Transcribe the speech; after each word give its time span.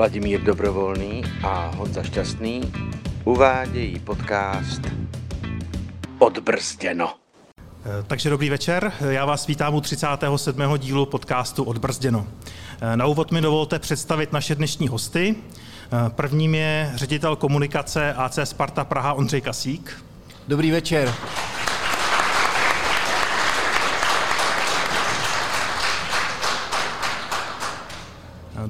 Vladimír 0.00 0.40
Dobrovolný 0.40 1.22
a 1.42 1.70
Honza 1.76 2.02
Šťastný 2.02 2.72
uvádějí 3.24 3.98
podcast 3.98 4.80
Odbrzděno. 6.18 7.14
Takže 8.06 8.30
dobrý 8.30 8.50
večer, 8.50 8.92
já 9.08 9.24
vás 9.24 9.46
vítám 9.46 9.74
u 9.74 9.80
37. 9.80 10.62
dílu 10.78 11.06
podcastu 11.06 11.64
Odbrzděno. 11.64 12.26
Na 12.94 13.06
úvod 13.06 13.32
mi 13.32 13.40
dovolte 13.40 13.78
představit 13.78 14.32
naše 14.32 14.54
dnešní 14.54 14.88
hosty. 14.88 15.36
Prvním 16.08 16.54
je 16.54 16.92
ředitel 16.94 17.36
komunikace 17.36 18.14
AC 18.14 18.38
Sparta 18.44 18.84
Praha 18.84 19.12
Ondřej 19.12 19.40
Kasík. 19.40 20.04
Dobrý 20.48 20.70
večer. 20.70 21.14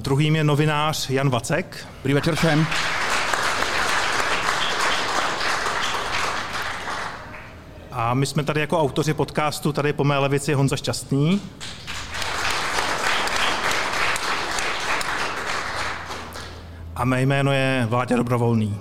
Druhým 0.00 0.36
je 0.36 0.44
novinář 0.44 1.10
Jan 1.10 1.30
Vacek. 1.30 1.86
Dobrý 1.94 2.14
večer 2.14 2.36
všem. 2.36 2.66
A 7.92 8.14
my 8.14 8.26
jsme 8.26 8.44
tady 8.44 8.60
jako 8.60 8.80
autoři 8.80 9.14
podcastu, 9.14 9.72
tady 9.72 9.92
po 9.92 10.04
mé 10.04 10.18
levici 10.18 10.54
Honza 10.54 10.76
Šťastný. 10.76 11.40
A 16.96 17.04
mé 17.04 17.22
jméno 17.22 17.52
je 17.52 17.86
Vláďa 17.90 18.16
Dobrovolný. 18.16 18.80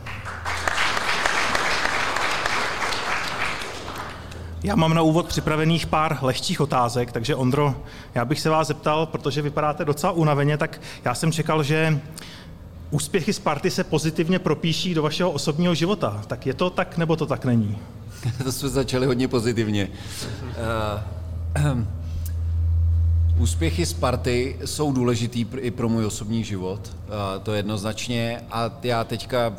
Já 4.64 4.76
mám 4.76 4.94
na 4.94 5.02
úvod 5.02 5.28
připravených 5.28 5.88
pár 5.88 6.18
lehčích 6.22 6.62
otázek, 6.62 7.12
takže 7.12 7.36
Ondro, 7.36 7.76
já 8.16 8.26
bych 8.26 8.40
se 8.40 8.50
vás 8.50 8.68
zeptal, 8.68 9.06
protože 9.06 9.42
vypadáte 9.42 9.86
docela 9.86 10.12
unaveně, 10.12 10.58
tak 10.58 10.82
já 11.06 11.16
jsem 11.16 11.32
čekal, 11.32 11.64
že 11.64 12.00
úspěchy 12.92 13.34
Sparty 13.34 13.72
se 13.72 13.84
pozitivně 13.84 14.40
propíší 14.40 14.94
do 14.94 15.04
vašeho 15.04 15.32
osobního 15.32 15.76
života. 15.76 16.22
Tak 16.28 16.46
je 16.46 16.54
to 16.54 16.70
tak, 16.70 16.98
nebo 16.98 17.16
to 17.16 17.26
tak 17.26 17.46
není? 17.46 17.78
to 18.44 18.52
jsme 18.52 18.70
začali 18.70 19.06
hodně 19.06 19.28
pozitivně. 19.28 19.88
Uh, 21.56 21.84
Úspěchy 23.40 23.86
Sparty 23.86 24.58
jsou 24.66 24.92
důležitý 24.92 25.46
i 25.58 25.72
pro 25.72 25.90
můj 25.90 26.06
osobní 26.06 26.44
život, 26.44 26.96
to 27.44 27.54
jednoznačně. 27.54 28.42
A 28.52 28.72
já 28.84 29.04
teďka 29.04 29.54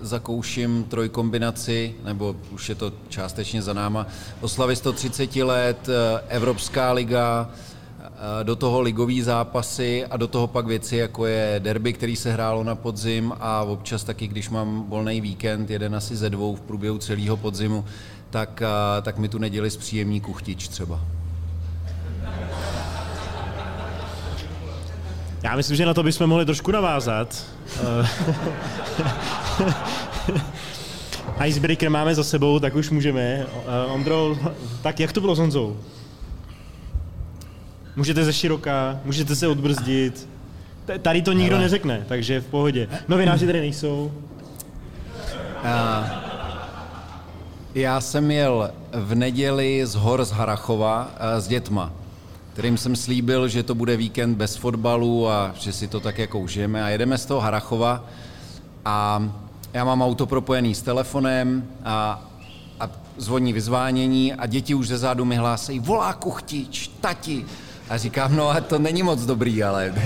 zakouším 0.00 0.84
trojkombinaci, 0.84 1.94
nebo 2.04 2.36
už 2.50 2.68
je 2.68 2.74
to 2.74 2.92
částečně 3.08 3.62
za 3.62 3.72
náma, 3.72 4.06
oslavy 4.40 4.76
130 4.76 5.36
let, 5.36 5.88
e, 5.88 6.20
Evropská 6.28 6.92
liga, 6.92 7.50
do 8.42 8.56
toho 8.56 8.80
ligový 8.80 9.22
zápasy 9.22 10.06
a 10.06 10.16
do 10.16 10.28
toho 10.28 10.46
pak 10.46 10.66
věci, 10.66 10.96
jako 10.96 11.26
je 11.26 11.54
derby, 11.58 11.92
který 11.92 12.16
se 12.16 12.32
hrálo 12.32 12.64
na 12.64 12.74
podzim 12.74 13.32
a 13.40 13.62
občas 13.62 14.04
taky, 14.04 14.26
když 14.26 14.50
mám 14.50 14.84
volný 14.88 15.20
víkend, 15.20 15.70
jeden 15.70 15.94
asi 15.94 16.16
ze 16.16 16.30
dvou 16.30 16.54
v 16.56 16.60
průběhu 16.60 16.98
celého 16.98 17.36
podzimu, 17.36 17.84
tak, 18.30 18.62
tak 19.02 19.18
mi 19.18 19.28
tu 19.28 19.38
neděli 19.38 19.70
zpříjemní 19.70 20.20
kuchtič 20.20 20.68
třeba. 20.68 21.00
Já 25.42 25.56
myslím, 25.56 25.76
že 25.76 25.86
na 25.86 25.94
to 25.94 26.02
bychom 26.02 26.26
mohli 26.26 26.44
trošku 26.44 26.70
navázat. 26.70 27.46
Icebreaker 31.46 31.90
máme 31.90 32.14
za 32.14 32.24
sebou, 32.24 32.58
tak 32.58 32.74
už 32.74 32.90
můžeme. 32.90 33.46
Uh, 33.86 33.92
Ondro, 33.92 34.38
tak 34.82 35.00
jak 35.00 35.12
to 35.12 35.20
bylo 35.20 35.34
s 35.34 35.38
Honzou? 35.38 35.76
Můžete 37.96 38.24
ze 38.24 38.32
široka, 38.32 39.00
můžete 39.04 39.36
se 39.36 39.48
odbrzdit. 39.48 40.28
Tady 41.02 41.22
to 41.22 41.32
nikdo 41.32 41.58
neřekne, 41.58 42.04
takže 42.08 42.40
v 42.40 42.46
pohodě. 42.46 42.88
Novináři 43.08 43.46
tady 43.46 43.60
nejsou. 43.60 44.12
Uh, 45.64 46.06
já 47.74 48.00
jsem 48.00 48.30
jel 48.30 48.70
v 48.92 49.14
neděli 49.14 49.86
z 49.86 49.94
hor 49.94 50.24
z 50.24 50.30
Harachova 50.30 51.10
s 51.38 51.48
dětma 51.48 51.92
kterým 52.58 52.78
jsem 52.78 52.96
slíbil, 52.96 53.48
že 53.48 53.62
to 53.62 53.74
bude 53.74 53.96
víkend 53.96 54.34
bez 54.34 54.56
fotbalu 54.56 55.28
a 55.28 55.54
že 55.54 55.72
si 55.72 55.88
to 55.88 56.00
tak 56.00 56.18
jako 56.18 56.38
užijeme. 56.38 56.84
A 56.84 56.88
jedeme 56.88 57.18
z 57.18 57.26
toho 57.26 57.40
Harachova 57.40 58.04
a 58.84 59.22
já 59.72 59.84
mám 59.84 60.02
auto 60.02 60.26
propojený 60.26 60.74
s 60.74 60.82
telefonem 60.82 61.68
a, 61.84 62.22
a 62.80 62.90
zvoní 63.16 63.52
vyzvánění 63.52 64.34
a 64.34 64.46
děti 64.46 64.74
už 64.74 64.88
ze 64.88 64.98
zádu 64.98 65.24
mi 65.24 65.36
hlásejí, 65.36 65.78
volá 65.78 66.12
kuchtič, 66.12 66.90
tati. 67.00 67.46
A 67.88 67.96
říkám, 67.96 68.36
no 68.36 68.50
a 68.50 68.60
to 68.60 68.78
není 68.78 69.02
moc 69.02 69.20
dobrý, 69.24 69.62
ale... 69.62 69.94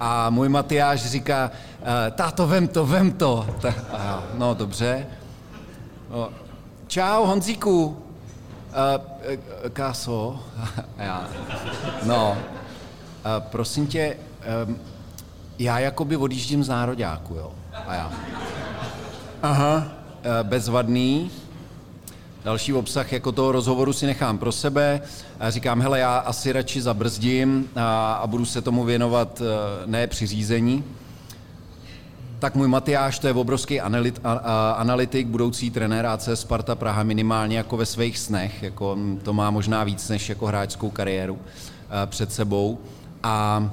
A 0.00 0.30
můj 0.30 0.48
Matyáš 0.48 1.06
říká, 1.06 1.50
táto, 2.10 2.46
vem 2.46 2.68
to, 2.68 2.86
vem 2.86 3.12
to. 3.12 3.46
no 4.34 4.54
dobře. 4.54 5.06
No, 6.10 6.28
Čau, 6.88 7.26
Honzíku. 7.26 7.86
Uh, 7.86 7.96
káso. 9.72 10.40
já. 10.98 11.28
No. 12.02 12.30
Uh, 12.30 12.36
prosím 13.50 13.86
tě, 13.86 14.16
um, 14.66 14.78
já 15.58 15.78
jakoby 15.78 16.16
odjíždím 16.16 16.64
z 16.64 16.68
nároďáku, 16.68 17.34
jo. 17.34 17.52
A 17.86 17.94
já. 17.94 18.12
Aha. 19.42 19.76
Uh, 19.76 19.82
bezvadný. 20.42 21.30
Další 22.44 22.72
obsah 22.72 23.12
jako 23.12 23.32
toho 23.32 23.52
rozhovoru 23.52 23.92
si 23.92 24.06
nechám 24.06 24.38
pro 24.38 24.52
sebe. 24.52 25.00
Říkám, 25.48 25.80
hele, 25.80 25.98
já 25.98 26.18
asi 26.18 26.52
radši 26.52 26.82
zabrzdím 26.82 27.68
a, 27.76 28.14
a 28.14 28.26
budu 28.26 28.44
se 28.44 28.62
tomu 28.62 28.84
věnovat 28.84 29.40
uh, 29.40 29.46
ne 29.86 30.06
při 30.06 30.26
řízení 30.26 30.84
tak 32.38 32.54
můj 32.54 32.68
Matyáš, 32.68 33.18
to 33.18 33.26
je 33.26 33.32
obrovský 33.32 33.80
analyt, 33.80 34.20
a, 34.24 34.32
a, 34.32 34.70
analytik, 34.70 35.26
budoucí 35.26 35.70
trenér 35.70 36.06
AC 36.06 36.28
Sparta 36.34 36.74
Praha 36.74 37.02
minimálně 37.02 37.56
jako 37.56 37.76
ve 37.76 37.86
svých 37.86 38.18
snech, 38.18 38.62
jako 38.62 38.98
to 39.22 39.32
má 39.32 39.50
možná 39.50 39.84
víc 39.84 40.08
než 40.08 40.28
jako 40.28 40.46
hráčskou 40.46 40.90
kariéru 40.90 41.38
a, 41.90 42.06
před 42.06 42.32
sebou. 42.32 42.78
A 43.22 43.70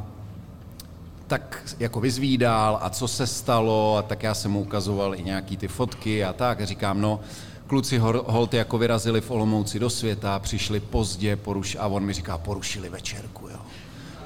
tak 1.28 1.76
jako 1.80 2.00
vyzvídal 2.00 2.80
a 2.82 2.90
co 2.90 3.08
se 3.08 3.28
stalo 3.28 3.98
a 3.98 4.02
tak 4.02 4.24
já 4.24 4.34
jsem 4.34 4.52
mu 4.52 4.62
ukazoval 4.62 5.16
i 5.16 5.24
nějaký 5.24 5.58
ty 5.58 5.68
fotky 5.68 6.24
a 6.24 6.34
tak 6.34 6.62
a 6.62 6.66
říkám, 6.66 7.02
no, 7.02 7.20
kluci 7.68 7.98
holty 8.26 8.58
jako 8.58 8.78
vyrazili 8.78 9.22
v 9.22 9.32
Olomouci 9.32 9.80
do 9.80 9.90
světa, 9.90 10.40
přišli 10.40 10.80
pozdě, 10.80 11.36
poruš, 11.36 11.78
a 11.80 11.88
on 11.88 12.04
mi 12.04 12.14
říká, 12.14 12.38
porušili 12.38 12.90
večerku, 12.90 13.48
jo. 13.48 13.60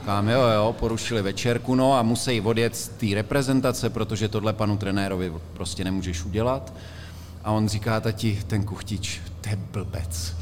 Říkám, 0.07 0.29
jo, 0.29 0.41
jo, 0.41 0.75
porušili 0.79 1.21
večerku, 1.21 1.75
no 1.75 1.93
a 1.93 2.01
musí 2.01 2.41
odjet 2.41 2.75
z 2.75 2.87
té 2.87 3.05
reprezentace, 3.13 3.89
protože 3.89 4.27
tohle 4.27 4.53
panu 4.53 4.77
trenérovi 4.77 5.33
prostě 5.53 5.83
nemůžeš 5.83 6.25
udělat. 6.25 6.73
A 7.43 7.51
on 7.51 7.67
říká, 7.67 7.99
tati, 7.99 8.39
ten 8.47 8.63
kuchtič, 8.63 9.21
to 9.41 9.49
je 9.49 9.55
blbec. 9.55 10.35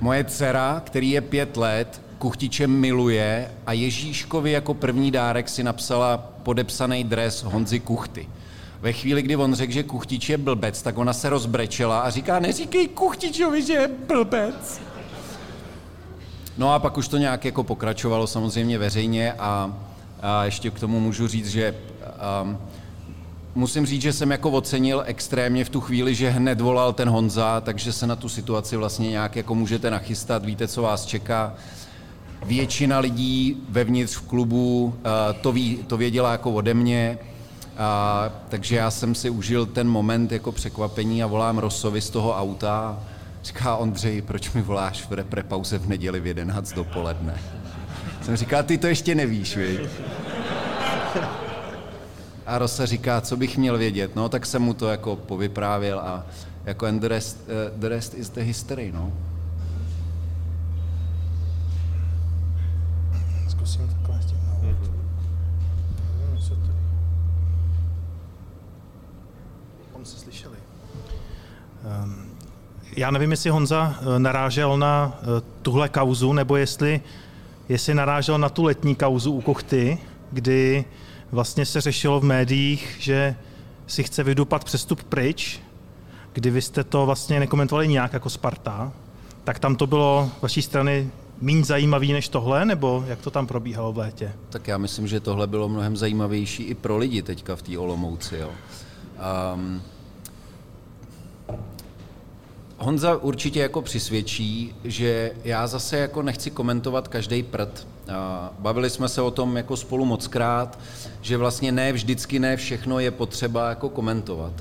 Moje 0.00 0.24
dcera, 0.24 0.82
který 0.86 1.10
je 1.10 1.20
pět 1.20 1.56
let, 1.56 2.02
kuchtiče 2.18 2.66
miluje 2.66 3.50
a 3.66 3.72
Ježíškovi 3.72 4.52
jako 4.52 4.74
první 4.74 5.10
dárek 5.10 5.48
si 5.48 5.62
napsala 5.62 6.16
podepsaný 6.42 7.04
dres 7.04 7.42
Honzy 7.42 7.80
Kuchty. 7.80 8.28
Ve 8.80 8.92
chvíli, 8.92 9.22
kdy 9.22 9.36
on 9.36 9.54
řekl, 9.54 9.72
že 9.72 9.82
kuchtič 9.82 10.28
je 10.28 10.38
blbec, 10.38 10.82
tak 10.82 10.98
ona 10.98 11.12
se 11.12 11.30
rozbrečela 11.30 12.00
a 12.00 12.10
říká, 12.10 12.38
neříkej 12.38 12.88
kuchtičovi, 12.88 13.62
že 13.62 13.72
je 13.72 13.90
blbec. 14.08 14.80
No 16.58 16.74
a 16.74 16.78
pak 16.78 16.98
už 16.98 17.08
to 17.08 17.18
nějak 17.18 17.44
jako 17.44 17.64
pokračovalo 17.64 18.26
samozřejmě 18.26 18.78
veřejně 18.78 19.32
a, 19.32 19.72
a 20.22 20.44
ještě 20.44 20.70
k 20.70 20.80
tomu 20.80 21.00
můžu 21.00 21.28
říct, 21.28 21.48
že 21.48 21.74
um, 22.42 22.58
musím 23.54 23.86
říct, 23.86 24.02
že 24.02 24.12
jsem 24.12 24.30
jako 24.30 24.50
ocenil 24.50 25.02
extrémně 25.06 25.64
v 25.64 25.68
tu 25.68 25.80
chvíli, 25.80 26.14
že 26.14 26.30
hned 26.30 26.60
volal 26.60 26.92
ten 26.92 27.08
Honza, 27.08 27.60
takže 27.60 27.92
se 27.92 28.06
na 28.06 28.16
tu 28.16 28.28
situaci 28.28 28.76
vlastně 28.76 29.10
nějak 29.10 29.36
jako 29.36 29.54
můžete 29.54 29.90
nachystat, 29.90 30.44
víte, 30.44 30.68
co 30.68 30.82
vás 30.82 31.06
čeká. 31.06 31.54
Většina 32.44 32.98
lidí 32.98 33.56
vevnitř 33.68 34.16
v 34.16 34.20
klubu 34.20 34.84
uh, 34.84 34.92
to, 35.40 35.52
ví, 35.52 35.76
to 35.86 35.96
věděla 35.96 36.32
jako 36.32 36.52
ode 36.52 36.74
mě, 36.74 37.18
uh, 37.22 38.32
takže 38.48 38.76
já 38.76 38.90
jsem 38.90 39.14
si 39.14 39.30
užil 39.30 39.66
ten 39.66 39.88
moment 39.88 40.32
jako 40.32 40.52
překvapení 40.52 41.22
a 41.22 41.26
volám 41.26 41.58
Rosovi 41.58 42.00
z 42.00 42.10
toho 42.10 42.36
auta 42.36 42.98
Říká 43.48 43.76
Ondřej, 43.76 44.22
proč 44.22 44.52
mi 44.52 44.62
voláš 44.62 45.06
v 45.06 45.12
repre 45.12 45.42
pauze 45.42 45.78
v 45.78 45.88
neděli 45.88 46.20
v 46.20 46.26
11 46.26 46.72
dopoledne? 46.72 47.40
Jsem 48.22 48.36
říká, 48.36 48.62
ty 48.62 48.78
to 48.78 48.86
ještě 48.86 49.14
nevíš, 49.14 49.56
viď? 49.56 49.80
A 52.46 52.58
Rosa 52.58 52.86
říká, 52.86 53.20
co 53.20 53.36
bych 53.36 53.58
měl 53.58 53.78
vědět? 53.78 54.16
No, 54.16 54.28
tak 54.28 54.46
jsem 54.46 54.62
mu 54.62 54.74
to 54.74 54.88
jako 54.88 55.16
povyprávěl 55.16 55.98
a 56.00 56.26
jako 56.64 56.86
and 56.86 57.00
the 57.00 57.08
rest, 57.08 57.40
uh, 57.48 57.80
the 57.80 57.88
rest 57.88 58.14
is 58.14 58.30
the 58.30 58.40
history, 58.40 58.92
no. 58.92 59.12
Zkusím 63.48 63.88
takhle 63.88 64.22
s 64.22 64.26
tím 64.26 64.38
se 70.04 70.18
slyšeli. 70.18 70.56
Um, 72.04 72.38
Já 72.98 73.10
nevím, 73.10 73.30
jestli 73.30 73.50
Honza 73.50 73.96
eh, 74.00 74.18
narážel 74.18 74.78
na 74.78 75.18
eh, 75.20 75.26
tuhle 75.62 75.88
kauzu, 75.88 76.32
nebo 76.32 76.56
jestli, 76.56 77.00
jestli 77.68 77.94
narážel 77.94 78.38
na 78.38 78.48
tu 78.48 78.64
letní 78.64 78.94
kauzu 78.94 79.32
u 79.32 79.40
Kochty, 79.40 79.98
kdy 80.32 80.84
vlastně 81.32 81.66
se 81.66 81.80
řešilo 81.80 82.20
v 82.20 82.24
médiích, 82.24 82.96
že 82.98 83.36
si 83.86 84.02
chce 84.02 84.22
vydupat 84.22 84.64
přestup 84.64 85.02
pryč, 85.02 85.60
kdy 86.32 86.50
vy 86.50 86.62
jste 86.62 86.84
to 86.84 87.06
vlastně 87.06 87.40
nekomentovali 87.40 87.88
nějak 87.88 88.12
jako 88.12 88.30
Sparta, 88.30 88.92
tak 89.44 89.58
tam 89.58 89.76
to 89.76 89.86
bylo 89.86 90.30
vaší 90.42 90.62
strany 90.62 91.10
méně 91.40 91.64
zajímavý 91.64 92.12
než 92.12 92.28
tohle, 92.28 92.64
nebo 92.64 93.04
jak 93.06 93.20
to 93.20 93.30
tam 93.30 93.46
probíhalo 93.46 93.92
v 93.92 93.98
létě? 93.98 94.32
Tak 94.50 94.68
já 94.68 94.78
myslím, 94.78 95.06
že 95.06 95.20
tohle 95.20 95.46
bylo 95.46 95.68
mnohem 95.68 95.96
zajímavější 95.96 96.62
i 96.62 96.74
pro 96.74 96.96
lidi 96.96 97.22
teďka 97.22 97.56
v 97.56 97.62
té 97.62 97.78
Olomouci. 97.78 98.36
Jo. 98.36 98.50
Um, 99.54 99.82
Honza 102.80 103.16
určitě 103.16 103.60
jako 103.60 103.82
přisvědčí, 103.82 104.74
že 104.84 105.30
já 105.44 105.66
zase 105.66 105.98
jako 105.98 106.22
nechci 106.22 106.50
komentovat 106.50 107.08
každý 107.08 107.42
prd. 107.42 107.86
Bavili 108.58 108.90
jsme 108.90 109.08
se 109.08 109.22
o 109.22 109.30
tom 109.30 109.56
jako 109.56 109.76
spolu 109.76 110.04
mockrát, 110.04 110.78
že 111.20 111.36
vlastně 111.36 111.72
ne 111.72 111.92
vždycky, 111.92 112.38
ne 112.38 112.56
všechno 112.56 112.98
je 112.98 113.10
potřeba 113.10 113.68
jako 113.68 113.88
komentovat. 113.88 114.52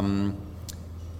Um, 0.00 0.36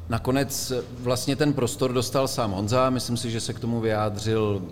nakonec 0.08 0.72
vlastně 0.98 1.36
ten 1.36 1.52
prostor 1.52 1.92
dostal 1.92 2.28
sám 2.28 2.50
Honza, 2.50 2.90
myslím 2.90 3.16
si, 3.16 3.30
že 3.30 3.40
se 3.40 3.52
k 3.52 3.60
tomu 3.60 3.80
vyjádřil 3.80 4.62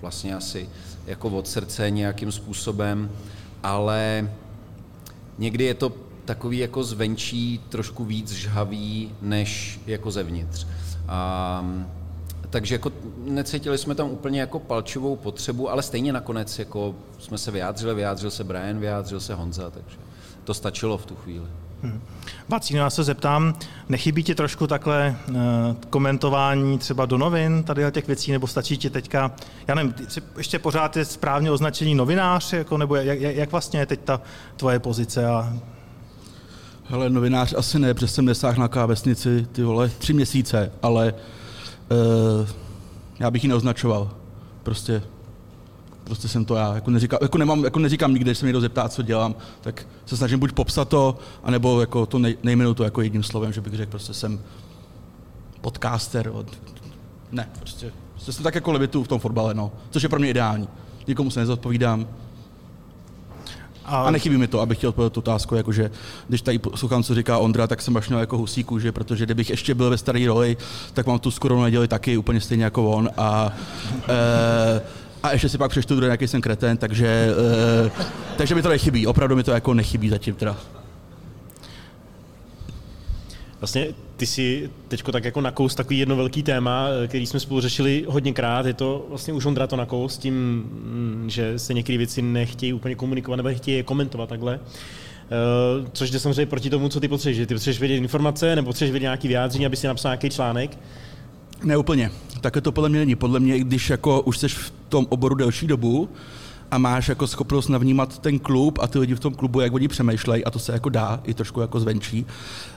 vlastně 0.00 0.34
asi 0.34 0.68
jako 1.06 1.28
od 1.28 1.48
srdce 1.48 1.90
nějakým 1.90 2.32
způsobem, 2.32 3.10
ale 3.62 4.30
někdy 5.38 5.64
je 5.64 5.74
to 5.74 5.92
takový 6.26 6.58
jako 6.58 6.84
zvenčí 6.84 7.60
trošku 7.68 8.04
víc 8.04 8.32
žhavý, 8.32 9.10
než 9.22 9.80
jako 9.86 10.10
zevnitř. 10.10 10.66
A, 11.08 11.64
takže 12.50 12.74
jako 12.74 12.92
necítili 13.24 13.78
jsme 13.78 13.94
tam 13.94 14.10
úplně 14.10 14.40
jako 14.40 14.58
palčivou 14.58 15.16
potřebu, 15.16 15.70
ale 15.70 15.82
stejně 15.82 16.12
nakonec 16.12 16.58
jako 16.58 16.94
jsme 17.18 17.38
se 17.38 17.50
vyjádřili, 17.50 17.94
vyjádřil 17.94 18.30
se 18.30 18.44
Brian, 18.44 18.78
vyjádřil 18.78 19.20
se 19.20 19.34
Honza, 19.34 19.70
takže 19.70 19.96
to 20.44 20.54
stačilo 20.54 20.98
v 20.98 21.06
tu 21.06 21.14
chvíli. 21.14 21.46
Hmm. 21.82 22.00
Vacíno, 22.48 22.80
já 22.80 22.90
se 22.90 23.04
zeptám, 23.04 23.54
nechybí 23.88 24.22
ti 24.22 24.34
trošku 24.34 24.66
takhle 24.66 25.16
uh, 25.28 25.36
komentování 25.90 26.78
třeba 26.78 27.06
do 27.06 27.18
novin 27.18 27.62
tady 27.62 27.82
těch 27.90 28.06
věcí, 28.06 28.32
nebo 28.32 28.46
stačí 28.46 28.78
ti 28.78 28.90
teďka, 28.90 29.32
já 29.68 29.74
nevím, 29.74 29.94
ještě 30.36 30.58
pořád 30.58 30.96
je 30.96 31.04
správně 31.04 31.50
označení 31.50 31.94
novinář, 31.94 32.52
jako, 32.52 32.78
nebo 32.78 32.96
jak, 32.96 33.20
jak 33.20 33.52
vlastně 33.52 33.80
je 33.80 33.86
teď 33.86 34.00
ta 34.00 34.20
tvoje 34.56 34.78
pozice 34.78 35.26
a 35.26 35.52
Hele, 36.88 37.10
novinář 37.10 37.54
asi 37.56 37.78
ne, 37.78 37.94
protože 37.94 38.08
jsem 38.08 38.24
nesáhl 38.24 38.60
na 38.60 38.68
klávesnici, 38.68 39.46
ty 39.52 39.62
vole, 39.62 39.88
tři 39.88 40.12
měsíce, 40.12 40.72
ale 40.82 41.14
uh, 41.90 42.48
já 43.20 43.30
bych 43.30 43.44
ji 43.44 43.48
neoznačoval. 43.48 44.10
Prostě, 44.62 45.02
prostě 46.04 46.28
jsem 46.28 46.44
to 46.44 46.54
já. 46.54 46.74
Jako, 46.74 46.90
neříkám, 46.90 47.18
jako, 47.22 47.38
nemám, 47.38 47.64
jako 47.64 47.78
neříkám 47.78 48.12
nikde, 48.14 48.28
když 48.28 48.38
se 48.38 48.44
mě 48.44 48.48
někdo 48.48 48.60
zeptá, 48.60 48.88
co 48.88 49.02
dělám, 49.02 49.34
tak 49.60 49.86
se 50.06 50.16
snažím 50.16 50.38
buď 50.38 50.52
popsat 50.52 50.88
to, 50.88 51.18
anebo 51.44 51.80
jako 51.80 52.06
to 52.06 52.18
nej, 52.18 52.36
nejmenuji 52.42 52.74
to 52.74 52.84
jako 52.84 53.02
jedním 53.02 53.22
slovem, 53.22 53.52
že 53.52 53.60
bych 53.60 53.74
řekl, 53.74 53.90
prostě 53.90 54.14
jsem 54.14 54.40
podcaster. 55.60 56.28
Od, 56.28 56.58
ne, 57.32 57.48
prostě, 57.58 57.92
prostě 58.12 58.32
jsem 58.32 58.44
tak 58.44 58.54
jako 58.54 58.72
levitu 58.72 59.04
v 59.04 59.08
tom 59.08 59.20
fotbale, 59.20 59.54
no, 59.54 59.72
což 59.90 60.02
je 60.02 60.08
pro 60.08 60.18
mě 60.18 60.30
ideální. 60.30 60.68
Nikomu 61.06 61.30
se 61.30 61.40
nezodpovídám, 61.40 62.06
a, 63.86 64.02
a 64.02 64.10
nechybí 64.10 64.36
mi 64.36 64.46
to, 64.46 64.60
abych 64.60 64.78
chtěl 64.78 64.88
odpovědět 64.88 65.12
tu 65.12 65.20
otázku, 65.20 65.54
jakože 65.54 65.90
když 66.28 66.42
tady 66.42 66.58
poslouchám, 66.58 67.02
co 67.02 67.14
říká 67.14 67.38
Ondra, 67.38 67.66
tak 67.66 67.82
jsem 67.82 68.00
měl 68.08 68.20
jako 68.20 68.38
husíku, 68.38 68.78
že 68.78 68.92
protože 68.92 69.24
kdybych 69.24 69.50
ještě 69.50 69.74
byl 69.74 69.90
ve 69.90 69.98
staré 69.98 70.26
roli, 70.26 70.56
tak 70.94 71.06
mám 71.06 71.18
tu 71.18 71.30
skoro 71.30 71.62
neděli 71.62 71.88
taky 71.88 72.16
úplně 72.16 72.40
stejně 72.40 72.64
jako 72.64 72.90
on 72.90 73.10
a 73.16 73.52
e, 74.08 74.80
a 75.22 75.32
ještě 75.32 75.48
si 75.48 75.58
pak 75.58 75.70
přečtu, 75.70 76.04
jaký 76.04 76.28
jsem 76.28 76.40
kreten, 76.40 76.76
takže, 76.76 77.06
e, 77.06 77.90
takže 78.36 78.54
mi 78.54 78.62
to 78.62 78.68
nechybí, 78.68 79.06
opravdu 79.06 79.36
mi 79.36 79.42
to 79.42 79.50
jako 79.50 79.74
nechybí 79.74 80.08
zatím 80.08 80.34
teda. 80.34 80.56
Vlastně 83.66 83.86
ty 84.16 84.26
si 84.26 84.70
teď 84.88 85.02
tak 85.12 85.24
jako 85.24 85.40
nakous 85.40 85.74
takový 85.74 85.98
jedno 85.98 86.16
velký 86.16 86.42
téma, 86.42 86.86
který 87.06 87.26
jsme 87.26 87.40
spolu 87.40 87.60
řešili 87.60 88.04
hodněkrát. 88.08 88.66
Je 88.66 88.74
to 88.74 89.06
vlastně 89.08 89.32
už 89.32 89.44
Ondra 89.44 89.66
to 89.66 89.76
nakous 89.76 90.18
tím, 90.18 90.34
mm, 90.34 91.24
že 91.30 91.58
se 91.58 91.74
některé 91.74 91.98
věci 91.98 92.22
nechtějí 92.22 92.72
úplně 92.72 92.94
komunikovat 92.94 93.36
nebo 93.36 93.48
nechtějí 93.48 93.76
je 93.76 93.82
komentovat 93.82 94.28
takhle. 94.28 94.60
Uh, 94.60 95.86
což 95.92 96.10
jde 96.10 96.18
samozřejmě 96.18 96.46
proti 96.46 96.70
tomu, 96.70 96.88
co 96.88 97.00
ty 97.00 97.08
potřebuješ. 97.08 97.36
Že 97.36 97.46
ty 97.46 97.54
potřebuješ 97.54 97.80
vědět 97.80 97.96
informace 97.96 98.56
nebo 98.56 98.66
potřebuješ 98.66 98.92
vědět 98.92 99.04
nějaký 99.04 99.28
vyjádření, 99.28 99.66
aby 99.66 99.76
si 99.76 99.86
napsal 99.86 100.10
nějaký 100.10 100.30
článek. 100.30 100.78
Ne 101.64 101.76
úplně. 101.76 102.10
Tak 102.40 102.56
to 102.62 102.72
podle 102.72 102.88
mě 102.88 102.98
není. 102.98 103.14
Podle 103.14 103.40
mě, 103.40 103.58
když 103.58 103.90
jako 103.90 104.20
už 104.20 104.38
jsi 104.38 104.48
v 104.48 104.72
tom 104.88 105.06
oboru 105.08 105.34
delší 105.34 105.66
dobu, 105.66 106.08
a 106.70 106.78
máš 106.78 107.08
jako 107.08 107.26
schopnost 107.26 107.68
navnímat 107.68 108.18
ten 108.18 108.38
klub 108.38 108.78
a 108.82 108.86
ty 108.86 108.98
lidi 108.98 109.14
v 109.14 109.20
tom 109.20 109.34
klubu, 109.34 109.60
jak 109.60 109.72
oni 109.72 109.88
přemýšlejí, 109.88 110.44
a 110.44 110.50
to 110.50 110.58
se 110.58 110.72
jako 110.72 110.88
dá, 110.88 111.20
i 111.24 111.34
trošku 111.34 111.60
jako 111.60 111.80
zvenčí, 111.80 112.26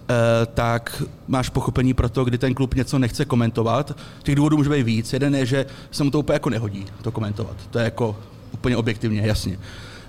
eh, 0.10 0.14
tak 0.54 1.04
máš 1.28 1.50
pochopení 1.50 1.94
pro 1.94 2.10
to, 2.10 2.26
kdy 2.26 2.38
ten 2.38 2.54
klub 2.54 2.76
něco 2.76 3.00
nechce 3.00 3.26
komentovat. 3.26 3.98
Těch 4.24 4.36
důvodů 4.36 4.58
může 4.58 4.70
být 4.70 4.84
víc. 4.84 5.14
Jeden 5.14 5.36
je, 5.36 5.46
že 5.46 5.66
se 5.92 6.04
mu 6.04 6.12
to 6.12 6.20
úplně 6.20 6.34
jako 6.34 6.50
nehodí 6.50 6.86
to 7.02 7.12
komentovat. 7.12 7.56
To 7.70 7.80
je 7.80 7.86
jako 7.86 8.16
úplně 8.54 8.78
objektivně, 8.78 9.22
jasně. 9.22 9.60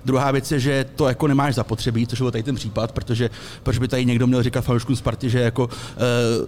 Druhá 0.04 0.30
věc 0.30 0.52
je, 0.52 0.60
že 0.60 0.86
to 0.96 1.08
jako 1.08 1.26
nemáš 1.26 1.54
zapotřebí, 1.54 2.06
což 2.06 2.20
byl 2.20 2.30
tady 2.30 2.42
ten 2.42 2.54
případ, 2.54 2.92
protože 2.92 3.30
proč 3.62 3.78
by 3.78 3.88
tady 3.88 4.04
někdo 4.04 4.26
měl 4.26 4.42
říkat 4.42 4.60
fanouškům 4.60 4.96
Sparty, 4.96 5.30
že 5.30 5.40
jako 5.40 5.64
uh, 5.64 5.70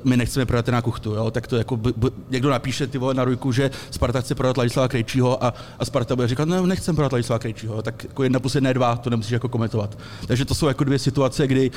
my 0.05 0.17
nechceme 0.17 0.47
prodat 0.47 0.69
na 0.69 0.83
kuchtu, 0.83 1.15
jo? 1.15 1.31
tak 1.31 1.47
to 1.47 1.57
jako 1.57 1.77
b, 1.77 1.93
b, 1.97 2.11
někdo 2.31 2.51
napíše 2.51 2.87
ty 2.87 2.99
vole 2.99 3.15
na 3.15 3.25
rujku, 3.25 3.53
že 3.53 3.71
Sparta 3.91 4.21
chce 4.21 4.35
prodat 4.35 4.57
Ladislava 4.57 4.89
Krejčího 4.89 5.45
a, 5.45 5.55
a 5.79 5.85
Sparta 5.85 6.17
bude 6.17 6.29
říkat, 6.29 6.49
no 6.49 6.67
nechcem 6.67 6.97
prodat 6.97 7.13
Ladislava 7.13 7.39
Krejčího, 7.39 7.83
tak 7.83 8.05
jako 8.05 8.23
jedna 8.23 8.41
plus 8.41 8.55
jedna 8.55 8.71
je 8.71 8.75
dva, 8.75 8.97
to 8.97 9.11
nemusíš 9.11 9.33
jako 9.33 9.49
komentovat. 9.49 9.99
Takže 10.27 10.45
to 10.45 10.55
jsou 10.55 10.67
jako 10.67 10.85
dvě 10.85 10.99
situace, 10.99 11.47
kdy 11.47 11.71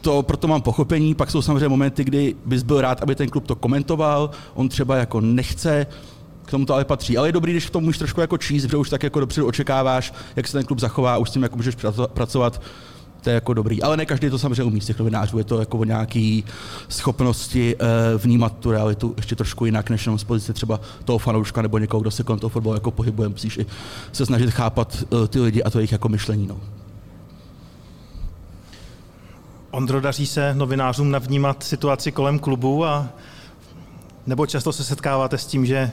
to 0.00 0.22
proto 0.22 0.48
mám 0.48 0.62
pochopení, 0.62 1.14
pak 1.14 1.30
jsou 1.30 1.42
samozřejmě 1.42 1.68
momenty, 1.68 2.04
kdy 2.04 2.36
bys 2.44 2.62
byl 2.62 2.80
rád, 2.80 3.02
aby 3.02 3.14
ten 3.14 3.28
klub 3.28 3.46
to 3.46 3.54
komentoval, 3.54 4.30
on 4.54 4.68
třeba 4.68 4.96
jako 4.96 5.20
nechce, 5.20 5.86
k 6.46 6.50
tomu 6.50 6.66
to 6.66 6.74
ale 6.74 6.84
patří. 6.84 7.18
Ale 7.18 7.28
je 7.28 7.32
dobrý, 7.32 7.52
když 7.52 7.66
v 7.66 7.70
tom 7.70 7.84
můžeš 7.84 7.98
trošku 7.98 8.20
jako 8.20 8.38
číst, 8.38 8.70
že 8.70 8.76
už 8.76 8.90
tak 8.90 9.02
jako 9.02 9.20
dopředu 9.20 9.46
očekáváš, 9.46 10.12
jak 10.36 10.48
se 10.48 10.58
ten 10.58 10.66
klub 10.66 10.78
zachová, 10.78 11.18
už 11.18 11.30
s 11.30 11.32
tím 11.32 11.42
jako 11.42 11.56
můžeš 11.56 11.76
pracovat, 12.06 12.62
to 13.20 13.30
je 13.30 13.34
jako 13.34 13.54
dobrý. 13.54 13.82
Ale 13.82 13.96
ne 13.96 14.06
každý 14.06 14.30
to 14.30 14.38
samozřejmě 14.38 14.64
umí 14.64 14.80
z 14.80 14.86
těch 14.86 14.98
novinářů, 14.98 15.38
je 15.38 15.44
to 15.44 15.60
jako 15.60 15.78
o 15.78 15.84
nějaký 15.84 16.44
schopnosti 16.88 17.76
uh, 17.76 18.20
vnímat 18.20 18.58
tu 18.58 18.70
realitu 18.70 19.14
ještě 19.16 19.36
trošku 19.36 19.66
jinak, 19.66 19.90
než 19.90 20.06
jenom 20.06 20.18
z 20.18 20.24
pozice 20.24 20.52
třeba 20.52 20.80
toho 21.04 21.18
fanouška 21.18 21.62
nebo 21.62 21.78
někoho, 21.78 22.00
kdo 22.00 22.10
se 22.10 22.22
kolem 22.22 22.40
toho 22.40 22.50
fotbalu 22.50 22.74
jako 22.76 22.90
pohybuje. 22.90 23.28
Musíš 23.28 23.56
i 23.56 23.66
se 24.12 24.26
snažit 24.26 24.50
chápat 24.50 25.04
uh, 25.10 25.26
ty 25.26 25.40
lidi 25.40 25.62
a 25.62 25.70
to 25.70 25.78
jejich 25.78 25.92
jako 25.92 26.08
myšlení. 26.08 26.46
No. 26.46 26.60
Ondro, 29.70 30.00
daří 30.00 30.26
se 30.26 30.54
novinářům 30.54 31.10
navnímat 31.10 31.62
situaci 31.62 32.12
kolem 32.12 32.38
klubu 32.38 32.84
a 32.84 33.08
nebo 34.26 34.46
často 34.46 34.72
se 34.72 34.84
setkáváte 34.84 35.38
s 35.38 35.46
tím, 35.46 35.66
že 35.66 35.92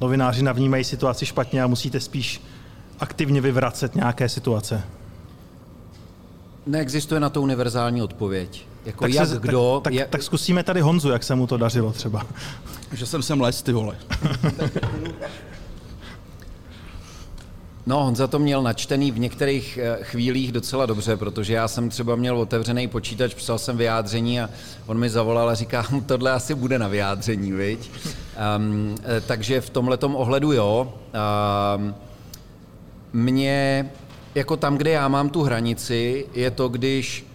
novináři 0.00 0.42
navnímají 0.42 0.84
situaci 0.84 1.26
špatně 1.26 1.62
a 1.62 1.66
musíte 1.66 2.00
spíš 2.00 2.42
aktivně 3.00 3.40
vyvracet 3.40 3.94
nějaké 3.94 4.28
situace? 4.28 4.82
Neexistuje 6.66 7.20
na 7.20 7.30
to 7.30 7.42
univerzální 7.42 8.02
odpověď. 8.02 8.66
Jako 8.84 9.04
tak 9.04 9.12
jak, 9.14 9.28
se, 9.28 9.38
kdo... 9.40 9.80
Tak, 9.84 9.92
jak... 9.92 10.04
tak, 10.04 10.10
tak 10.10 10.22
zkusíme 10.22 10.62
tady 10.62 10.80
Honzu, 10.80 11.10
jak 11.10 11.24
se 11.24 11.34
mu 11.34 11.46
to 11.46 11.56
dařilo 11.56 11.92
třeba. 11.92 12.26
Že 12.92 13.06
jsem 13.06 13.22
sem 13.22 13.40
les, 13.40 13.62
ty 13.62 13.72
vole. 13.72 13.96
No, 17.86 18.04
Honza 18.04 18.26
to 18.26 18.38
měl 18.38 18.62
načtený 18.62 19.10
v 19.10 19.18
některých 19.18 19.78
eh, 19.78 19.98
chvílích 20.02 20.52
docela 20.52 20.86
dobře, 20.86 21.16
protože 21.16 21.54
já 21.54 21.68
jsem 21.68 21.90
třeba 21.90 22.16
měl 22.16 22.38
otevřený 22.38 22.88
počítač, 22.88 23.34
psal 23.34 23.58
jsem 23.58 23.76
vyjádření 23.76 24.40
a 24.40 24.50
on 24.86 24.98
mi 24.98 25.10
zavolal 25.10 25.48
a 25.48 25.54
říká, 25.54 25.86
tohle 26.06 26.32
asi 26.32 26.54
bude 26.54 26.78
na 26.78 26.88
vyjádření, 26.88 27.52
viď? 27.52 27.90
Um, 28.56 28.94
takže 29.26 29.60
v 29.60 29.70
tomhletom 29.70 30.16
ohledu 30.16 30.52
jo. 30.52 30.94
Um, 31.76 31.94
mě, 33.12 33.90
jako 34.34 34.56
tam, 34.56 34.76
kde 34.76 34.90
já 34.90 35.08
mám 35.08 35.30
tu 35.30 35.42
hranici, 35.42 36.26
je 36.34 36.50
to, 36.50 36.68
když 36.68 37.26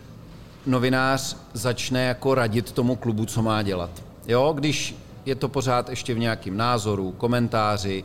novinář 0.65 1.37
začne 1.53 2.05
jako 2.05 2.35
radit 2.35 2.71
tomu 2.71 2.95
klubu, 2.95 3.25
co 3.25 3.41
má 3.41 3.61
dělat. 3.61 3.89
Jo, 4.27 4.53
když 4.57 4.95
je 5.25 5.35
to 5.35 5.49
pořád 5.49 5.89
ještě 5.89 6.13
v 6.13 6.19
nějakém 6.19 6.57
názoru, 6.57 7.11
komentáři, 7.11 8.03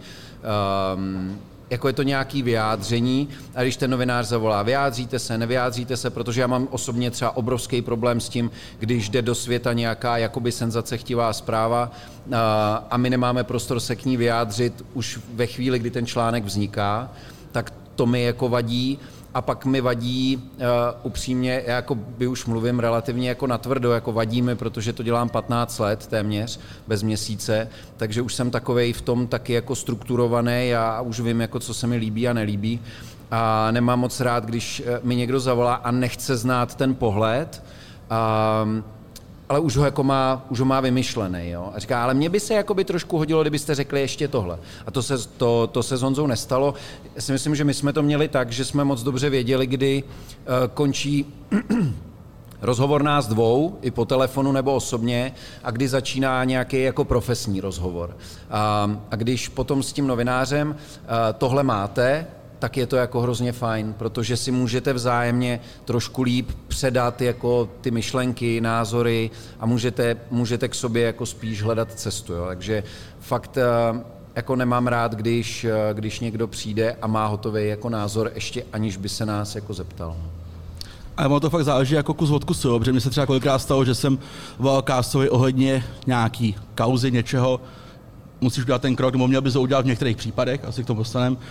um, 0.97 1.39
jako 1.71 1.87
je 1.89 1.93
to 1.93 2.03
nějaký 2.03 2.43
vyjádření 2.43 3.29
a 3.55 3.63
když 3.63 3.77
ten 3.77 3.91
novinář 3.91 4.27
zavolá, 4.27 4.63
vyjádříte 4.63 5.19
se, 5.19 5.39
nevyjádříte 5.39 5.97
se, 5.97 6.11
protože 6.11 6.41
já 6.41 6.47
mám 6.47 6.69
osobně 6.71 7.11
třeba 7.11 7.37
obrovský 7.37 7.83
problém 7.83 8.21
s 8.21 8.29
tím, 8.29 8.51
když 8.79 9.09
jde 9.09 9.23
do 9.23 9.35
světa 9.35 9.73
nějaká 9.73 10.19
jakoby 10.19 10.53
senzacechtivá 10.53 11.33
zpráva 11.33 11.93
a, 12.33 12.87
a 12.91 12.97
my 12.97 13.11
nemáme 13.11 13.45
prostor 13.45 13.81
se 13.81 13.97
k 13.97 14.05
ní 14.05 14.17
vyjádřit 14.17 14.85
už 14.95 15.21
ve 15.35 15.47
chvíli, 15.47 15.79
kdy 15.79 15.91
ten 15.91 16.07
článek 16.07 16.45
vzniká, 16.45 17.11
tak 17.53 17.73
to 17.95 18.07
mi 18.07 18.23
jako 18.23 18.49
vadí 18.49 18.99
a 19.35 19.43
pak 19.43 19.65
mi 19.65 19.81
vadí 19.81 20.37
uh, 20.37 20.63
upřímně, 21.03 21.63
já 21.67 21.77
jako 21.77 21.95
by 21.95 22.27
už 22.27 22.47
mluvím 22.47 22.81
relativně 22.81 23.29
jako 23.29 23.47
natvrdo, 23.47 23.93
jako 23.93 24.13
vadí 24.13 24.43
mi, 24.43 24.57
protože 24.57 24.93
to 24.93 25.03
dělám 25.03 25.29
15 25.29 25.79
let 25.79 26.07
téměř, 26.07 26.61
bez 26.87 27.03
měsíce, 27.03 27.69
takže 27.97 28.23
už 28.23 28.35
jsem 28.35 28.51
takovej 28.51 28.93
v 28.93 29.01
tom 29.01 29.27
taky 29.27 29.53
jako 29.53 29.75
strukturovaný, 29.75 30.69
já 30.69 31.01
už 31.01 31.21
vím, 31.21 31.41
jako 31.41 31.61
co 31.61 31.75
se 31.75 31.87
mi 31.87 31.97
líbí 31.97 32.29
a 32.29 32.33
nelíbí. 32.33 32.81
A 33.31 33.71
nemám 33.71 34.01
moc 34.01 34.21
rád, 34.21 34.45
když 34.45 34.83
eh, 34.87 35.01
mi 35.03 35.17
někdo 35.17 35.41
zavolá 35.41 35.75
a 35.75 35.91
nechce 35.91 36.37
znát 36.37 36.75
ten 36.75 36.95
pohled, 36.95 37.63
um, 38.65 38.85
ale 39.51 39.61
už 39.61 39.77
ho, 39.77 39.85
jako 39.85 40.03
má, 40.03 40.47
už 40.49 40.61
ho 40.61 40.65
má 40.65 40.81
vymyšlený. 40.81 41.51
Jo? 41.51 41.71
A 41.75 41.79
říká, 41.79 42.03
ale 42.03 42.15
mně 42.15 42.29
by 42.29 42.41
se 42.41 42.55
jako 42.55 42.75
by 42.75 42.85
trošku 42.85 43.19
hodilo, 43.19 43.43
kdybyste 43.43 43.75
řekli 43.75 44.01
ještě 44.01 44.29
tohle. 44.29 44.59
A 44.87 44.91
to 44.91 45.03
se, 45.03 45.29
to, 45.29 45.67
to 45.73 45.83
se 45.83 45.97
s 45.97 46.03
Honzou 46.03 46.27
nestalo. 46.27 46.75
Já 47.15 47.23
si 47.23 47.33
myslím, 47.33 47.55
že 47.55 47.65
my 47.65 47.75
jsme 47.75 47.93
to 47.93 48.03
měli 48.03 48.29
tak, 48.29 48.53
že 48.53 48.65
jsme 48.65 48.85
moc 48.85 49.03
dobře 49.03 49.31
věděli, 49.31 49.67
kdy 49.67 50.03
uh, 50.03 50.09
končí 50.75 51.27
rozhovor 52.63 53.03
nás 53.03 53.27
dvou, 53.27 53.79
i 53.83 53.91
po 53.91 54.05
telefonu 54.05 54.53
nebo 54.53 54.75
osobně, 54.75 55.33
a 55.65 55.71
kdy 55.71 55.89
začíná 55.89 56.45
nějaký 56.45 56.83
jako 56.83 57.05
profesní 57.05 57.61
rozhovor. 57.61 58.17
A, 58.51 58.91
a 59.11 59.17
když 59.17 59.49
potom 59.49 59.83
s 59.83 59.93
tím 59.93 60.07
novinářem 60.07 60.71
uh, 60.71 60.77
tohle 61.39 61.63
máte, 61.63 62.27
tak 62.61 62.77
je 62.77 62.87
to 62.87 62.97
jako 62.97 63.21
hrozně 63.21 63.53
fajn, 63.53 63.95
protože 63.99 64.37
si 64.37 64.51
můžete 64.51 64.93
vzájemně 64.93 65.61
trošku 65.85 66.23
líp 66.23 66.51
předat 66.69 67.23
jako 67.23 67.69
ty 67.81 67.91
myšlenky, 67.91 68.61
názory 68.61 69.31
a 69.61 69.67
můžete, 69.67 70.17
můžete 70.31 70.69
k 70.69 70.75
sobě 70.75 71.03
jako 71.03 71.27
spíš 71.27 71.63
hledat 71.63 71.93
cestu. 71.93 72.33
Jo. 72.33 72.45
Takže 72.47 72.83
fakt 73.21 73.57
eh, 73.57 73.65
jako 74.35 74.57
nemám 74.57 74.87
rád, 74.87 75.15
když, 75.15 75.65
eh, 75.65 75.75
když 75.93 76.21
někdo 76.21 76.47
přijde 76.47 76.97
a 77.03 77.07
má 77.07 77.27
hotový 77.27 77.69
jako 77.69 77.89
názor, 77.89 78.31
ještě 78.35 78.65
aniž 78.73 78.97
by 78.97 79.09
se 79.09 79.27
nás 79.27 79.55
jako 79.55 79.75
zeptal. 79.75 80.17
Ale 81.17 81.29
ono 81.29 81.41
to 81.41 81.51
fakt 81.51 81.65
záleží 81.65 81.95
jako 81.95 82.15
kus 82.15 82.31
od 82.31 82.45
kusu, 82.45 82.79
protože 82.79 82.93
mi 82.93 83.01
se 83.01 83.11
třeba 83.11 83.27
kolikrát 83.27 83.59
stalo, 83.59 83.85
že 83.85 83.95
jsem 83.95 84.19
volal 84.59 84.83
Kásovi 84.83 85.31
ohledně 85.31 85.85
nějaký 86.07 86.57
kauzy, 86.75 87.11
něčeho, 87.11 87.61
musíš 88.41 88.65
udělat 88.65 88.83
ten 88.83 88.97
krok, 88.97 89.15
nebo 89.15 89.29
měl 89.29 89.41
bys 89.41 89.53
to 89.53 89.63
udělat 89.63 89.83
v 89.83 89.89
některých 89.89 90.17
případech, 90.17 90.65
asi 90.65 90.85
k 90.85 90.87
tomu 90.87 91.01
dostaneme. 91.01 91.37
Uh, 91.37 91.43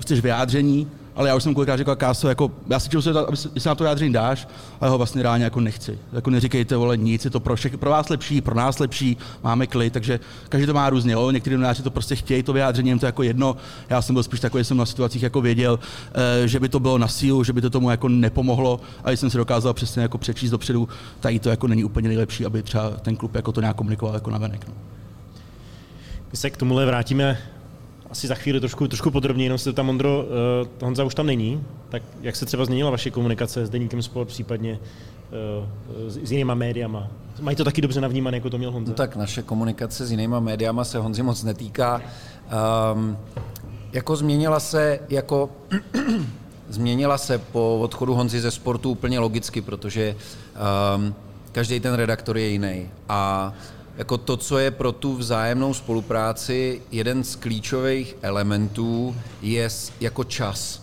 chceš 0.00 0.20
vyjádření, 0.20 0.88
ale 1.16 1.28
já 1.28 1.34
už 1.34 1.42
jsem 1.42 1.54
kolikrát 1.54 1.76
řekl 1.76 1.96
Káso, 1.96 2.28
jako, 2.28 2.50
já 2.68 2.80
si 2.80 2.90
aby 3.28 3.36
se, 3.36 3.68
na 3.68 3.74
to 3.74 3.84
vyjádření 3.84 4.12
dáš, 4.12 4.48
ale 4.80 4.90
ho 4.90 4.98
vlastně 4.98 5.22
reálně 5.22 5.44
jako 5.44 5.60
nechci. 5.60 5.98
Jako 6.12 6.30
neříkejte, 6.30 6.76
vole, 6.76 6.96
nic, 6.96 7.24
je 7.24 7.30
to 7.30 7.40
pro, 7.40 7.56
všech, 7.56 7.78
pro 7.78 7.90
vás 7.90 8.08
lepší, 8.08 8.40
pro 8.40 8.54
nás 8.54 8.78
lepší, 8.78 9.16
máme 9.44 9.66
klid, 9.66 9.92
takže 9.92 10.20
každý 10.48 10.66
to 10.66 10.74
má 10.74 10.90
různě, 10.90 11.12
jo? 11.12 11.30
někteří 11.30 11.54
novináři 11.54 11.82
to 11.82 11.90
prostě 11.90 12.16
chtějí, 12.16 12.42
to 12.42 12.52
vyjádření, 12.52 12.90
jim 12.90 12.98
to 12.98 13.06
jako 13.06 13.22
jedno, 13.22 13.56
já 13.90 14.02
jsem 14.02 14.14
byl 14.14 14.22
spíš 14.22 14.40
takový, 14.40 14.64
jsem 14.64 14.76
na 14.76 14.86
situacích 14.86 15.22
jako 15.22 15.40
věděl, 15.40 15.72
uh, 15.72 16.46
že 16.46 16.60
by 16.60 16.68
to 16.68 16.80
bylo 16.80 16.98
na 16.98 17.08
sílu, 17.08 17.44
že 17.44 17.52
by 17.52 17.60
to 17.60 17.70
tomu 17.70 17.90
jako 17.90 18.08
nepomohlo, 18.08 18.80
a 19.04 19.10
jsem 19.10 19.30
si 19.30 19.38
dokázal 19.38 19.74
přesně 19.74 20.02
jako 20.02 20.18
přečíst 20.18 20.50
dopředu, 20.50 20.88
tady 21.20 21.38
to 21.38 21.50
jako 21.50 21.66
není 21.68 21.84
úplně 21.84 22.08
nejlepší, 22.08 22.46
aby 22.46 22.62
třeba 22.62 22.90
ten 22.90 23.16
klub 23.16 23.34
jako 23.34 23.52
to 23.52 23.60
nějak 23.60 23.76
komunikoval 23.76 24.14
jako 24.14 24.30
na 24.30 24.38
venek. 24.38 24.68
No. 24.68 24.74
My 26.32 26.36
se 26.36 26.50
k 26.50 26.56
tomuhle 26.56 26.86
vrátíme 26.86 27.38
asi 28.10 28.26
za 28.26 28.34
chvíli 28.34 28.60
trošku, 28.60 28.88
trošku 28.88 29.10
podrobněji, 29.10 29.46
jenom 29.46 29.58
se 29.58 29.72
tam 29.72 29.88
Ondro, 29.88 30.24
uh, 30.24 30.26
Honza 30.82 31.04
už 31.04 31.14
tam 31.14 31.26
není, 31.26 31.64
tak 31.88 32.02
jak 32.22 32.36
se 32.36 32.46
třeba 32.46 32.64
změnila 32.64 32.90
vaše 32.90 33.10
komunikace 33.10 33.66
s 33.66 33.70
Deníkem 33.70 34.02
Sport, 34.02 34.28
případně 34.28 34.78
uh, 34.78 36.08
s, 36.08 36.32
jinýma 36.32 36.54
médiama? 36.54 37.08
Mají 37.40 37.56
to 37.56 37.64
taky 37.64 37.80
dobře 37.80 38.00
navnímané, 38.00 38.36
jako 38.36 38.50
to 38.50 38.58
měl 38.58 38.70
Honza? 38.70 38.90
No 38.90 38.96
tak 38.96 39.16
naše 39.16 39.42
komunikace 39.42 40.06
s 40.06 40.10
jinýma 40.10 40.40
médiama 40.40 40.84
se 40.84 40.98
Honzi 40.98 41.22
moc 41.22 41.42
netýká. 41.42 42.02
Um, 42.94 43.16
jako 43.92 44.16
změnila 44.16 44.60
se, 44.60 45.00
jako 45.08 45.50
změnila 46.68 47.18
se 47.18 47.38
po 47.38 47.78
odchodu 47.78 48.14
Honzi 48.14 48.40
ze 48.40 48.50
sportu 48.50 48.90
úplně 48.90 49.18
logicky, 49.18 49.60
protože 49.60 50.16
um, 50.96 51.14
každý 51.52 51.80
ten 51.80 51.94
redaktor 51.94 52.38
je 52.38 52.48
jiný. 52.48 52.90
A 53.08 53.52
jako 53.96 54.18
to, 54.18 54.36
co 54.36 54.58
je 54.58 54.70
pro 54.70 54.92
tu 54.92 55.16
vzájemnou 55.16 55.74
spolupráci 55.74 56.82
jeden 56.90 57.24
z 57.24 57.36
klíčových 57.36 58.16
elementů, 58.22 59.16
je 59.42 59.68
jako 60.00 60.24
čas. 60.24 60.82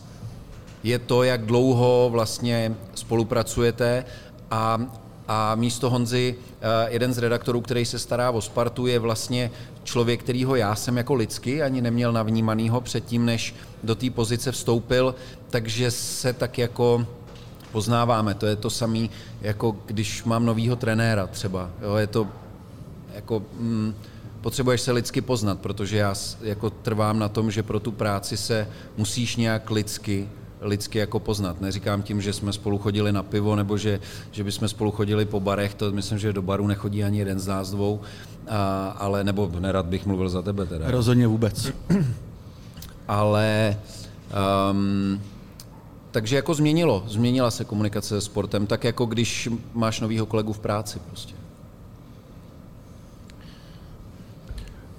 Je 0.83 0.99
to, 0.99 1.23
jak 1.23 1.45
dlouho 1.45 2.09
vlastně 2.11 2.75
spolupracujete 2.95 4.05
a, 4.51 4.81
a 5.27 5.55
místo 5.55 5.89
Honzy, 5.89 6.35
eh, 6.61 6.87
jeden 6.89 7.13
z 7.13 7.17
redaktorů, 7.17 7.61
který 7.61 7.85
se 7.85 7.99
stará 7.99 8.31
o 8.31 8.41
Spartu, 8.41 8.87
je 8.87 8.99
vlastně 8.99 9.51
člověk, 9.83 10.23
kterýho 10.23 10.55
já 10.55 10.75
jsem 10.75 10.97
jako 10.97 11.13
lidsky 11.13 11.63
ani 11.63 11.81
neměl 11.81 12.11
navnímanýho 12.11 12.81
předtím, 12.81 13.25
než 13.25 13.55
do 13.83 13.95
té 13.95 14.09
pozice 14.09 14.51
vstoupil, 14.51 15.15
takže 15.49 15.91
se 15.91 16.33
tak 16.33 16.57
jako 16.57 17.05
poznáváme. 17.71 18.33
To 18.33 18.45
je 18.45 18.55
to 18.55 18.69
samé, 18.69 19.07
jako 19.41 19.77
když 19.85 20.23
mám 20.23 20.45
novýho 20.45 20.75
trenéra 20.75 21.27
třeba. 21.27 21.69
Jo, 21.81 21.95
je 21.95 22.07
to 22.07 22.27
jako, 23.15 23.43
mm, 23.59 23.93
potřebuješ 24.41 24.81
se 24.81 24.91
lidsky 24.91 25.21
poznat, 25.21 25.59
protože 25.59 25.97
já 25.97 26.15
jako 26.41 26.69
trvám 26.69 27.19
na 27.19 27.29
tom, 27.29 27.51
že 27.51 27.63
pro 27.63 27.79
tu 27.79 27.91
práci 27.91 28.37
se 28.37 28.67
musíš 28.97 29.35
nějak 29.35 29.71
lidsky 29.71 30.29
lidsky 30.63 30.99
jako 30.99 31.19
poznat. 31.19 31.61
Neříkám 31.61 32.01
tím, 32.01 32.21
že 32.21 32.33
jsme 32.33 32.53
spolu 32.53 32.77
chodili 32.77 33.11
na 33.11 33.23
pivo, 33.23 33.55
nebo 33.55 33.77
že, 33.77 33.99
že 34.31 34.43
bychom 34.43 34.67
spolu 34.67 34.91
chodili 34.91 35.25
po 35.25 35.39
barech, 35.39 35.73
to 35.73 35.91
myslím, 35.91 36.19
že 36.19 36.33
do 36.33 36.41
baru 36.41 36.67
nechodí 36.67 37.03
ani 37.03 37.19
jeden 37.19 37.39
z 37.39 37.47
nás 37.47 37.71
dvou, 37.71 38.01
a, 38.47 38.87
ale, 38.97 39.23
nebo 39.23 39.51
nerad 39.59 39.85
bych 39.85 40.05
mluvil 40.05 40.29
za 40.29 40.41
tebe 40.41 40.65
teda. 40.65 40.91
Rozhodně 40.91 41.27
vůbec. 41.27 41.73
ale 43.07 43.77
um, 44.71 45.21
takže 46.11 46.35
jako 46.35 46.53
změnilo, 46.53 47.03
změnila 47.07 47.51
se 47.51 47.65
komunikace 47.65 48.07
se 48.07 48.21
sportem, 48.21 48.67
tak 48.67 48.83
jako 48.83 49.05
když 49.05 49.49
máš 49.73 49.99
novýho 49.99 50.25
kolegu 50.25 50.53
v 50.53 50.59
práci 50.59 50.99
prostě. 50.99 51.42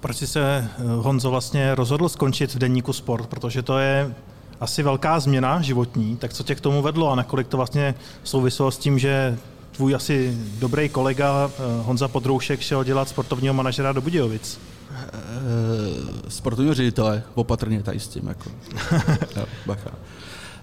Proč 0.04 0.16
jsi 0.16 0.26
se 0.26 0.40
eh, 0.42 0.82
Honzo 0.96 1.30
vlastně 1.30 1.74
rozhodl 1.74 2.08
skončit 2.08 2.54
v 2.54 2.58
denníku 2.58 2.92
Sport? 2.92 3.26
Protože 3.26 3.62
to 3.62 3.78
je 3.78 4.14
asi 4.60 4.82
velká 4.82 5.20
změna 5.20 5.62
životní, 5.62 6.16
tak 6.16 6.32
co 6.32 6.42
tě 6.42 6.54
k 6.54 6.60
tomu 6.60 6.82
vedlo 6.82 7.10
a 7.10 7.14
nakolik 7.14 7.48
to 7.48 7.56
vlastně 7.56 7.94
souviselo 8.24 8.70
s 8.70 8.78
tím, 8.78 8.98
že 8.98 9.38
tvůj 9.72 9.94
asi 9.94 10.38
dobrý 10.58 10.88
kolega 10.88 11.50
eh, 11.50 11.62
Honza 11.82 12.08
Podroušek 12.08 12.60
šel 12.60 12.84
dělat 12.84 13.08
sportovního 13.08 13.54
manažera 13.54 13.92
do 13.92 14.00
Budějovic? 14.00 14.60
E, 14.94 16.30
sportovního 16.30 16.74
ředitele, 16.74 17.22
opatrně 17.34 17.82
tady 17.82 18.00
s 18.00 18.08
tím. 18.08 18.26
Jako. 18.28 18.50
jo, 19.36 19.46
bacha. 19.66 19.90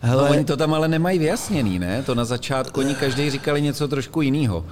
Hele, 0.01 0.23
no, 0.23 0.29
oni 0.29 0.45
to 0.45 0.57
tam 0.57 0.73
ale 0.73 0.87
nemají 0.87 1.19
vyjasněný, 1.19 1.79
ne? 1.79 2.03
To 2.03 2.15
na 2.15 2.25
začátku 2.25 2.79
oni 2.79 2.95
každý 2.95 3.29
říkali 3.29 3.61
něco 3.61 3.87
trošku 3.87 4.21
jiného. 4.21 4.65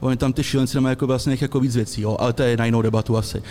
Oni 0.00 0.16
tam 0.16 0.32
ty 0.32 0.44
šílenci 0.44 0.80
mají 0.80 0.92
jako 0.92 1.06
vlastně 1.06 1.36
jako 1.40 1.60
víc 1.60 1.76
věcí, 1.76 2.00
jo, 2.00 2.16
ale 2.20 2.32
to 2.32 2.42
je 2.42 2.56
na 2.56 2.64
jinou 2.64 2.82
debatu 2.82 3.16
asi. 3.16 3.42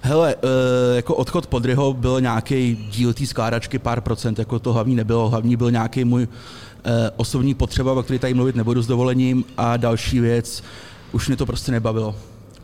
Hele, 0.00 0.34
e, 0.34 0.96
jako 0.96 1.14
odchod 1.14 1.46
Podryho 1.46 1.94
byl 1.94 2.20
nějaký 2.20 2.88
díl 2.90 3.12
té 3.12 3.26
skládačky, 3.26 3.78
pár 3.78 4.00
procent, 4.00 4.38
jako 4.38 4.58
to 4.58 4.72
hlavní 4.72 4.96
nebylo. 4.96 5.28
Hlavní 5.28 5.56
byl 5.56 5.70
nějaký 5.70 6.04
můj 6.04 6.22
e, 6.22 7.10
osobní 7.16 7.54
potřeba, 7.54 7.92
o 7.92 8.02
který 8.02 8.18
tady 8.18 8.34
mluvit 8.34 8.56
nebudu 8.56 8.82
s 8.82 8.86
dovolením. 8.86 9.44
A 9.56 9.76
další 9.76 10.20
věc, 10.20 10.62
už 11.12 11.28
mě 11.28 11.36
to 11.36 11.46
prostě 11.46 11.72
nebavilo 11.72 12.14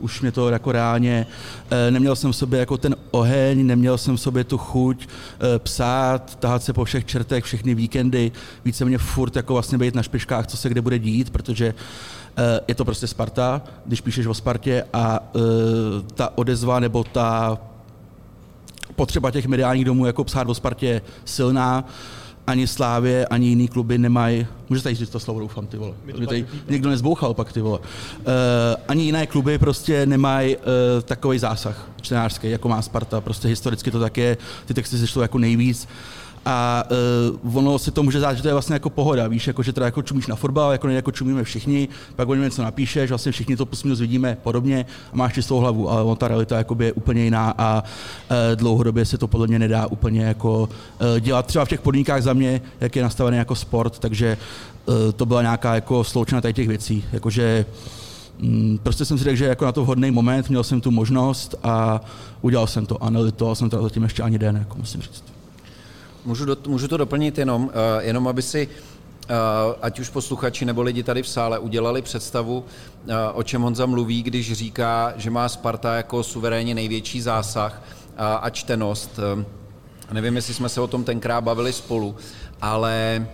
už 0.00 0.20
mě 0.20 0.32
to 0.32 0.48
jako 0.48 0.72
reálně, 0.72 1.26
neměl 1.90 2.16
jsem 2.16 2.32
v 2.32 2.36
sobě 2.36 2.60
jako 2.60 2.76
ten 2.76 2.96
oheň, 3.10 3.66
neměl 3.66 3.98
jsem 3.98 4.16
v 4.16 4.20
sobě 4.20 4.44
tu 4.44 4.58
chuť 4.58 5.08
psát, 5.58 6.36
tahat 6.40 6.62
se 6.62 6.72
po 6.72 6.84
všech 6.84 7.04
čertech, 7.04 7.44
všechny 7.44 7.74
víkendy, 7.74 8.32
více 8.64 8.84
mě 8.84 8.98
furt 8.98 9.36
jako 9.36 9.52
vlastně 9.52 9.78
být 9.78 9.94
na 9.94 10.02
špičkách, 10.02 10.46
co 10.46 10.56
se 10.56 10.68
kde 10.68 10.80
bude 10.80 10.98
dít, 10.98 11.30
protože 11.30 11.74
je 12.68 12.74
to 12.74 12.84
prostě 12.84 13.06
Sparta, 13.06 13.62
když 13.86 14.00
píšeš 14.00 14.26
o 14.26 14.34
Spartě 14.34 14.84
a 14.92 15.20
ta 16.14 16.38
odezva 16.38 16.80
nebo 16.80 17.04
ta 17.04 17.58
potřeba 18.96 19.30
těch 19.30 19.46
mediálních 19.46 19.84
domů 19.84 20.06
jako 20.06 20.24
psát 20.24 20.48
o 20.48 20.54
Spartě 20.54 20.86
je 20.86 21.02
silná, 21.24 21.84
ani 22.46 22.66
Slávě, 22.66 23.26
ani 23.26 23.46
jiný 23.46 23.68
kluby 23.68 23.98
nemají, 23.98 24.46
můžete 24.68 24.82
tady 24.82 24.94
říct 24.94 25.10
to 25.10 25.20
slovo, 25.20 25.40
doufám, 25.40 25.66
ty 25.66 25.76
vole. 25.76 25.94
Mě 26.16 26.26
tady 26.26 26.46
někdo 26.68 26.90
nezbouchal 26.90 27.34
pak, 27.34 27.52
ty 27.52 27.60
vole. 27.60 27.78
Uh, 27.78 27.84
ani 28.88 29.04
jiné 29.04 29.26
kluby 29.26 29.58
prostě 29.58 30.06
nemají 30.06 30.56
uh, 30.56 30.62
takový 31.04 31.38
zásah 31.38 31.88
čtenářský, 32.00 32.50
jako 32.50 32.68
má 32.68 32.82
Sparta, 32.82 33.20
prostě 33.20 33.48
historicky 33.48 33.90
to 33.90 34.00
tak 34.00 34.16
je, 34.16 34.36
ty 34.66 34.74
texty 34.74 34.98
se 34.98 35.20
jako 35.20 35.38
nejvíc. 35.38 35.88
A 36.46 36.84
uh, 37.44 37.56
ono 37.56 37.78
si 37.78 37.90
to 37.90 38.02
může 38.02 38.18
zdát, 38.18 38.34
že 38.34 38.42
to 38.42 38.48
je 38.48 38.54
vlastně 38.54 38.72
jako 38.72 38.90
pohoda, 38.90 39.28
víš, 39.28 39.46
jako, 39.46 39.62
že 39.62 39.72
teda 39.72 39.86
jako 39.86 40.02
čumíš 40.02 40.26
na 40.26 40.36
fotbal, 40.36 40.72
jako, 40.72 40.88
jako 40.88 41.10
čumíme 41.10 41.44
všichni, 41.44 41.88
pak 42.16 42.28
o 42.28 42.34
něco 42.34 42.62
napíšeš, 42.62 43.10
vlastně 43.10 43.32
všichni 43.32 43.56
to 43.56 43.66
plus 43.66 43.84
vidíme 44.00 44.36
podobně 44.42 44.86
a 45.12 45.16
máš 45.16 45.34
čistou 45.34 45.58
hlavu, 45.58 45.90
ale 45.90 46.02
on 46.02 46.16
ta 46.16 46.28
realita 46.28 46.58
jakoby 46.58 46.84
je 46.84 46.92
úplně 46.92 47.24
jiná 47.24 47.54
a 47.58 47.82
uh, 47.82 48.36
dlouhodobě 48.54 49.04
se 49.04 49.18
to 49.18 49.28
podle 49.28 49.46
mě 49.46 49.58
nedá 49.58 49.86
úplně 49.86 50.24
jako 50.24 50.62
uh, 50.62 51.20
dělat. 51.20 51.46
Třeba 51.46 51.64
v 51.64 51.68
těch 51.68 51.80
podmínkách 51.80 52.22
za 52.22 52.32
mě, 52.32 52.60
jak 52.80 52.96
je 52.96 53.02
nastavený 53.02 53.36
jako 53.36 53.54
sport, 53.54 53.98
takže 53.98 54.38
uh, 54.86 54.94
to 55.16 55.26
byla 55.26 55.42
nějaká 55.42 55.74
jako 55.74 56.04
sloučena 56.04 56.40
tady 56.40 56.54
těch 56.54 56.68
věcí, 56.68 57.04
jakože 57.12 57.66
mm, 58.38 58.78
prostě 58.82 59.04
jsem 59.04 59.18
si 59.18 59.24
řekl, 59.24 59.36
že 59.36 59.44
jako 59.44 59.64
na 59.64 59.72
to 59.72 59.84
vhodný 59.84 60.10
moment, 60.10 60.48
měl 60.48 60.64
jsem 60.64 60.80
tu 60.80 60.90
možnost 60.90 61.54
a 61.62 62.00
udělal 62.40 62.66
jsem 62.66 62.86
to. 62.86 63.04
A 63.04 63.10
nelitoval 63.10 63.54
jsem 63.54 63.70
to 63.70 63.82
zatím 63.82 64.02
ještě 64.02 64.22
ani 64.22 64.38
den, 64.38 64.56
jako 64.56 64.78
musím 64.78 65.00
říct. 65.00 65.33
Můžu, 66.24 66.44
do, 66.44 66.56
můžu 66.66 66.88
to 66.88 66.96
doplnit 66.96 67.38
jenom, 67.38 67.64
uh, 67.64 67.70
jenom 68.00 68.28
aby 68.28 68.42
si 68.42 68.68
uh, 68.68 69.34
ať 69.82 70.00
už 70.00 70.08
posluchači 70.08 70.64
nebo 70.64 70.82
lidi 70.82 71.02
tady 71.02 71.22
v 71.22 71.28
sále 71.28 71.58
udělali 71.58 72.02
představu, 72.02 72.58
uh, 72.58 73.14
o 73.32 73.42
čem 73.42 73.62
Honza 73.62 73.86
mluví, 73.86 74.22
když 74.22 74.52
říká, 74.52 75.12
že 75.16 75.30
má 75.30 75.48
Sparta 75.48 75.94
jako 75.94 76.22
suverénně 76.22 76.74
největší 76.74 77.20
zásah 77.20 77.82
a 78.40 78.50
čtenost. 78.50 79.20
Nevím, 80.12 80.36
jestli 80.36 80.54
jsme 80.54 80.68
se 80.68 80.80
o 80.80 80.86
tom 80.86 81.04
tenkrát 81.04 81.40
bavili 81.40 81.72
spolu, 81.72 82.16
ale 82.60 83.26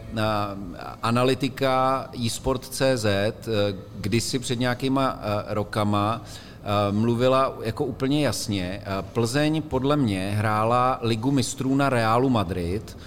analytika 1.02 2.08
eSport.cz 2.26 3.06
kdysi 4.00 4.38
před 4.38 4.60
nějakýma 4.60 5.18
rokama 5.48 6.22
mluvila 6.90 7.52
jako 7.62 7.84
úplně 7.84 8.24
jasně. 8.24 8.82
Uh, 8.86 9.06
Plzeň 9.12 9.62
podle 9.62 9.96
mě 9.96 10.34
hrála 10.36 10.98
ligu 11.02 11.30
mistrů 11.30 11.76
na 11.76 11.88
Realu 11.88 12.28
Madrid, 12.28 12.98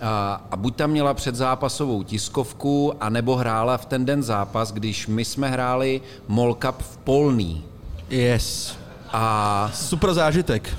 a, 0.00 0.42
a 0.50 0.56
buď 0.56 0.76
tam 0.76 0.90
měla 0.90 1.14
předzápasovou 1.14 2.02
tiskovku, 2.02 2.94
anebo 3.00 3.36
hrála 3.36 3.76
v 3.76 3.86
ten 3.86 4.04
den 4.04 4.22
zápas, 4.22 4.72
když 4.72 5.06
my 5.06 5.24
jsme 5.24 5.48
hráli 5.48 6.00
Mall 6.28 6.54
Cup 6.54 6.82
v 6.82 6.96
Polný. 6.96 7.64
Yes. 8.10 8.76
A 9.12 9.70
Super 9.74 10.14
zážitek. 10.14 10.74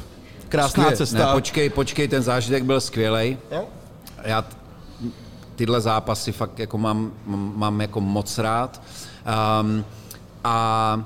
Krásná 0.49 0.69
Skvěle. 0.83 0.97
cesta. 0.97 1.17
Ne, 1.25 1.33
počkej, 1.33 1.69
počkej, 1.69 2.07
ten 2.07 2.23
zážitek 2.23 2.63
byl 2.63 2.81
skvělý. 2.81 3.37
Já 4.23 4.41
t- 4.41 4.55
tyhle 5.55 5.81
zápasy 5.81 6.31
fakt 6.31 6.59
jako 6.59 6.77
mám, 6.77 7.11
mám, 7.25 7.53
mám 7.55 7.81
jako 7.81 8.01
moc 8.01 8.37
rád. 8.37 8.81
Um, 9.61 9.85
a 10.43 11.05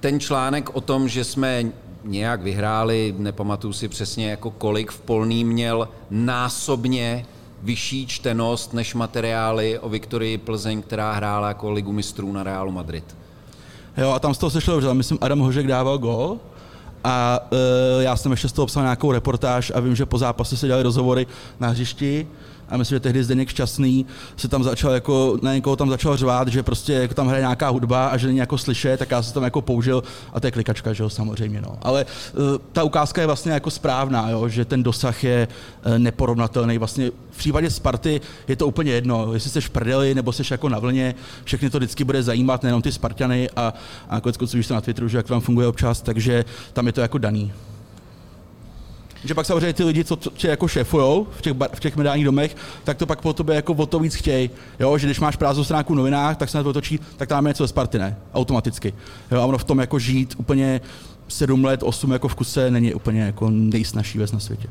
ten 0.00 0.20
článek 0.20 0.76
o 0.76 0.80
tom, 0.80 1.08
že 1.08 1.24
jsme 1.24 1.64
nějak 2.04 2.42
vyhráli, 2.42 3.14
nepamatuju 3.18 3.72
si 3.72 3.88
přesně 3.88 4.30
jako 4.30 4.50
kolik 4.50 4.90
v 4.90 5.00
Polný 5.00 5.44
měl 5.44 5.88
násobně 6.10 7.26
vyšší 7.62 8.06
čtenost 8.06 8.74
než 8.74 8.94
materiály 8.94 9.78
o 9.78 9.88
Viktorii 9.88 10.38
Plzeň, 10.38 10.82
která 10.82 11.12
hrála 11.12 11.48
jako 11.48 11.70
ligu 11.70 11.92
mistrů 11.92 12.32
na 12.32 12.42
Realu 12.42 12.72
Madrid. 12.72 13.16
Jo, 13.96 14.10
a 14.10 14.18
tam 14.18 14.34
z 14.34 14.38
toho 14.38 14.50
sešlo 14.50 14.74
dobře. 14.74 14.94
Myslím, 14.94 15.18
Adam 15.20 15.38
Hožek 15.38 15.66
dával 15.66 15.98
gol 15.98 16.38
a 17.04 17.40
uh, 17.52 18.02
já 18.02 18.16
jsem 18.16 18.32
ještě 18.32 18.48
z 18.48 18.52
toho 18.52 18.66
psal 18.66 18.82
nějakou 18.82 19.12
reportáž 19.12 19.72
a 19.74 19.80
vím, 19.80 19.96
že 19.96 20.06
po 20.06 20.18
zápase 20.18 20.56
se 20.56 20.66
dělali 20.66 20.82
rozhovory 20.82 21.26
na 21.60 21.68
hřišti 21.68 22.26
a 22.70 22.76
myslím, 22.76 22.96
že 22.96 23.00
tehdy 23.00 23.24
Zdeněk 23.24 23.48
Šťastný 23.48 24.06
se 24.36 24.48
tam 24.48 24.64
začal 24.64 24.92
jako, 24.92 25.38
na 25.42 25.54
někoho 25.54 25.76
tam 25.76 25.90
začal 25.90 26.16
řvát, 26.16 26.48
že 26.48 26.62
prostě 26.62 26.92
jako 26.92 27.14
tam 27.14 27.26
hraje 27.26 27.40
nějaká 27.40 27.68
hudba 27.68 28.08
a 28.08 28.16
že 28.16 28.26
není 28.26 28.38
jako 28.38 28.58
slyšet, 28.58 28.98
tak 28.98 29.10
já 29.10 29.22
jsem 29.22 29.34
tam 29.34 29.42
jako 29.42 29.62
použil 29.62 30.02
a 30.32 30.40
to 30.40 30.46
je 30.46 30.50
klikačka, 30.50 30.92
že 30.92 31.02
jo, 31.02 31.10
samozřejmě, 31.10 31.60
no. 31.60 31.78
Ale 31.82 32.06
uh, 32.32 32.40
ta 32.72 32.82
ukázka 32.82 33.20
je 33.20 33.26
vlastně 33.26 33.52
jako 33.52 33.70
správná, 33.70 34.30
jo, 34.30 34.48
že 34.48 34.64
ten 34.64 34.82
dosah 34.82 35.24
je 35.24 35.48
uh, 35.86 35.98
neporovnatelný. 35.98 36.78
Vlastně 36.78 37.10
v 37.30 37.38
případě 37.38 37.70
Sparty 37.70 38.20
je 38.48 38.56
to 38.56 38.66
úplně 38.66 38.92
jedno, 38.92 39.34
jestli 39.34 39.50
jsi 39.50 39.60
v 39.60 39.70
prdeli 39.70 40.14
nebo 40.14 40.32
jsi 40.32 40.42
jako 40.50 40.68
na 40.68 40.78
vlně, 40.78 41.14
všechny 41.44 41.70
to 41.70 41.78
vždycky 41.78 42.04
bude 42.04 42.22
zajímat, 42.22 42.62
nejenom 42.62 42.82
ty 42.82 42.92
Spartany 42.92 43.50
a, 43.56 43.74
a 44.08 44.20
konec 44.20 44.36
konců, 44.36 44.62
to 44.62 44.74
na 44.74 44.80
Twitteru, 44.80 45.08
že 45.08 45.16
jak 45.16 45.26
tam 45.26 45.40
funguje 45.40 45.66
občas, 45.66 46.02
takže 46.02 46.44
tam 46.72 46.86
je 46.86 46.92
to 46.92 47.00
jako 47.00 47.18
daný. 47.18 47.52
Že 49.24 49.34
pak 49.34 49.46
samozřejmě 49.46 49.72
ty 49.72 49.84
lidi, 49.84 50.04
co 50.04 50.16
tě 50.16 50.48
jako 50.48 50.68
šéfujou 50.68 51.26
v 51.36 51.42
těch, 51.42 51.52
bar, 51.52 51.68
v 51.74 51.80
těch 51.80 51.96
mediálních 51.96 52.24
domech, 52.24 52.56
tak 52.84 52.98
to 52.98 53.06
pak 53.06 53.20
po 53.20 53.32
tobě 53.32 53.56
jako 53.56 53.72
o 53.72 53.86
to 53.86 53.98
víc 53.98 54.14
chtějí. 54.14 54.50
Jo, 54.80 54.98
že 54.98 55.06
když 55.06 55.20
máš 55.20 55.36
prázdnou 55.36 55.64
stránku 55.64 55.92
v 55.92 55.96
novinách, 55.96 56.36
tak 56.36 56.48
se 56.48 56.58
na 56.58 56.62
to 56.62 56.70
otočí, 56.70 57.00
tak 57.16 57.28
tam 57.28 57.36
máme 57.36 57.50
něco 57.50 57.64
ze 57.64 57.68
Sparty, 57.68 57.98
ne? 57.98 58.16
Automaticky. 58.34 58.94
Jo, 59.30 59.40
a 59.40 59.44
ono 59.44 59.58
v 59.58 59.64
tom 59.64 59.78
jako 59.78 59.98
žít 59.98 60.34
úplně 60.38 60.80
sedm 61.28 61.64
let, 61.64 61.82
osm 61.82 62.12
jako 62.12 62.28
v 62.28 62.34
kuse 62.34 62.70
není 62.70 62.94
úplně 62.94 63.22
jako 63.22 63.50
nejsnažší 63.50 64.18
věc 64.18 64.32
na 64.32 64.40
světě. 64.40 64.68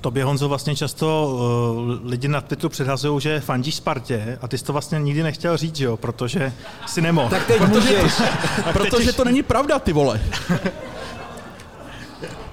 Tobě, 0.00 0.24
Honzo, 0.24 0.48
vlastně 0.48 0.76
často 0.76 1.36
uh, 2.02 2.10
lidi 2.10 2.28
na 2.28 2.40
Twitteru 2.40 2.68
předhazují, 2.68 3.20
že 3.20 3.40
fandíš 3.40 3.74
Spartě 3.74 4.38
a 4.40 4.48
ty 4.48 4.58
jsi 4.58 4.64
to 4.64 4.72
vlastně 4.72 4.98
nikdy 4.98 5.22
nechtěl 5.22 5.56
říct, 5.56 5.76
že 5.76 5.84
jo, 5.84 5.96
protože 5.96 6.52
si 6.86 7.02
nemohl. 7.02 7.30
Tak 7.30 7.46
teď 7.46 7.62
můžeš. 7.62 8.12
Protože 8.72 9.12
to 9.12 9.24
není 9.24 9.42
pravda, 9.42 9.78
ty 9.78 9.92
vole. 9.92 10.20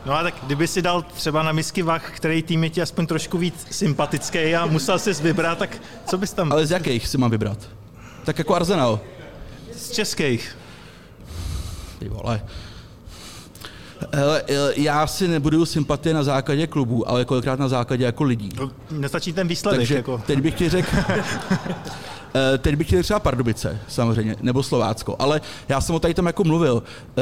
No 0.06 0.14
a 0.14 0.24
tak 0.24 0.36
kdyby 0.44 0.68
si 0.68 0.82
dal 0.82 1.02
třeba 1.02 1.44
na 1.44 1.52
misky 1.52 1.82
vach, 1.82 2.12
který 2.12 2.44
tým 2.44 2.64
je 2.64 2.70
ti 2.70 2.82
aspoň 2.82 3.08
trošku 3.08 3.38
víc 3.38 3.68
sympatický 3.72 4.56
a 4.56 4.66
musel 4.66 5.00
jsi 5.00 5.14
vybrat, 5.14 5.58
tak 5.58 5.78
co 6.06 6.18
bys 6.18 6.34
tam... 6.34 6.52
Ale 6.52 6.66
z 6.66 6.72
jakých 6.72 7.08
si 7.08 7.18
mám 7.18 7.32
vybrat? 7.32 7.58
Tak 8.26 8.38
jako 8.38 8.56
Arsenal. 8.56 9.00
Z 9.76 9.92
českých. 9.92 10.58
Ty 12.00 12.10
vole. 12.10 12.42
Hele, 14.14 14.44
já 14.76 15.08
si 15.08 15.28
nebudu 15.28 15.66
sympatie 15.66 16.14
na 16.14 16.24
základě 16.24 16.68
klubů, 16.68 17.10
ale 17.10 17.26
kolikrát 17.26 17.60
na 17.60 17.68
základě 17.68 18.06
jako 18.06 18.24
lidí. 18.24 18.50
Nestačí 18.92 19.34
ten 19.34 19.48
výsledek. 19.48 19.80
Takže 19.80 19.96
jako. 19.96 20.22
teď 20.26 20.40
bych 20.40 20.56
ti 20.56 20.70
řekl, 20.70 20.98
teď 22.58 22.76
bych 22.76 22.88
chtěl 22.88 23.04
třeba 23.04 23.20
Pardubice, 23.20 23.80
samozřejmě, 23.88 24.36
nebo 24.42 24.64
Slovácko, 24.64 25.16
ale 25.20 25.42
já 25.70 25.82
jsem 25.82 25.96
o 25.96 26.00
tady 26.00 26.14
tam 26.14 26.26
jako 26.26 26.44
mluvil. 26.44 26.84
Eh, 27.18 27.22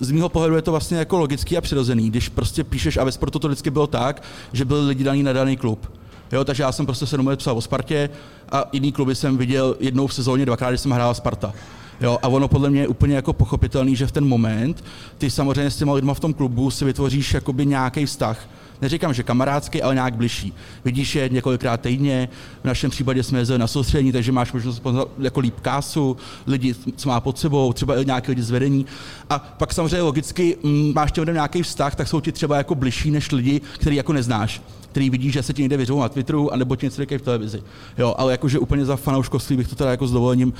Z 0.00 0.10
mýho 0.10 0.28
pohledu 0.28 0.56
je 0.56 0.62
to 0.62 0.70
vlastně 0.70 0.98
jako 0.98 1.18
logický 1.18 1.56
a 1.56 1.60
přirozený, 1.60 2.10
když 2.10 2.28
prostě 2.28 2.64
píšeš, 2.64 2.96
a 2.96 3.04
ve 3.04 3.12
sportu 3.12 3.38
to 3.38 3.48
vždycky 3.48 3.70
bylo 3.70 3.86
tak, 3.86 4.22
že 4.52 4.64
byli 4.64 4.86
lidi 4.86 5.04
daný 5.04 5.22
na 5.22 5.32
daný 5.32 5.56
klub. 5.56 5.92
Jo, 6.32 6.44
takže 6.44 6.62
já 6.62 6.72
jsem 6.72 6.86
prostě 6.86 7.06
se 7.06 7.16
domluvil 7.16 7.36
psal 7.36 7.58
o 7.58 7.60
Spartě 7.60 8.10
a 8.52 8.64
jiný 8.72 8.92
kluby 8.92 9.14
jsem 9.14 9.36
viděl 9.38 9.76
jednou 9.80 10.06
v 10.06 10.14
sezóně, 10.14 10.46
dvakrát, 10.46 10.70
když 10.70 10.80
jsem 10.80 10.90
hrál 10.90 11.14
Sparta. 11.14 11.52
Jo, 12.00 12.18
a 12.22 12.28
ono 12.28 12.48
podle 12.48 12.70
mě 12.70 12.80
je 12.80 12.88
úplně 12.88 13.16
jako 13.16 13.32
pochopitelný, 13.32 13.96
že 13.96 14.06
v 14.06 14.12
ten 14.12 14.28
moment 14.28 14.84
ty 15.18 15.30
samozřejmě 15.30 15.70
s 15.70 15.76
těma 15.76 15.92
lidma 15.92 16.14
v 16.14 16.20
tom 16.20 16.34
klubu 16.34 16.70
si 16.70 16.84
vytvoříš 16.84 17.34
jakoby 17.34 17.66
nějaký 17.66 18.06
vztah. 18.06 18.48
Neříkám, 18.80 19.14
že 19.14 19.22
kamarádský, 19.22 19.82
ale 19.82 19.94
nějak 19.94 20.14
bližší. 20.14 20.52
Vidíš 20.84 21.14
je 21.14 21.28
několikrát 21.28 21.80
týdně, 21.80 22.28
v 22.62 22.64
našem 22.64 22.90
případě 22.90 23.22
jsme 23.22 23.38
jezdili 23.38 23.58
na 23.58 23.66
soustředění, 23.66 24.12
takže 24.12 24.32
máš 24.32 24.52
možnost 24.52 24.82
jako 25.18 25.40
líp 25.40 25.60
kásu, 25.60 26.16
lidi, 26.46 26.74
co 26.96 27.08
má 27.08 27.20
pod 27.20 27.38
sebou, 27.38 27.72
třeba 27.72 28.02
nějaké 28.02 28.32
lidi 28.32 28.42
z 28.42 28.50
vedení. 28.50 28.86
A 29.30 29.38
pak 29.38 29.72
samozřejmě 29.72 30.02
logicky 30.02 30.56
mm, 30.62 30.92
máš 30.94 31.12
těm 31.12 31.34
nějaký 31.34 31.62
vztah, 31.62 31.94
tak 31.94 32.08
jsou 32.08 32.20
ti 32.20 32.32
třeba 32.32 32.56
jako 32.56 32.74
bližší 32.74 33.10
než 33.10 33.32
lidi, 33.32 33.60
který 33.78 33.96
jako 33.96 34.12
neznáš 34.12 34.62
který 34.92 35.10
vidí, 35.10 35.30
že 35.30 35.42
se 35.42 35.52
ti 35.52 35.62
někde 35.62 35.76
vyřou 35.76 36.00
na 36.00 36.08
Twitteru, 36.08 36.52
anebo 36.52 36.76
ti 36.76 36.86
něco 36.86 37.02
říkají 37.02 37.18
v 37.18 37.22
televizi. 37.22 37.62
Jo, 37.98 38.14
ale 38.18 38.32
jakože 38.32 38.58
úplně 38.58 38.84
za 38.84 38.96
fanouškovství 38.96 39.56
bych 39.56 39.68
to 39.68 39.74
teda 39.74 39.90
jako 39.90 40.06
s 40.06 40.12
dovolením 40.12 40.48
uh, 40.48 40.54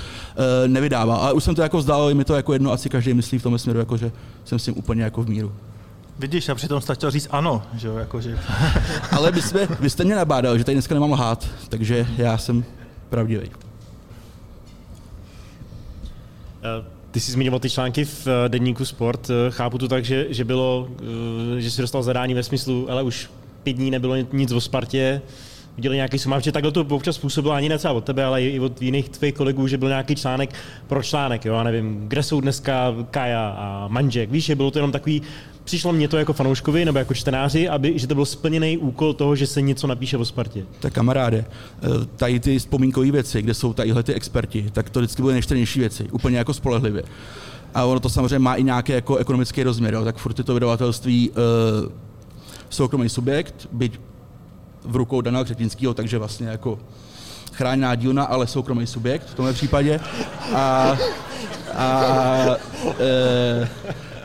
nevydával. 0.66 1.16
Ale 1.16 1.32
už 1.32 1.44
jsem 1.44 1.54
to 1.54 1.62
jako 1.62 1.78
vzdál, 1.78 2.08
je 2.08 2.14
mi 2.14 2.24
to 2.24 2.34
jako 2.34 2.52
jedno, 2.52 2.72
asi 2.72 2.88
každý 2.88 3.14
myslí 3.14 3.38
v 3.38 3.42
tom 3.42 3.58
směru, 3.58 3.78
jako, 3.78 3.96
že 3.96 4.12
jsem 4.44 4.58
s 4.58 4.64
tím 4.64 4.74
úplně 4.78 5.02
jako 5.02 5.22
v 5.22 5.28
míru. 5.28 5.52
Vidíš, 6.18 6.48
a 6.48 6.54
přitom 6.54 6.80
chtěl 6.92 7.10
říct 7.10 7.28
ano, 7.30 7.62
že 7.74 7.88
jo, 7.88 7.96
jakože. 7.96 8.38
Ale 9.10 9.32
vy, 9.32 9.42
jsme, 9.42 9.66
vy 9.80 9.90
jste 9.90 10.04
mě 10.04 10.16
nabádal, 10.16 10.58
že 10.58 10.64
tady 10.64 10.74
dneska 10.74 10.94
nemám 10.94 11.12
lhát, 11.12 11.48
takže 11.68 12.06
já 12.16 12.38
jsem 12.38 12.64
pravdivý. 13.08 13.50
Eh, 16.62 16.84
Ty 17.10 17.20
jsi 17.20 17.32
zmiňoval 17.32 17.60
ty 17.60 17.70
články 17.70 18.04
v 18.04 18.26
eh, 18.26 18.48
denníku 18.48 18.84
Sport. 18.84 19.30
Eh, 19.30 19.50
Chápu 19.50 19.78
to 19.78 19.88
tak, 19.88 20.04
že, 20.04 20.26
že 20.30 20.44
bylo, 20.44 20.88
že 21.58 21.70
jsi 21.70 21.80
dostal 21.80 22.02
zadání 22.02 22.34
ve 22.34 22.42
smyslu, 22.42 22.90
ale 22.90 23.02
už 23.02 23.30
pět 23.62 23.72
dní 23.72 23.90
nebylo 23.90 24.16
nic 24.32 24.52
o 24.52 24.60
Spartě, 24.60 25.22
viděli 25.76 25.96
nějaký 25.96 26.18
sumář, 26.18 26.44
že 26.44 26.52
takhle 26.52 26.72
to 26.72 26.80
občas 26.80 27.18
působilo 27.18 27.54
ani 27.54 27.68
ne 27.68 27.78
třeba 27.78 27.94
od 27.94 28.04
tebe, 28.04 28.24
ale 28.24 28.42
i 28.42 28.60
od 28.60 28.82
jiných 28.82 29.08
tvých 29.08 29.34
kolegů, 29.34 29.66
že 29.66 29.78
byl 29.78 29.88
nějaký 29.88 30.14
článek 30.16 30.54
pro 30.86 31.02
článek, 31.02 31.44
jo, 31.44 31.54
já 31.54 31.62
nevím, 31.62 32.08
kde 32.08 32.22
jsou 32.22 32.40
dneska 32.40 32.94
Kaja 33.10 33.48
a 33.58 33.88
Manžek, 33.88 34.30
víš, 34.30 34.44
že 34.44 34.56
bylo 34.56 34.70
to 34.70 34.78
jenom 34.78 34.92
takový, 34.92 35.22
přišlo 35.64 35.92
mě 35.92 36.08
to 36.08 36.16
jako 36.16 36.32
fanouškovi 36.32 36.84
nebo 36.84 36.98
jako 36.98 37.14
čtenáři, 37.14 37.68
aby, 37.68 37.98
že 37.98 38.06
to 38.06 38.14
byl 38.14 38.24
splněný 38.24 38.78
úkol 38.78 39.14
toho, 39.14 39.36
že 39.36 39.46
se 39.46 39.62
něco 39.62 39.86
napíše 39.86 40.16
o 40.16 40.24
Spartě. 40.24 40.64
Tak 40.80 40.92
kamaráde, 40.92 41.44
eh, 41.46 41.88
tady 42.16 42.40
ty 42.40 42.58
vzpomínkové 42.58 43.10
věci, 43.10 43.42
kde 43.42 43.54
jsou 43.54 43.72
tadyhle 43.72 44.02
ty 44.02 44.14
experti, 44.14 44.70
tak 44.72 44.90
to 44.90 45.00
vždycky 45.00 45.22
byly 45.22 45.34
nejštěnější 45.34 45.80
věci, 45.80 46.08
úplně 46.12 46.38
jako 46.38 46.54
spolehlivě. 46.54 47.02
A 47.74 47.84
ono 47.84 48.00
to 48.00 48.08
samozřejmě 48.08 48.38
má 48.38 48.54
i 48.54 48.62
nějaký 48.62 48.92
jako 48.92 49.16
ekonomický 49.16 49.62
rozměr, 49.62 49.94
jo, 49.94 50.04
tak 50.04 50.16
furt 50.16 50.38
je 50.38 50.44
to 50.44 50.54
vydavatelství 50.54 51.30
uh, 51.30 51.36
soukromý 52.70 53.08
subjekt, 53.08 53.68
byť 53.72 54.00
v 54.84 54.96
rukou 54.96 55.20
Dana 55.20 55.44
Křetinského, 55.44 55.94
takže 55.94 56.18
vlastně 56.18 56.48
jako 56.48 56.78
chráněná 57.52 57.94
dílna, 57.94 58.24
ale 58.24 58.46
soukromý 58.46 58.86
subjekt 58.86 59.26
v 59.26 59.34
tomhle 59.34 59.52
případě. 59.52 60.00
A, 60.54 60.96
a 61.74 62.56
e, 63.00 63.68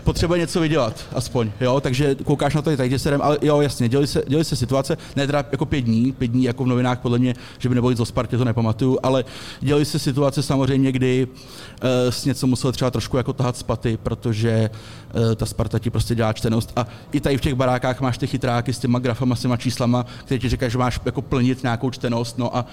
potřebuje 0.08 0.40
něco 0.40 0.60
vydělat, 0.60 1.06
aspoň, 1.16 1.52
jo, 1.62 1.82
takže 1.82 2.16
koukáš 2.16 2.56
na 2.56 2.62
to 2.62 2.72
i 2.72 2.78
tady, 2.78 3.00
se 3.00 3.10
jdem, 3.10 3.22
ale 3.22 3.38
jo, 3.42 3.62
jasně, 3.62 3.90
děli 3.90 4.08
se, 4.08 4.24
děli 4.28 4.44
se 4.44 4.56
situace, 4.56 4.98
ne 5.16 5.26
teda 5.26 5.46
jako 5.52 5.66
pět 5.66 5.82
dní, 5.82 6.12
pět 6.12 6.28
dní 6.28 6.44
jako 6.44 6.64
v 6.64 6.68
novinách 6.68 7.00
podle 7.00 7.20
mě, 7.20 7.36
že 7.60 7.70
by 7.70 7.76
nebylo 7.76 7.92
nic 7.92 8.00
o 8.00 8.06
Spartě, 8.06 8.38
to 8.38 8.46
nepamatuju, 8.46 9.00
ale 9.04 9.26
děli 9.60 9.86
se 9.86 10.00
situace 10.00 10.44
samozřejmě, 10.44 10.92
kdy 10.92 11.28
uh, 11.28 11.90
s 12.10 12.26
něco 12.26 12.48
musel 12.48 12.72
třeba 12.72 12.92
trošku 12.92 13.18
jako 13.18 13.34
tahat 13.34 13.58
z 13.58 13.64
paty, 13.64 13.98
protože 13.98 14.70
uh, 15.16 15.36
ta 15.36 15.46
Sparta 15.46 15.80
ti 15.80 15.90
prostě 15.90 16.16
dělá 16.16 16.34
čtenost 16.34 16.72
a 16.76 16.88
i 17.12 17.20
tady 17.20 17.38
v 17.38 17.42
těch 17.42 17.56
barákách 17.56 18.02
máš 18.02 18.18
ty 18.18 18.28
chytráky 18.28 18.74
s 18.74 18.80
těma 18.80 19.00
grafama, 19.00 19.36
s 19.36 19.42
těma 19.42 19.58
číslama, 19.58 20.06
které 20.26 20.40
ti 20.40 20.50
říkají, 20.50 20.72
že 20.72 20.78
máš 20.78 21.00
jako 21.06 21.22
plnit 21.22 21.64
nějakou 21.64 21.92
čtenost, 21.92 22.38
no 22.38 22.58
a 22.58 22.62
uh, 22.62 22.68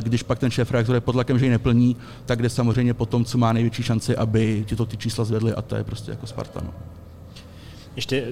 když 0.00 0.22
pak 0.22 0.38
ten 0.38 0.50
šéf 0.50 0.70
reaktor 0.70 0.94
je 0.94 1.00
pod 1.00 1.12
tlakem, 1.12 1.38
že 1.38 1.46
ji 1.46 1.50
neplní, 1.50 1.96
tak 2.26 2.42
jde 2.42 2.50
samozřejmě 2.50 2.94
po 2.94 3.06
tom, 3.06 3.24
co 3.24 3.38
má 3.38 3.52
největší 3.52 3.82
šanci, 3.82 4.16
aby 4.16 4.64
ti 4.68 4.76
to 4.76 4.86
ty 4.86 4.96
čísla 4.96 5.24
zvedly 5.24 5.52
a 5.54 5.62
to 5.62 5.76
je 5.76 5.84
prostě 5.84 6.10
jako 6.10 6.26
Sparta. 6.26 6.60
No. 6.64 6.69
Ještě 7.96 8.16
eh, 8.16 8.30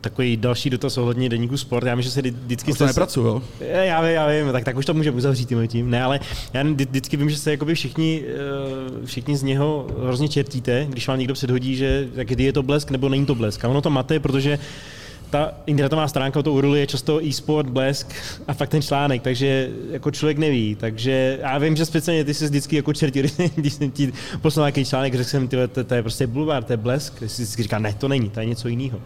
takový 0.00 0.36
další 0.36 0.70
dotaz 0.70 0.98
ohledně 0.98 1.28
deníku 1.28 1.56
sport. 1.56 1.86
Já 1.86 1.94
myslím, 1.94 2.08
že 2.10 2.14
se 2.14 2.20
vždy- 2.20 2.30
vždycky... 2.30 2.70
To 2.70 2.74
jste 2.74 2.84
se- 2.84 2.88
nepracuju, 2.88 3.26
jo. 3.26 3.42
Já 3.60 4.00
vím, 4.02 4.10
já 4.10 4.26
vím, 4.28 4.52
tak, 4.52 4.64
tak 4.64 4.76
už 4.76 4.86
to 4.86 4.94
můžeme 4.94 5.16
uzavřít 5.16 5.48
tím 5.48 5.68
tím. 5.68 5.90
Ne, 5.90 6.02
ale 6.02 6.20
já 6.52 6.62
vždy- 6.62 6.84
vždycky 6.84 7.16
vím, 7.16 7.30
že 7.30 7.36
se 7.38 7.50
jakoby 7.50 7.74
všichni, 7.74 8.22
eh, 8.26 9.06
všichni 9.06 9.36
z 9.36 9.42
něho 9.42 9.86
hrozně 10.04 10.28
čertíte, 10.28 10.86
když 10.88 11.08
vám 11.08 11.18
někdo 11.18 11.34
předhodí, 11.34 11.76
že 11.76 12.08
tak 12.14 12.28
kdy 12.28 12.44
je 12.44 12.52
to 12.52 12.62
blesk 12.62 12.90
nebo 12.90 13.08
není 13.08 13.26
to 13.26 13.34
blesk. 13.34 13.64
A 13.64 13.68
ono 13.68 13.80
to 13.80 13.90
mate, 13.90 14.20
protože 14.20 14.58
ta 15.30 15.54
internetová 15.66 16.08
stránka 16.08 16.42
to 16.42 16.52
URL 16.52 16.76
je 16.76 16.86
často 16.86 17.24
e-sport, 17.24 17.68
blesk 17.68 18.12
a 18.48 18.54
fakt 18.54 18.68
ten 18.68 18.82
článek, 18.82 19.22
takže 19.22 19.70
jako 19.90 20.10
člověk 20.10 20.38
neví. 20.38 20.76
Takže 20.80 21.38
já 21.40 21.58
vím, 21.58 21.76
že 21.76 21.86
speciálně 21.86 22.24
ty 22.24 22.34
jsi 22.34 22.44
vždycky 22.44 22.76
jako 22.76 22.92
čertil, 22.92 23.26
když 23.54 23.72
jsem 23.72 23.90
ti 23.90 24.12
poslal 24.40 24.66
nějaký 24.66 24.84
článek, 24.84 25.14
řekl 25.14 25.30
jsem, 25.30 25.48
tyhle, 25.48 25.68
to, 25.68 25.84
to, 25.84 25.94
je 25.94 26.02
prostě 26.02 26.26
bulvár, 26.26 26.64
to 26.64 26.72
je 26.72 26.76
blesk. 26.76 27.18
Ty 27.18 27.28
jsi 27.28 27.62
říkal, 27.62 27.80
ne, 27.80 27.94
to 27.98 28.08
není, 28.08 28.30
to 28.30 28.40
je 28.40 28.46
něco 28.46 28.68
jiného. 28.68 29.00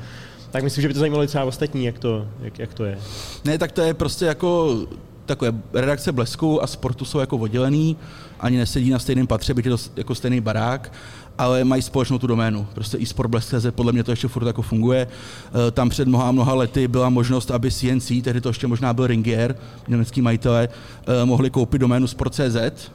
Tak 0.50 0.64
myslím, 0.64 0.82
že 0.82 0.88
by 0.88 0.94
to 0.94 1.00
zajímalo 1.00 1.24
i 1.24 1.26
třeba 1.26 1.44
ostatní, 1.44 1.84
jak 1.84 1.98
to, 1.98 2.26
jak, 2.40 2.58
jak 2.58 2.74
to 2.74 2.84
je. 2.84 2.98
Ne, 3.44 3.58
tak 3.58 3.72
to 3.72 3.80
je 3.80 3.94
prostě 3.94 4.24
jako 4.24 4.78
takové 5.26 5.52
redakce 5.72 6.12
Blesku 6.12 6.62
a 6.62 6.66
sportu 6.66 7.04
jsou 7.04 7.18
jako 7.18 7.36
oddělený, 7.36 7.96
ani 8.40 8.56
nesedí 8.56 8.90
na 8.90 8.98
stejném 8.98 9.26
patře, 9.26 9.54
byť 9.54 9.64
je 9.64 9.70
to 9.70 9.78
jako 9.96 10.14
stejný 10.14 10.40
barák, 10.40 10.92
ale 11.38 11.64
mají 11.64 11.82
společnou 11.82 12.18
tu 12.18 12.26
doménu. 12.26 12.66
Prostě 12.74 12.98
e-sport 13.00 13.30
Blesk.cz, 13.30 13.66
podle 13.70 13.92
mě 13.92 14.04
to 14.04 14.12
ještě 14.12 14.28
furt 14.28 14.46
jako 14.46 14.62
funguje. 14.62 15.06
Eh, 15.06 15.70
Tam 15.70 15.88
před 15.88 16.08
mnoha, 16.08 16.32
mnoha 16.32 16.54
lety 16.54 16.88
byla 16.88 17.08
možnost, 17.08 17.50
aby 17.50 17.70
CNC, 17.70 18.22
tehdy 18.22 18.40
to 18.40 18.48
ještě 18.48 18.66
možná 18.66 18.92
byl 18.92 19.06
Ringier, 19.06 19.56
německý 19.88 20.22
majitelé, 20.22 20.68
eh, 21.06 21.24
mohli 21.24 21.50
koupit 21.50 21.78
doménu 21.78 22.06
sport.cz, 22.06 22.90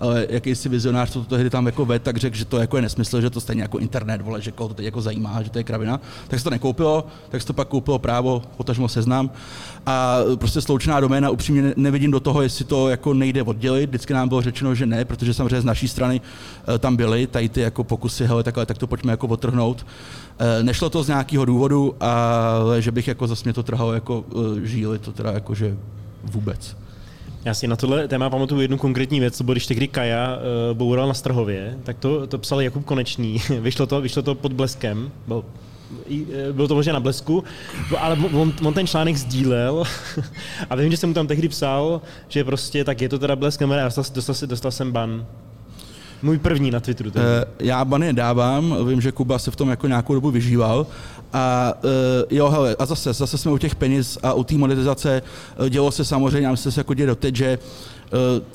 ale 0.00 0.26
jakýsi 0.30 0.68
vizionář, 0.68 1.10
co 1.10 1.24
to 1.24 1.34
tehdy 1.34 1.50
tam 1.50 1.66
jako 1.66 1.84
ved, 1.84 2.02
tak 2.02 2.16
řekl, 2.16 2.36
že 2.36 2.44
to 2.44 2.58
jako 2.58 2.76
je 2.76 2.82
nesmysl, 2.82 3.20
že 3.20 3.30
to 3.30 3.40
stejně 3.40 3.62
jako 3.62 3.78
internet, 3.78 4.20
vole, 4.20 4.40
že 4.42 4.50
koho 4.50 4.68
to 4.68 4.74
teď 4.74 4.84
jako 4.84 5.00
zajímá, 5.00 5.42
že 5.42 5.50
to 5.50 5.58
je 5.58 5.64
kravina. 5.64 6.00
Tak 6.28 6.38
se 6.38 6.44
to 6.44 6.50
nekoupilo, 6.50 7.06
tak 7.28 7.40
se 7.40 7.46
to 7.46 7.52
pak 7.52 7.68
koupilo 7.68 7.98
právo, 7.98 8.42
potažmo 8.56 8.88
seznam. 8.88 9.30
A 9.86 10.18
prostě 10.36 10.60
sloučená 10.60 11.00
doména, 11.00 11.30
upřímně 11.30 11.62
ne- 11.62 11.74
nevidím 11.76 12.10
do 12.10 12.20
toho, 12.20 12.42
jestli 12.42 12.64
to 12.64 12.88
jako 12.88 13.14
nejde 13.14 13.42
oddělit. 13.42 13.86
Vždycky 13.90 14.12
nám 14.14 14.28
bylo 14.28 14.42
řečeno, 14.42 14.74
že 14.74 14.86
ne, 14.86 15.04
protože 15.04 15.34
samozřejmě 15.34 15.60
z 15.60 15.64
naší 15.64 15.88
strany 15.88 16.20
eh, 16.74 16.78
tam 16.78 16.96
byly 16.96 17.26
tady 17.26 17.48
ty 17.48 17.60
jako 17.60 17.84
pokusy, 17.84 18.26
hele, 18.26 18.42
takhle, 18.42 18.66
tak 18.66 18.78
to 18.78 18.86
pojďme 18.86 19.12
jako 19.12 19.26
odtrhnout. 19.26 19.86
Eh, 20.38 20.62
Nešlo 20.62 20.90
to 20.90 21.02
z 21.02 21.08
nějakého 21.08 21.44
důvodu, 21.44 21.94
ale 22.00 22.82
že 22.82 22.90
bych 22.90 23.08
jako 23.08 23.26
zase 23.26 23.44
mě 23.44 23.52
to 23.52 23.62
trhalo 23.62 23.92
jako 23.92 24.24
eh, 24.32 24.66
žíly, 24.66 24.98
to 24.98 25.12
teda 25.12 25.32
jako, 25.32 25.54
že 25.54 25.76
vůbec. 26.24 26.76
Já 27.44 27.54
si 27.54 27.66
na 27.68 27.76
tohle 27.76 28.08
téma 28.08 28.30
pamatuju 28.30 28.60
jednu 28.60 28.78
konkrétní 28.78 29.20
věc, 29.20 29.38
to 29.38 29.44
bylo, 29.44 29.52
když 29.54 29.66
tehdy 29.66 29.88
Kaja 29.88 30.36
uh, 30.70 30.76
boural 30.76 31.08
na 31.08 31.14
Strhově, 31.14 31.78
tak 31.82 31.98
to, 31.98 32.26
to 32.26 32.38
psal 32.38 32.60
Jakub 32.60 32.84
Konečný, 32.84 33.38
vyšlo 33.60 33.86
to, 33.86 34.00
vyšlo 34.00 34.22
to 34.22 34.34
pod 34.34 34.52
bleskem, 34.52 35.10
byl, 35.28 35.44
eh, 36.10 36.52
bylo 36.52 36.68
to 36.68 36.74
možná 36.74 36.92
na 36.92 37.00
blesku, 37.00 37.44
ale 37.98 38.16
on, 38.32 38.52
on 38.64 38.74
ten 38.74 38.86
článek 38.86 39.16
sdílel 39.16 39.84
a 40.70 40.76
vím, 40.76 40.90
že 40.90 40.96
jsem 40.96 41.10
mu 41.10 41.14
tam 41.14 41.26
tehdy 41.26 41.48
psal, 41.48 42.00
že 42.28 42.44
prostě 42.44 42.84
tak 42.84 43.00
je 43.00 43.08
to 43.08 43.18
teda 43.18 43.36
blesk, 43.36 43.60
nebo 43.60 43.72
ne, 43.72 43.82
a 43.82 43.84
dostal, 43.84 44.04
dostal, 44.14 44.48
dostal, 44.48 44.70
jsem 44.70 44.92
ban. 44.92 45.26
Můj 46.22 46.38
první 46.38 46.70
na 46.70 46.80
Twitteru. 46.80 47.10
tehdy. 47.10 47.28
Eh, 47.28 47.44
Já 47.58 47.84
bany 47.84 48.06
nedávám, 48.06 48.88
vím, 48.88 49.00
že 49.00 49.12
Kuba 49.12 49.38
se 49.38 49.50
v 49.50 49.56
tom 49.56 49.68
jako 49.70 49.86
nějakou 49.86 50.14
dobu 50.14 50.30
vyžíval. 50.30 50.86
A 51.32 51.74
uh, 51.84 51.90
jo, 52.30 52.48
hele, 52.48 52.76
a 52.78 52.86
zase, 52.86 53.12
zase 53.12 53.38
jsme 53.38 53.50
u 53.50 53.58
těch 53.58 53.74
peněz 53.74 54.18
a 54.22 54.32
u 54.32 54.44
té 54.44 54.54
monetizace 54.54 55.22
eh, 55.66 55.70
dělo 55.70 55.90
se 55.90 56.04
samozřejmě, 56.04 56.46
já 56.46 56.50
myslím, 56.50 56.72
se 56.72 56.80
jako 56.80 56.94
děje 56.94 57.06
doteď, 57.06 57.36
že 57.36 57.46
eh, 57.46 58.08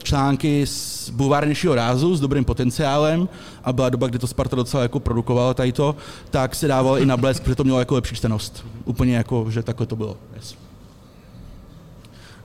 články 0.04 0.68
z 0.68 1.10
bulvárnějšího 1.10 1.76
rázu 1.76 2.16
s 2.16 2.20
dobrým 2.20 2.46
potenciálem 2.46 3.30
a 3.64 3.74
byla 3.74 3.90
doba, 3.90 4.08
kdy 4.08 4.20
to 4.20 4.28
Sparta 4.28 4.56
docela 4.56 4.84
jako 4.84 5.00
produkovala 5.00 5.54
tady 5.54 5.72
to, 5.72 5.96
tak 6.30 6.56
se 6.56 6.68
dával 6.68 7.00
i 7.00 7.06
na 7.06 7.18
blesk, 7.18 7.44
protože 7.44 7.56
to 7.56 7.64
mělo 7.64 7.80
jako 7.80 7.96
lepší 7.96 8.16
čtenost. 8.16 8.66
Úplně 8.86 9.16
jako, 9.16 9.46
že 9.50 9.64
takhle 9.64 9.86
to 9.86 9.96
bylo. 9.96 10.18
Yes. 10.36 10.56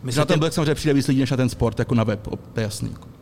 My 0.03 0.13
Že 0.13 0.15
se, 0.15 0.21
na 0.21 0.25
ten 0.25 0.39
blesk 0.39 0.55
samozřejmě 0.55 0.75
přijde 0.75 0.95
víc 0.95 1.09
lidí 1.09 1.21
než 1.21 1.31
na 1.31 1.37
ten 1.37 1.49
sport, 1.49 1.79
jako 1.79 1.95
na 1.95 2.05
web, 2.05 2.29
to 2.53 2.61
je 2.61 2.63
jasný. 2.63 2.91
jako. 2.93 3.20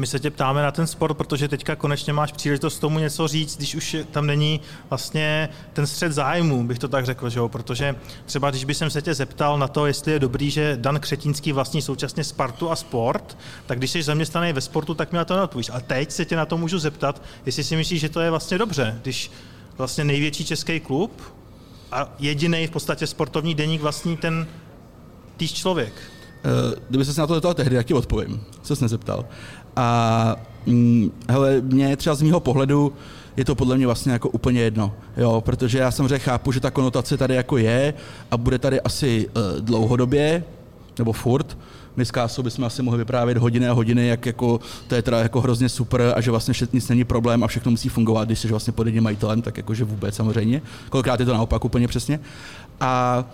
My 0.00 0.06
se 0.06 0.20
tě 0.20 0.30
ptáme 0.30 0.62
na 0.62 0.70
ten 0.70 0.86
sport, 0.86 1.14
protože 1.14 1.48
teďka 1.48 1.76
konečně 1.76 2.12
máš 2.12 2.32
příležitost 2.32 2.78
tomu 2.78 2.98
něco 2.98 3.28
říct, 3.28 3.56
když 3.56 3.74
už 3.74 3.96
tam 4.10 4.26
není 4.26 4.60
vlastně 4.90 5.48
ten 5.72 5.86
střed 5.86 6.12
zájmu, 6.12 6.64
bych 6.64 6.78
to 6.78 6.88
tak 6.88 7.06
řekl, 7.06 7.30
že 7.30 7.38
jo? 7.38 7.48
protože 7.48 7.96
třeba 8.26 8.50
když 8.50 8.64
bych 8.64 8.76
se 8.76 9.02
tě 9.02 9.14
zeptal 9.14 9.58
na 9.58 9.68
to, 9.68 9.86
jestli 9.86 10.12
je 10.12 10.18
dobrý, 10.18 10.50
že 10.50 10.76
Dan 10.80 11.00
Křetínský 11.00 11.52
vlastní 11.52 11.82
současně 11.82 12.24
Spartu 12.24 12.70
a 12.70 12.76
sport, 12.76 13.38
tak 13.66 13.78
když 13.78 13.90
jsi 13.90 14.02
zaměstnaný 14.02 14.52
ve 14.52 14.60
sportu, 14.60 14.94
tak 14.94 15.12
mi 15.12 15.18
na 15.18 15.24
to 15.24 15.36
neodpovíš. 15.36 15.70
A 15.72 15.80
teď 15.80 16.10
se 16.10 16.24
tě 16.24 16.36
na 16.36 16.46
to 16.46 16.58
můžu 16.58 16.78
zeptat, 16.78 17.22
jestli 17.46 17.64
si 17.64 17.76
myslíš, 17.76 18.00
že 18.00 18.08
to 18.08 18.20
je 18.20 18.30
vlastně 18.30 18.58
dobře, 18.58 18.98
když 19.02 19.30
vlastně 19.78 20.04
největší 20.04 20.44
český 20.44 20.80
klub 20.80 21.22
a 21.92 22.14
jediný 22.18 22.66
v 22.66 22.70
podstatě 22.70 23.06
sportovní 23.06 23.54
deník 23.54 23.80
vlastní 23.80 24.16
ten 24.16 24.46
týž 25.36 25.52
člověk. 25.52 25.92
Eh, 26.44 26.80
Kdyby 26.88 27.04
se 27.04 27.20
na 27.20 27.26
to 27.26 27.34
zeptal 27.34 27.54
tehdy, 27.54 27.76
jak 27.76 27.86
ti 27.86 27.94
odpovím. 27.94 28.44
Se 28.62 28.76
jsi 28.76 28.84
nezeptal. 28.84 29.24
A 29.76 30.36
mm, 30.66 31.10
hele, 31.28 31.60
mě 31.60 31.96
třeba 31.96 32.14
z 32.14 32.22
mýho 32.22 32.40
pohledu 32.40 32.92
je 33.36 33.44
to 33.44 33.54
podle 33.54 33.76
mě 33.76 33.86
vlastně 33.86 34.12
jako 34.12 34.28
úplně 34.28 34.60
jedno, 34.60 34.92
jo, 35.16 35.40
protože 35.40 35.78
já 35.78 35.90
samozřejmě 35.90 36.18
chápu, 36.18 36.52
že 36.52 36.60
ta 36.60 36.70
konotace 36.70 37.16
tady 37.16 37.34
jako 37.34 37.56
je 37.56 37.94
a 38.30 38.36
bude 38.36 38.58
tady 38.58 38.80
asi 38.80 39.28
uh, 39.28 39.60
dlouhodobě, 39.60 40.44
nebo 40.98 41.12
furt, 41.12 41.56
my 41.96 42.04
s 42.04 42.10
Kásou 42.10 42.42
bychom 42.42 42.64
asi 42.64 42.82
mohli 42.82 42.98
vyprávět 42.98 43.38
hodiny 43.38 43.68
a 43.68 43.72
hodiny, 43.72 44.06
jak 44.06 44.26
jako, 44.26 44.60
to 44.88 44.94
je 44.94 45.02
teda 45.02 45.18
jako 45.18 45.40
hrozně 45.40 45.68
super 45.68 46.12
a 46.16 46.20
že 46.20 46.30
vlastně 46.30 46.54
nic 46.72 46.88
není 46.88 47.04
problém 47.04 47.44
a 47.44 47.46
všechno 47.46 47.70
musí 47.70 47.88
fungovat, 47.88 48.28
když 48.28 48.38
jsi 48.38 48.48
vlastně 48.48 48.72
pod 48.72 48.86
jedním 48.86 49.04
majitelem, 49.04 49.42
tak 49.42 49.56
jakože 49.56 49.84
vůbec 49.84 50.14
samozřejmě. 50.14 50.62
Kolikrát 50.90 51.20
je 51.20 51.26
to 51.26 51.32
naopak 51.32 51.64
úplně 51.64 51.88
přesně. 51.88 52.20
A 52.80 53.24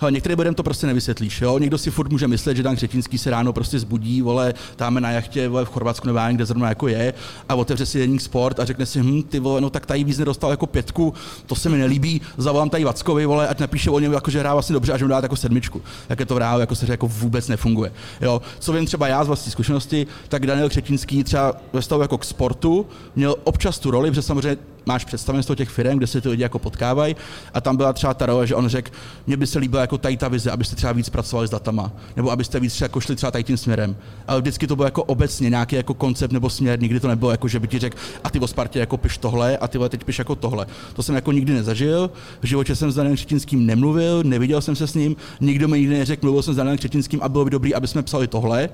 Hele, 0.00 0.12
některým 0.12 0.38
lidem 0.38 0.54
to 0.54 0.62
prostě 0.62 0.86
nevysvětlíš, 0.86 1.40
jo? 1.40 1.58
Někdo 1.58 1.78
si 1.78 1.90
furt 1.90 2.10
může 2.10 2.28
myslet, 2.28 2.56
že 2.56 2.62
Dan 2.62 2.76
Křetínský 2.76 3.18
se 3.18 3.30
ráno 3.30 3.52
prostě 3.52 3.78
zbudí, 3.78 4.22
vole, 4.22 4.54
tam 4.76 5.00
na 5.00 5.10
jachtě, 5.10 5.48
vole, 5.48 5.64
v 5.64 5.68
Chorvatsku 5.68 6.06
nebo 6.06 6.18
kde 6.32 6.46
zrovna 6.46 6.68
jako 6.68 6.88
je, 6.88 7.14
a 7.48 7.54
otevře 7.54 7.86
si 7.86 7.98
deník 7.98 8.20
sport 8.20 8.60
a 8.60 8.64
řekne 8.64 8.86
si, 8.86 9.00
hm, 9.02 9.22
ty 9.22 9.38
vole, 9.38 9.60
no 9.60 9.70
tak 9.70 9.86
tady 9.86 10.04
víc 10.04 10.18
nedostal 10.18 10.50
jako 10.50 10.66
pětku, 10.66 11.14
to 11.46 11.54
se 11.54 11.68
mi 11.68 11.78
nelíbí, 11.78 12.20
zavolám 12.36 12.70
tady 12.70 12.84
Vackovi, 12.84 13.26
vole, 13.26 13.48
ať 13.48 13.60
napíše 13.60 13.90
o 13.90 13.98
něm, 13.98 14.12
jako, 14.12 14.30
že 14.30 14.40
hrá 14.40 14.52
vlastně 14.52 14.72
dobře 14.72 14.92
a 14.92 14.96
že 14.96 15.04
mu 15.04 15.08
dá 15.08 15.20
jako 15.22 15.36
sedmičku. 15.36 15.82
Jak 16.08 16.20
je 16.20 16.26
to 16.26 16.34
v 16.34 16.40
jako 16.60 16.74
se 16.74 16.86
jako 16.90 17.08
vůbec 17.08 17.48
nefunguje. 17.48 17.92
Jo? 18.20 18.42
Co 18.58 18.72
vím 18.72 18.86
třeba 18.86 19.08
já 19.08 19.24
z 19.24 19.26
vlastní 19.26 19.52
zkušenosti, 19.52 20.06
tak 20.28 20.46
Daniel 20.46 20.68
Křetínský 20.68 21.24
třeba 21.24 21.52
ve 21.72 21.82
stavu 21.82 22.02
jako 22.02 22.18
k 22.18 22.24
sportu 22.24 22.86
měl 23.16 23.36
občas 23.44 23.78
tu 23.78 23.90
roli, 23.90 24.10
protože 24.10 24.22
samozřejmě 24.22 24.56
máš 24.86 25.04
představenstvo 25.04 25.54
těch 25.54 25.68
firm, 25.68 25.98
kde 25.98 26.06
se 26.06 26.20
ty 26.20 26.28
lidi 26.28 26.42
jako 26.42 26.58
potkávají 26.58 27.16
a 27.54 27.60
tam 27.60 27.76
byla 27.76 27.92
třeba 27.92 28.14
ta 28.14 28.26
role, 28.26 28.46
že 28.46 28.54
on 28.54 28.68
řekl, 28.68 28.90
mně 29.26 29.36
by 29.36 29.46
se 29.46 29.58
líbila 29.58 29.80
jako 29.80 29.98
tady 29.98 30.16
ta 30.16 30.28
vize, 30.28 30.50
abyste 30.50 30.76
třeba 30.76 30.92
víc 30.92 31.08
pracovali 31.08 31.48
s 31.48 31.50
datama, 31.50 31.92
nebo 32.16 32.30
abyste 32.30 32.60
víc 32.60 32.80
jako 32.80 33.00
šli 33.00 33.16
třeba 33.16 33.30
tady 33.30 33.44
tím 33.44 33.56
směrem. 33.56 33.96
Ale 34.28 34.40
vždycky 34.40 34.66
to 34.66 34.76
bylo 34.76 34.86
jako 34.86 35.04
obecně 35.04 35.50
nějaký 35.50 35.76
jako 35.76 35.94
koncept 35.94 36.32
nebo 36.32 36.50
směr, 36.50 36.80
nikdy 36.80 37.00
to 37.00 37.08
nebylo 37.08 37.30
jako, 37.30 37.48
že 37.48 37.60
by 37.60 37.68
ti 37.68 37.78
řekl, 37.78 37.98
a 38.24 38.30
ty 38.30 38.40
o 38.40 38.46
Spartě 38.46 38.78
jako 38.78 38.96
piš 38.96 39.18
tohle 39.18 39.58
a 39.58 39.68
ty 39.68 39.78
teď 39.88 40.04
piš 40.04 40.18
jako 40.18 40.34
tohle. 40.34 40.66
To 40.94 41.02
jsem 41.02 41.14
jako 41.14 41.32
nikdy 41.32 41.52
nezažil, 41.52 42.10
v 42.40 42.46
životě 42.46 42.76
jsem 42.76 42.90
s 42.90 42.94
Danielem 42.94 43.16
Křetinským 43.16 43.66
nemluvil, 43.66 44.22
neviděl 44.22 44.60
jsem 44.60 44.76
se 44.76 44.86
s 44.86 44.94
ním, 44.94 45.16
nikdo 45.40 45.68
mi 45.68 45.78
nikdy 45.78 45.98
neřekl, 45.98 46.26
mluvil 46.26 46.42
jsem 46.42 46.54
s 46.54 46.56
Danielem 46.56 46.78
Křetinským 46.78 47.20
a 47.22 47.28
bylo 47.28 47.44
by 47.44 47.50
dobrý, 47.50 47.74
aby 47.74 47.88
jsme 47.88 48.02
psali 48.02 48.26
tohle. 48.26 48.68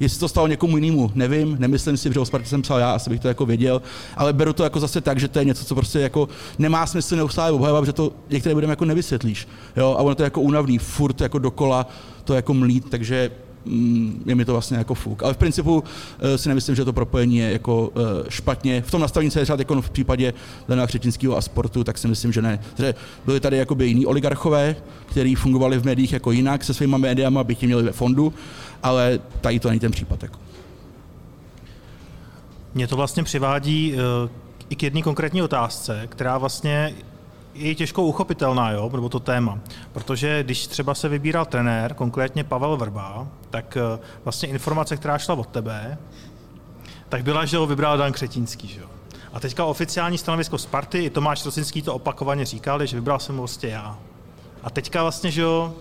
Jestli 0.00 0.20
to 0.20 0.28
stalo 0.28 0.46
někomu 0.46 0.76
jinému, 0.76 1.10
nevím, 1.14 1.56
nemyslím 1.58 1.96
si, 1.96 2.12
že 2.12 2.20
o 2.20 2.24
Spartě 2.24 2.48
jsem 2.48 2.62
psal 2.62 2.78
já, 2.78 2.92
asi 2.92 3.10
bych 3.10 3.20
to 3.20 3.28
jako 3.28 3.46
věděl, 3.46 3.82
ale 4.16 4.32
beru 4.32 4.52
to 4.52 4.64
jako 4.64 4.80
zase 4.80 5.00
tak, 5.00 5.20
že 5.20 5.28
to 5.28 5.38
je 5.38 5.44
něco, 5.44 5.64
co 5.64 5.74
prostě 5.74 6.00
jako 6.00 6.28
nemá 6.58 6.86
smysl 6.86 7.16
neustále 7.16 7.52
obhajovat, 7.52 7.86
že 7.86 7.92
to 7.92 8.12
některé 8.30 8.54
budeme 8.54 8.72
jako 8.72 8.84
nevysvětlíš. 8.84 9.48
Jo? 9.76 9.96
A 9.98 10.02
ono 10.02 10.14
to 10.14 10.22
je 10.22 10.26
jako 10.26 10.40
únavný, 10.40 10.78
furt 10.78 11.20
jako 11.20 11.38
dokola 11.38 11.86
to 12.24 12.34
jako 12.34 12.54
mlít, 12.54 12.90
takže 12.90 13.30
je 14.26 14.34
mi 14.34 14.44
to 14.44 14.52
vlastně 14.52 14.78
jako 14.78 14.94
fuk. 14.94 15.22
Ale 15.22 15.34
v 15.34 15.36
principu 15.36 15.84
eh, 16.18 16.38
si 16.38 16.48
nemyslím, 16.48 16.76
že 16.76 16.84
to 16.84 16.92
propojení 16.92 17.36
je 17.36 17.52
jako 17.52 17.92
eh, 17.96 18.30
špatně. 18.30 18.82
V 18.82 18.90
tom 18.90 19.00
nastavení 19.00 19.30
se 19.30 19.42
třeba 19.42 19.58
jako 19.58 19.82
v 19.82 19.90
případě 19.90 20.34
Lena 20.68 20.86
Křetinského 20.86 21.36
a 21.36 21.40
sportu, 21.40 21.84
tak 21.84 21.98
si 21.98 22.08
myslím, 22.08 22.32
že 22.32 22.42
ne. 22.42 22.60
Že 22.78 22.94
byli 23.26 23.40
tady 23.40 23.56
jakoby 23.56 23.86
jiní 23.86 24.06
oligarchové, 24.06 24.76
kteří 25.06 25.34
fungovali 25.34 25.78
v 25.78 25.84
médiích 25.84 26.12
jako 26.12 26.32
jinak 26.32 26.64
se 26.64 26.74
svýma 26.74 26.98
médiama, 26.98 27.44
by 27.44 27.54
ti 27.54 27.66
měli 27.66 27.82
ve 27.82 27.92
fondu, 27.92 28.34
ale 28.82 29.20
tady 29.40 29.60
to 29.60 29.68
není 29.68 29.80
ten 29.80 29.92
případ. 29.92 30.22
Jako. 30.22 30.38
Mě 32.74 32.86
to 32.86 32.96
vlastně 32.96 33.22
přivádí 33.22 33.94
eh, 33.94 34.28
i 34.70 34.76
k 34.76 34.82
jedné 34.82 35.02
konkrétní 35.02 35.42
otázce, 35.42 36.06
která 36.08 36.38
vlastně 36.38 36.94
je 37.58 37.74
těžko 37.74 38.02
uchopitelná, 38.02 38.70
jo, 38.70 38.90
nebo 38.92 39.08
to 39.08 39.20
téma. 39.20 39.58
Protože 39.92 40.42
když 40.42 40.66
třeba 40.66 40.94
se 40.94 41.08
vybíral 41.08 41.46
trenér, 41.46 41.94
konkrétně 41.94 42.44
Pavel 42.44 42.76
Vrba, 42.76 43.26
tak 43.50 43.76
eh, 43.76 43.98
vlastně 44.24 44.48
informace, 44.48 44.96
která 44.96 45.18
šla 45.18 45.34
od 45.34 45.46
tebe, 45.46 45.98
tak 47.08 47.22
byla, 47.22 47.44
že 47.44 47.56
ho 47.56 47.66
vybral 47.66 47.98
Dan 47.98 48.12
Křetínský. 48.12 48.68
Že 48.68 48.80
jo. 48.80 48.86
A 49.32 49.40
teďka 49.40 49.64
oficiální 49.64 50.18
stanovisko 50.18 50.58
Sparty, 50.58 50.98
i 50.98 51.10
Tomáš 51.10 51.44
Rosinský 51.44 51.82
to 51.82 51.94
opakovaně 51.94 52.44
říkal, 52.44 52.86
že 52.86 52.96
vybral 52.96 53.18
jsem 53.18 53.36
ho 53.36 53.42
vlastně 53.42 53.68
já. 53.68 53.98
A 54.62 54.70
teďka 54.70 55.02
vlastně, 55.02 55.30
že 55.30 55.42
jo, 55.42 55.74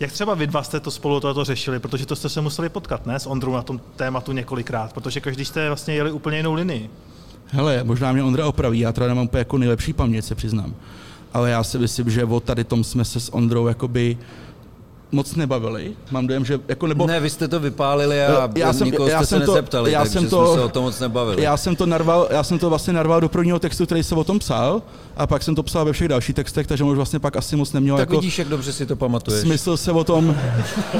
jak 0.00 0.12
třeba 0.12 0.34
vy 0.34 0.46
dva 0.46 0.62
jste 0.62 0.80
to 0.80 0.90
spolu 0.90 1.20
toto 1.20 1.44
řešili, 1.44 1.78
protože 1.78 2.06
to 2.06 2.16
jste 2.16 2.28
se 2.28 2.40
museli 2.40 2.68
potkat, 2.68 3.06
ne, 3.06 3.20
s 3.20 3.26
Ondrou 3.26 3.52
na 3.52 3.62
tom 3.62 3.80
tématu 3.96 4.32
několikrát, 4.32 4.92
protože 4.92 5.20
každý 5.20 5.44
jste 5.44 5.66
vlastně 5.66 5.94
jeli 5.94 6.12
úplně 6.12 6.36
jinou 6.36 6.54
linii. 6.54 6.90
Hele, 7.52 7.84
možná 7.84 8.12
mě 8.12 8.22
Ondra 8.22 8.46
opraví, 8.46 8.78
já 8.78 8.92
teda 8.92 9.08
nemám 9.08 9.24
úplně 9.24 9.38
jako 9.38 9.58
nejlepší 9.58 9.92
paměť, 9.92 10.24
se 10.24 10.34
přiznám. 10.34 10.74
ale 11.32 11.50
já 11.50 11.64
si 11.64 11.78
myslím, 11.78 12.10
že 12.10 12.24
o 12.24 12.40
tady 12.40 12.64
tom 12.64 12.84
jsme 12.84 13.04
se 13.04 13.20
s 13.20 13.34
Ondrou 13.34 13.66
jakoby 13.66 14.18
moc 15.12 15.34
nebavili. 15.34 15.92
Mám 16.10 16.26
dojem, 16.26 16.44
že 16.44 16.60
jako 16.68 16.86
nebo... 16.86 17.06
Ne, 17.06 17.20
vy 17.20 17.30
jste 17.30 17.48
to 17.48 17.60
vypálili 17.60 18.24
a 18.24 18.48
já 18.56 18.72
jsem, 18.72 18.84
nikoho 18.86 19.08
já 19.08 19.18
jste 19.18 19.26
jsem 19.26 19.40
se 19.40 19.46
to, 19.46 19.52
nezeptali, 19.52 19.92
já 19.92 20.04
jsem 20.04 20.28
to, 20.28 20.46
jsme 20.46 20.54
se 20.54 20.64
o 20.64 20.68
tom 20.68 20.84
moc 20.84 21.00
nebavili. 21.00 21.42
Já 21.42 21.56
jsem 21.56 21.76
to 21.76 21.86
narval, 21.86 22.28
já 22.30 22.42
jsem 22.42 22.58
to 22.58 22.68
vlastně 22.68 22.92
narval 22.92 23.20
do 23.20 23.28
prvního 23.28 23.58
textu, 23.58 23.86
který 23.86 24.02
se 24.02 24.14
o 24.14 24.24
tom 24.24 24.38
psal 24.38 24.82
a 25.16 25.26
pak 25.26 25.42
jsem 25.42 25.54
to 25.54 25.62
psal 25.62 25.84
ve 25.84 25.92
všech 25.92 26.08
dalších 26.08 26.34
textech, 26.34 26.66
takže 26.66 26.84
už 26.84 26.96
vlastně 26.96 27.18
pak 27.18 27.36
asi 27.36 27.56
moc 27.56 27.72
nemělo 27.72 27.98
tak 27.98 28.08
jako... 28.08 28.20
vidíš, 28.20 28.38
jak 28.38 28.48
dobře 28.48 28.72
si 28.72 28.86
to 28.86 28.96
pamatuješ. 28.96 29.40
Smysl 29.40 29.76
se 29.76 29.92
o 29.92 30.04
tom... 30.04 30.36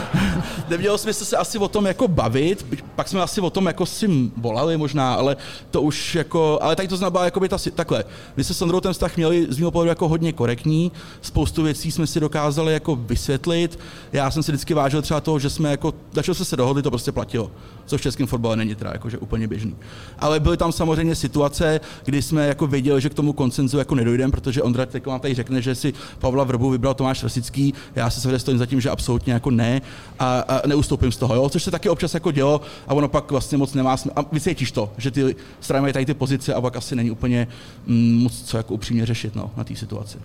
nemělo 0.68 0.98
smysl 0.98 1.24
se 1.24 1.36
asi 1.36 1.58
o 1.58 1.68
tom 1.68 1.86
jako 1.86 2.08
bavit, 2.08 2.66
pak 2.96 3.08
jsme 3.08 3.22
asi 3.22 3.40
o 3.40 3.50
tom 3.50 3.66
jako 3.66 3.86
si 3.86 4.30
volali 4.36 4.76
možná, 4.76 5.14
ale 5.14 5.36
to 5.70 5.82
už 5.82 6.14
jako... 6.14 6.58
Ale 6.62 6.76
tady 6.76 6.88
to 6.88 6.96
znamená 6.96 7.24
jako 7.24 7.40
by 7.40 7.48
ta, 7.48 7.56
takhle. 7.74 8.04
My 8.36 8.44
se 8.44 8.54
s 8.54 8.58
Sondrou 8.58 8.80
ten 8.80 8.92
vztah 8.92 9.16
měli 9.16 9.46
z 9.48 9.58
mého 9.58 9.70
pohledu 9.70 9.88
jako 9.88 10.08
hodně 10.08 10.32
korektní, 10.32 10.92
spoustu 11.20 11.62
věcí 11.62 11.92
jsme 11.92 12.06
si 12.06 12.20
dokázali 12.20 12.72
jako 12.72 12.96
vysvětlit, 12.96 13.78
já 14.12 14.30
jsem 14.30 14.42
si 14.42 14.52
vždycky 14.52 14.74
vážil 14.74 15.02
třeba 15.02 15.20
toho, 15.20 15.38
že 15.38 15.50
jsme 15.50 15.70
jako, 15.70 15.94
začal 16.12 16.34
se 16.34 16.44
se 16.44 16.56
dohodli, 16.56 16.82
to 16.82 16.90
prostě 16.90 17.12
platilo, 17.12 17.50
což 17.86 18.00
v 18.00 18.02
českém 18.02 18.26
fotbale 18.26 18.56
není 18.56 18.74
teda 18.74 18.90
jakože 18.92 19.18
úplně 19.18 19.48
běžný. 19.48 19.76
Ale 20.18 20.40
byly 20.40 20.56
tam 20.56 20.72
samozřejmě 20.72 21.14
situace, 21.14 21.80
kdy 22.04 22.22
jsme 22.22 22.46
jako 22.46 22.66
věděli, 22.66 23.00
že 23.00 23.08
k 23.08 23.14
tomu 23.14 23.32
koncenzu 23.32 23.78
jako 23.78 23.94
nedojdeme, 23.94 24.30
protože 24.30 24.62
Ondra 24.62 24.86
teď 24.86 25.06
vám 25.06 25.20
tady 25.20 25.34
řekne, 25.34 25.62
že 25.62 25.74
si 25.74 25.92
Pavla 26.18 26.44
Vrbu 26.44 26.70
vybral 26.70 26.94
Tomáš 26.94 27.22
Rosický, 27.22 27.74
já 27.94 28.10
se 28.10 28.20
sevře 28.20 28.38
stojím 28.38 28.58
za 28.58 28.66
tím, 28.66 28.80
že 28.80 28.90
absolutně 28.90 29.32
jako 29.32 29.50
ne 29.50 29.82
a, 30.18 30.40
a 30.40 30.66
neustoupím 30.66 31.12
z 31.12 31.16
toho, 31.16 31.34
jo? 31.34 31.48
což 31.48 31.62
se 31.62 31.70
taky 31.70 31.88
občas 31.88 32.14
jako 32.14 32.30
dělo 32.30 32.60
a 32.88 32.94
ono 32.94 33.08
pak 33.08 33.30
vlastně 33.30 33.58
moc 33.58 33.74
nemá 33.74 33.96
smysl. 33.96 34.14
A 34.16 34.24
vycítíš 34.32 34.72
to, 34.72 34.92
že 34.98 35.10
ty 35.10 35.36
strany 35.60 35.82
mají 35.82 35.92
tady 35.92 36.06
ty 36.06 36.14
pozice 36.14 36.54
a 36.54 36.60
pak 36.60 36.76
asi 36.76 36.96
není 36.96 37.10
úplně 37.10 37.48
mm, 37.86 38.22
moc 38.22 38.42
co 38.42 38.56
jako 38.56 38.74
upřímně 38.74 39.06
řešit 39.06 39.36
no, 39.36 39.50
na 39.56 39.64
té 39.64 39.76
situaci. 39.76 40.18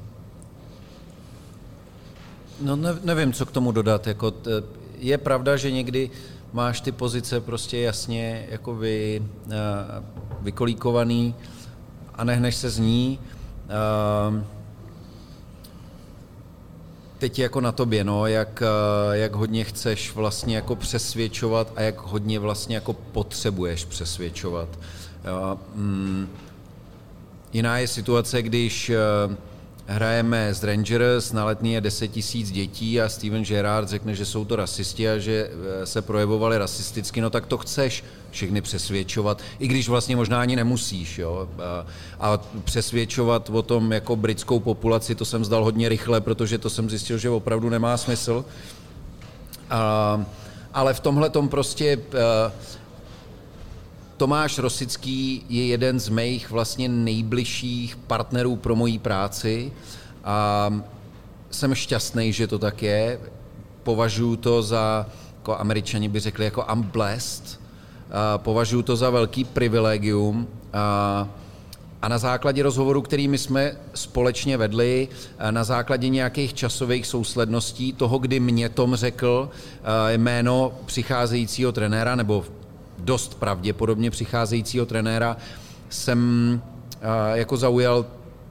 No 2.62 2.76
ne, 2.76 2.96
nevím, 3.04 3.34
co 3.34 3.46
k 3.46 3.52
tomu 3.52 3.72
dodat. 3.72 4.08
Jako 4.08 4.32
t, 4.32 4.64
je 4.98 5.18
pravda, 5.18 5.58
že 5.58 5.72
někdy 5.72 6.10
máš 6.54 6.82
ty 6.82 6.92
pozice 6.92 7.42
prostě 7.42 7.78
jasně 7.78 8.48
jako 8.50 8.76
vy, 8.76 9.24
uh, 9.46 9.54
vykolíkovaný 10.42 11.36
a 12.16 12.24
nehneš 12.24 12.56
se 12.56 12.70
z 12.70 12.80
ní. 12.80 13.20
Uh, 14.30 14.42
teď 17.18 17.40
jako 17.40 17.62
na 17.62 17.72
tobě, 17.72 18.04
no, 18.04 18.28
jak, 18.28 18.64
uh, 19.08 19.14
jak 19.14 19.36
hodně 19.36 19.64
chceš 19.64 20.16
vlastně 20.16 20.56
jako 20.56 20.76
přesvědčovat 20.76 21.74
a 21.76 21.82
jak 21.82 22.00
hodně 22.00 22.40
vlastně 22.40 22.76
jako 22.76 22.94
potřebuješ 22.94 23.86
přesvědčovat. 23.86 24.70
Mm, 25.76 26.30
jiná 27.54 27.78
je 27.78 27.88
situace, 27.88 28.42
když 28.42 28.92
uh, 29.28 29.36
hrajeme 29.88 30.54
s 30.54 30.64
Rangers, 30.64 31.32
na 31.32 31.46
letní 31.46 31.74
je 31.74 31.82
10 31.82 32.08
tisíc 32.08 32.52
dětí 32.52 33.02
a 33.02 33.10
Steven 33.10 33.44
Gerrard 33.44 33.90
řekne, 33.90 34.16
že 34.16 34.26
jsou 34.26 34.46
to 34.46 34.56
rasisti 34.56 35.10
a 35.10 35.18
že 35.18 35.50
eh, 35.52 35.86
se 35.86 36.02
projevovali 36.02 36.58
rasisticky, 36.58 37.22
no 37.22 37.30
tak 37.30 37.46
to 37.46 37.58
chceš 37.58 38.04
všechny 38.32 38.62
přesvědčovat, 38.62 39.42
i 39.60 39.68
když 39.68 39.90
vlastně 39.90 40.16
možná 40.16 40.42
ani 40.42 40.56
nemusíš. 40.56 41.18
Jo? 41.18 41.50
A, 41.60 41.86
a 42.20 42.42
přesvědčovat 42.64 43.50
o 43.50 43.62
tom 43.62 43.92
jako 43.92 44.16
britskou 44.16 44.60
populaci, 44.60 45.16
to 45.16 45.26
jsem 45.26 45.46
zdal 45.46 45.64
hodně 45.64 45.90
rychle, 45.90 46.22
protože 46.22 46.58
to 46.58 46.70
jsem 46.70 46.90
zjistil, 46.90 47.18
že 47.18 47.30
opravdu 47.30 47.70
nemá 47.70 47.98
smysl. 47.98 48.46
A, 49.70 50.26
ale 50.74 50.94
v 50.94 51.00
tomhle 51.00 51.30
tom 51.30 51.50
prostě 51.50 52.00
eh, 52.14 52.52
Tomáš 54.18 54.58
Rosický 54.58 55.46
je 55.50 55.68
jeden 55.68 56.00
z 56.00 56.10
mých 56.10 56.52
vlastně 56.52 56.90
nejbližších 56.90 57.96
partnerů 57.96 58.56
pro 58.56 58.76
moji 58.76 59.00
práci 59.00 59.72
a 60.24 60.70
jsem 61.52 61.76
šťastný, 61.76 62.34
že 62.34 62.48
to 62.48 62.60
tak 62.60 62.84
je. 62.84 63.20
Považuji 63.84 64.36
to 64.36 64.62
za, 64.62 65.06
jako 65.38 65.58
američani 65.58 66.10
by 66.10 66.20
řekli, 66.20 66.46
jako 66.46 66.66
I'm 66.72 66.82
blessed. 66.84 67.60
Považuji 68.38 68.82
to 68.82 68.96
za 68.96 69.10
velký 69.10 69.44
privilegium. 69.44 70.48
A, 70.74 71.28
a 72.02 72.08
na 72.08 72.18
základě 72.18 72.64
rozhovoru, 72.64 73.02
který 73.02 73.28
my 73.28 73.38
jsme 73.38 73.76
společně 73.94 74.58
vedli, 74.58 75.08
na 75.52 75.64
základě 75.64 76.10
nějakých 76.10 76.54
časových 76.54 77.08
sousledností, 77.08 77.94
toho, 77.94 78.18
kdy 78.18 78.40
mě 78.40 78.70
Tom 78.70 78.96
řekl 78.96 79.50
jméno 80.18 80.72
přicházejícího 80.86 81.72
trenéra, 81.72 82.16
nebo 82.16 82.46
dost 82.98 83.40
pravděpodobně 83.40 84.12
přicházejícího 84.12 84.86
trenéra, 84.86 85.38
jsem 85.90 86.62
jako 87.34 87.58
zaujal 87.58 88.06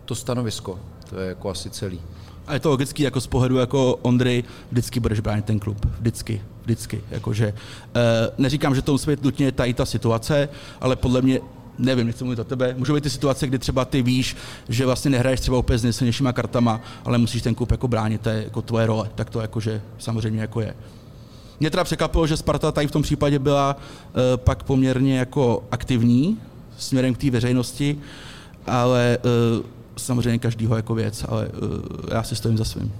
to 0.05 0.15
stanovisko. 0.15 0.79
To 1.11 1.21
je 1.21 1.29
jako 1.29 1.51
asi 1.51 1.71
celý. 1.71 2.01
A 2.47 2.55
je 2.55 2.61
to 2.61 2.71
logický, 2.71 3.03
jako 3.03 3.21
z 3.21 3.27
pohledu 3.27 3.57
jako 3.57 3.99
Ondry, 4.03 4.45
vždycky 4.71 5.01
budeš 5.01 5.21
bránit 5.21 5.45
ten 5.45 5.59
klub. 5.59 5.87
Vždycky, 6.01 6.43
vždycky. 6.63 7.01
Jakože, 7.11 7.47
e, 7.47 7.55
neříkám, 8.39 8.75
že 8.75 8.83
to 8.83 8.93
musí 8.93 9.11
být 9.11 9.23
nutně 9.23 9.53
tady 9.53 9.75
ta 9.75 9.87
situace, 9.87 10.49
ale 10.81 10.97
podle 10.97 11.23
mě 11.23 11.41
nevím, 11.79 12.07
nechci 12.07 12.25
mluvit 12.25 12.39
o 12.39 12.45
tebe, 12.45 12.75
můžou 12.79 12.95
být 12.95 13.01
ty 13.01 13.11
situace, 13.11 13.47
kdy 13.47 13.59
třeba 13.59 13.85
ty 13.85 14.03
víš, 14.03 14.37
že 14.69 14.87
vlastně 14.87 15.11
nehraješ 15.11 15.41
třeba 15.41 15.59
úplně 15.59 15.79
s 15.79 15.83
nejsilnějšíma 15.83 16.33
kartama, 16.33 16.81
ale 17.05 17.19
musíš 17.19 17.43
ten 17.43 17.55
klub 17.55 17.71
jako 17.71 17.89
bránit, 17.89 18.21
to 18.21 18.29
je 18.29 18.45
jako 18.45 18.63
tvoje 18.63 18.87
role, 18.87 19.11
tak 19.15 19.31
to 19.31 19.41
jakože 19.41 19.83
samozřejmě 19.99 20.41
jako 20.41 20.61
je. 20.61 20.75
Mě 21.61 21.71
teda 21.71 21.85
překvapilo, 21.85 22.27
že 22.27 22.37
Sparta 22.37 22.73
tady 22.73 22.87
v 22.87 22.90
tom 22.90 23.03
případě 23.03 23.38
byla 23.38 23.77
uh, 23.77 24.21
pak 24.37 24.62
poměrně 24.62 25.19
jako 25.19 25.64
aktivní 25.71 26.38
směrem 26.79 27.14
k 27.14 27.19
té 27.19 27.31
veřejnosti, 27.31 27.99
ale 28.67 29.19
uh, 29.59 29.67
samozřejmě 29.97 30.38
každýho 30.38 30.77
jako 30.77 30.95
věc, 30.95 31.25
ale 31.29 31.49
uh, 31.49 31.79
já 32.11 32.23
si 32.23 32.37
stojím 32.37 32.59
za 32.59 32.64
svým. 32.64 32.93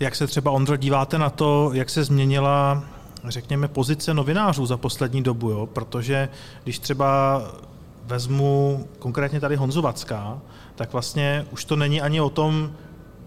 Jak 0.00 0.14
se 0.14 0.26
třeba, 0.26 0.50
Ondro, 0.50 0.76
díváte 0.76 1.18
na 1.18 1.30
to, 1.30 1.70
jak 1.72 1.90
se 1.90 2.04
změnila, 2.04 2.84
řekněme, 3.24 3.68
pozice 3.68 4.14
novinářů 4.14 4.66
za 4.66 4.76
poslední 4.76 5.22
dobu, 5.22 5.50
jo? 5.50 5.66
protože 5.66 6.28
když 6.64 6.78
třeba 6.78 7.42
vezmu 8.04 8.86
konkrétně 8.98 9.40
tady 9.40 9.56
Honzu 9.56 9.82
tak 10.74 10.92
vlastně 10.92 11.46
už 11.50 11.64
to 11.64 11.76
není 11.76 12.02
ani 12.02 12.20
o 12.20 12.30
tom, 12.30 12.72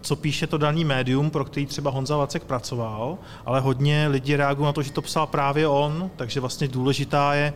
co 0.00 0.16
píše 0.16 0.46
to 0.46 0.58
daný 0.58 0.84
médium, 0.84 1.30
pro 1.30 1.44
který 1.44 1.66
třeba 1.66 1.90
Honza 1.90 2.16
Vacek 2.16 2.44
pracoval, 2.44 3.18
ale 3.46 3.60
hodně 3.60 4.08
lidí 4.08 4.36
reagují 4.36 4.66
na 4.66 4.72
to, 4.72 4.82
že 4.82 4.92
to 4.92 5.02
psal 5.02 5.26
právě 5.26 5.68
on, 5.68 6.10
takže 6.16 6.40
vlastně 6.40 6.68
důležitá 6.68 7.34
je 7.34 7.52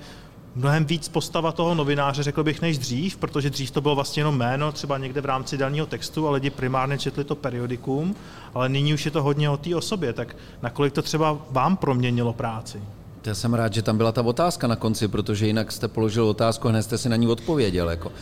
mnohem 0.54 0.84
víc 0.84 1.08
postava 1.08 1.52
toho 1.52 1.74
novináře, 1.74 2.22
řekl 2.22 2.44
bych, 2.44 2.62
než 2.62 2.78
dřív, 2.78 3.16
protože 3.16 3.50
dřív 3.50 3.70
to 3.70 3.80
bylo 3.80 3.94
vlastně 3.94 4.20
jenom 4.20 4.36
jméno, 4.36 4.72
třeba 4.72 4.98
někde 4.98 5.20
v 5.20 5.24
rámci 5.24 5.56
daného 5.56 5.86
textu 5.86 6.28
a 6.28 6.30
lidi 6.30 6.50
primárně 6.50 6.98
četli 6.98 7.24
to 7.24 7.34
periodikum, 7.34 8.16
ale 8.54 8.68
nyní 8.68 8.94
už 8.94 9.04
je 9.04 9.10
to 9.10 9.22
hodně 9.22 9.50
o 9.50 9.56
té 9.56 9.76
osobě, 9.76 10.12
tak 10.12 10.36
nakolik 10.62 10.92
to 10.92 11.02
třeba 11.02 11.38
vám 11.50 11.76
proměnilo 11.76 12.32
práci? 12.32 12.82
Já 13.26 13.34
jsem 13.34 13.54
rád, 13.54 13.74
že 13.74 13.82
tam 13.82 13.96
byla 13.96 14.12
ta 14.12 14.22
otázka 14.22 14.66
na 14.66 14.76
konci, 14.76 15.08
protože 15.08 15.46
jinak 15.46 15.72
jste 15.72 15.88
položil 15.88 16.24
otázku 16.24 16.68
a 16.68 16.70
hned 16.70 16.82
jste 16.82 16.98
si 16.98 17.08
na 17.08 17.16
ní 17.16 17.26
odpověděl. 17.26 17.90
Jako. 17.90 18.12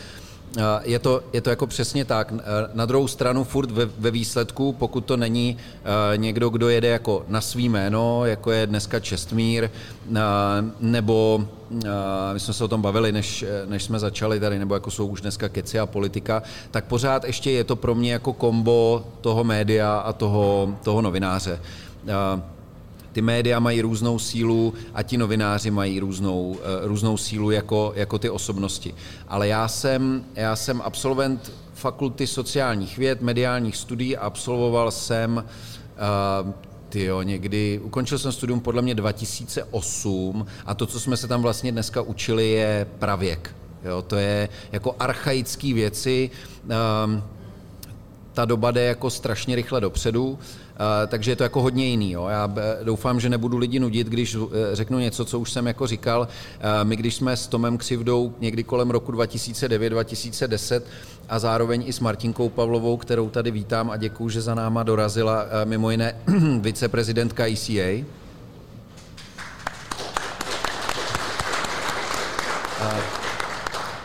Je 0.83 0.99
to, 0.99 1.23
je 1.33 1.41
to 1.41 1.51
jako 1.51 1.67
přesně 1.67 2.05
tak. 2.05 2.35
Na 2.75 2.87
druhou 2.87 3.09
stranu 3.09 3.45
furt 3.45 3.71
ve, 3.71 3.87
ve 3.87 4.11
výsledku, 4.11 4.73
pokud 4.73 5.01
to 5.01 5.17
není 5.17 5.57
někdo, 6.17 6.49
kdo 6.49 6.69
jede 6.69 6.88
jako 6.88 7.25
na 7.29 7.41
svý 7.41 7.69
jméno, 7.69 8.27
jako 8.27 8.53
je 8.53 8.67
dneska 8.67 9.01
Čestmír, 9.01 9.71
nebo 10.81 11.45
my 12.33 12.41
jsme 12.41 12.55
se 12.55 12.65
o 12.65 12.69
tom 12.69 12.83
bavili, 12.83 13.12
než, 13.12 13.45
než 13.67 13.83
jsme 13.83 13.99
začali 13.99 14.41
tady, 14.41 14.59
nebo 14.59 14.75
jako 14.75 14.91
jsou 14.91 15.07
už 15.07 15.21
dneska 15.21 15.49
keci 15.49 15.79
a 15.79 15.87
politika, 15.87 16.43
tak 16.71 16.85
pořád 16.85 17.25
ještě 17.25 17.51
je 17.51 17.65
to 17.65 17.77
pro 17.77 17.95
mě 17.95 18.12
jako 18.12 18.33
kombo 18.33 19.05
toho 19.21 19.45
média 19.45 19.97
a 19.99 20.12
toho, 20.12 20.79
toho 20.83 21.03
novináře 21.03 21.61
ty 23.12 23.22
média 23.22 23.61
mají 23.61 23.81
různou 23.81 24.18
sílu 24.18 24.75
a 24.94 25.03
ti 25.03 25.16
novináři 25.18 25.70
mají 25.70 26.01
různou, 26.01 26.57
eh, 26.61 26.87
různou 26.88 27.16
sílu 27.16 27.51
jako, 27.51 27.92
jako 27.96 28.18
ty 28.18 28.31
osobnosti. 28.31 28.94
Ale 29.29 29.48
já 29.48 29.68
jsem, 29.68 30.25
já 30.35 30.57
jsem 30.57 30.83
absolvent 30.83 31.53
fakulty 31.75 32.27
sociálních 32.27 32.98
věd, 32.98 33.22
mediálních 33.22 33.77
studií 33.77 34.16
a 34.16 34.27
absolvoval 34.27 34.90
jsem 34.90 35.44
uh, 36.44 36.51
tyjo, 36.88 37.22
někdy, 37.22 37.81
ukončil 37.83 38.18
jsem 38.18 38.33
studium 38.33 38.61
podle 38.61 38.83
mě 38.83 38.94
2008 38.94 40.46
a 40.66 40.75
to, 40.75 40.87
co 40.87 41.01
jsme 41.01 41.16
se 41.16 41.29
tam 41.29 41.42
vlastně 41.42 41.72
dneska 41.72 42.03
učili, 42.03 42.51
je 42.51 42.87
pravěk. 42.98 43.57
Jo, 43.85 44.03
to 44.03 44.16
je 44.16 44.48
jako 44.72 44.96
archaické 44.98 45.75
věci. 45.75 46.31
Um, 47.05 47.22
ta 48.33 48.44
doba 48.44 48.70
jde 48.70 48.85
jako 48.85 49.11
strašně 49.11 49.57
rychle 49.57 49.81
dopředu 49.81 50.38
takže 51.07 51.31
je 51.31 51.37
to 51.37 51.43
jako 51.43 51.63
hodně 51.63 51.87
jiný. 51.87 52.13
Jo. 52.13 52.27
Já 52.27 52.55
doufám, 52.83 53.21
že 53.21 53.29
nebudu 53.29 53.59
lidi 53.59 53.81
nudit, 53.81 54.07
když 54.07 54.35
eh, 54.35 54.77
řeknu 54.77 54.99
něco, 54.99 55.25
co 55.25 55.39
už 55.39 55.53
jsem 55.53 55.67
jako 55.67 55.87
říkal. 55.87 56.29
My, 56.83 56.97
když 56.97 57.15
jsme 57.15 57.37
s 57.37 57.47
Tomem 57.47 57.79
Křivdou 57.79 58.35
někdy 58.41 58.65
kolem 58.65 58.91
roku 58.91 59.13
2009-2010 59.13 60.83
a 61.29 61.39
zároveň 61.39 61.85
i 61.87 61.93
s 61.93 62.01
Martinkou 62.01 62.49
Pavlovou, 62.49 62.97
kterou 62.97 63.31
tady 63.31 63.51
vítám 63.51 63.91
a 63.91 63.97
děkuju, 63.97 64.29
že 64.29 64.41
za 64.41 64.55
náma 64.55 64.83
dorazila 64.83 65.47
mimo 65.65 65.91
jiné 65.91 66.15
viceprezidentka 66.61 67.47
ECA, 67.47 68.05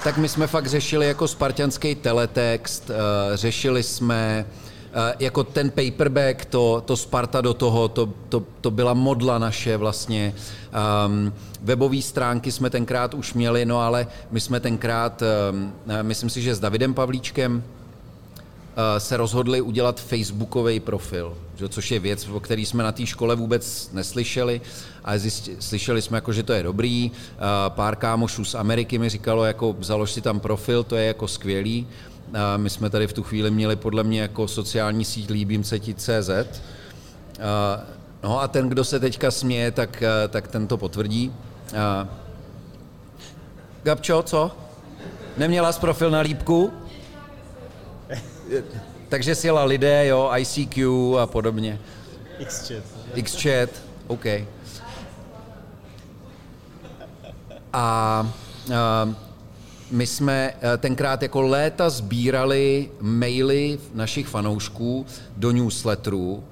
tak 0.07 0.17
my 0.17 0.29
jsme 0.29 0.47
fakt 0.47 0.67
řešili 0.67 1.07
jako 1.07 1.27
spartianský 1.27 1.95
teletext, 1.95 2.89
eh, 2.89 3.37
řešili 3.37 3.83
jsme 3.83 4.45
eh, 4.47 4.66
jako 5.19 5.43
ten 5.43 5.69
paperback, 5.69 6.45
to, 6.45 6.83
to 6.85 6.97
Sparta 6.97 7.41
do 7.41 7.53
toho, 7.53 7.87
to, 7.87 8.09
to, 8.29 8.43
to 8.61 8.71
byla 8.71 8.93
modla 8.93 9.37
naše 9.37 9.77
vlastně. 9.77 10.33
Um, 11.05 11.33
webové 11.61 12.01
stránky 12.01 12.51
jsme 12.51 12.69
tenkrát 12.69 13.13
už 13.13 13.33
měli, 13.33 13.65
no 13.65 13.79
ale 13.79 14.07
my 14.31 14.39
jsme 14.41 14.59
tenkrát, 14.59 15.23
um, 15.51 15.73
myslím 16.01 16.29
si, 16.29 16.41
že 16.41 16.55
s 16.55 16.59
Davidem 16.59 16.93
Pavlíčkem, 16.93 17.63
Eh, 18.79 18.99
se 18.99 19.17
rozhodli 19.17 19.61
udělat 19.61 20.01
facebookový 20.01 20.79
profil, 20.79 21.37
že, 21.55 21.69
což 21.69 21.91
je 21.91 21.99
věc, 21.99 22.27
o 22.29 22.39
který 22.39 22.65
jsme 22.65 22.83
na 22.83 22.91
té 22.91 23.05
škole 23.05 23.35
vůbec 23.35 23.89
neslyšeli, 23.93 24.61
ale 25.03 25.19
zjistili, 25.19 25.57
slyšeli 25.59 26.01
jsme, 26.01 26.17
jako, 26.17 26.33
že 26.33 26.43
to 26.43 26.53
je 26.53 26.63
dobrý. 26.63 27.11
Eh, 27.11 27.39
pár 27.69 27.95
kámošů 27.95 28.45
z 28.45 28.55
Ameriky 28.55 28.97
mi 28.97 29.09
říkalo, 29.09 29.45
jako 29.45 29.75
založ 29.79 30.11
si 30.11 30.21
tam 30.21 30.39
profil, 30.39 30.83
to 30.83 30.95
je 30.95 31.05
jako 31.05 31.27
skvělý. 31.27 31.87
My 32.57 32.69
jsme 32.69 32.89
tady 32.89 33.07
v 33.07 33.13
tu 33.13 33.23
chvíli 33.23 33.51
měli 33.51 33.75
podle 33.75 34.03
mě 34.03 34.21
jako 34.21 34.47
sociální 34.47 35.05
síť 35.05 35.29
líbím 35.29 35.63
se 35.63 35.79
ti 35.79 35.95
CZ. 35.95 36.29
No 38.23 38.41
a 38.41 38.47
ten, 38.47 38.69
kdo 38.69 38.83
se 38.83 38.99
teďka 38.99 39.31
směje, 39.31 39.71
tak, 39.71 40.03
tak 40.29 40.47
ten 40.47 40.67
to 40.67 40.77
potvrdí. 40.77 41.33
Gabčo, 43.83 44.23
co? 44.23 44.51
Neměla 45.37 45.71
jsi 45.71 45.79
profil 45.79 46.11
na 46.11 46.19
lípku? 46.19 46.73
takže 49.09 49.35
si 49.35 49.47
jela 49.47 49.63
lidé, 49.63 50.07
jo, 50.07 50.31
ICQ 50.37 50.85
a 51.21 51.25
podobně. 51.25 51.79
Xchat. 52.45 52.83
Xchat, 53.23 53.69
OK. 54.07 54.25
A, 57.73 58.31
a 58.75 59.15
my 59.91 60.07
jsme 60.07 60.53
eh, 60.61 60.77
tenkrát 60.77 61.21
jako 61.21 61.41
léta 61.41 61.89
sbírali 61.89 62.89
maily 63.01 63.79
našich 63.93 64.27
fanoušků 64.27 65.05
do 65.37 65.51
newsletterů 65.51 66.43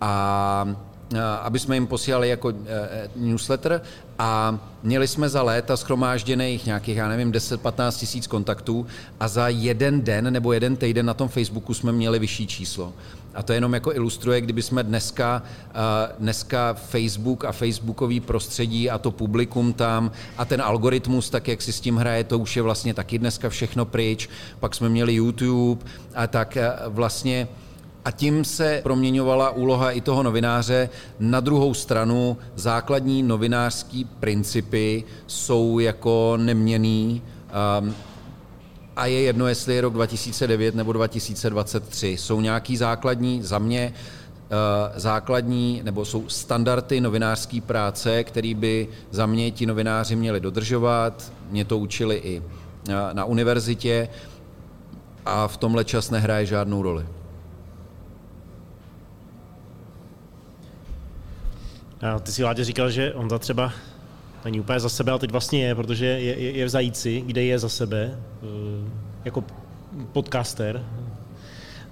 a 0.00 0.76
Eh, 1.14 1.20
aby 1.42 1.58
jsme 1.58 1.76
jim 1.76 1.86
posílali 1.86 2.28
jako 2.28 2.52
eh, 2.66 3.08
newsletter 3.16 3.82
a 4.18 4.58
měli 4.82 5.08
jsme 5.08 5.28
za 5.28 5.42
léta 5.42 5.76
schromážděných 5.76 6.66
nějakých, 6.66 6.96
já 6.96 7.08
nevím, 7.08 7.32
10-15 7.32 7.98
tisíc 7.98 8.26
kontaktů 8.26 8.86
a 9.20 9.28
za 9.28 9.48
jeden 9.48 10.02
den 10.02 10.32
nebo 10.32 10.52
jeden 10.52 10.76
týden 10.76 11.06
na 11.06 11.14
tom 11.14 11.28
Facebooku 11.28 11.74
jsme 11.74 11.92
měli 11.92 12.18
vyšší 12.18 12.46
číslo. 12.46 12.92
A 13.34 13.42
to 13.42 13.52
jenom 13.52 13.74
jako 13.74 13.94
ilustruje, 13.94 14.40
kdyby 14.40 14.62
jsme 14.62 14.82
dneska, 14.82 15.42
eh, 15.68 16.12
dneska 16.18 16.74
Facebook 16.74 17.44
a 17.44 17.52
Facebookový 17.52 18.20
prostředí 18.20 18.90
a 18.90 18.98
to 18.98 19.10
publikum 19.10 19.72
tam 19.72 20.10
a 20.38 20.44
ten 20.44 20.62
algoritmus, 20.62 21.30
tak 21.30 21.48
jak 21.48 21.62
si 21.62 21.72
s 21.72 21.80
tím 21.80 21.96
hraje, 21.96 22.24
to 22.24 22.38
už 22.38 22.56
je 22.56 22.62
vlastně 22.62 22.94
taky 22.94 23.18
dneska 23.18 23.48
všechno 23.48 23.84
pryč. 23.84 24.28
Pak 24.60 24.74
jsme 24.74 24.88
měli 24.88 25.14
YouTube 25.14 25.84
a 26.14 26.26
tak 26.26 26.58
vlastně 26.86 27.48
a 28.04 28.10
tím 28.10 28.44
se 28.44 28.80
proměňovala 28.82 29.50
úloha 29.50 29.90
i 29.90 30.00
toho 30.00 30.22
novináře. 30.22 30.88
Na 31.20 31.40
druhou 31.40 31.74
stranu 31.74 32.36
základní 32.54 33.22
novinářský 33.22 34.04
principy 34.04 35.04
jsou 35.26 35.78
jako 35.78 36.36
neměný 36.36 37.22
um, 37.80 37.94
a 38.96 39.06
je 39.06 39.20
jedno, 39.20 39.46
jestli 39.46 39.74
je 39.74 39.80
rok 39.80 39.94
2009 39.94 40.74
nebo 40.74 40.92
2023. 40.92 42.08
Jsou 42.08 42.40
nějaký 42.40 42.76
základní, 42.76 43.42
za 43.42 43.58
mě, 43.58 43.92
uh, 43.94 44.98
základní, 45.00 45.80
nebo 45.84 46.04
jsou 46.04 46.28
standardy 46.28 47.00
novinářské 47.00 47.60
práce, 47.60 48.24
které 48.24 48.54
by 48.54 48.88
za 49.10 49.26
mě 49.26 49.50
ti 49.50 49.66
novináři 49.66 50.16
měli 50.16 50.40
dodržovat. 50.40 51.32
Mě 51.50 51.64
to 51.64 51.78
učili 51.78 52.16
i 52.16 52.40
uh, 52.40 52.94
na 53.12 53.24
univerzitě 53.24 54.08
a 55.26 55.48
v 55.48 55.56
tomhle 55.56 55.84
čas 55.84 56.10
nehraje 56.10 56.46
žádnou 56.46 56.82
roli. 56.82 57.06
Ty 62.22 62.32
si 62.32 62.42
Vládě 62.42 62.64
říkal, 62.64 62.90
že 62.90 63.14
on 63.14 63.30
za 63.30 63.38
třeba 63.38 63.72
není 64.44 64.60
úplně 64.60 64.80
za 64.80 64.88
sebe, 64.88 65.12
ale 65.12 65.18
teď 65.18 65.30
vlastně 65.30 65.66
je, 65.66 65.74
protože 65.74 66.06
je, 66.06 66.20
je, 66.20 66.50
je 66.50 66.64
v 66.64 66.68
Zajíci, 66.68 67.22
kde 67.26 67.44
je 67.44 67.58
za 67.58 67.68
sebe, 67.68 68.18
eh, 68.42 68.46
jako 69.24 69.44
podcaster. 70.12 70.84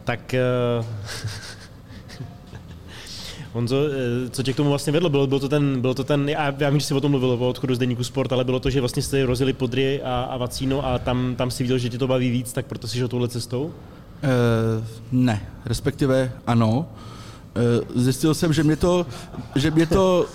Tak 0.04 0.34
eh, 0.34 0.40
Honzo, 3.52 3.76
eh, 3.86 4.30
co 4.30 4.42
tě 4.42 4.52
k 4.52 4.56
tomu 4.56 4.68
vlastně 4.68 4.92
vedlo? 4.92 5.10
Bylo, 5.10 5.26
bylo 5.26 5.40
to 5.40 5.48
ten, 5.48 5.80
bylo 5.80 5.94
to 5.94 6.04
ten 6.04 6.28
já, 6.28 6.54
já 6.58 6.70
vím, 6.70 6.80
že 6.80 6.86
jsi 6.86 6.94
o 6.94 7.00
tom 7.00 7.10
mluvil, 7.10 7.30
o 7.30 7.48
odchodu 7.48 7.74
z 7.74 7.78
Deníku 7.78 8.04
Sport, 8.04 8.32
ale 8.32 8.44
bylo 8.44 8.60
to, 8.60 8.70
že 8.70 8.80
vlastně 8.80 9.02
jste 9.02 9.26
rozjeli 9.26 9.52
Podry 9.52 10.02
a, 10.02 10.22
a 10.22 10.36
Vacíno 10.36 10.86
a 10.86 10.98
tam, 10.98 11.34
tam 11.36 11.50
si 11.50 11.62
viděl, 11.62 11.78
že 11.78 11.88
tě 11.88 11.98
to 11.98 12.06
baví 12.06 12.30
víc, 12.30 12.52
tak 12.52 12.66
proto 12.66 12.88
si 12.88 12.98
šel 12.98 13.08
touhle 13.08 13.28
cestou? 13.28 13.64
Uh, 13.64 13.72
ne, 15.12 15.48
respektive 15.64 16.32
ano. 16.46 16.86
Eh, 17.56 18.00
zjistil 18.00 18.34
jsem, 18.34 18.52
že 18.52 18.64
mě 18.64 18.76
to, 18.76 19.06
že 19.54 19.70
mě 19.70 19.86
to 19.86 20.26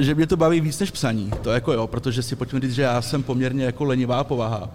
že 0.00 0.14
mě 0.14 0.26
to 0.26 0.36
baví 0.36 0.60
víc 0.60 0.78
než 0.78 0.90
psaní, 0.90 1.30
to 1.42 1.50
jako 1.50 1.72
jo, 1.72 1.86
protože 1.86 2.22
si 2.22 2.36
pojďme 2.36 2.60
říct, 2.60 2.74
že 2.74 2.82
já 2.82 3.02
jsem 3.02 3.22
poměrně 3.22 3.64
jako 3.64 3.84
lenivá 3.84 4.24
povaha. 4.24 4.68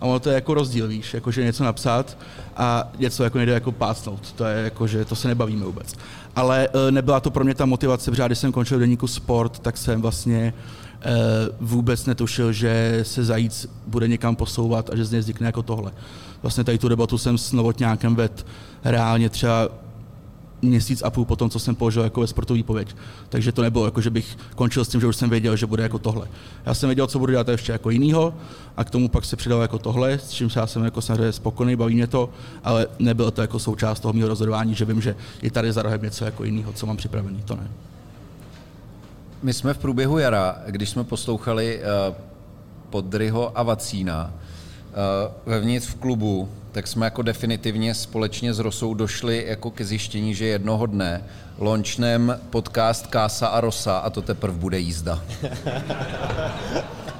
A 0.00 0.04
ono 0.04 0.20
to 0.20 0.28
je 0.28 0.34
jako 0.34 0.54
rozdíl, 0.54 0.88
víš, 0.88 1.14
jakože 1.14 1.44
něco 1.44 1.64
napsat 1.64 2.18
a 2.56 2.92
něco 2.98 3.24
jako 3.24 3.38
nejde 3.38 3.52
jako 3.52 3.72
pácnout. 3.72 4.32
To 4.32 4.44
je 4.44 4.64
jako, 4.64 4.86
že 4.86 5.04
to 5.04 5.16
se 5.16 5.28
nebavíme 5.28 5.64
vůbec. 5.64 5.94
Ale 6.36 6.68
e, 6.88 6.90
nebyla 6.90 7.20
to 7.20 7.30
pro 7.30 7.44
mě 7.44 7.54
ta 7.54 7.66
motivace, 7.66 8.10
protože 8.10 8.26
když 8.26 8.38
jsem 8.38 8.52
končil 8.52 8.78
deníku 8.78 9.06
sport, 9.06 9.58
tak 9.58 9.76
jsem 9.76 10.02
vlastně 10.02 10.54
e, 11.02 11.14
vůbec 11.60 12.06
netušil, 12.06 12.52
že 12.52 13.00
se 13.02 13.24
zajíc 13.24 13.68
bude 13.86 14.08
někam 14.08 14.36
posouvat 14.36 14.90
a 14.90 14.96
že 14.96 15.04
z 15.04 15.10
něj 15.10 15.20
vznikne 15.20 15.46
jako 15.46 15.62
tohle. 15.62 15.92
Vlastně 16.42 16.64
tady 16.64 16.78
tu 16.78 16.88
debatu 16.88 17.18
jsem 17.18 17.38
s 17.38 17.52
Novotňákem 17.52 18.14
ved 18.14 18.46
reálně 18.84 19.28
třeba 19.28 19.68
měsíc 20.62 21.02
a 21.02 21.10
půl 21.10 21.24
po 21.24 21.36
tom, 21.36 21.50
co 21.50 21.58
jsem 21.58 21.74
položil 21.74 22.02
jako 22.02 22.20
ve 22.20 22.26
sportovní 22.26 22.62
pověď. 22.62 22.96
Takže 23.28 23.52
to 23.52 23.62
nebylo 23.62 23.84
jako, 23.84 24.00
že 24.00 24.10
bych 24.10 24.36
končil 24.54 24.84
s 24.84 24.88
tím, 24.88 25.00
že 25.00 25.06
už 25.06 25.16
jsem 25.16 25.30
věděl, 25.30 25.56
že 25.56 25.66
bude 25.66 25.82
jako 25.82 25.98
tohle. 25.98 26.28
Já 26.66 26.74
jsem 26.74 26.88
věděl, 26.88 27.06
co 27.06 27.18
budu 27.18 27.32
dělat 27.32 27.48
ještě 27.48 27.72
jako 27.72 27.90
jinýho 27.90 28.34
a 28.76 28.84
k 28.84 28.90
tomu 28.90 29.08
pak 29.08 29.24
se 29.24 29.36
přidal 29.36 29.62
jako 29.62 29.78
tohle, 29.78 30.18
s 30.18 30.30
čím 30.30 30.50
já 30.56 30.66
jsem 30.66 30.84
jako 30.84 31.00
samozřejmě 31.02 31.32
spokojený, 31.32 31.76
baví 31.76 31.94
mě 31.94 32.06
to, 32.06 32.30
ale 32.64 32.86
nebylo 32.98 33.30
to 33.30 33.40
jako 33.40 33.58
součást 33.58 34.00
toho 34.00 34.12
mého 34.12 34.28
rozhodování, 34.28 34.74
že 34.74 34.84
vím, 34.84 35.00
že 35.00 35.16
je 35.42 35.50
tady 35.50 35.72
za 35.72 35.82
rohem 35.82 36.02
něco 36.02 36.24
jako 36.24 36.44
jiného, 36.44 36.72
co 36.72 36.86
mám 36.86 36.96
připravený, 36.96 37.42
to 37.44 37.56
ne. 37.56 37.70
My 39.42 39.52
jsme 39.52 39.74
v 39.74 39.78
průběhu 39.78 40.18
jara, 40.18 40.58
když 40.66 40.90
jsme 40.90 41.04
poslouchali 41.04 41.80
uh, 41.80 42.14
Podryho 42.90 43.58
a 43.58 43.62
Vacína, 43.62 44.34
vevnitř 45.46 45.86
v 45.86 45.94
klubu, 45.94 46.48
tak 46.72 46.86
jsme 46.86 47.06
jako 47.06 47.22
definitivně 47.22 47.94
společně 47.94 48.54
s 48.54 48.58
Rosou 48.58 48.94
došli 48.94 49.44
jako 49.48 49.70
ke 49.70 49.84
zjištění, 49.84 50.34
že 50.34 50.44
jednoho 50.44 50.86
dne 50.86 51.24
launchnem 51.58 52.40
podcast 52.50 53.06
Kása 53.06 53.46
a 53.46 53.60
Rosa 53.60 53.98
a 53.98 54.10
to 54.10 54.22
teprve 54.22 54.58
bude 54.58 54.78
jízda. 54.78 55.24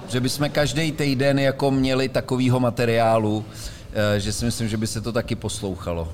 že 0.08 0.20
bychom 0.20 0.50
každý 0.50 0.92
týden 0.92 1.38
jako 1.38 1.70
měli 1.70 2.08
takovýho 2.08 2.60
materiálu, 2.60 3.44
eh, 3.92 4.20
že 4.20 4.32
si 4.32 4.44
myslím, 4.44 4.68
že 4.68 4.76
by 4.76 4.86
se 4.86 5.00
to 5.00 5.12
taky 5.12 5.34
poslouchalo. 5.34 6.08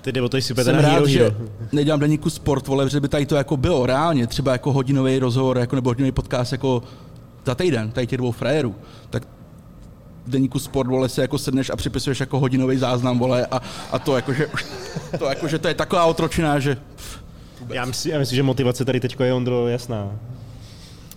Ty 0.00 0.12
jde 0.12 0.22
o 0.22 0.28
to, 0.28 0.40
super 0.40 0.64
Jsem 0.64 0.78
rád, 0.78 1.06
že 1.06 1.36
nedělám 1.72 2.00
deníku 2.00 2.30
sport, 2.30 2.66
vole, 2.66 2.90
že 2.90 3.00
by 3.00 3.08
tady 3.08 3.26
to 3.26 3.36
jako 3.36 3.56
bylo 3.56 3.86
reálně, 3.86 4.26
třeba 4.26 4.52
jako 4.52 4.72
hodinový 4.72 5.18
rozhovor 5.18 5.58
jako, 5.58 5.76
nebo 5.76 5.90
hodinový 5.90 6.12
podcast 6.12 6.52
jako 6.52 6.82
za 7.46 7.54
týden, 7.54 7.90
tady 7.90 8.06
těch 8.06 8.18
dvou 8.18 8.32
frajerů. 8.32 8.74
Tak 9.10 9.26
deníku 10.26 10.58
sport, 10.58 10.88
vole, 10.88 11.08
si 11.08 11.20
jako 11.20 11.38
sedneš 11.38 11.70
a 11.70 11.76
připisuješ 11.76 12.20
jako 12.20 12.40
hodinový 12.40 12.76
záznam, 12.76 13.18
vole, 13.18 13.46
a, 13.46 13.60
a 13.92 13.98
to 13.98 14.16
jako, 14.16 14.32
že, 14.32 14.48
to 15.18 15.24
jako, 15.24 15.48
že 15.48 15.58
to 15.58 15.68
je 15.68 15.74
taková 15.74 16.04
otročina, 16.04 16.58
že... 16.58 16.76
Já 17.68 17.84
myslím, 17.84 18.12
já 18.12 18.18
myslím, 18.18 18.36
že 18.36 18.42
motivace 18.42 18.84
tady 18.84 19.00
teď 19.00 19.16
je, 19.20 19.34
Ondro, 19.34 19.68
jasná. 19.68 20.10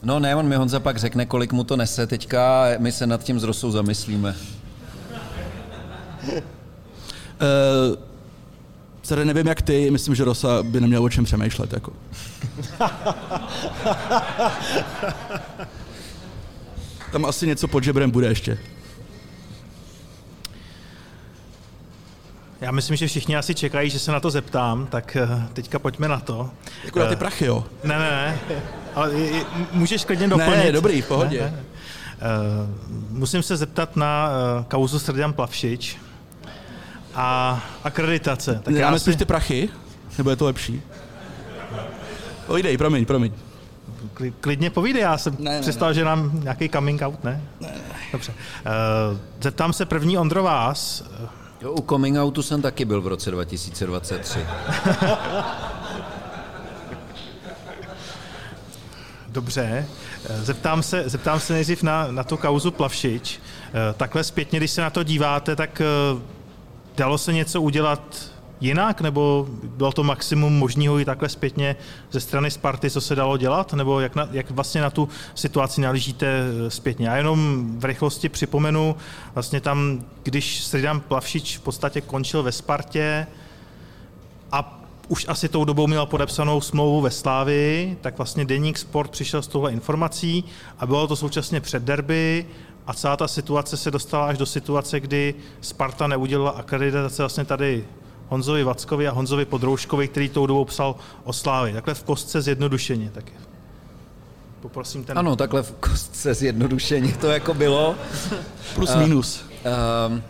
No 0.03 0.19
ne, 0.19 0.35
on 0.35 0.47
mi 0.47 0.55
Honza 0.55 0.79
pak 0.79 0.97
řekne, 0.97 1.25
kolik 1.25 1.53
mu 1.53 1.63
to 1.63 1.77
nese 1.77 2.07
teďka 2.07 2.63
a 2.63 2.75
my 2.79 2.91
se 2.91 3.07
nad 3.07 3.23
tím 3.23 3.39
s 3.39 3.43
Rosou 3.43 3.71
zamyslíme. 3.71 4.35
Uh, 6.31 6.37
Sere, 9.03 9.25
nevím 9.25 9.47
jak 9.47 9.61
ty, 9.61 9.91
myslím, 9.91 10.15
že 10.15 10.23
Rosa 10.23 10.63
by 10.63 10.81
neměl 10.81 11.03
o 11.03 11.09
čem 11.09 11.25
přemýšlet. 11.25 11.73
Jako. 11.73 11.93
Tam 17.11 17.25
asi 17.25 17.47
něco 17.47 17.67
pod 17.67 17.83
žebrem 17.83 18.11
bude 18.11 18.27
ještě. 18.27 18.57
Já 22.63 22.71
myslím, 22.71 22.97
že 22.97 23.07
všichni 23.07 23.37
asi 23.37 23.55
čekají, 23.55 23.89
že 23.89 23.99
se 23.99 24.11
na 24.11 24.19
to 24.19 24.29
zeptám, 24.29 24.87
tak 24.87 25.15
eh, 25.15 25.47
teďka 25.53 25.79
pojďme 25.79 26.07
na 26.07 26.19
to. 26.19 26.49
Jako 26.85 26.99
na 26.99 27.05
ty 27.05 27.13
eh, 27.13 27.17
prachy, 27.17 27.45
jo? 27.45 27.65
Ne, 27.83 27.99
ne, 27.99 28.09
ne. 28.09 28.39
Ale 28.95 29.11
můžeš 29.71 30.05
klidně 30.05 30.27
doplnit. 30.27 30.55
Ne, 30.55 30.71
dobrý, 30.71 31.01
v 31.01 31.07
pohodě. 31.07 31.41
Ne, 31.41 31.51
ne. 31.51 31.57
Uh, 31.57 33.17
musím 33.17 33.43
se 33.43 33.57
zeptat 33.57 33.95
na 33.95 34.29
kauzu 34.67 34.99
Srdian 34.99 35.33
Plavšič 35.33 35.97
a 37.15 37.59
akreditace. 37.83 38.61
Tak 38.63 38.75
já 38.75 38.91
myslím, 38.91 39.13
si... 39.13 39.17
ty 39.19 39.25
prachy? 39.25 39.69
Nebo 40.17 40.29
je 40.29 40.35
to 40.35 40.45
lepší? 40.45 40.81
Ojdej, 42.47 42.77
promiň, 42.77 43.05
promiň. 43.05 43.31
kli- 44.13 44.33
klidně 44.41 44.69
povídej, 44.69 45.01
já 45.01 45.17
jsem 45.17 45.35
Ne, 45.39 45.51
ne, 45.51 45.61
představil, 45.61 45.93
že 45.93 46.05
nám 46.05 46.43
nějaký 46.43 46.69
coming 46.69 47.01
out, 47.01 47.23
ne? 47.23 47.41
ne, 47.61 47.67
ne. 47.67 47.95
Dobře. 48.11 48.33
Zeptám 49.41 49.73
se 49.73 49.85
první 49.85 50.17
Ondro 50.17 50.43
vás. 50.43 51.03
Jo, 51.63 51.71
u 51.71 51.81
coming 51.81 52.17
outu 52.17 52.43
jsem 52.43 52.61
taky 52.61 52.85
byl 52.85 53.01
v 53.01 53.07
roce 53.07 53.31
2023. 53.31 54.39
Dobře. 59.27 59.85
Zeptám 60.41 60.83
se, 60.83 61.09
zeptám 61.09 61.39
se 61.39 61.53
nejdřív 61.53 61.83
na, 61.83 62.11
na 62.11 62.23
tu 62.23 62.37
kauzu 62.37 62.71
Plavšič. 62.71 63.39
Eh, 63.67 63.93
Takhle 63.93 64.23
zpětně, 64.23 64.59
když 64.59 64.71
se 64.71 64.81
na 64.81 64.89
to 64.89 65.03
díváte, 65.03 65.55
tak 65.55 65.81
eh, 65.81 65.85
dalo 66.97 67.17
se 67.17 67.33
něco 67.33 67.61
udělat 67.61 68.32
jinak, 68.63 69.01
nebo 69.01 69.47
bylo 69.63 69.91
to 69.91 70.03
maximum 70.03 70.53
možného 70.53 70.99
i 70.99 71.05
takhle 71.05 71.29
zpětně 71.29 71.75
ze 72.11 72.19
strany 72.19 72.51
Sparty, 72.51 72.89
co 72.89 73.01
se 73.01 73.15
dalo 73.15 73.37
dělat, 73.37 73.73
nebo 73.73 73.99
jak, 73.99 74.15
na, 74.15 74.27
jak 74.31 74.51
vlastně 74.51 74.81
na 74.81 74.89
tu 74.89 75.09
situaci 75.35 75.81
nalížíte 75.81 76.27
eh, 76.27 76.69
zpětně. 76.69 77.07
Já 77.07 77.17
jenom 77.17 77.67
v 77.79 77.85
rychlosti 77.85 78.29
připomenu, 78.29 78.95
vlastně 79.33 79.61
tam, 79.61 80.05
když 80.23 80.63
Sridam 80.63 80.99
Plavšič 80.99 81.57
v 81.57 81.61
podstatě 81.61 82.01
končil 82.01 82.43
ve 82.43 82.51
Spartě 82.51 83.27
a 84.51 84.83
už 85.07 85.25
asi 85.27 85.49
tou 85.49 85.65
dobou 85.65 85.87
měl 85.87 86.05
podepsanou 86.05 86.61
smlouvu 86.61 87.01
ve 87.01 87.11
Slávii, 87.11 87.97
tak 88.01 88.17
vlastně 88.17 88.45
Deník 88.45 88.77
Sport 88.77 89.11
přišel 89.11 89.41
s 89.41 89.47
touhle 89.47 89.71
informací 89.71 90.43
a 90.79 90.85
bylo 90.85 91.07
to 91.07 91.15
současně 91.15 91.61
před 91.61 91.83
derby 91.83 92.45
a 92.87 92.93
celá 92.93 93.17
ta 93.17 93.27
situace 93.27 93.77
se 93.77 93.91
dostala 93.91 94.27
až 94.27 94.37
do 94.37 94.45
situace, 94.45 94.99
kdy 94.99 95.35
Sparta 95.61 96.07
neudělala 96.07 96.51
akreditace 96.51 97.21
vlastně 97.21 97.45
tady 97.45 97.85
Honzovi 98.33 98.63
Vackovi 98.63 99.07
a 99.07 99.11
Honzovi 99.11 99.45
Podrouškovi, 99.45 100.07
který 100.07 100.29
tou 100.29 100.45
dobou 100.45 100.65
psal 100.65 100.95
o 101.23 101.33
Slávii. 101.33 101.73
Takhle 101.73 101.93
v 101.93 102.03
kostce 102.03 102.41
zjednodušeně. 102.41 103.09
Tak 103.13 103.25
poprosím 104.61 105.03
ten... 105.03 105.17
Ano, 105.17 105.35
takhle 105.35 105.63
v 105.63 105.71
kostce 105.71 106.33
zjednodušeně 106.33 107.13
to 107.21 107.27
jako 107.27 107.53
bylo. 107.53 107.95
Plus 108.75 108.95
minus. 108.95 109.45
Um, 110.07 110.23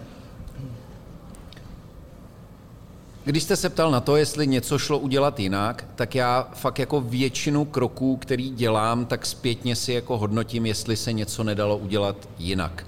když 3.26 3.44
jste 3.44 3.56
se 3.56 3.70
ptal 3.70 3.92
na 3.92 4.00
to, 4.00 4.16
jestli 4.16 4.48
něco 4.48 4.80
šlo 4.80 5.00
udělat 5.00 5.40
jinak, 5.40 5.86
tak 5.96 6.16
já 6.16 6.48
fakt 6.54 6.80
jako 6.80 7.02
většinu 7.02 7.66
kroků, 7.66 8.18
který 8.18 8.50
dělám, 8.50 9.06
tak 9.06 9.26
zpětně 9.26 9.76
si 9.76 9.94
jako 9.94 10.18
hodnotím, 10.18 10.66
jestli 10.66 10.98
se 10.98 11.14
něco 11.14 11.44
nedalo 11.44 11.78
udělat 11.78 12.16
jinak. 12.40 12.86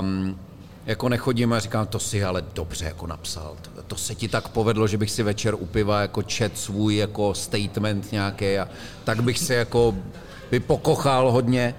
Um, 0.00 0.38
jako 0.88 1.08
nechodím 1.08 1.52
a 1.52 1.58
říkám, 1.58 1.86
to 1.86 1.98
si 1.98 2.24
ale 2.24 2.44
dobře 2.54 2.84
jako 2.84 3.06
napsal. 3.06 3.56
To, 3.62 3.82
to 3.82 3.96
se 3.96 4.14
ti 4.14 4.28
tak 4.28 4.48
povedlo, 4.48 4.86
že 4.86 4.98
bych 4.98 5.10
si 5.10 5.22
večer 5.22 5.54
u 5.54 5.66
piva 5.66 6.00
jako 6.00 6.22
čet 6.22 6.58
svůj 6.58 6.96
jako 6.96 7.34
statement 7.34 8.12
nějaký 8.12 8.58
a 8.58 8.68
tak 9.04 9.22
bych 9.22 9.38
se 9.38 9.54
jako 9.54 9.94
by 10.50 10.60
pokochal 10.60 11.32
hodně. 11.32 11.74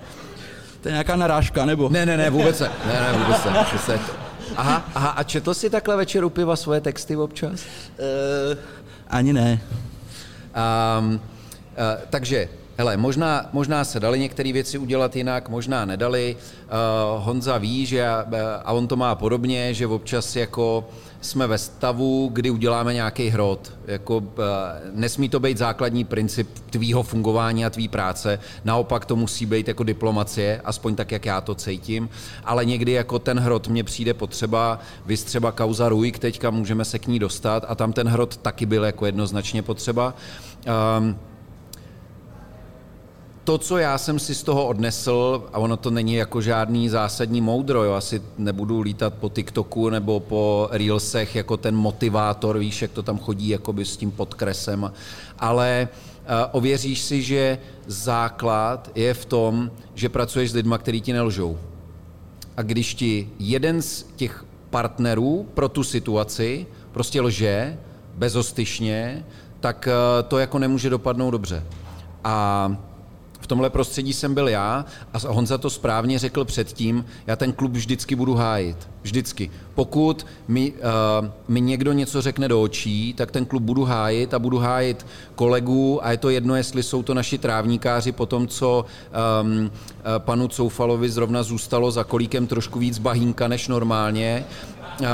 To 0.81 0.87
je 0.87 0.91
nějaká 0.91 1.15
narážka, 1.15 1.65
nebo? 1.65 1.89
Ne, 1.89 2.05
ne, 2.05 2.17
ne, 2.17 2.29
vůbec 2.29 2.59
ne. 2.59 2.71
Ne, 2.85 2.93
ne, 2.93 3.13
vůbec 3.13 3.45
ne. 3.45 3.51
Vůbec 3.51 3.87
ne. 3.87 3.99
Aha, 4.55 4.89
aha, 4.95 5.09
a 5.09 5.23
četl 5.23 5.53
jsi 5.53 5.69
takhle 5.69 5.97
večer 5.97 6.23
u 6.23 6.29
piva 6.29 6.55
svoje 6.55 6.81
texty 6.81 7.15
občas? 7.15 7.51
Uh, 7.51 8.57
ani 9.07 9.33
ne. 9.33 9.61
Um, 10.99 11.13
uh, 11.13 11.19
takže, 12.09 12.49
hele, 12.79 12.97
možná, 12.97 13.49
možná 13.53 13.83
se 13.83 13.99
dali 13.99 14.19
některé 14.19 14.53
věci 14.53 14.77
udělat 14.77 15.15
jinak, 15.15 15.49
možná 15.49 15.85
nedali. 15.85 16.35
Uh, 16.35 17.23
Honza 17.25 17.57
ví, 17.57 17.85
že, 17.85 18.05
uh, 18.27 18.39
a 18.63 18.71
on 18.71 18.87
to 18.87 18.95
má 18.95 19.15
podobně, 19.15 19.73
že 19.73 19.87
občas 19.87 20.35
jako 20.35 20.89
jsme 21.21 21.47
ve 21.47 21.57
stavu, 21.57 22.29
kdy 22.33 22.49
uděláme 22.49 22.93
nějaký 22.93 23.29
hrot. 23.29 23.73
Jako, 23.87 24.17
uh, 24.17 24.23
nesmí 24.93 25.29
to 25.29 25.39
být 25.39 25.57
základní 25.57 26.03
princip 26.03 26.49
tvýho 26.69 27.03
fungování 27.03 27.65
a 27.65 27.69
tvý 27.69 27.87
práce, 27.87 28.39
naopak 28.63 29.05
to 29.05 29.15
musí 29.15 29.45
být 29.45 29.67
jako 29.67 29.83
diplomacie, 29.83 30.61
aspoň 30.65 30.95
tak, 30.95 31.11
jak 31.11 31.25
já 31.25 31.41
to 31.41 31.55
cítím, 31.55 32.09
ale 32.45 32.65
někdy 32.65 32.91
jako 32.91 33.19
ten 33.19 33.39
hrot 33.39 33.67
mně 33.67 33.83
přijde 33.83 34.13
potřeba, 34.13 34.79
vys 35.05 35.23
třeba 35.23 35.51
kauza 35.51 35.89
Rujk, 35.89 36.19
teďka 36.19 36.49
můžeme 36.49 36.85
se 36.85 36.99
k 36.99 37.07
ní 37.07 37.19
dostat 37.19 37.65
a 37.67 37.75
tam 37.75 37.93
ten 37.93 38.07
hrot 38.07 38.37
taky 38.37 38.65
byl 38.65 38.85
jako 38.85 39.05
jednoznačně 39.05 39.61
potřeba. 39.61 40.13
Um, 40.97 41.15
to, 43.43 43.57
co 43.57 43.77
já 43.77 43.97
jsem 43.97 44.19
si 44.19 44.35
z 44.35 44.43
toho 44.43 44.67
odnesl, 44.67 45.43
a 45.53 45.59
ono 45.59 45.77
to 45.77 45.91
není 45.91 46.13
jako 46.13 46.41
žádný 46.41 46.89
zásadní 46.89 47.41
moudro, 47.41 47.83
jo, 47.83 47.93
asi 47.93 48.21
nebudu 48.37 48.81
lítat 48.81 49.13
po 49.13 49.29
TikToku 49.29 49.89
nebo 49.89 50.19
po 50.19 50.67
Reelsech 50.71 51.35
jako 51.35 51.57
ten 51.57 51.75
motivátor, 51.75 52.59
víš, 52.59 52.81
jak 52.81 52.91
to 52.91 53.03
tam 53.03 53.19
chodí 53.19 53.49
jakoby 53.49 53.85
s 53.85 53.97
tím 53.97 54.11
podkresem, 54.11 54.91
ale 55.39 55.87
uh, 55.91 56.27
ověříš 56.51 57.01
si, 57.01 57.21
že 57.21 57.57
základ 57.87 58.91
je 58.95 59.13
v 59.13 59.25
tom, 59.25 59.71
že 59.95 60.09
pracuješ 60.09 60.51
s 60.51 60.55
lidma, 60.55 60.77
který 60.77 61.01
ti 61.01 61.13
nelžou. 61.13 61.57
A 62.57 62.61
když 62.61 62.95
ti 62.95 63.29
jeden 63.39 63.81
z 63.81 64.05
těch 64.15 64.45
partnerů 64.69 65.47
pro 65.53 65.69
tu 65.69 65.83
situaci 65.83 66.67
prostě 66.91 67.21
lže 67.21 67.77
bezostyšně, 68.15 69.25
tak 69.59 69.87
uh, 69.87 70.27
to 70.27 70.37
jako 70.37 70.59
nemůže 70.59 70.89
dopadnout 70.89 71.31
dobře. 71.31 71.63
A 72.23 72.77
tomhle 73.49 73.69
prostředí 73.69 74.13
jsem 74.13 74.33
byl 74.33 74.47
já 74.47 74.85
a 75.13 75.17
Honza 75.27 75.57
to 75.57 75.69
správně 75.69 76.19
řekl 76.19 76.45
předtím, 76.45 77.05
já 77.27 77.35
ten 77.35 77.53
klub 77.53 77.71
vždycky 77.71 78.15
budu 78.15 78.33
hájit. 78.35 78.89
Vždycky. 79.01 79.51
Pokud 79.75 80.25
mi, 80.47 80.71
uh, 80.71 81.27
mi 81.47 81.61
někdo 81.61 81.93
něco 81.93 82.21
řekne 82.21 82.47
do 82.47 82.61
očí, 82.61 83.13
tak 83.13 83.31
ten 83.31 83.45
klub 83.45 83.63
budu 83.63 83.83
hájit 83.83 84.33
a 84.33 84.39
budu 84.39 84.57
hájit 84.57 85.05
kolegů 85.35 86.05
a 86.05 86.11
je 86.11 86.17
to 86.17 86.29
jedno, 86.29 86.55
jestli 86.55 86.83
jsou 86.83 87.03
to 87.03 87.13
naši 87.13 87.37
trávníkáři 87.37 88.11
po 88.11 88.25
tom, 88.25 88.47
co 88.47 88.85
um, 89.41 89.71
panu 90.17 90.47
Coufalovi 90.47 91.09
zrovna 91.09 91.43
zůstalo 91.43 91.91
za 91.91 92.03
kolíkem 92.03 92.47
trošku 92.47 92.79
víc 92.79 92.99
bahínka 92.99 93.47
než 93.47 93.67
normálně. 93.67 94.45
Uh, 95.01 95.07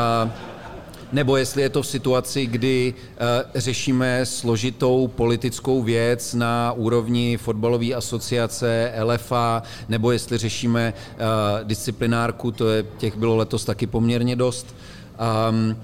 nebo 1.16 1.38
jestli 1.38 1.62
je 1.62 1.70
to 1.70 1.82
v 1.82 1.88
situaci, 1.88 2.46
kdy 2.46 2.94
uh, 2.94 3.52
řešíme 3.56 4.26
složitou 4.26 5.08
politickou 5.08 5.84
věc 5.84 6.34
na 6.34 6.72
úrovni 6.72 7.38
fotbalové 7.38 7.94
asociace 7.94 8.94
LFA, 9.04 9.64
nebo 9.90 10.12
jestli 10.12 10.38
řešíme 10.38 10.94
uh, 10.94 11.68
disciplinárku, 11.68 12.52
to 12.52 12.70
je, 12.70 12.86
těch 12.98 13.18
bylo 13.18 13.36
letos 13.36 13.66
taky 13.66 13.88
poměrně 13.88 14.36
dost. 14.36 14.76
Um, 15.50 15.76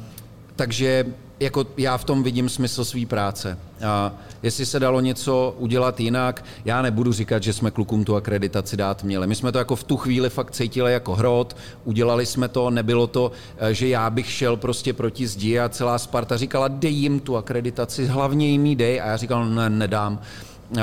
takže 0.56 1.06
jako 1.42 1.66
já 1.78 1.98
v 1.98 2.04
tom 2.04 2.24
vidím 2.24 2.50
smysl 2.50 2.86
své 2.86 3.06
práce. 3.06 3.58
A 3.86 4.14
jestli 4.44 4.66
se 4.66 4.80
dalo 4.80 5.02
něco 5.02 5.56
udělat 5.58 6.00
jinak, 6.00 6.46
já 6.66 6.82
nebudu 6.82 7.14
říkat, 7.14 7.44
že 7.44 7.54
jsme 7.54 7.72
klukům 7.72 8.04
tu 8.04 8.16
akreditaci 8.16 8.78
dát 8.78 9.04
měli. 9.04 9.28
My 9.28 9.36
jsme 9.36 9.52
to 9.52 9.58
jako 9.58 9.76
v 9.76 9.84
tu 9.84 9.98
chvíli 9.98 10.30
fakt 10.30 10.52
cítili 10.52 10.94
jako 10.94 11.16
hrot, 11.16 11.56
udělali 11.86 12.26
jsme 12.26 12.48
to, 12.48 12.70
nebylo 12.70 13.08
to, 13.08 13.32
že 13.72 13.88
já 13.88 14.10
bych 14.10 14.32
šel 14.32 14.58
prostě 14.58 14.94
proti 14.94 15.28
zdi 15.28 15.60
a 15.60 15.70
celá 15.70 15.98
Sparta 15.98 16.38
říkala, 16.38 16.68
dej 16.68 16.94
jim 16.94 17.20
tu 17.20 17.38
akreditaci, 17.38 18.06
hlavně 18.06 18.48
jim 18.48 18.66
ji 18.66 18.76
dej 18.76 19.02
a 19.02 19.08
já 19.08 19.18
říkal, 19.18 19.46
ne, 19.46 19.70
nedám. 19.70 20.20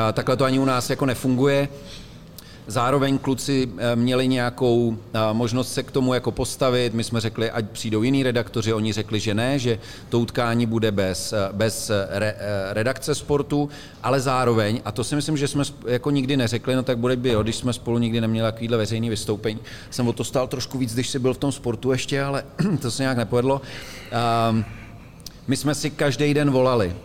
A 0.01 0.13
takhle 0.13 0.37
to 0.37 0.45
ani 0.45 0.59
u 0.59 0.65
nás 0.65 0.91
jako 0.91 1.07
nefunguje. 1.07 1.69
Zároveň 2.71 3.19
kluci 3.19 3.69
měli 3.95 4.29
nějakou 4.29 4.99
možnost 5.33 5.73
se 5.73 5.83
k 5.83 5.91
tomu 5.91 6.14
jako 6.14 6.33
postavit. 6.33 6.95
My 6.95 7.05
jsme 7.05 7.21
řekli, 7.21 7.51
ať 7.51 7.64
přijdou 7.71 8.03
jiní 8.03 8.23
redaktoři, 8.23 8.73
oni 8.73 8.93
řekli, 8.93 9.21
že 9.21 9.35
ne, 9.35 9.59
že 9.59 9.79
to 10.09 10.21
utkání 10.21 10.66
bude 10.66 10.93
bez, 10.93 11.35
bez 11.53 11.91
re, 12.09 12.35
redakce 12.71 13.14
sportu, 13.14 13.69
ale 14.03 14.21
zároveň, 14.21 14.81
a 14.85 14.93
to 14.93 15.05
si 15.05 15.16
myslím, 15.16 15.37
že 15.37 15.49
jsme 15.49 15.64
jako 15.87 16.11
nikdy 16.11 16.37
neřekli, 16.37 16.75
no 16.75 16.83
tak 16.83 16.99
bude 16.99 17.16
by, 17.16 17.29
jo, 17.29 17.43
když 17.43 17.57
jsme 17.57 17.73
spolu 17.73 17.99
nikdy 17.99 18.21
neměli 18.21 18.53
takovýhle 18.53 18.77
veřejný 18.77 19.11
vystoupení. 19.11 19.59
Jsem 19.91 20.09
o 20.09 20.12
to 20.12 20.25
stál 20.25 20.49
trošku 20.49 20.79
víc, 20.79 20.95
když 20.95 21.09
jsi 21.09 21.19
byl 21.19 21.35
v 21.35 21.39
tom 21.39 21.53
sportu 21.53 21.93
ještě, 21.93 22.23
ale 22.23 22.45
to 22.83 22.91
se 22.91 23.03
nějak 23.03 23.16
nepovedlo. 23.16 23.61
Um, 24.51 24.64
my 25.47 25.57
jsme 25.57 25.75
si 25.75 25.91
každý 25.91 26.35
den 26.35 26.51
volali 26.51 26.97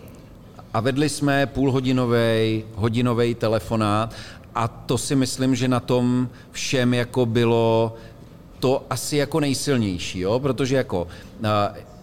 a 0.74 0.80
vedli 0.80 1.08
jsme 1.08 1.46
půlhodinový, 1.46 2.64
hodinový 2.74 3.34
telefonát 3.34 4.14
a 4.54 4.68
to 4.68 4.98
si 4.98 5.16
myslím, 5.16 5.54
že 5.54 5.68
na 5.68 5.80
tom 5.80 6.28
všem 6.52 6.94
jako 6.94 7.26
bylo 7.26 7.94
to 8.58 8.86
asi 8.90 9.16
jako 9.16 9.40
nejsilnější, 9.40 10.20
jo? 10.20 10.40
protože 10.40 10.76
jako 10.76 11.06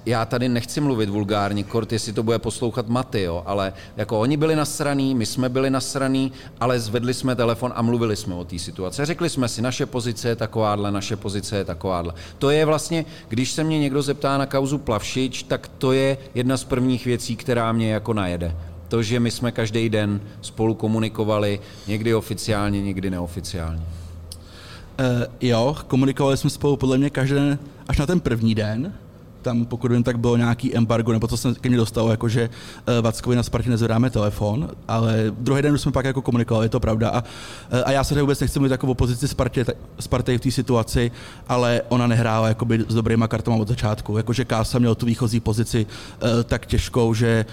já 0.05 0.25
tady 0.25 0.49
nechci 0.49 0.81
mluvit 0.81 1.09
vulgárně, 1.09 1.63
kort, 1.63 1.91
jestli 1.91 2.13
to 2.13 2.23
bude 2.23 2.39
poslouchat 2.39 2.87
Maty, 2.87 3.21
jo? 3.21 3.43
ale 3.45 3.73
jako 3.97 4.19
oni 4.19 4.37
byli 4.37 4.55
nasraný, 4.55 5.15
my 5.15 5.25
jsme 5.25 5.49
byli 5.49 5.69
nasraný, 5.69 6.31
ale 6.59 6.79
zvedli 6.79 7.13
jsme 7.13 7.35
telefon 7.35 7.73
a 7.75 7.81
mluvili 7.81 8.15
jsme 8.15 8.35
o 8.35 8.45
té 8.45 8.59
situaci. 8.59 9.05
Řekli 9.05 9.29
jsme 9.29 9.47
si, 9.47 9.61
naše 9.61 9.85
pozice 9.85 10.29
je 10.29 10.35
takováhle, 10.35 10.91
naše 10.91 11.15
pozice 11.15 11.57
je 11.57 11.65
takováhle. 11.65 12.13
To 12.37 12.49
je 12.49 12.65
vlastně, 12.65 13.05
když 13.29 13.51
se 13.51 13.63
mě 13.63 13.79
někdo 13.79 14.01
zeptá 14.01 14.37
na 14.37 14.45
kauzu 14.45 14.77
Plavšič, 14.77 15.43
tak 15.43 15.67
to 15.77 15.91
je 15.91 16.17
jedna 16.35 16.57
z 16.57 16.63
prvních 16.63 17.05
věcí, 17.05 17.35
která 17.35 17.71
mě 17.71 17.93
jako 17.93 18.13
najede 18.13 18.55
to, 18.91 19.03
že 19.03 19.19
my 19.19 19.31
jsme 19.31 19.51
každý 19.51 19.89
den 19.89 20.21
spolu 20.41 20.73
komunikovali, 20.73 21.59
někdy 21.87 22.15
oficiálně, 22.15 22.81
někdy 22.81 23.09
neoficiálně. 23.09 23.79
Uh, 23.79 25.23
jo, 25.41 25.75
komunikovali 25.87 26.37
jsme 26.37 26.49
spolu 26.49 26.77
podle 26.77 26.97
mě 26.97 27.09
každý 27.09 27.35
den 27.35 27.59
až 27.87 27.97
na 27.97 28.05
ten 28.05 28.19
první 28.19 28.55
den, 28.55 28.93
tam 29.41 29.65
pokud 29.65 29.91
vím, 29.91 30.03
tak 30.03 30.19
bylo 30.19 30.37
nějaký 30.37 30.77
embargo, 30.77 31.11
nebo 31.11 31.27
to 31.27 31.37
se 31.37 31.53
ke 31.53 31.69
mně 31.69 31.77
dostalo, 31.77 32.11
jako 32.11 32.29
že 32.29 32.49
uh, 32.49 33.03
Vackovi 33.03 33.35
na 33.35 33.43
Spartě 33.43 33.69
nezvedáme 33.69 34.09
telefon, 34.09 34.69
ale 34.87 35.31
druhý 35.39 35.61
den 35.61 35.73
už 35.73 35.81
jsme 35.81 35.91
pak 35.91 36.05
jako 36.05 36.21
komunikovali, 36.21 36.65
je 36.65 36.69
to 36.69 36.79
pravda. 36.79 37.09
A, 37.09 37.23
uh, 37.23 37.81
a 37.85 37.91
já 37.91 38.03
se 38.03 38.21
vůbec 38.21 38.39
nechci 38.39 38.59
mluvit 38.59 38.71
jako 38.71 38.87
o 38.87 38.95
pozici 38.95 39.27
Spartě, 39.27 39.65
Sparty 39.99 40.37
v 40.37 40.41
té 40.41 40.51
situaci, 40.51 41.11
ale 41.47 41.81
ona 41.89 42.07
nehrála 42.07 42.47
jakoby 42.47 42.85
s 42.87 42.93
dobrýma 42.93 43.27
kartama 43.27 43.57
od 43.57 43.67
začátku. 43.67 44.17
Jakože 44.17 44.45
Kása 44.45 44.79
měl 44.79 44.95
tu 44.95 45.05
výchozí 45.05 45.39
pozici 45.39 45.85
uh, 45.85 46.29
tak 46.43 46.65
těžkou, 46.65 47.13
že 47.13 47.45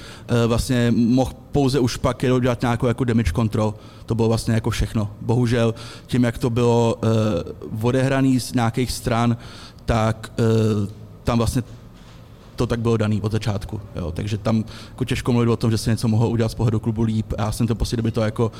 vlastně 0.47 0.93
mohl 0.97 1.32
pouze 1.53 1.78
už 1.78 1.97
pak 1.97 2.22
jenom 2.22 2.41
dělat 2.41 2.62
nějakou 2.62 2.86
jako 2.86 3.05
damage 3.05 3.32
control. 3.32 3.74
To 4.07 4.14
bylo 4.14 4.28
vlastně 4.28 4.55
jako 4.55 4.70
všechno. 4.70 5.11
Bohužel 5.20 5.74
tím, 6.07 6.24
jak 6.24 6.39
to 6.39 6.51
bylo 6.51 6.97
odehraný 7.82 8.41
z 8.41 8.53
nějakých 8.53 8.93
stran, 8.93 9.36
tak 9.84 10.32
tam 11.24 11.39
vlastně 11.39 11.62
to 12.59 12.67
tak 12.67 12.81
bylo 12.81 12.97
daný 12.97 13.23
od 13.23 13.33
začátku. 13.33 13.81
Jo. 13.97 14.13
Takže 14.13 14.39
tam 14.39 14.65
jako 14.89 15.05
těžko 15.05 15.33
mluvit 15.33 15.49
o 15.49 15.57
tom, 15.57 15.71
že 15.71 15.79
se 15.79 15.91
něco 15.91 16.09
mohlo 16.09 16.29
udělat 16.29 16.49
z 16.49 16.55
pohledu 16.55 16.81
klubu 16.81 17.03
líp. 17.03 17.33
Já 17.39 17.53
jsem 17.53 17.67
to 17.67 17.75
prostě 17.75 17.97
doby 17.97 18.11
to 18.11 18.21
jako 18.21 18.53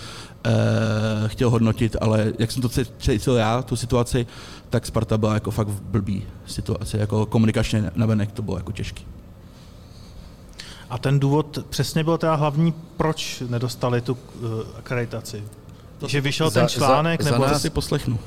e, 0.45 1.29
chtěl 1.29 1.51
hodnotit, 1.51 1.97
ale 2.01 2.33
jak 2.39 2.53
jsem 2.53 2.63
to 2.63 2.69
cítil 2.99 3.35
já, 3.35 3.63
tu 3.63 3.77
situaci, 3.77 4.27
tak 4.71 4.87
Sparta 4.87 5.19
byla 5.19 5.35
jako 5.35 5.51
fakt 5.51 5.69
v 5.69 5.81
blbý 5.81 6.25
situaci. 6.47 6.97
Jako 6.97 7.27
komunikačně 7.27 7.91
navenek 7.95 8.33
to 8.33 8.43
bylo 8.43 8.57
jako 8.57 8.73
těžký. 8.73 9.07
A 10.91 10.99
ten 10.99 11.21
důvod 11.21 11.59
přesně 11.69 12.05
byl 12.05 12.19
teda 12.19 12.35
hlavní, 12.35 12.75
proč 12.97 13.43
nedostali 13.49 14.01
tu 14.01 14.13
uh, 14.13 14.51
akreditaci? 14.79 15.45
To 15.99 16.09
že 16.09 16.21
vyšel 16.21 16.51
za, 16.51 16.61
ten 16.61 16.69
článek, 16.69 17.23
za, 17.23 17.31
nebo... 17.31 17.45
Za 17.45 17.53
nás 17.53 17.63
si 17.63 17.71
poslechnu. 17.71 18.19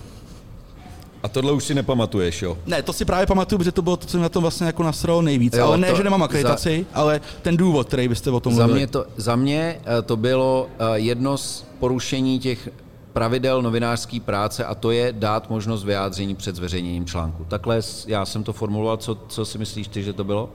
A 1.24 1.28
tohle 1.28 1.52
už 1.52 1.64
si 1.64 1.76
nepamatuješ, 1.76 2.42
jo? 2.42 2.58
Ne, 2.66 2.84
to 2.84 2.94
si 2.94 3.06
právě 3.06 3.28
pamatuju, 3.28 3.58
protože 3.58 3.72
to 3.72 3.82
bylo 3.82 3.98
to, 3.98 4.08
co 4.08 4.18
mi 4.18 4.24
na 4.24 4.30
tom 4.30 4.42
vlastně 4.42 4.68
jako 4.68 4.84
nasralo 4.84 5.22
nejvíc. 5.22 5.54
Jo, 5.54 5.66
ale 5.66 5.78
ne, 5.78 5.96
že 5.96 6.04
nemám 6.04 6.24
akreditaci, 6.24 6.86
za, 6.94 7.00
ale 7.00 7.22
ten 7.42 7.58
důvod, 7.58 7.88
který 7.88 8.08
byste 8.08 8.32
o 8.32 8.40
tom 8.40 8.54
za 8.54 8.68
Mě 8.68 8.88
to, 8.88 9.06
za 9.18 9.36
mě 9.36 9.80
eh, 9.86 10.02
to 10.02 10.18
bylo 10.18 10.68
eh, 10.80 11.00
jedno 11.00 11.38
z 11.38 11.66
porušení 11.80 12.40
těch 12.40 12.70
pravidel 13.14 13.62
novinářské 13.62 14.20
práce 14.20 14.66
a 14.66 14.76
to 14.76 14.92
je 14.92 15.14
dát 15.14 15.50
možnost 15.50 15.84
vyjádření 15.84 16.36
před 16.36 16.56
zveřejněním 16.56 17.06
článku. 17.06 17.46
Takhle 17.48 17.82
já 18.08 18.26
jsem 18.26 18.44
to 18.44 18.54
formuloval, 18.54 18.98
co, 18.98 19.18
co 19.28 19.46
si 19.46 19.58
myslíš 19.58 19.88
ty, 19.88 20.04
že 20.04 20.14
to 20.14 20.24
bylo? 20.24 20.50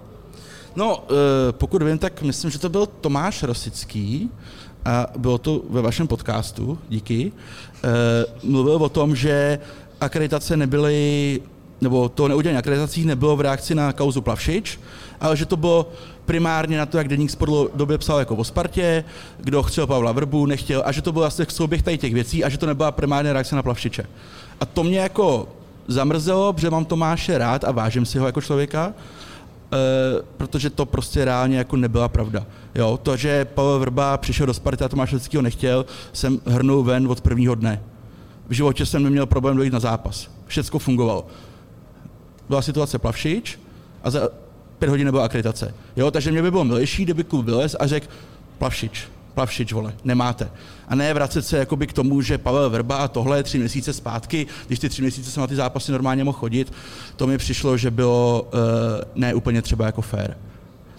No, 0.77 1.05
eh, 1.05 1.53
pokud 1.53 1.83
vím, 1.83 1.99
tak 1.99 2.23
myslím, 2.23 2.51
že 2.51 2.59
to 2.59 2.69
byl 2.69 2.87
Tomáš 2.87 3.43
Rosický, 3.43 4.31
a 4.85 5.07
bylo 5.17 5.39
to 5.39 5.63
ve 5.71 5.83
vašem 5.83 6.07
podcastu, 6.07 6.79
díky, 6.89 7.33
mluvil 8.43 8.75
o 8.75 8.89
tom, 8.89 9.17
že 9.17 9.59
akreditace 10.01 10.57
nebyly, 10.57 11.41
nebo 11.81 12.09
to 12.09 12.29
neudělení 12.29 12.59
akreditací 12.59 13.05
nebylo 13.05 13.37
v 13.37 13.41
reakci 13.41 13.75
na 13.75 13.93
kauzu 13.93 14.21
Plavšič, 14.21 14.81
ale 15.21 15.37
že 15.37 15.47
to 15.47 15.57
bylo 15.57 15.91
primárně 16.25 16.79
na 16.79 16.87
to, 16.87 16.99
jak 16.99 17.09
Deník 17.09 17.31
Sport 17.31 17.53
době 17.75 17.99
psal 17.99 18.19
jako 18.19 18.37
o 18.37 18.45
Spartě, 18.45 19.05
kdo 19.39 19.63
chtěl 19.63 19.87
Pavla 19.87 20.13
Vrbu, 20.13 20.47
nechtěl, 20.47 20.83
a 20.87 20.93
že 20.93 21.03
to 21.03 21.13
byl 21.13 21.21
vlastně 21.21 21.47
souběh 21.49 21.83
tady 21.83 21.99
těch 21.99 22.15
věcí 22.15 22.45
a 22.45 22.49
že 22.49 22.59
to 22.59 22.67
nebyla 22.67 22.93
primárně 22.93 23.33
reakce 23.33 23.57
na 23.57 23.63
Plavšiče. 23.63 24.07
A 24.61 24.67
to 24.67 24.85
mě 24.85 24.99
jako 24.99 25.49
zamrzelo, 25.89 26.53
protože 26.53 26.71
mám 26.71 26.85
Tomáše 26.85 27.39
rád 27.39 27.65
a 27.65 27.73
vážím 27.73 28.07
si 28.07 28.19
ho 28.19 28.27
jako 28.27 28.41
člověka, 28.41 28.93
e, 28.93 28.93
protože 30.37 30.71
to 30.71 30.87
prostě 30.87 31.25
reálně 31.25 31.59
jako 31.59 31.77
nebyla 31.77 32.09
pravda. 32.09 32.47
Jo, 32.75 32.99
to, 33.03 33.17
že 33.17 33.45
Pavel 33.45 33.79
Vrba 33.79 34.17
přišel 34.17 34.47
do 34.47 34.55
Sparty 34.55 34.85
a 34.85 34.89
Tomáš 34.89 35.13
Leckýho 35.13 35.43
nechtěl, 35.43 35.87
jsem 36.13 36.41
hrnul 36.47 36.83
ven 36.83 37.07
od 37.07 37.21
prvního 37.21 37.55
dne. 37.55 37.83
V 38.49 38.53
životě 38.53 38.87
jsem 38.87 39.03
neměl 39.03 39.27
problém 39.27 39.57
dojít 39.57 39.73
na 39.73 39.81
zápas. 39.81 40.31
Všecko 40.47 40.79
fungovalo. 40.79 41.27
Byla 42.49 42.63
situace 42.63 42.99
plavšič 42.99 43.59
a 44.05 44.11
za 44.11 44.29
pět 44.79 44.89
hodin 44.89 45.05
nebyla 45.05 45.25
akreditace. 45.25 45.75
Jo, 45.97 46.11
takže 46.11 46.33
mě 46.33 46.43
by 46.43 46.51
bylo 46.51 46.65
milejší, 46.65 47.03
kdyby 47.03 47.25
klub 47.25 47.47
vylez 47.47 47.77
a 47.81 47.87
řekl 47.87 48.07
plavšič, 48.59 49.09
plavšič, 49.35 49.73
vole, 49.73 49.95
nemáte. 50.05 50.51
A 50.89 50.95
ne 50.95 51.15
vracet 51.15 51.43
se 51.43 51.59
jakoby 51.59 51.87
k 51.87 51.93
tomu, 51.93 52.23
že 52.23 52.39
Pavel 52.39 52.71
Vrba 52.71 52.97
a 52.97 53.09
tohle 53.09 53.43
tři 53.43 53.59
měsíce 53.59 53.93
zpátky, 53.93 54.47
když 54.67 54.79
ty 54.79 54.89
tři 54.89 55.03
měsíce 55.03 55.31
jsem 55.31 55.41
na 55.41 55.47
ty 55.47 55.57
zápasy 55.57 55.93
normálně 55.93 56.25
mohl 56.25 56.39
chodit, 56.39 56.73
to 57.17 57.27
mi 57.27 57.39
přišlo, 57.39 57.77
že 57.77 57.91
bylo 57.91 58.43
uh, 58.43 58.61
ne 59.15 59.35
úplně 59.35 59.63
třeba 59.63 59.87
jako 59.87 60.03
fair. 60.03 60.35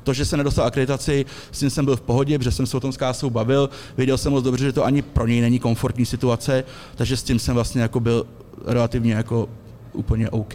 To, 0.07 0.13
že 0.13 0.25
se 0.25 0.37
nedostal 0.37 0.65
akreditaci, 0.65 1.25
s 1.51 1.59
tím 1.59 1.69
jsem 1.69 1.85
byl 1.85 1.95
v 1.95 2.01
pohodě, 2.01 2.37
protože 2.37 2.51
jsem 2.51 2.65
se 2.65 2.77
o 2.77 2.79
tom 2.79 2.91
s 2.91 2.97
Kásou 2.97 3.29
bavil, 3.29 3.69
věděl 3.97 4.17
jsem 4.17 4.31
moc 4.31 4.43
dobře, 4.43 4.65
že 4.65 4.71
to 4.71 4.85
ani 4.85 5.01
pro 5.01 5.27
něj 5.27 5.41
není 5.41 5.59
komfortní 5.59 6.05
situace, 6.05 6.63
takže 6.95 7.17
s 7.17 7.23
tím 7.23 7.39
jsem 7.39 7.55
vlastně 7.55 7.81
jako 7.81 7.99
byl 7.99 8.25
relativně 8.65 9.13
jako 9.13 9.49
úplně 9.93 10.29
OK. 10.29 10.53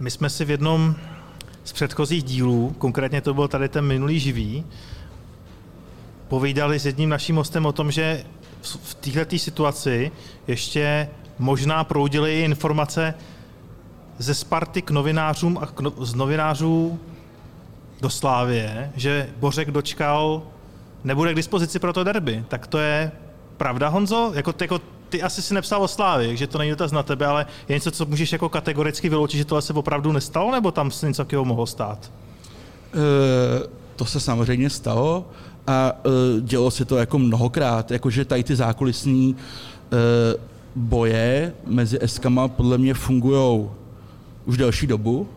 My 0.00 0.10
jsme 0.10 0.30
si 0.30 0.44
v 0.44 0.50
jednom 0.50 0.94
z 1.64 1.72
předchozích 1.72 2.22
dílů, 2.22 2.74
konkrétně 2.78 3.20
to 3.20 3.34
byl 3.34 3.48
tady 3.48 3.68
ten 3.68 3.84
minulý 3.84 4.18
živý, 4.18 4.64
povídali 6.28 6.78
s 6.78 6.86
jedním 6.86 7.08
naším 7.08 7.36
hostem 7.36 7.66
o 7.66 7.72
tom, 7.72 7.90
že 7.90 8.24
v 8.62 8.94
této 8.94 9.38
situaci 9.38 10.10
ještě 10.46 11.08
možná 11.38 11.84
proudily 11.84 12.42
informace 12.42 13.14
ze 14.18 14.34
Sparty 14.34 14.82
k 14.82 14.90
novinářům 14.90 15.58
a 15.58 15.66
k 15.66 15.80
no, 15.80 15.92
z 16.00 16.14
novinářů 16.14 16.98
do 18.00 18.10
Slávie, 18.10 18.92
že 18.96 19.28
Bořek 19.36 19.70
dočkal, 19.70 20.42
nebude 21.04 21.32
k 21.32 21.36
dispozici 21.36 21.78
pro 21.78 21.92
to 21.92 22.04
derby. 22.04 22.44
Tak 22.48 22.66
to 22.66 22.78
je 22.78 23.12
pravda, 23.56 23.88
Honzo? 23.88 24.32
Jako, 24.34 24.54
jako 24.60 24.80
ty 25.08 25.22
asi 25.22 25.42
si 25.42 25.54
nepsal 25.54 25.82
o 25.82 25.88
Slávě, 25.88 26.36
že 26.36 26.46
to 26.46 26.58
není 26.58 26.70
dotaz 26.70 26.92
na 26.92 27.02
tebe, 27.02 27.26
ale 27.26 27.46
je 27.68 27.74
něco, 27.74 27.90
co 27.90 28.06
můžeš 28.06 28.32
jako 28.32 28.48
kategoricky 28.48 29.08
vyloučit, 29.08 29.38
že 29.38 29.44
tohle 29.44 29.62
se 29.62 29.72
opravdu 29.72 30.12
nestalo, 30.12 30.52
nebo 30.52 30.70
tam 30.70 30.90
se 30.90 31.06
něco 31.06 31.24
takového 31.24 31.44
mohlo 31.44 31.66
stát? 31.66 32.12
E, 32.94 33.68
to 33.96 34.04
se 34.04 34.20
samozřejmě 34.20 34.70
stalo 34.70 35.24
a 35.66 35.92
e, 35.92 36.40
dělo 36.40 36.70
se 36.70 36.84
to 36.84 36.96
jako 36.96 37.18
mnohokrát, 37.18 37.90
jakože 37.90 38.24
tady 38.24 38.44
ty 38.44 38.56
zákulisní 38.56 39.36
e, 39.36 39.96
boje 40.76 41.52
mezi 41.66 41.98
eskama 42.00 42.48
podle 42.48 42.78
mě 42.78 42.94
fungují 42.94 43.68
už 44.46 44.56
delší 44.56 44.86
dobu. 44.86 45.28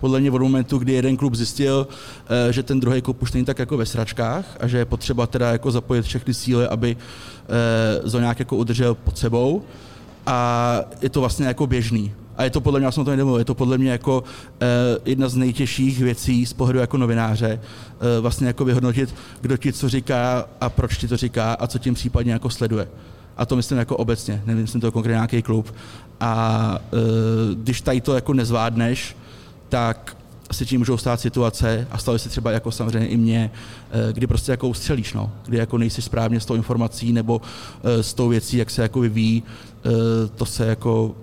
Podle 0.00 0.20
mě 0.20 0.30
od 0.30 0.42
momentu, 0.42 0.78
kdy 0.78 0.92
jeden 0.92 1.16
klub 1.16 1.34
zjistil, 1.34 1.88
eh, 2.48 2.52
že 2.52 2.62
ten 2.62 2.80
druhý 2.80 3.02
klub 3.02 3.22
už 3.22 3.32
není 3.32 3.44
tak 3.44 3.58
jako 3.58 3.76
ve 3.76 3.86
sračkách 3.86 4.56
a 4.60 4.66
že 4.66 4.78
je 4.78 4.84
potřeba 4.84 5.26
teda 5.26 5.52
jako 5.52 5.70
zapojit 5.70 6.02
všechny 6.02 6.34
síly, 6.34 6.66
aby 6.66 6.96
to 8.10 8.18
eh, 8.18 8.20
nějak 8.20 8.38
jako 8.38 8.56
udržel 8.56 8.94
pod 8.94 9.18
sebou. 9.18 9.62
A 10.26 10.80
je 11.02 11.08
to 11.08 11.20
vlastně 11.20 11.46
jako 11.46 11.66
běžný. 11.66 12.12
A 12.36 12.44
je 12.44 12.50
to 12.50 12.60
podle 12.60 12.80
mě, 12.80 12.84
já 12.84 12.92
jsem 12.92 13.04
to 13.04 13.10
nemluvil, 13.10 13.38
je 13.38 13.44
to 13.44 13.54
podle 13.54 13.78
mě 13.78 13.90
jako 13.90 14.24
eh, 14.60 14.66
jedna 15.04 15.28
z 15.28 15.36
nejtěžších 15.36 15.98
věcí 15.98 16.46
z 16.46 16.52
pohledu 16.52 16.78
jako 16.78 16.96
novináře, 16.96 17.60
vlastně 18.20 18.46
jako 18.46 18.64
vyhodnotit, 18.64 19.14
kdo 19.40 19.56
ti 19.56 19.72
co 19.72 19.88
říká 19.88 20.48
a 20.60 20.68
proč 20.68 20.96
ti 20.96 21.08
to 21.08 21.16
říká 21.16 21.52
a 21.52 21.66
co 21.66 21.78
tím 21.78 21.94
případně 21.94 22.32
jako 22.32 22.50
sleduje. 22.50 22.88
A 23.38 23.46
to 23.46 23.56
myslím 23.56 23.78
jako 23.78 23.96
obecně, 23.96 24.42
nemyslím 24.46 24.80
to 24.80 24.92
konkrétně 24.92 25.16
nějaký 25.16 25.42
klub. 25.42 25.74
A 26.20 26.74
e, 26.92 26.96
když 27.54 27.80
tady 27.80 28.00
to 28.00 28.14
jako 28.14 28.32
nezvládneš, 28.32 29.16
tak 29.68 30.16
se 30.52 30.64
tím 30.64 30.80
můžou 30.80 30.96
stát 30.96 31.20
situace 31.20 31.88
a 31.90 31.98
staly 31.98 32.18
se 32.18 32.28
třeba 32.28 32.50
jako 32.50 32.72
samozřejmě 32.72 33.08
i 33.08 33.16
mě, 33.16 33.50
e, 33.90 34.12
kdy 34.12 34.26
prostě 34.26 34.50
jako 34.50 34.68
ustřelíš, 34.68 35.12
no, 35.12 35.32
kdy 35.46 35.58
jako 35.58 35.78
nejsi 35.78 36.02
správně 36.02 36.40
s 36.40 36.46
tou 36.46 36.54
informací 36.54 37.12
nebo 37.12 37.40
e, 37.84 38.02
s 38.02 38.14
tou 38.14 38.28
věcí, 38.28 38.56
jak 38.56 38.70
se 38.70 38.82
jako 38.82 39.00
vyvíjí, 39.00 39.42
e, 39.42 40.28
to 40.28 40.46
se 40.46 40.66
jako 40.66 41.14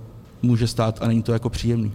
může 0.42 0.68
stát 0.68 1.02
a 1.02 1.08
není 1.08 1.24
to 1.24 1.34
jako 1.34 1.50
příjemný. 1.50 1.92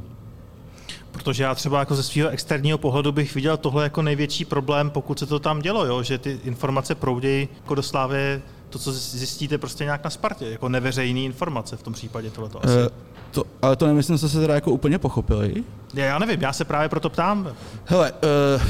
Protože 1.12 1.43
já 1.43 1.55
třeba 1.55 1.79
jako 1.79 1.95
ze 1.95 2.03
svého 2.03 2.29
externího 2.29 2.79
pohledu 2.79 3.12
bych 3.12 3.35
viděl 3.35 3.57
tohle 3.57 3.85
jako 3.85 4.03
největší 4.03 4.45
problém, 4.45 4.91
pokud 4.91 5.18
se 5.18 5.27
to 5.27 5.39
tam 5.39 5.62
dělo, 5.62 5.87
jo? 5.87 6.03
že 6.03 6.18
ty 6.18 6.41
informace 6.45 6.95
proudějí 6.95 7.49
jako 7.57 7.75
do 7.75 7.83
slávy 7.83 8.43
to, 8.71 8.79
co 8.79 8.93
zjistíte 8.93 9.59
prostě 9.59 9.85
nějak 9.85 10.05
na 10.05 10.11
Spartě, 10.11 10.51
jako 10.51 10.68
neveřejný 10.68 11.25
informace 11.25 11.77
v 11.77 11.83
tom 11.83 11.93
případě 11.93 12.31
tohleto 12.31 12.64
asi. 12.64 12.77
Uh, 12.77 12.87
to, 13.31 13.45
ale 13.62 13.77
to 13.77 13.87
nemyslím, 13.87 14.16
že 14.16 14.29
se 14.29 14.41
teda 14.41 14.55
jako 14.55 14.71
úplně 14.71 14.99
pochopili. 14.99 15.64
Já, 15.95 16.05
já 16.05 16.18
nevím, 16.18 16.43
já 16.43 16.53
se 16.53 16.64
právě 16.64 16.89
proto 16.89 17.11
ptám. 17.11 17.53
Hele, 17.85 18.12
uh, 18.12 18.62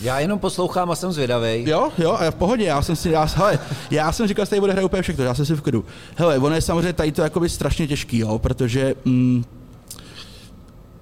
já 0.00 0.20
jenom 0.20 0.38
poslouchám 0.38 0.90
a 0.90 0.96
jsem 0.96 1.12
zvědavý. 1.12 1.68
Jo, 1.68 1.90
jo, 1.98 2.12
a 2.12 2.30
v 2.30 2.34
pohodě, 2.34 2.64
já 2.64 2.82
jsem 2.82 2.96
si, 2.96 3.10
já, 3.10 3.24
hele, 3.24 3.58
já 3.90 4.12
jsem 4.12 4.26
říkal, 4.26 4.44
že 4.44 4.50
tady 4.50 4.60
bude 4.60 4.72
hrát 4.72 4.84
úplně 4.84 5.02
všechno, 5.02 5.24
já 5.24 5.34
jsem 5.34 5.46
si 5.46 5.54
v 5.54 5.60
klidu. 5.60 5.84
Hele, 6.16 6.38
ono 6.38 6.54
je 6.54 6.60
samozřejmě 6.60 6.92
tady 6.92 7.12
to 7.12 7.22
jakoby 7.22 7.48
strašně 7.48 7.86
těžký, 7.86 8.18
jo, 8.18 8.38
protože 8.38 8.94
mm, 9.04 9.44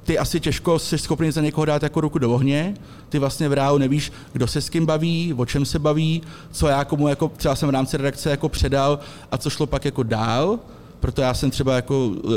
ty 0.04 0.18
asi 0.18 0.40
těžko 0.40 0.78
jsi 0.78 0.98
schopný 0.98 1.30
za 1.30 1.40
někoho 1.40 1.64
dát 1.64 1.82
jako 1.82 2.00
ruku 2.00 2.18
do 2.18 2.30
ohně, 2.30 2.74
ty 3.08 3.18
vlastně 3.18 3.48
v 3.48 3.52
reálu 3.52 3.78
nevíš, 3.78 4.12
kdo 4.32 4.46
se 4.46 4.60
s 4.60 4.68
kým 4.68 4.86
baví, 4.86 5.34
o 5.36 5.46
čem 5.46 5.64
se 5.64 5.78
baví, 5.78 6.22
co 6.52 6.68
já 6.68 6.84
komu 6.84 7.08
jako 7.08 7.32
třeba 7.36 7.54
jsem 7.54 7.68
v 7.68 7.72
rámci 7.72 7.96
redakce 7.96 8.30
jako 8.30 8.48
předal 8.48 8.98
a 9.30 9.38
co 9.38 9.50
šlo 9.50 9.66
pak 9.66 9.84
jako 9.84 10.02
dál, 10.02 10.58
proto 11.00 11.22
já 11.22 11.34
jsem 11.34 11.50
třeba 11.50 11.76
jako 11.76 12.12
e, 12.14 12.28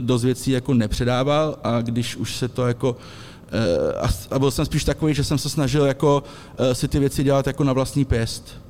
dost 0.00 0.24
věcí 0.24 0.50
jako 0.50 0.74
nepředával 0.74 1.58
a 1.64 1.82
když 1.82 2.16
už 2.16 2.36
se 2.36 2.48
to 2.48 2.66
jako 2.66 2.96
e, 3.52 4.28
a 4.30 4.38
byl 4.38 4.50
jsem 4.50 4.66
spíš 4.66 4.84
takový, 4.84 5.14
že 5.14 5.24
jsem 5.24 5.38
se 5.38 5.48
snažil 5.48 5.86
jako 5.86 6.22
e, 6.58 6.74
si 6.74 6.88
ty 6.88 6.98
věci 6.98 7.24
dělat 7.24 7.46
jako 7.46 7.64
na 7.64 7.72
vlastní 7.72 8.04
pěst. 8.04 8.65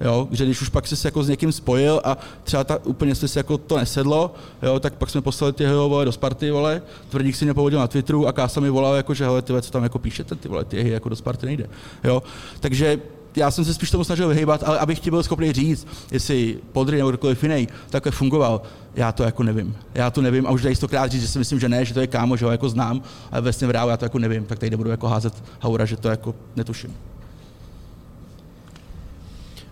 Jo, 0.00 0.28
že 0.30 0.44
když 0.44 0.62
už 0.62 0.68
pak 0.68 0.86
jsi 0.86 0.96
se 0.96 1.08
jako 1.08 1.22
s 1.22 1.28
někým 1.28 1.52
spojil 1.52 2.00
a 2.04 2.18
třeba 2.44 2.64
ta, 2.64 2.78
úplně 2.84 3.14
jste 3.14 3.28
si 3.28 3.38
jako 3.38 3.58
to 3.58 3.76
nesedlo, 3.76 4.34
jo, 4.62 4.80
tak 4.80 4.94
pak 4.94 5.10
jsme 5.10 5.20
poslali 5.20 5.52
ty 5.52 5.66
vole, 5.66 6.04
do 6.04 6.12
Sparty, 6.12 6.50
vole, 6.50 6.82
tvrdík 7.08 7.36
si 7.36 7.44
mě 7.44 7.54
povodil 7.54 7.78
na 7.78 7.86
Twitteru 7.86 8.26
a 8.26 8.32
Kása 8.32 8.60
mi 8.60 8.70
volal, 8.70 8.94
jako, 8.94 9.14
že 9.14 9.24
hele, 9.24 9.42
ty 9.42 9.62
co 9.62 9.70
tam 9.70 9.82
jako 9.82 9.98
píšete, 9.98 10.34
ty 10.34 10.48
vole, 10.48 10.64
ty 10.64 10.90
jako 10.90 11.08
do 11.08 11.16
Sparty 11.16 11.46
nejde. 11.46 11.66
Jo. 12.04 12.22
Takže 12.60 13.00
já 13.36 13.50
jsem 13.50 13.64
se 13.64 13.74
spíš 13.74 13.90
tomu 13.90 14.04
snažil 14.04 14.28
vyhýbat, 14.28 14.62
ale 14.62 14.78
abych 14.78 15.00
ti 15.00 15.10
byl 15.10 15.22
schopný 15.22 15.52
říct, 15.52 15.86
jestli 16.10 16.58
Podry 16.72 16.96
nebo 16.96 17.08
kdokoliv 17.08 17.42
jiný 17.42 17.68
takhle 17.90 18.12
fungoval, 18.12 18.62
já 18.94 19.12
to 19.12 19.22
jako 19.22 19.42
nevím. 19.42 19.76
Já 19.94 20.10
to 20.10 20.22
nevím 20.22 20.46
a 20.46 20.50
už 20.50 20.62
tady 20.62 20.76
stokrát 20.76 21.10
říct, 21.10 21.22
že 21.22 21.28
si 21.28 21.38
myslím, 21.38 21.60
že 21.60 21.68
ne, 21.68 21.84
že 21.84 21.94
to 21.94 22.00
je 22.00 22.06
kámo, 22.06 22.36
že 22.36 22.44
ho 22.44 22.50
jako 22.50 22.68
znám, 22.68 23.02
ale 23.32 23.40
ve 23.40 23.52
v 23.52 23.70
já 23.74 23.96
to 23.96 24.04
jako 24.04 24.18
nevím, 24.18 24.44
tak 24.44 24.58
tady 24.58 24.70
nebudu 24.70 24.90
jako 24.90 25.08
házet 25.08 25.34
haura, 25.60 25.84
že 25.84 25.96
to 25.96 26.08
jako 26.08 26.34
netuším. 26.56 26.94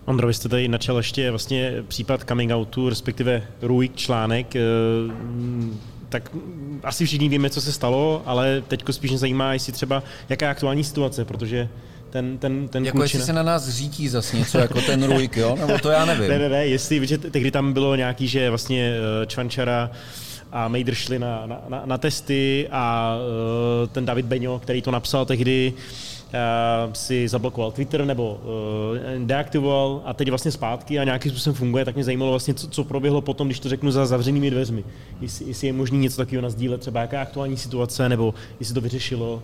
Ondro, 0.05 0.27
vy 0.27 0.33
jste 0.33 0.49
tady 0.49 0.67
načal 0.67 0.97
ještě 0.97 1.29
vlastně 1.29 1.73
případ 1.87 2.23
coming 2.27 2.51
outu, 2.51 2.89
respektive 2.89 3.43
Ruik 3.61 3.95
článek, 3.95 4.55
eh, 4.55 4.61
tak 6.09 6.31
asi 6.83 7.05
všichni 7.05 7.29
víme, 7.29 7.49
co 7.49 7.61
se 7.61 7.71
stalo, 7.71 8.21
ale 8.25 8.63
teď 8.67 8.83
spíš 8.91 9.11
mě 9.11 9.17
zajímá, 9.17 9.53
jestli 9.53 9.73
třeba, 9.73 10.03
jaká 10.29 10.45
je 10.45 10.49
aktuální 10.51 10.83
situace, 10.83 11.25
protože 11.25 11.69
ten, 12.09 12.37
ten, 12.37 12.67
ten 12.67 12.85
Jako 12.85 12.97
klučina... 12.97 13.19
jestli 13.19 13.25
se 13.25 13.33
na 13.33 13.43
nás 13.43 13.69
řítí 13.69 14.07
zase 14.09 14.37
něco, 14.37 14.57
jako 14.57 14.81
ten 14.81 15.03
Ruik, 15.03 15.37
jo? 15.37 15.55
Nebo 15.59 15.77
to 15.77 15.89
já 15.89 16.05
nevím. 16.15 16.29
ne, 16.29 16.39
ne, 16.39 16.49
ne, 16.49 16.67
jestli, 16.67 17.07
že 17.07 17.17
tehdy 17.17 17.51
tam 17.51 17.73
bylo 17.73 17.95
nějaký, 17.95 18.27
že 18.27 18.49
vlastně 18.49 18.93
eh, 19.21 19.25
Čvančara 19.25 19.91
a 20.51 20.67
Mejdr 20.67 20.93
šli 20.95 21.19
na, 21.19 21.43
na, 21.45 21.61
na, 21.69 21.81
na 21.85 21.97
testy 21.97 22.67
a 22.71 23.15
uh, 23.83 23.87
ten 23.89 24.05
David 24.05 24.25
Beňo, 24.25 24.59
který 24.59 24.81
to 24.81 24.91
napsal 24.91 25.25
tehdy, 25.25 25.73
si 26.93 27.27
zablokoval 27.27 27.71
Twitter 27.71 28.05
nebo 28.05 28.33
uh, 28.33 29.25
deaktivoval 29.25 30.01
a 30.05 30.13
teď 30.13 30.29
vlastně 30.29 30.51
zpátky 30.51 30.99
a 30.99 31.03
nějakým 31.03 31.31
způsobem 31.31 31.55
funguje, 31.55 31.85
tak 31.85 31.95
mě 31.95 32.03
zajímalo 32.03 32.31
vlastně, 32.31 32.53
co, 32.53 32.67
co 32.67 32.83
proběhlo 32.83 33.21
potom, 33.21 33.47
když 33.47 33.59
to 33.59 33.69
řeknu 33.69 33.91
za 33.91 34.05
zavřenými 34.05 34.51
dveřmi. 34.51 34.83
Jestli, 35.21 35.45
jestli 35.45 35.67
je 35.67 35.73
možné 35.73 35.97
něco 35.97 36.17
takového 36.17 36.41
nazdílet, 36.41 36.81
třeba 36.81 37.01
jaká 37.01 37.21
aktuální 37.21 37.57
situace, 37.57 38.09
nebo 38.09 38.33
jestli 38.59 38.75
to 38.75 38.81
vyřešilo. 38.81 39.43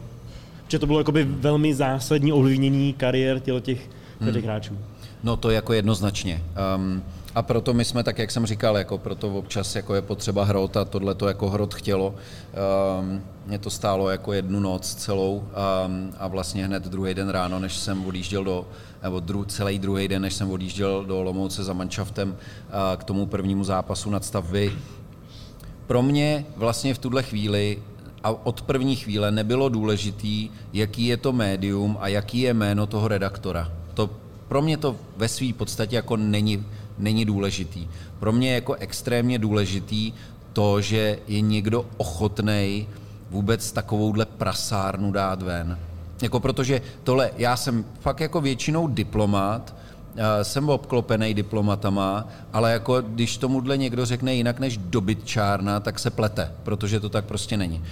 Protože 0.66 0.80
to 0.80 0.88
bylo 0.88 1.00
jakoby 1.00 1.24
velmi 1.24 1.76
zásadní 1.76 2.34
ovlivnění 2.34 2.94
kariér 2.94 3.40
těch, 3.40 3.64
těch 3.64 3.90
hmm. 4.20 4.44
hráčů. 4.44 4.78
No 5.24 5.38
to 5.38 5.50
jako 5.50 5.74
jednoznačně. 5.74 6.44
Um, 6.76 7.04
a 7.36 7.42
proto 7.42 7.74
my 7.74 7.86
jsme, 7.86 8.04
tak 8.04 8.18
jak 8.18 8.32
jsem 8.32 8.46
říkal, 8.46 8.78
jako 8.78 8.98
proto 8.98 9.34
občas 9.34 9.76
jako 9.76 9.96
je 9.96 10.02
potřeba 10.02 10.44
hrot 10.44 10.78
a 10.78 10.86
tohle 10.86 11.16
to 11.16 11.28
jako 11.28 11.50
hrot 11.50 11.74
chtělo. 11.74 12.16
Um, 13.00 13.22
mě 13.46 13.60
to 13.60 13.70
stálo 13.70 14.10
jako 14.10 14.34
jednu 14.34 14.60
noc 14.60 14.96
celou 14.96 15.38
um, 15.38 16.14
a 16.18 16.28
vlastně 16.28 16.66
hned 16.66 16.84
druhý 16.84 17.14
den 17.14 17.30
ráno, 17.30 17.60
než 17.60 17.78
jsem 17.78 18.06
odjížděl 18.06 18.44
do, 18.44 18.68
nebo 19.04 19.20
dru, 19.20 19.46
celý 19.46 19.80
druhý 19.80 20.08
den, 20.08 20.22
než 20.22 20.34
jsem 20.34 20.52
odjížděl 20.52 21.06
do 21.06 21.24
Lomouce 21.24 21.64
za 21.64 21.74
manšaftem 21.74 22.30
uh, 22.30 22.36
k 22.98 23.04
tomu 23.04 23.26
prvnímu 23.26 23.64
zápasu 23.64 24.10
nad 24.10 24.26
stavby. 24.26 24.72
Pro 25.88 26.02
mě 26.02 26.46
vlastně 26.56 26.94
v 26.94 27.00
tuhle 27.00 27.24
chvíli 27.24 27.84
a 28.24 28.46
od 28.46 28.62
první 28.62 28.96
chvíle 28.96 29.32
nebylo 29.32 29.70
důležitý, 29.70 30.50
jaký 30.74 31.06
je 31.06 31.18
to 31.18 31.34
médium 31.34 31.98
a 32.00 32.08
jaký 32.08 32.40
je 32.40 32.54
jméno 32.54 32.88
toho 32.88 33.08
redaktora. 33.08 33.72
To 33.94 34.10
pro 34.48 34.62
mě 34.62 34.78
to 34.78 34.96
ve 35.18 35.28
své 35.28 35.54
podstatě 35.54 35.96
jako 35.96 36.18
není 36.18 36.66
není 37.02 37.26
důležitý. 37.26 37.88
Pro 38.20 38.32
mě 38.32 38.50
je 38.50 38.56
jako 38.56 38.74
extrémně 38.74 39.40
důležitý 39.40 40.14
to, 40.54 40.82
že 40.82 41.20
je 41.28 41.42
někdo 41.42 41.86
ochotný 41.98 42.88
vůbec 43.30 43.72
takovouhle 43.72 44.26
prasárnu 44.26 45.12
dát 45.12 45.42
ven. 45.42 45.80
Jako 46.22 46.40
protože 46.40 46.82
tohle, 47.04 47.32
já 47.38 47.58
jsem 47.58 47.86
fakt 48.00 48.20
jako 48.20 48.42
většinou 48.42 48.88
diplomat, 48.88 49.76
jsem 50.42 50.70
obklopený 50.70 51.34
diplomatama, 51.34 52.28
ale 52.54 52.72
jako 52.72 53.02
když 53.02 53.38
tomuhle 53.38 53.78
někdo 53.78 54.06
řekne 54.06 54.36
jinak 54.36 54.60
než 54.60 54.78
dobytčárna, 54.78 55.80
tak 55.80 56.00
se 56.00 56.10
plete, 56.10 56.52
protože 56.64 57.00
to 57.00 57.10
tak 57.10 57.26
prostě 57.26 57.58
není. 57.58 57.84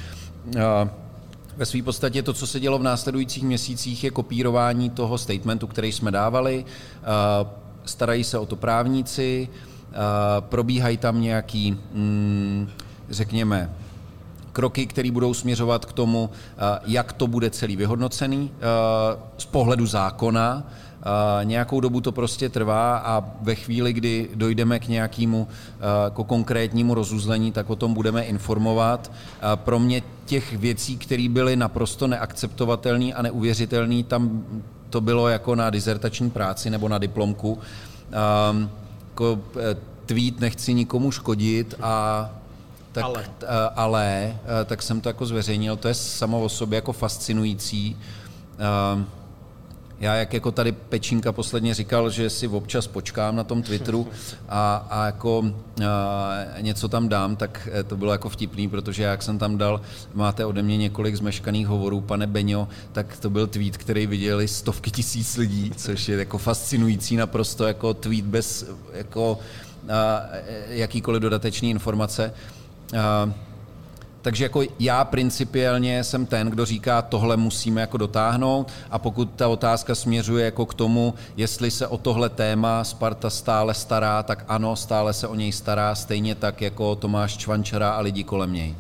Ve 1.58 1.66
své 1.66 1.82
podstatě 1.82 2.24
to, 2.24 2.34
co 2.34 2.48
se 2.48 2.60
dělo 2.60 2.80
v 2.80 2.84
následujících 2.84 3.44
měsících, 3.44 4.04
je 4.04 4.12
kopírování 4.12 4.90
toho 4.90 5.18
statementu, 5.18 5.68
který 5.68 5.92
jsme 5.92 6.12
dávali 6.12 6.66
starají 7.90 8.24
se 8.24 8.38
o 8.38 8.46
to 8.46 8.56
právníci, 8.56 9.50
probíhají 10.40 10.98
tam 10.98 11.22
nějaký, 11.22 11.78
mm, 11.94 12.68
řekněme, 13.10 13.70
kroky, 14.52 14.86
které 14.86 15.12
budou 15.12 15.34
směřovat 15.34 15.86
k 15.86 15.94
tomu, 15.94 16.30
jak 16.86 17.14
to 17.14 17.28
bude 17.28 17.50
celý 17.50 17.76
vyhodnocený 17.76 18.52
z 19.38 19.46
pohledu 19.46 19.86
zákona. 19.86 20.64
Nějakou 21.44 21.80
dobu 21.80 22.02
to 22.02 22.12
prostě 22.12 22.50
trvá 22.50 22.98
a 22.98 23.24
ve 23.42 23.56
chvíli, 23.56 23.94
kdy 23.94 24.30
dojdeme 24.36 24.80
k 24.80 24.88
nějakému 24.88 25.48
k 26.10 26.24
konkrétnímu 26.26 26.94
rozuzlení, 26.94 27.52
tak 27.52 27.70
o 27.70 27.76
tom 27.76 27.94
budeme 27.94 28.24
informovat. 28.24 29.12
Pro 29.56 29.80
mě 29.80 30.02
těch 30.26 30.58
věcí, 30.58 30.98
které 30.98 31.30
byly 31.30 31.56
naprosto 31.56 32.08
neakceptovatelné 32.08 33.14
a 33.14 33.22
neuvěřitelné, 33.22 34.04
tam 34.04 34.44
to 34.90 35.02
bylo 35.02 35.28
jako 35.28 35.56
na 35.56 35.70
dizertační 35.70 36.30
práci 36.30 36.70
nebo 36.70 36.88
na 36.90 36.98
diplomku. 36.98 37.60
Um, 38.52 38.70
jako, 39.10 39.40
eh, 39.60 39.78
tweet 40.06 40.40
nechci 40.40 40.74
nikomu 40.74 41.12
škodit 41.12 41.76
a 41.82 42.30
tak, 42.92 43.04
ale. 43.04 43.24
T, 43.38 43.46
eh, 43.48 43.70
ale, 43.76 44.06
eh, 44.62 44.66
tak 44.66 44.82
jsem 44.82 45.02
to 45.02 45.10
jako 45.10 45.26
zveřejnil, 45.26 45.78
to 45.78 45.88
je 45.88 45.94
samo 45.94 46.44
o 46.44 46.50
sobě 46.50 46.78
jako 46.78 46.94
fascinující. 46.94 47.98
Um, 48.94 49.08
já, 50.00 50.16
jak 50.16 50.34
jako 50.34 50.52
tady 50.52 50.72
Pečínka 50.72 51.32
posledně 51.32 51.74
říkal, 51.74 52.10
že 52.10 52.30
si 52.30 52.48
občas 52.48 52.88
počkám 52.88 53.36
na 53.36 53.44
tom 53.44 53.62
Twitteru 53.62 54.08
a, 54.50 54.88
a 54.90 55.06
jako 55.06 55.44
a, 55.86 56.62
něco 56.62 56.88
tam 56.88 57.10
dám, 57.10 57.36
tak 57.36 57.68
eh, 57.72 57.84
to 57.84 57.98
bylo 57.98 58.12
jako 58.12 58.30
vtipný, 58.30 58.70
protože 58.70 59.04
jak 59.04 59.24
jsem 59.24 59.38
tam 59.38 59.58
dal, 59.58 59.82
máte 60.14 60.46
ode 60.46 60.64
mě 60.64 60.78
několik 60.78 61.16
zmeškaných 61.16 61.68
hovorů, 61.68 62.02
pane 62.02 62.28
Beňo, 62.28 62.68
tak 62.92 63.18
to 63.18 63.30
byl 63.30 63.48
tweet, 63.48 63.78
který 63.78 64.08
viděli 64.08 64.48
stovky 64.48 64.92
tisíc 64.92 65.38
lidí, 65.38 65.72
což 65.76 66.10
je 66.10 66.18
jako 66.18 66.38
fascinující 66.38 67.16
naprosto 67.16 67.68
jako 67.68 67.94
tweet 67.94 68.26
bez 68.26 68.66
jako 68.94 69.40
a, 69.90 70.22
jakýkoliv 70.68 71.22
dodatečný 71.22 71.70
informace. 71.70 72.34
A, 73.00 73.34
takže 74.22 74.46
jako 74.46 74.64
já 74.80 75.04
principiálně 75.04 76.04
jsem 76.04 76.26
ten, 76.26 76.48
kdo 76.48 76.66
říká, 76.66 77.02
tohle 77.02 77.38
musíme 77.38 77.82
jako 77.82 77.98
dotáhnout 77.98 78.72
a 78.92 79.00
pokud 79.00 79.30
ta 79.36 79.48
otázka 79.48 79.96
směřuje 79.96 80.46
jako 80.46 80.66
k 80.66 80.74
tomu, 80.74 81.14
jestli 81.38 81.72
se 81.72 81.88
o 81.88 81.98
tohle 81.98 82.30
téma 82.30 82.84
Sparta 82.84 83.30
stále 83.30 83.74
stará, 83.74 84.24
tak 84.24 84.46
ano, 84.48 84.76
stále 84.76 85.14
se 85.14 85.28
o 85.28 85.36
něj 85.36 85.52
stará, 85.52 85.96
stejně 85.96 86.36
tak 86.36 86.62
jako 86.62 86.96
Tomáš 86.96 87.38
Čvančara 87.38 87.90
a 87.90 88.00
lidi 88.00 88.24
kolem 88.24 88.54
něj. 88.54 88.76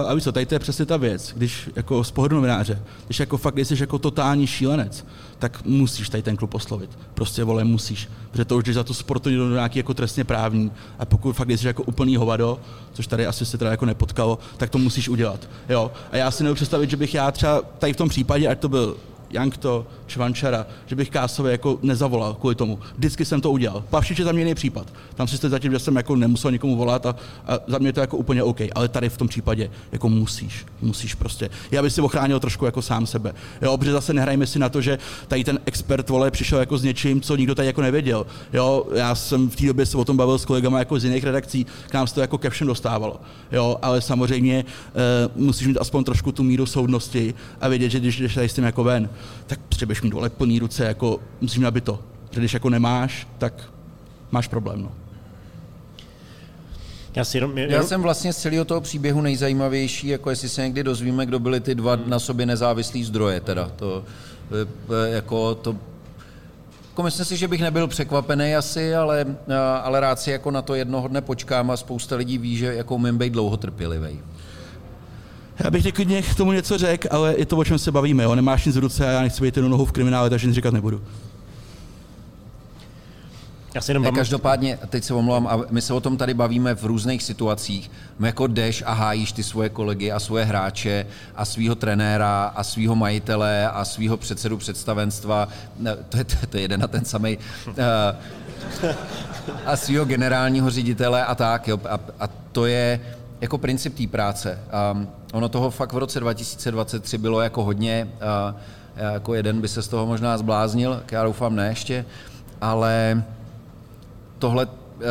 A 0.00 0.14
víš 0.14 0.24
co, 0.24 0.32
tady 0.32 0.46
to 0.46 0.54
je 0.54 0.58
přesně 0.58 0.86
ta 0.86 0.96
věc, 0.96 1.32
když 1.36 1.70
jako 1.76 2.04
z 2.04 2.10
pohledu 2.10 2.36
novináře, 2.36 2.82
když 3.06 3.20
jako 3.20 3.36
fakt 3.36 3.58
jsi 3.58 3.80
jako 3.80 3.98
totální 3.98 4.46
šílenec, 4.46 5.06
tak 5.38 5.64
musíš 5.64 6.08
tady 6.08 6.22
ten 6.22 6.36
klub 6.36 6.54
oslovit. 6.54 6.90
Prostě 7.14 7.44
vole, 7.44 7.64
musíš. 7.64 8.08
Protože 8.30 8.44
to 8.44 8.56
už 8.56 8.64
jdeš 8.64 8.74
za 8.74 8.84
to 8.84 8.94
sportu 8.94 9.30
do 9.36 9.50
nějaký 9.50 9.78
jako 9.78 9.94
trestně 9.94 10.24
právní. 10.24 10.72
A 10.98 11.04
pokud 11.04 11.32
fakt 11.32 11.50
jsi 11.50 11.66
jako 11.66 11.82
úplný 11.82 12.16
hovado, 12.16 12.58
což 12.92 13.06
tady 13.06 13.26
asi 13.26 13.46
se 13.46 13.58
teda 13.58 13.70
jako 13.70 13.86
nepotkalo, 13.86 14.38
tak 14.56 14.70
to 14.70 14.78
musíš 14.78 15.08
udělat. 15.08 15.48
Jo. 15.68 15.92
A 16.12 16.16
já 16.16 16.30
si 16.30 16.42
nemůžu 16.42 16.54
představit, 16.54 16.90
že 16.90 16.96
bych 16.96 17.14
já 17.14 17.30
třeba 17.30 17.62
tady 17.78 17.92
v 17.92 17.96
tom 17.96 18.08
případě, 18.08 18.48
ať 18.48 18.58
to 18.58 18.68
byl 18.68 18.96
Jankto, 19.36 19.86
Čvančara, 20.06 20.66
že 20.86 20.96
bych 20.96 21.10
Kásovi 21.10 21.50
jako 21.50 21.78
nezavolal 21.82 22.34
kvůli 22.34 22.54
tomu. 22.54 22.78
Vždycky 22.96 23.24
jsem 23.24 23.40
to 23.40 23.50
udělal. 23.50 23.84
Pavšič 23.90 24.18
je 24.18 24.24
za 24.24 24.32
mě 24.32 24.40
jiný 24.40 24.54
případ. 24.54 24.86
Tam 25.14 25.28
si 25.28 25.36
jste 25.36 25.48
zatím, 25.48 25.72
že 25.72 25.78
jsem 25.78 25.96
jako 25.96 26.16
nemusel 26.16 26.50
nikomu 26.50 26.76
volat 26.76 27.06
a, 27.06 27.16
a 27.46 27.58
za 27.66 27.78
mě 27.78 27.92
to 27.92 28.00
jako 28.00 28.16
úplně 28.16 28.42
OK. 28.42 28.60
Ale 28.74 28.88
tady 28.88 29.08
v 29.08 29.16
tom 29.16 29.28
případě 29.28 29.70
jako 29.92 30.08
musíš. 30.08 30.66
Musíš 30.80 31.14
prostě. 31.14 31.50
Já 31.70 31.82
bych 31.82 31.92
si 31.92 32.00
ochránil 32.00 32.40
trošku 32.40 32.64
jako 32.64 32.82
sám 32.82 33.06
sebe. 33.06 33.34
Jo, 33.62 33.76
protože 33.76 33.92
zase 33.92 34.12
nehrajme 34.12 34.46
si 34.46 34.58
na 34.58 34.68
to, 34.68 34.80
že 34.80 34.98
tady 35.28 35.44
ten 35.44 35.58
expert 35.66 36.08
vole 36.08 36.30
přišel 36.30 36.58
jako 36.58 36.78
s 36.78 36.82
něčím, 36.82 37.20
co 37.20 37.36
nikdo 37.36 37.54
tady 37.54 37.66
jako 37.66 37.82
nevěděl. 37.82 38.26
Jo, 38.52 38.86
já 38.94 39.14
jsem 39.14 39.50
v 39.50 39.56
té 39.56 39.66
době 39.66 39.86
se 39.86 39.96
o 39.96 40.04
tom 40.04 40.16
bavil 40.16 40.38
s 40.38 40.44
kolegama 40.44 40.78
jako 40.78 40.98
z 40.98 41.04
jiných 41.04 41.24
redakcí, 41.24 41.66
k 41.88 41.94
nám 41.94 42.06
se 42.06 42.14
to 42.14 42.20
jako 42.20 42.38
ke 42.38 42.50
všem 42.50 42.66
dostávalo. 42.66 43.20
Jo, 43.52 43.76
ale 43.82 44.00
samozřejmě 44.00 44.64
uh, 45.34 45.44
musíš 45.44 45.66
mít 45.66 45.78
aspoň 45.78 46.04
trošku 46.04 46.32
tu 46.32 46.42
míru 46.42 46.66
soudnosti 46.66 47.34
a 47.60 47.68
vědět, 47.68 47.88
že 47.88 48.00
když 48.00 48.18
jdeš 48.20 48.34
tady 48.34 48.48
s 48.48 48.54
tím 48.54 48.64
jako 48.64 48.84
ven, 48.84 49.08
tak 49.46 49.60
potřebuješ 49.60 50.02
mít 50.02 50.10
dole 50.10 50.30
plný 50.30 50.58
ruce, 50.58 50.84
jako 50.84 51.20
musím 51.40 51.62
nabít 51.62 51.84
to. 51.84 51.98
Když 52.30 52.54
jako 52.54 52.70
nemáš, 52.70 53.28
tak 53.38 53.72
máš 54.30 54.48
problém. 54.48 54.82
No. 54.82 54.92
Já, 57.14 57.24
si 57.24 57.36
jenom, 57.36 57.58
Já 57.58 57.82
jsem 57.82 58.02
vlastně 58.02 58.32
z 58.32 58.36
celého 58.36 58.64
toho 58.64 58.80
příběhu 58.80 59.20
nejzajímavější, 59.20 60.08
jako 60.08 60.30
jestli 60.30 60.48
se 60.48 60.62
někdy 60.62 60.82
dozvíme, 60.82 61.26
kdo 61.26 61.38
byli 61.38 61.60
ty 61.60 61.74
dva 61.74 61.96
na 61.96 62.18
sobě 62.18 62.46
nezávislí 62.46 63.04
zdroje. 63.04 63.40
Teda. 63.40 63.70
To, 63.76 64.04
jako 65.10 65.54
to, 65.54 65.76
jako 66.88 67.02
myslím 67.02 67.24
si, 67.24 67.36
že 67.36 67.48
bych 67.48 67.60
nebyl 67.60 67.86
překvapený 67.86 68.56
asi, 68.56 68.94
ale, 68.94 69.26
ale 69.82 70.00
rád 70.00 70.20
si 70.20 70.30
jako 70.30 70.50
na 70.50 70.62
to 70.62 70.74
jednoho 70.74 71.08
dne 71.08 71.20
počkám 71.20 71.70
a 71.70 71.76
spousta 71.76 72.16
lidí 72.16 72.38
ví, 72.38 72.56
že 72.56 72.74
jako 72.74 72.94
umím 72.94 73.18
být 73.18 73.32
dlouho 73.32 73.56
trpělivý. 73.56 74.20
Já 75.64 75.70
bych 75.70 75.92
klidně 75.92 76.22
k 76.22 76.34
tomu 76.34 76.52
něco 76.52 76.78
řekl, 76.78 77.08
ale 77.10 77.34
je 77.38 77.46
to, 77.46 77.56
o 77.56 77.64
čem 77.64 77.78
se 77.78 77.92
bavíme. 77.92 78.22
Jo? 78.24 78.34
Nemáš 78.34 78.64
nic 78.66 78.76
v 78.76 78.78
ruce 78.78 79.08
a 79.08 79.10
já 79.10 79.20
nechci 79.20 79.42
být 79.42 79.56
jednu 79.56 79.70
nohu 79.70 79.84
v 79.84 79.92
kriminále, 79.92 80.30
takže 80.30 80.46
nic 80.46 80.54
říkat 80.54 80.74
nebudu. 80.74 81.02
Já 83.74 83.80
si 83.82 83.90
jenom 83.90 84.02
Ne, 84.02 84.08
pamatuju- 84.10 84.16
každopádně, 84.16 84.78
teď 84.88 85.04
se 85.04 85.14
omlouvám, 85.14 85.46
a 85.46 85.58
my 85.70 85.82
se 85.82 85.94
o 85.94 86.00
tom 86.00 86.16
tady 86.16 86.34
bavíme 86.34 86.74
v 86.74 86.84
různých 86.84 87.22
situacích. 87.22 87.90
My 88.18 88.26
jako 88.28 88.46
jdeš 88.46 88.82
a 88.86 88.92
hájíš 88.92 89.32
ty 89.32 89.42
svoje 89.42 89.68
kolegy 89.68 90.12
a 90.12 90.20
svoje 90.20 90.44
hráče 90.44 91.06
a 91.36 91.44
svého 91.44 91.74
trenéra 91.74 92.52
a 92.56 92.62
svého 92.64 92.96
majitele 92.96 93.68
a 93.70 93.84
svého 93.84 94.16
předsedu 94.16 94.56
představenstva. 94.56 95.48
Ne, 95.78 95.96
to, 96.08 96.16
je, 96.16 96.24
to, 96.24 96.34
je- 96.40 96.46
to 96.46 96.56
je 96.56 96.62
jeden 96.62 96.82
a 96.84 96.86
ten 96.88 97.04
samý. 97.04 97.38
a 99.66 99.76
svého 99.76 100.04
generálního 100.04 100.70
ředitele 100.70 101.24
a 101.24 101.34
tak. 101.34 101.68
Jo. 101.68 101.80
A, 101.90 102.00
a 102.20 102.28
to 102.52 102.66
je 102.66 103.00
jako 103.40 103.58
princip 103.58 103.94
té 103.94 104.06
práce. 104.06 104.58
A 104.72 105.06
ono 105.32 105.48
toho 105.48 105.70
fakt 105.70 105.92
v 105.92 105.98
roce 105.98 106.20
2023 106.20 107.18
bylo 107.18 107.40
jako 107.40 107.64
hodně. 107.64 108.08
A, 108.20 108.54
jako 108.96 109.34
jeden 109.34 109.60
by 109.60 109.68
se 109.68 109.82
z 109.82 109.88
toho 109.88 110.06
možná 110.06 110.38
zbláznil, 110.38 111.02
já 111.12 111.24
doufám 111.24 111.56
ne 111.56 111.68
ještě, 111.68 112.04
ale 112.60 113.22
tohle 114.38 114.68
eh, 115.00 115.04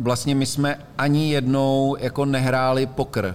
vlastně 0.00 0.34
my 0.34 0.46
jsme 0.46 0.78
ani 0.98 1.30
jednou 1.30 1.96
jako 1.98 2.24
nehráli 2.24 2.86
pokr. 2.86 3.34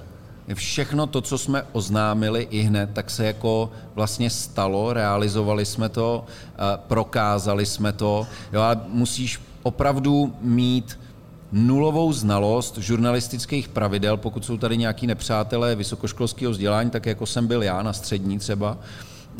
Všechno 0.54 1.08
to, 1.08 1.22
co 1.22 1.38
jsme 1.38 1.64
oznámili 1.72 2.48
i 2.50 2.62
hned, 2.62 2.89
tak 2.94 3.10
se 3.10 3.26
jako 3.26 3.72
vlastně 3.96 4.30
stalo, 4.30 4.94
realizovali 4.94 5.66
jsme 5.66 5.89
to, 5.89 6.26
eh, 6.54 6.58
prokázali 6.88 7.66
jsme 7.66 7.94
to. 7.94 8.28
Jo, 8.54 8.62
a 8.62 8.82
musíš 8.88 9.42
opravdu 9.64 10.34
mít 10.42 11.00
nulovou 11.52 12.14
znalost 12.14 12.78
žurnalistických 12.78 13.68
pravidel, 13.68 14.18
pokud 14.18 14.45
jsou 14.45 14.58
tady 14.58 14.78
nějaký 14.78 15.08
nepřátelé 15.08 15.76
vysokoškolského 15.76 16.52
vzdělání, 16.52 16.89
tak 16.89 17.06
jako 17.06 17.26
jsem 17.26 17.47
byl 17.47 17.64
já 17.64 17.82
na 17.82 17.93
střední 17.93 18.39
třeba, 18.39 18.78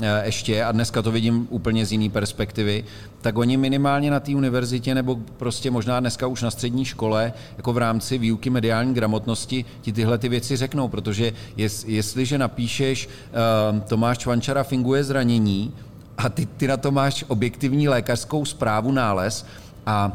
eh, 0.01 0.22
ještě, 0.26 0.64
a 0.64 0.72
dneska 0.72 1.01
to 1.01 1.12
vidím 1.12 1.47
úplně 1.49 1.86
z 1.86 1.91
jiné 1.91 2.09
perspektivy, 2.09 2.84
tak 3.22 3.38
oni 3.38 3.57
minimálně 3.57 4.12
na 4.12 4.20
té 4.20 4.36
univerzitě 4.36 4.95
nebo 4.95 5.16
prostě 5.38 5.72
možná 5.72 5.99
dneska 5.99 6.28
už 6.28 6.41
na 6.41 6.51
střední 6.51 6.86
škole, 6.86 7.34
jako 7.57 7.74
v 7.74 7.78
rámci 7.78 8.18
výuky 8.18 8.49
mediální 8.49 8.93
gramotnosti, 8.93 9.66
ti 9.82 9.93
tyhle 9.93 10.18
ty 10.18 10.30
věci 10.30 10.55
řeknou, 10.55 10.88
protože 10.88 11.34
jest, 11.57 11.88
jestliže 11.88 12.38
napíšeš 12.38 13.07
uh, 13.07 13.80
Tomáš 13.80 14.18
Čvančara 14.18 14.64
finguje 14.64 15.03
zranění 15.03 15.74
a 16.18 16.30
ty, 16.30 16.45
ty 16.45 16.68
na 16.68 16.78
to 16.78 16.91
máš 16.91 17.26
objektivní 17.28 17.89
lékařskou 17.89 18.45
zprávu, 18.45 18.91
nález 18.91 19.45
a 19.86 20.14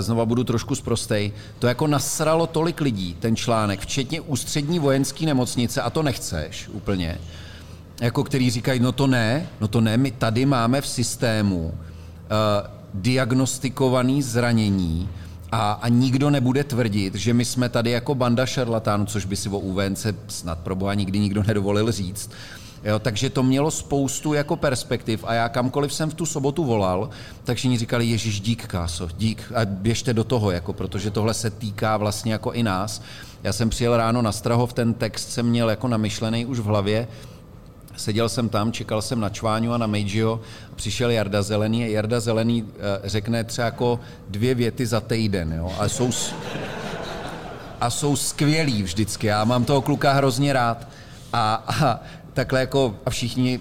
znova 0.00 0.26
budu 0.26 0.44
trošku 0.44 0.74
zprostej, 0.74 1.32
to 1.58 1.66
jako 1.66 1.86
nasralo 1.86 2.46
tolik 2.46 2.80
lidí, 2.80 3.16
ten 3.20 3.36
článek, 3.36 3.80
včetně 3.80 4.20
ústřední 4.20 4.78
vojenské 4.78 5.26
nemocnice, 5.26 5.82
a 5.82 5.90
to 5.90 6.02
nechceš 6.02 6.68
úplně, 6.68 7.18
jako 8.00 8.24
který 8.24 8.50
říkají, 8.50 8.80
no 8.80 8.92
to 8.92 9.06
ne, 9.06 9.48
no 9.60 9.68
to 9.68 9.80
ne, 9.80 9.96
my 9.96 10.10
tady 10.10 10.46
máme 10.46 10.80
v 10.80 10.86
systému 10.86 11.58
uh, 11.58 11.72
diagnostikovaný 12.94 14.22
zranění 14.22 15.08
a, 15.52 15.72
a 15.72 15.88
nikdo 15.88 16.30
nebude 16.30 16.64
tvrdit, 16.64 17.14
že 17.14 17.34
my 17.34 17.44
jsme 17.44 17.68
tady 17.68 17.90
jako 17.90 18.14
banda 18.14 18.46
šarlatánů, 18.46 19.06
což 19.06 19.24
by 19.24 19.36
si 19.36 19.48
o 19.48 19.58
UVNC 19.58 20.06
snad 20.28 20.58
pro 20.58 20.74
boha 20.74 20.94
nikdy 20.94 21.18
nikdo 21.18 21.42
nedovolil 21.42 21.92
říct, 21.92 22.30
Jo, 22.84 22.98
takže 22.98 23.30
to 23.30 23.42
mělo 23.42 23.70
spoustu 23.70 24.34
jako 24.34 24.56
perspektiv 24.56 25.24
a 25.26 25.34
já 25.34 25.48
kamkoliv 25.48 25.92
jsem 25.92 26.10
v 26.10 26.14
tu 26.14 26.26
sobotu 26.26 26.64
volal, 26.64 27.10
tak 27.44 27.56
všichni 27.56 27.78
říkali, 27.78 28.06
Ježíš, 28.06 28.40
dík, 28.40 28.66
Káso, 28.66 29.08
dík 29.16 29.52
a 29.54 29.64
běžte 29.64 30.14
do 30.14 30.24
toho, 30.24 30.50
jako, 30.50 30.72
protože 30.72 31.10
tohle 31.10 31.34
se 31.34 31.50
týká 31.50 31.96
vlastně 31.96 32.32
jako 32.32 32.52
i 32.52 32.62
nás. 32.62 33.02
Já 33.42 33.52
jsem 33.52 33.70
přijel 33.70 33.96
ráno 33.96 34.22
na 34.22 34.32
Strahov, 34.32 34.72
ten 34.72 34.94
text 34.94 35.32
jsem 35.32 35.46
měl 35.46 35.70
jako 35.70 35.88
namyšlený 35.88 36.46
už 36.46 36.58
v 36.58 36.64
hlavě, 36.64 37.08
Seděl 37.98 38.28
jsem 38.28 38.48
tam, 38.48 38.72
čekal 38.72 39.02
jsem 39.02 39.20
na 39.20 39.28
Čváňu 39.28 39.72
a 39.72 39.78
na 39.78 39.86
Meidžio, 39.86 40.40
přišel 40.74 41.10
Jarda 41.10 41.42
Zelený 41.42 41.84
a 41.84 41.86
Jarda 41.86 42.20
Zelený 42.20 42.64
eh, 42.68 43.08
řekne 43.08 43.44
třeba 43.44 43.64
jako 43.64 44.00
dvě 44.28 44.54
věty 44.54 44.86
za 44.86 45.00
týden, 45.00 45.52
jo, 45.52 45.72
a 45.78 45.88
jsou, 45.88 46.10
a 47.80 47.90
jsou 47.90 48.16
skvělí 48.16 48.82
vždycky. 48.82 49.26
Já 49.26 49.44
mám 49.44 49.64
toho 49.64 49.82
kluka 49.82 50.12
hrozně 50.12 50.52
rád. 50.52 50.88
A, 51.32 51.64
a 51.66 52.00
takhle 52.38 52.60
jako 52.60 52.94
a 53.06 53.10
všichni, 53.10 53.60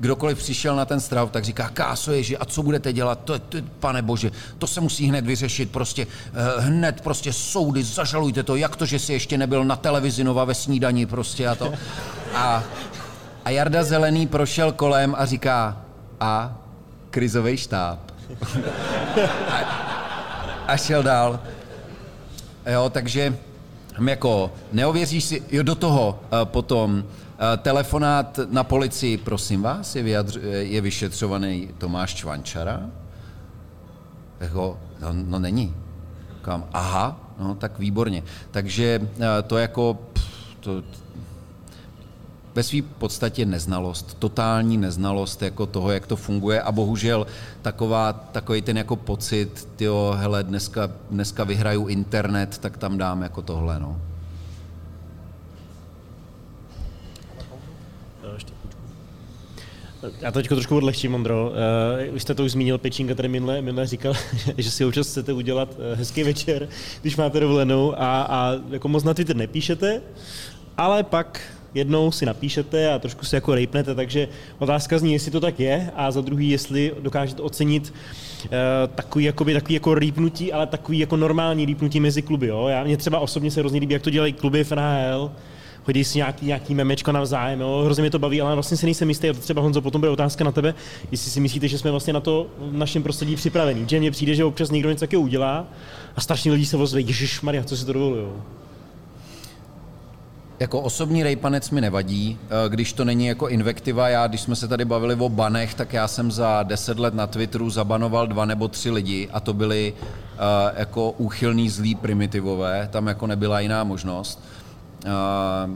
kdokoliv 0.00 0.38
přišel 0.38 0.76
na 0.76 0.84
ten 0.84 1.00
strav, 1.00 1.30
tak 1.30 1.44
říká, 1.44 1.68
káso 1.68 2.12
ježi, 2.12 2.36
a 2.36 2.44
co 2.44 2.62
budete 2.62 2.92
dělat? 2.92 3.20
To, 3.24 3.38
to, 3.38 3.58
pane 3.80 4.02
bože, 4.02 4.32
to 4.58 4.66
se 4.66 4.80
musí 4.80 5.06
hned 5.06 5.26
vyřešit, 5.26 5.70
prostě 5.70 6.06
eh, 6.06 6.60
hned 6.60 7.00
prostě 7.00 7.32
soudy, 7.32 7.82
zažalujte 7.82 8.42
to, 8.42 8.56
jak 8.56 8.76
to, 8.76 8.86
že 8.86 8.98
jsi 8.98 9.12
ještě 9.12 9.38
nebyl 9.38 9.64
na 9.64 9.76
televizi 9.76 10.24
Nova 10.24 10.44
ve 10.44 10.54
snídani 10.54 11.06
prostě 11.06 11.48
a 11.48 11.54
to. 11.54 11.72
A, 12.34 12.64
a 13.44 13.50
Jarda 13.50 13.84
Zelený 13.84 14.26
prošel 14.26 14.72
kolem 14.72 15.14
a 15.18 15.26
říká, 15.26 15.76
a 16.20 16.56
krizový 17.10 17.56
štáb. 17.56 17.98
a, 19.48 19.56
a 20.66 20.76
šel 20.76 21.02
dál. 21.02 21.40
Jo, 22.72 22.88
takže 22.90 23.36
hm, 23.98 24.08
jako 24.08 24.52
neověříš 24.72 25.24
si, 25.24 25.42
jo, 25.50 25.62
do 25.62 25.74
toho 25.74 26.20
uh, 26.32 26.44
potom 26.44 27.04
telefonát 27.56 28.40
na 28.50 28.64
policii, 28.64 29.16
prosím 29.16 29.62
vás, 29.62 29.96
je, 29.96 30.02
vyjadř, 30.02 30.38
je 30.58 30.80
vyšetřovaný 30.80 31.68
Tomáš 31.78 32.14
Čvančara? 32.14 32.80
Jako, 34.40 34.78
no, 35.00 35.08
no 35.12 35.38
není. 35.38 35.74
Kam, 36.42 36.64
aha, 36.72 37.20
no 37.38 37.54
tak 37.54 37.78
výborně. 37.78 38.22
Takže 38.50 39.08
to 39.46 39.58
jako, 39.58 39.98
pff, 40.12 40.56
to, 40.60 40.82
ve 42.54 42.62
své 42.62 42.82
podstatě 42.82 43.46
neznalost, 43.46 44.14
totální 44.18 44.76
neznalost 44.76 45.42
jako 45.42 45.66
toho, 45.66 45.90
jak 45.90 46.06
to 46.06 46.16
funguje 46.16 46.62
a 46.62 46.72
bohužel 46.72 47.26
taková, 47.62 48.12
takový 48.12 48.62
ten 48.62 48.76
jako 48.76 48.96
pocit, 48.96 49.68
tyjo, 49.76 50.14
hele, 50.16 50.42
dneska, 50.42 50.90
dneska 51.10 51.44
vyhraju 51.44 51.86
internet, 51.86 52.58
tak 52.58 52.76
tam 52.76 52.98
dám 52.98 53.22
jako 53.22 53.42
tohle, 53.42 53.80
no. 53.80 54.00
Já 60.20 60.32
to 60.32 60.38
teď 60.38 60.48
trošku 60.48 60.76
odlehčím, 60.76 61.14
Ondro. 61.14 61.52
Uh, 62.08 62.14
vy 62.14 62.20
jste 62.20 62.34
to 62.34 62.44
už 62.44 62.50
zmínil, 62.50 62.78
Pečínka 62.78 63.14
tady 63.14 63.28
minule, 63.28 63.62
minule 63.62 63.86
říkal, 63.86 64.14
že 64.58 64.70
si 64.70 64.84
občas 64.84 65.08
chcete 65.08 65.32
udělat 65.32 65.68
uh, 65.78 65.98
hezký 65.98 66.22
večer, 66.22 66.68
když 67.00 67.16
máte 67.16 67.40
dovolenou 67.40 67.94
a, 67.94 68.22
a 68.22 68.52
jako 68.70 68.88
moc 68.88 69.04
na 69.04 69.14
Twitter 69.14 69.36
nepíšete, 69.36 70.02
ale 70.76 71.02
pak 71.02 71.40
jednou 71.74 72.12
si 72.12 72.26
napíšete 72.26 72.92
a 72.92 72.98
trošku 72.98 73.24
si 73.24 73.34
jako 73.34 73.54
rejpnete, 73.54 73.94
takže 73.94 74.28
otázka 74.58 74.98
zní, 74.98 75.12
jestli 75.12 75.30
to 75.30 75.40
tak 75.40 75.60
je 75.60 75.90
a 75.96 76.10
za 76.10 76.20
druhý, 76.20 76.50
jestli 76.50 76.94
dokážete 77.00 77.42
ocenit 77.42 77.92
uh, 78.44 78.50
takový, 78.94 79.24
jakoby, 79.24 79.54
takový 79.54 79.74
jako 79.74 79.94
rýpnutí, 79.94 80.52
ale 80.52 80.66
takový 80.66 80.98
jako 80.98 81.16
normální 81.16 81.64
rýpnutí 81.64 82.00
mezi 82.00 82.22
kluby. 82.22 82.46
Jo? 82.46 82.68
Já, 82.68 82.84
mě 82.84 82.96
třeba 82.96 83.18
osobně 83.18 83.50
se 83.50 83.60
hrozně 83.60 83.80
líbí, 83.80 83.92
jak 83.92 84.02
to 84.02 84.10
dělají 84.10 84.32
kluby 84.32 84.64
v 84.64 84.72
NHL, 84.72 85.30
hodí 85.86 86.04
si 86.04 86.18
nějaký, 86.18 86.46
nějaký 86.46 86.74
memečko 86.74 87.12
navzájem, 87.12 87.60
jo? 87.60 87.82
hrozně 87.84 88.02
mě 88.02 88.10
to 88.10 88.18
baví, 88.18 88.40
ale 88.40 88.54
vlastně 88.54 88.76
si 88.76 88.86
nejsem 88.86 89.08
jistý, 89.08 89.28
a 89.28 89.32
to 89.32 89.40
třeba 89.40 89.62
Honzo, 89.62 89.80
potom 89.80 90.00
bude 90.00 90.10
otázka 90.10 90.44
na 90.44 90.52
tebe, 90.52 90.74
jestli 91.10 91.30
si 91.30 91.40
myslíte, 91.40 91.68
že 91.68 91.78
jsme 91.78 91.90
vlastně 91.90 92.12
na 92.12 92.20
to 92.20 92.46
v 92.58 92.76
našem 92.76 93.02
prostředí 93.02 93.36
připravení. 93.36 93.84
Že 93.88 94.00
mně 94.00 94.10
přijde, 94.10 94.34
že 94.34 94.44
občas 94.44 94.70
někdo 94.70 94.90
něco 94.90 95.00
takového 95.00 95.22
udělá 95.22 95.66
a 96.16 96.20
strašně 96.20 96.52
lidí 96.52 96.66
se 96.66 96.76
ozve, 96.76 97.00
Ježíš 97.00 97.40
Maria, 97.40 97.64
co 97.64 97.76
si 97.76 97.86
to 97.86 97.92
dovolují. 97.92 98.26
Jako 100.60 100.80
osobní 100.80 101.22
rejpanec 101.22 101.70
mi 101.70 101.80
nevadí, 101.80 102.38
eh, 102.42 102.68
když 102.68 102.92
to 102.92 103.04
není 103.04 103.26
jako 103.26 103.48
invektiva. 103.48 104.08
Já, 104.08 104.26
když 104.26 104.40
jsme 104.40 104.56
se 104.56 104.68
tady 104.68 104.84
bavili 104.84 105.14
o 105.14 105.28
banech, 105.28 105.74
tak 105.74 105.92
já 105.92 106.08
jsem 106.08 106.32
za 106.32 106.62
deset 106.62 106.98
let 106.98 107.14
na 107.14 107.26
Twitteru 107.26 107.70
zabanoval 107.70 108.26
dva 108.26 108.44
nebo 108.44 108.68
tři 108.68 108.90
lidi 108.90 109.28
a 109.32 109.40
to 109.40 109.52
byli 109.52 109.92
uh, 109.92 110.38
jako 110.76 111.10
úchylný 111.10 111.68
zlí 111.70 111.94
primitivové, 111.94 112.88
tam 112.92 113.06
jako 113.06 113.26
nebyla 113.26 113.60
jiná 113.60 113.84
možnost. 113.84 114.40
Uh, 115.04 115.70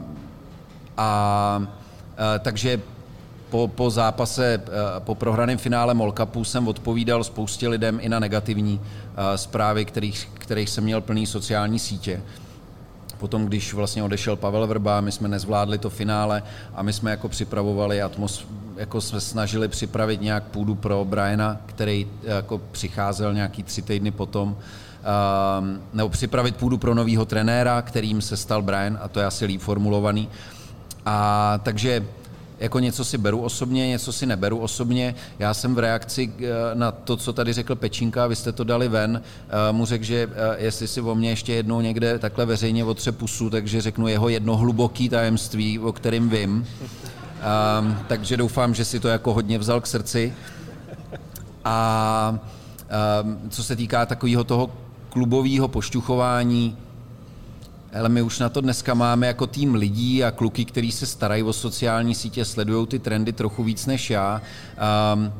a 0.97 1.61
uh, 1.61 1.65
takže 2.39 2.81
po, 3.49 3.67
po 3.67 3.89
zápase, 3.89 4.61
uh, 4.67 4.73
po 4.99 5.15
prohraném 5.15 5.57
finále 5.57 5.93
Molkapu 5.93 6.43
jsem 6.43 6.67
odpovídal 6.67 7.23
spoustě 7.23 7.67
lidem 7.67 7.99
i 8.01 8.09
na 8.09 8.19
negativní 8.19 8.79
uh, 8.79 8.83
zprávy, 9.35 9.85
kterých, 9.85 10.29
kterých 10.33 10.69
jsem 10.69 10.83
měl 10.83 11.01
plný 11.01 11.25
sociální 11.25 11.79
sítě. 11.79 12.21
Potom, 13.17 13.45
když 13.45 13.73
vlastně 13.73 14.03
odešel 14.03 14.35
Pavel 14.35 14.67
Vrba, 14.67 15.01
my 15.01 15.11
jsme 15.11 15.27
nezvládli 15.27 15.77
to 15.77 15.89
finále 15.89 16.43
a 16.75 16.83
my 16.83 16.93
jsme 16.93 17.11
jako 17.11 17.29
připravovali 17.29 18.01
atmos, 18.01 18.45
jako 18.77 19.01
jsme 19.01 19.21
snažili 19.21 19.67
připravit 19.67 20.21
nějak 20.21 20.43
půdu 20.43 20.75
pro 20.75 21.05
Briana, 21.05 21.57
který 21.65 22.07
jako 22.23 22.61
přicházel 22.71 23.33
nějaký 23.33 23.63
tři 23.63 23.81
týdny 23.81 24.11
potom, 24.11 24.49
um, 24.49 24.57
nebo 25.93 26.09
připravit 26.09 26.55
půdu 26.55 26.77
pro 26.77 26.95
nového 26.95 27.25
trenéra, 27.25 27.81
kterým 27.81 28.21
se 28.21 28.37
stal 28.37 28.61
Brian, 28.61 28.99
a 29.01 29.07
to 29.07 29.19
je 29.19 29.25
asi 29.25 29.45
líp 29.45 29.61
formulovaný. 29.61 30.29
A 31.05 31.59
takže 31.63 32.05
jako 32.59 32.79
něco 32.79 33.05
si 33.05 33.17
beru 33.17 33.41
osobně, 33.41 33.87
něco 33.87 34.11
si 34.11 34.25
neberu 34.25 34.57
osobně. 34.57 35.15
Já 35.39 35.53
jsem 35.53 35.75
v 35.75 35.79
reakci 35.79 36.33
eh, 36.39 36.45
na 36.73 36.91
to, 36.91 37.17
co 37.17 37.33
tady 37.33 37.53
řekl 37.53 37.75
Pečínka, 37.75 38.27
vy 38.27 38.35
jste 38.35 38.51
to 38.51 38.63
dali 38.63 38.87
ven, 38.87 39.21
eh, 39.49 39.73
mu 39.73 39.85
řekl, 39.85 40.03
že 40.03 40.29
eh, 40.31 40.63
jestli 40.63 40.87
si 40.87 41.01
o 41.01 41.15
mě 41.15 41.29
ještě 41.29 41.53
jednou 41.53 41.81
někde 41.81 42.19
takhle 42.19 42.45
veřejně 42.45 42.83
otře 42.83 43.11
pusu, 43.11 43.49
takže 43.49 43.81
řeknu 43.81 44.07
jeho 44.07 44.29
jedno 44.29 44.57
hluboký 44.57 45.09
tajemství, 45.09 45.79
o 45.79 45.91
kterým 45.91 46.29
vím. 46.29 46.67
Um, 47.79 47.97
takže 48.07 48.37
doufám, 48.37 48.73
že 48.73 48.85
si 48.85 48.99
to 48.99 49.07
jako 49.07 49.33
hodně 49.33 49.57
vzal 49.59 49.81
k 49.81 49.87
srdci. 49.87 50.33
A 51.65 52.39
Um, 53.23 53.49
co 53.49 53.63
se 53.63 53.75
týká 53.75 54.05
takového 54.05 54.43
toho 54.43 54.71
klubového 55.09 55.67
pošťuchování, 55.67 56.77
ale 57.99 58.09
my 58.09 58.21
už 58.21 58.39
na 58.39 58.49
to 58.49 58.61
dneska 58.61 58.93
máme 58.93 59.27
jako 59.27 59.47
tým 59.47 59.75
lidí 59.75 60.23
a 60.23 60.31
kluky, 60.31 60.65
kteří 60.65 60.91
se 60.91 61.05
starají 61.05 61.43
o 61.43 61.53
sociální 61.53 62.15
sítě, 62.15 62.45
sledují 62.45 62.87
ty 62.87 62.99
trendy 62.99 63.33
trochu 63.33 63.63
víc 63.63 63.85
než 63.85 64.09
já. 64.09 64.41
Um, 65.13 65.31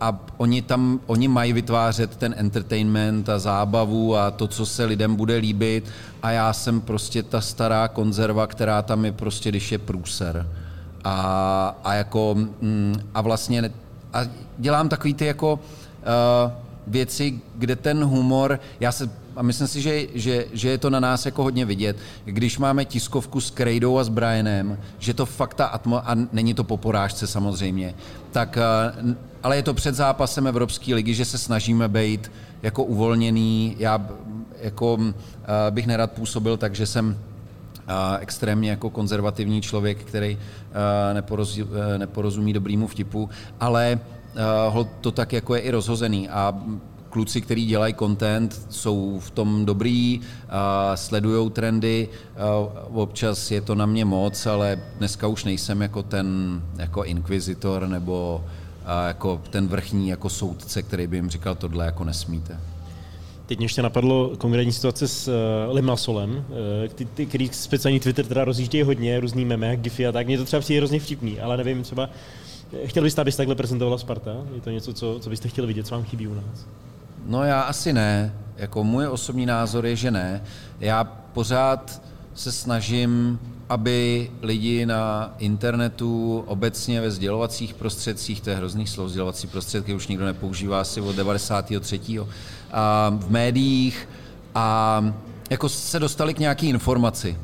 a 0.00 0.18
oni 0.36 0.62
tam, 0.62 1.00
oni 1.06 1.28
mají 1.28 1.52
vytvářet 1.52 2.16
ten 2.16 2.34
entertainment 2.36 3.28
a 3.28 3.38
zábavu 3.38 4.16
a 4.16 4.30
to, 4.30 4.48
co 4.48 4.66
se 4.66 4.84
lidem 4.84 5.16
bude 5.16 5.36
líbit 5.36 5.84
a 6.22 6.30
já 6.30 6.52
jsem 6.52 6.80
prostě 6.80 7.22
ta 7.22 7.40
stará 7.40 7.88
konzerva, 7.88 8.46
která 8.46 8.82
tam 8.82 9.04
je 9.04 9.12
prostě, 9.12 9.48
když 9.48 9.72
je 9.72 9.78
průser. 9.78 10.46
A, 11.04 11.76
a 11.84 11.94
jako, 11.94 12.34
mm, 12.60 12.94
a 13.14 13.20
vlastně, 13.20 13.70
a 14.12 14.20
dělám 14.58 14.88
takový 14.88 15.14
ty 15.14 15.26
jako 15.26 15.52
uh, 15.54 16.52
věci, 16.86 17.40
kde 17.54 17.76
ten 17.76 18.04
humor, 18.04 18.60
já 18.80 18.92
se 18.92 19.10
a 19.36 19.42
myslím 19.42 19.66
si, 19.66 19.82
že, 19.82 20.06
že, 20.14 20.44
že 20.52 20.68
je 20.68 20.78
to 20.78 20.90
na 20.90 21.00
nás 21.00 21.26
jako 21.26 21.42
hodně 21.42 21.64
vidět, 21.64 21.96
když 22.24 22.58
máme 22.58 22.84
tiskovku 22.84 23.40
s 23.40 23.50
Krejdou 23.50 23.98
a 23.98 24.04
s 24.04 24.08
Brianem, 24.08 24.78
že 24.98 25.14
to 25.14 25.26
fakt 25.26 25.54
ta 25.54 25.66
atmo, 25.66 26.10
a 26.10 26.16
není 26.32 26.54
to 26.54 26.64
po 26.64 26.76
porážce 26.76 27.26
samozřejmě, 27.26 27.94
tak, 28.30 28.58
eh, 28.58 29.14
ale 29.42 29.56
je 29.56 29.62
to 29.62 29.74
před 29.74 29.94
zápasem 29.94 30.46
Evropské 30.46 30.94
ligy, 30.94 31.14
že 31.14 31.24
se 31.24 31.38
snažíme 31.38 31.88
být 31.88 32.32
jako 32.62 32.84
uvolněný. 32.84 33.76
Já 33.78 34.06
jako 34.60 34.98
eh, 35.00 35.70
bych 35.70 35.86
nerad 35.86 36.12
působil 36.12 36.56
tak, 36.56 36.74
že 36.74 36.86
jsem 36.86 37.18
eh, 37.78 38.18
extrémně 38.20 38.70
jako 38.70 38.90
konzervativní 38.90 39.62
člověk, 39.62 39.98
který 39.98 40.38
neporozumí, 41.12 41.70
neporozumí 41.96 42.52
dobrýmu 42.52 42.86
vtipu, 42.86 43.30
ale 43.60 44.00
to 45.00 45.10
tak 45.10 45.32
jako 45.32 45.54
je 45.54 45.60
i 45.60 45.70
rozhozený 45.70 46.28
a 46.28 46.62
kluci, 47.10 47.40
kteří 47.40 47.66
dělají 47.66 47.94
content, 47.94 48.66
jsou 48.70 49.20
v 49.20 49.30
tom 49.30 49.64
dobrý, 49.64 50.20
sledují 50.94 51.50
trendy, 51.50 52.08
občas 52.92 53.50
je 53.50 53.60
to 53.60 53.74
na 53.74 53.86
mě 53.86 54.04
moc, 54.04 54.46
ale 54.46 54.80
dneska 54.98 55.26
už 55.26 55.44
nejsem 55.44 55.82
jako 55.82 56.02
ten 56.02 56.60
jako 56.78 57.04
inkvizitor 57.04 57.88
nebo 57.88 58.44
jako 59.06 59.40
ten 59.50 59.68
vrchní 59.68 60.08
jako 60.08 60.28
soudce, 60.28 60.82
který 60.82 61.06
by 61.06 61.16
jim 61.16 61.30
říkal 61.30 61.54
tohle 61.54 61.86
jako 61.86 62.04
nesmíte. 62.04 62.60
Teď 63.46 63.58
mě 63.58 63.64
ještě 63.64 63.82
napadlo 63.82 64.32
konkrétní 64.38 64.72
situace 64.72 65.08
s 65.08 65.28
uh, 65.28 65.74
Limasolem, 65.74 66.30
uh, 66.30 67.26
který 67.28 67.48
speciální 67.52 68.00
Twitter 68.00 68.26
teda 68.26 68.44
rozjíždějí 68.44 68.84
hodně, 68.84 69.20
různý 69.20 69.44
meme, 69.44 69.76
gify 69.76 70.06
a 70.06 70.12
tak. 70.12 70.26
Mně 70.26 70.38
to 70.38 70.44
třeba 70.44 70.60
přijde 70.60 70.80
hrozně 70.80 71.00
vtipný, 71.00 71.40
ale 71.40 71.56
nevím, 71.56 71.82
třeba 71.82 72.10
Chtěl 72.86 73.02
byste, 73.02 73.20
abyste 73.20 73.40
takhle 73.40 73.54
prezentovala 73.54 73.98
Sparta? 73.98 74.30
Je 74.54 74.60
to 74.60 74.70
něco, 74.70 74.92
co, 74.92 75.18
co 75.20 75.30
byste 75.30 75.48
chtěli 75.48 75.66
vidět, 75.66 75.86
co 75.86 75.94
vám 75.94 76.04
chybí 76.04 76.28
u 76.28 76.34
nás? 76.34 76.66
No 77.26 77.44
já 77.44 77.60
asi 77.60 77.92
ne. 77.92 78.34
Jako 78.56 78.84
můj 78.84 79.06
osobní 79.06 79.46
názor 79.46 79.86
je, 79.86 79.96
že 79.96 80.10
ne. 80.10 80.42
Já 80.80 81.04
pořád 81.04 82.02
se 82.34 82.52
snažím, 82.52 83.38
aby 83.68 84.30
lidi 84.42 84.86
na 84.86 85.34
internetu, 85.38 86.44
obecně 86.46 87.00
ve 87.00 87.10
sdělovacích 87.10 87.74
prostředcích, 87.74 88.40
to 88.40 88.50
je 88.50 88.56
hrozných 88.56 88.88
slov, 88.88 89.10
sdělovací 89.10 89.46
prostředky 89.46 89.94
už 89.94 90.06
nikdo 90.06 90.24
nepoužívá 90.24 90.80
asi 90.80 91.00
od 91.00 91.16
93. 91.16 92.00
A 92.72 93.12
v 93.18 93.30
médiích 93.30 94.08
a 94.54 95.04
jako 95.50 95.68
se 95.68 95.98
dostali 95.98 96.34
k 96.34 96.38
nějaké 96.38 96.66
informaci 96.66 97.36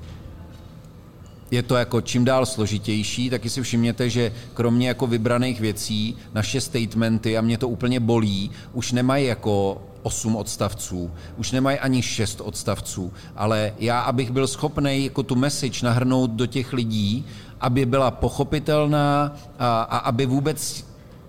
je 1.51 1.63
to 1.63 1.77
jako 1.77 2.01
čím 2.01 2.25
dál 2.25 2.47
složitější, 2.47 3.31
taky 3.31 3.51
si 3.51 3.63
všimněte, 3.63 4.11
že 4.11 4.33
kromě 4.55 4.89
jako 4.89 5.07
vybraných 5.07 5.61
věcí, 5.61 6.17
naše 6.35 6.61
statementy, 6.61 7.39
a 7.39 7.41
mě 7.41 7.59
to 7.59 7.69
úplně 7.69 8.01
bolí, 8.01 8.51
už 8.73 8.93
nemají 8.93 9.27
jako 9.27 9.83
osm 10.03 10.37
odstavců, 10.37 11.11
už 11.37 11.53
nemají 11.53 11.79
ani 11.79 12.03
šest 12.03 12.41
odstavců, 12.41 13.13
ale 13.37 13.73
já, 13.79 14.01
abych 14.01 14.31
byl 14.31 14.47
schopný 14.47 15.05
jako 15.05 15.23
tu 15.23 15.35
message 15.35 15.87
nahrnout 15.87 16.31
do 16.31 16.47
těch 16.47 16.73
lidí, 16.73 17.27
aby 17.61 17.87
byla 17.87 18.11
pochopitelná 18.11 19.37
a, 19.59 19.83
a 19.83 19.99
aby 19.99 20.27
vůbec 20.27 20.89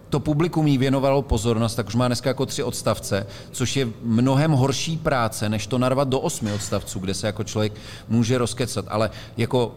to 0.09 0.19
publikum 0.19 0.67
jí 0.67 0.77
věnovalo 0.77 1.21
pozornost, 1.21 1.75
tak 1.75 1.87
už 1.87 1.95
má 1.95 2.07
dneska 2.07 2.29
jako 2.29 2.45
tři 2.45 2.63
odstavce, 2.63 3.27
což 3.51 3.75
je 3.75 3.87
mnohem 4.03 4.51
horší 4.51 4.97
práce, 4.97 5.49
než 5.49 5.67
to 5.67 5.77
narvat 5.77 6.07
do 6.07 6.19
osmi 6.19 6.51
odstavců, 6.51 6.99
kde 6.99 7.13
se 7.13 7.27
jako 7.27 7.43
člověk 7.43 7.73
může 8.09 8.37
rozkecat. 8.37 8.85
Ale 8.87 9.09
jako 9.37 9.75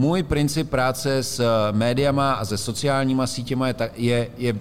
můj 0.00 0.22
princip 0.22 0.70
práce 0.70 1.22
s 1.22 1.40
eh, 1.40 1.72
médiama 1.72 2.32
a 2.32 2.44
se 2.44 2.58
sociálníma 2.58 3.26
sítěma 3.26 3.68
je, 3.68 3.74
je, 3.96 4.28
je 4.38 4.56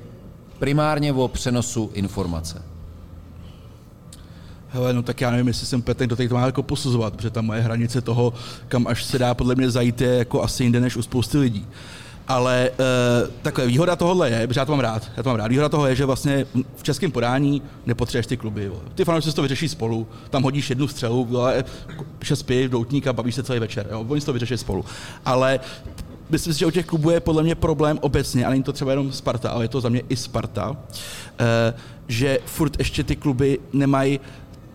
primárně 0.59 1.13
o 1.13 1.27
přenosu 1.27 1.91
informace. 1.93 2.61
Hele, 4.69 4.93
no 4.93 5.03
tak 5.03 5.21
já 5.21 5.31
nevím, 5.31 5.47
jestli 5.47 5.67
jsem 5.67 5.81
Petr, 5.81 6.05
kdo 6.05 6.15
tady 6.15 6.29
to 6.29 6.35
má 6.35 6.45
jako 6.45 6.63
posuzovat, 6.63 7.15
protože 7.15 7.29
ta 7.29 7.41
moje 7.41 7.61
hranice 7.61 8.01
toho, 8.01 8.33
kam 8.67 8.87
až 8.87 9.03
se 9.03 9.19
dá 9.19 9.33
podle 9.33 9.55
mě 9.55 9.69
zajít, 9.69 10.01
je 10.01 10.15
jako 10.15 10.43
asi 10.43 10.63
jinde 10.63 10.79
než 10.79 10.97
u 10.97 11.01
spousty 11.01 11.37
lidí. 11.37 11.67
Ale 12.29 12.69
uh, 12.69 13.29
takhle 13.41 13.67
výhoda 13.67 13.95
tohohle 13.95 14.29
je, 14.29 14.47
protože 14.47 14.59
já 14.59 14.65
to 14.65 14.71
mám 14.71 14.79
rád, 14.79 15.11
já 15.17 15.23
to 15.23 15.29
mám 15.29 15.35
rád, 15.35 15.47
výhoda 15.47 15.69
toho 15.69 15.87
je, 15.87 15.95
že 15.95 16.05
vlastně 16.05 16.45
v 16.75 16.83
českém 16.83 17.11
podání 17.11 17.61
nepotřebuješ 17.85 18.27
ty 18.27 18.37
kluby. 18.37 18.63
Jo. 18.63 18.81
Ty 18.95 19.05
fanoušci 19.05 19.33
to 19.33 19.41
vyřeší 19.41 19.69
spolu, 19.69 20.07
tam 20.29 20.43
hodíš 20.43 20.69
jednu 20.69 20.87
střelu, 20.87 21.27
šest 22.23 22.43
piv, 22.43 22.71
doutník 22.71 23.07
a 23.07 23.13
bavíš 23.13 23.35
se 23.35 23.43
celý 23.43 23.59
večer. 23.59 23.87
Jo. 23.91 24.05
Oni 24.07 24.21
si 24.21 24.25
to 24.25 24.33
vyřeší 24.33 24.57
spolu. 24.57 24.85
Ale 25.25 25.59
myslím 26.29 26.53
si, 26.53 26.59
že 26.59 26.65
u 26.65 26.71
těch 26.71 26.85
klubů 26.85 27.09
je 27.09 27.19
podle 27.19 27.43
mě 27.43 27.55
problém 27.55 27.97
obecně, 28.01 28.45
ale 28.45 28.53
není 28.53 28.63
to 28.63 28.73
třeba 28.73 28.91
jenom 28.91 29.11
Sparta, 29.11 29.49
ale 29.49 29.63
je 29.63 29.69
to 29.69 29.81
za 29.81 29.89
mě 29.89 30.01
i 30.09 30.15
Sparta, 30.15 30.69
uh, 30.69 30.77
že 32.07 32.39
furt 32.45 32.79
ještě 32.79 33.03
ty 33.03 33.15
kluby 33.15 33.59
nemají 33.73 34.19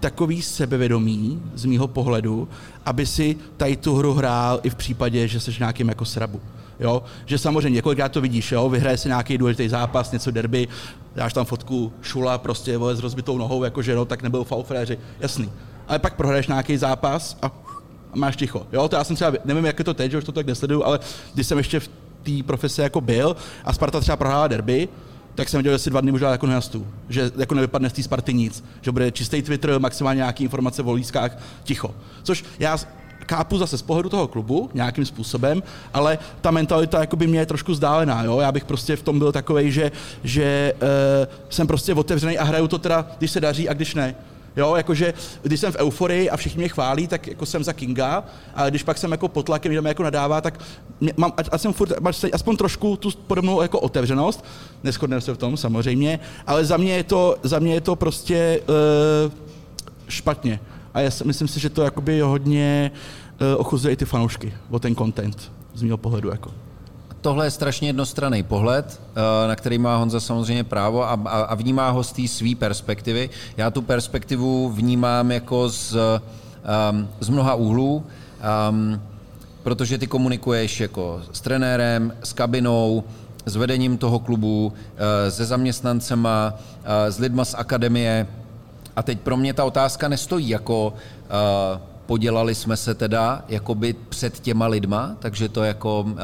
takový 0.00 0.42
sebevědomí 0.42 1.42
z 1.54 1.64
mýho 1.64 1.88
pohledu, 1.88 2.48
aby 2.86 3.06
si 3.06 3.36
tady 3.56 3.76
tu 3.76 3.94
hru 3.94 4.14
hrál 4.14 4.60
i 4.62 4.70
v 4.70 4.74
případě, 4.74 5.28
že 5.28 5.40
jsi 5.40 5.52
nějakým 5.58 5.88
jako 5.88 6.04
srabu. 6.04 6.40
Jo? 6.80 7.02
Že 7.26 7.38
samozřejmě, 7.38 7.74
několikrát 7.74 8.12
to 8.12 8.20
vidíš, 8.20 8.52
jo? 8.52 8.68
vyhraje 8.68 8.98
si 8.98 9.08
nějaký 9.08 9.38
důležitý 9.38 9.68
zápas, 9.68 10.12
něco 10.12 10.30
derby, 10.30 10.68
dáš 11.14 11.32
tam 11.32 11.44
fotku 11.44 11.92
šula 12.02 12.38
prostě 12.38 12.76
vole, 12.78 12.96
s 12.96 13.00
rozbitou 13.00 13.38
nohou, 13.38 13.64
jakože 13.64 13.94
no, 13.94 14.04
tak 14.04 14.22
nebyl 14.22 14.44
faufréři, 14.44 14.98
jasný. 15.20 15.52
Ale 15.88 15.98
pak 15.98 16.14
prohraješ 16.14 16.46
nějaký 16.46 16.76
zápas 16.76 17.36
a, 17.42 17.46
a 18.12 18.16
máš 18.16 18.36
ticho. 18.36 18.66
Jo? 18.72 18.88
To 18.88 18.96
já 18.96 19.04
jsem 19.04 19.16
třeba, 19.16 19.32
nevím, 19.44 19.64
jak 19.64 19.78
je 19.78 19.84
to 19.84 19.94
teď, 19.94 20.10
že 20.10 20.18
už 20.18 20.24
to 20.24 20.32
tak 20.32 20.46
nesleduju, 20.46 20.84
ale 20.84 21.00
když 21.34 21.46
jsem 21.46 21.58
ještě 21.58 21.80
v 21.80 21.88
té 22.22 22.42
profese 22.46 22.82
jako 22.82 23.00
byl 23.00 23.36
a 23.64 23.72
Sparta 23.72 24.00
třeba 24.00 24.16
prohrála 24.16 24.48
derby, 24.48 24.88
tak 25.34 25.48
jsem 25.48 25.58
viděl, 25.58 25.72
že 25.72 25.78
si 25.78 25.90
dva 25.90 26.00
dny 26.00 26.12
možná 26.12 26.30
jako 26.30 26.46
nenastu. 26.46 26.86
Že 27.08 27.30
jako 27.36 27.54
nevypadne 27.54 27.90
z 27.90 27.92
té 27.92 28.02
Sparty 28.02 28.34
nic. 28.34 28.64
Že 28.80 28.92
bude 28.92 29.10
čistý 29.10 29.42
Twitter, 29.42 29.80
maximálně 29.80 30.18
nějaký 30.18 30.44
informace 30.44 30.82
o 30.82 30.92
lískách, 30.92 31.38
ticho. 31.64 31.94
Což 32.22 32.44
já 32.58 32.76
kápu 33.26 33.58
zase 33.58 33.78
z 33.78 33.82
pohledu 33.82 34.08
toho 34.08 34.28
klubu 34.28 34.70
nějakým 34.74 35.04
způsobem, 35.04 35.62
ale 35.94 36.18
ta 36.40 36.50
mentalita 36.50 37.00
jako 37.00 37.16
by 37.16 37.26
mě 37.26 37.38
je 37.38 37.46
trošku 37.46 37.72
vzdálená. 37.72 38.22
Jo? 38.22 38.40
Já 38.40 38.52
bych 38.52 38.64
prostě 38.64 38.96
v 38.96 39.02
tom 39.02 39.18
byl 39.18 39.32
takový, 39.32 39.72
že, 39.72 39.92
že 40.24 40.72
uh, 40.74 40.88
jsem 41.50 41.66
prostě 41.66 41.94
otevřený 41.94 42.38
a 42.38 42.44
hraju 42.44 42.68
to 42.68 42.78
teda, 42.78 43.06
když 43.18 43.30
se 43.30 43.40
daří 43.40 43.68
a 43.68 43.74
když 43.74 43.94
ne. 43.94 44.14
Jo, 44.56 44.74
jakože 44.76 45.14
když 45.42 45.60
jsem 45.60 45.72
v 45.72 45.76
euforii 45.76 46.30
a 46.30 46.36
všichni 46.36 46.58
mě 46.58 46.68
chválí, 46.68 47.06
tak 47.06 47.26
jako 47.26 47.46
jsem 47.46 47.64
za 47.64 47.72
Kinga, 47.72 48.24
a 48.54 48.70
když 48.70 48.82
pak 48.82 48.98
jsem 48.98 49.12
jako 49.12 49.28
pod 49.28 49.46
tlakem, 49.46 49.72
mě 49.72 49.88
jako 49.88 50.02
nadává, 50.02 50.40
tak 50.40 50.60
mě, 51.00 51.12
mám, 51.16 51.32
ať, 51.36 51.48
ať 51.52 51.60
jsem 51.60 51.72
furt, 51.72 51.92
aspoň 52.32 52.56
trošku 52.56 52.96
tu 52.96 53.10
podobnou 53.10 53.62
jako 53.62 53.80
otevřenost, 53.80 54.44
neschodneme 54.82 55.20
se 55.20 55.34
v 55.34 55.38
tom 55.38 55.56
samozřejmě, 55.56 56.20
ale 56.46 56.64
za 56.64 56.76
mě 56.76 56.96
je 56.96 57.04
to, 57.04 57.36
za 57.42 57.58
mě 57.58 57.74
je 57.74 57.80
to 57.80 57.96
prostě 57.96 58.60
uh, 59.26 59.32
špatně. 60.08 60.60
A 60.94 61.00
já 61.00 61.10
myslím 61.24 61.48
si, 61.48 61.60
že 61.60 61.70
to 61.70 61.82
jakoby 61.82 62.20
hodně 62.20 62.90
uh, 63.40 63.60
ochuzuje 63.60 63.92
i 63.92 63.96
ty 63.96 64.04
fanoušky 64.04 64.54
o 64.70 64.78
ten 64.78 64.96
content 64.96 65.52
z 65.74 65.82
mého 65.82 65.96
pohledu. 65.96 66.30
Jako. 66.30 66.50
Tohle 67.24 67.46
je 67.46 67.50
strašně 67.50 67.88
jednostranný 67.88 68.42
pohled, 68.42 69.00
eh, 69.16 69.48
na 69.48 69.56
který 69.56 69.78
má 69.78 69.96
Honza 69.96 70.20
samozřejmě 70.20 70.64
právo 70.64 71.04
a, 71.04 71.12
a 71.48 71.54
vnímá 71.54 71.90
ho 71.90 72.04
z 72.04 72.12
té 72.12 72.28
své 72.28 72.54
perspektivy. 72.54 73.30
Já 73.56 73.70
tu 73.70 73.82
perspektivu 73.82 74.70
vnímám 74.70 75.30
jako 75.30 75.68
z, 75.68 75.96
um, 76.90 77.08
z 77.20 77.28
mnoha 77.28 77.54
úhlů, 77.54 78.04
um, 78.70 79.02
protože 79.62 79.98
ty 79.98 80.06
komunikuješ 80.06 80.80
jako 80.80 81.22
s 81.32 81.40
trenérem, 81.40 82.12
s 82.22 82.32
kabinou, 82.32 83.04
s 83.46 83.56
vedením 83.56 83.98
toho 83.98 84.18
klubu, 84.18 84.72
eh, 84.96 85.30
se 85.30 85.44
zaměstnancema, 85.44 86.54
s 87.08 87.18
lidma 87.18 87.44
z 87.44 87.54
akademie. 87.54 88.26
A 88.96 89.02
teď 89.02 89.20
pro 89.20 89.36
mě 89.36 89.54
ta 89.54 89.64
otázka 89.64 90.08
nestojí 90.08 90.48
jako 90.48 90.92
podělali 92.06 92.54
jsme 92.54 92.76
se 92.76 92.94
teda 92.94 93.44
jakoby 93.48 93.94
před 94.08 94.40
těma 94.40 94.66
lidma, 94.66 95.16
takže 95.18 95.48
to 95.48 95.62
jako, 95.64 96.00
uh, 96.00 96.16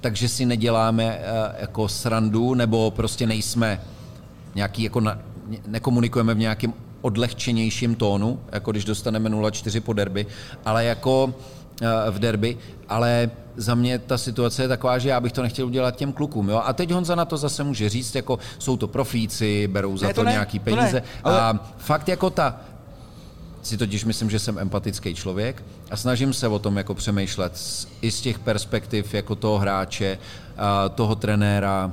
takže 0.00 0.28
si 0.28 0.46
neděláme 0.46 1.18
uh, 1.18 1.54
jako 1.60 1.88
srandu, 1.88 2.54
nebo 2.54 2.90
prostě 2.90 3.26
nejsme 3.26 3.80
nějaký 4.54 4.82
jako 4.82 5.00
na, 5.00 5.18
nekomunikujeme 5.66 6.34
v 6.34 6.38
nějakém 6.38 6.72
odlehčenějším 7.00 7.94
tónu, 7.94 8.40
jako 8.52 8.70
když 8.70 8.84
dostaneme 8.84 9.30
0-4 9.30 9.80
po 9.80 9.92
derby, 9.92 10.26
ale 10.64 10.84
jako 10.84 11.34
v 12.10 12.18
derby, 12.18 12.58
ale 12.88 13.30
za 13.56 13.74
mě 13.74 13.98
ta 13.98 14.18
situace 14.18 14.62
je 14.62 14.68
taková, 14.68 14.98
že 14.98 15.08
já 15.08 15.20
bych 15.20 15.32
to 15.32 15.42
nechtěl 15.42 15.66
udělat 15.66 15.96
těm 15.96 16.12
klukům. 16.12 16.48
Jo? 16.48 16.62
A 16.64 16.72
teď 16.72 16.90
Honza 16.90 17.14
na 17.14 17.24
to 17.24 17.36
zase 17.36 17.64
může 17.64 17.88
říct, 17.88 18.14
jako 18.14 18.38
jsou 18.58 18.76
to 18.76 18.88
profíci, 18.88 19.68
berou 19.68 19.96
za 19.96 20.06
Ne, 20.06 20.14
to, 20.14 20.20
to 20.20 20.24
ne, 20.24 20.30
nějaký 20.32 20.58
to 20.58 20.64
peníze. 20.64 20.92
ne, 21.00 21.02
ale- 21.24 21.40
A 21.40 21.58
fakt 21.78 22.08
jako 22.08 22.30
ta, 22.30 22.56
si 23.62 23.76
totiž 23.76 24.04
myslím, 24.04 24.30
že 24.30 24.38
jsem 24.38 24.58
empatický 24.58 25.14
člověk 25.14 25.62
a 25.90 25.96
snažím 25.96 26.32
se 26.32 26.48
o 26.48 26.58
tom 26.58 26.76
jako 26.76 26.94
přemýšlet 26.94 27.56
z, 27.56 27.88
i 28.02 28.10
z 28.10 28.20
těch 28.20 28.38
perspektiv 28.38 29.14
jako 29.14 29.34
toho 29.34 29.58
hráče, 29.58 30.18
a 30.58 30.88
toho 30.88 31.14
trenéra, 31.14 31.92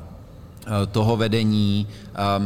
a 0.68 0.86
toho 0.86 1.18
vedení. 1.18 1.88
A, 2.16 2.42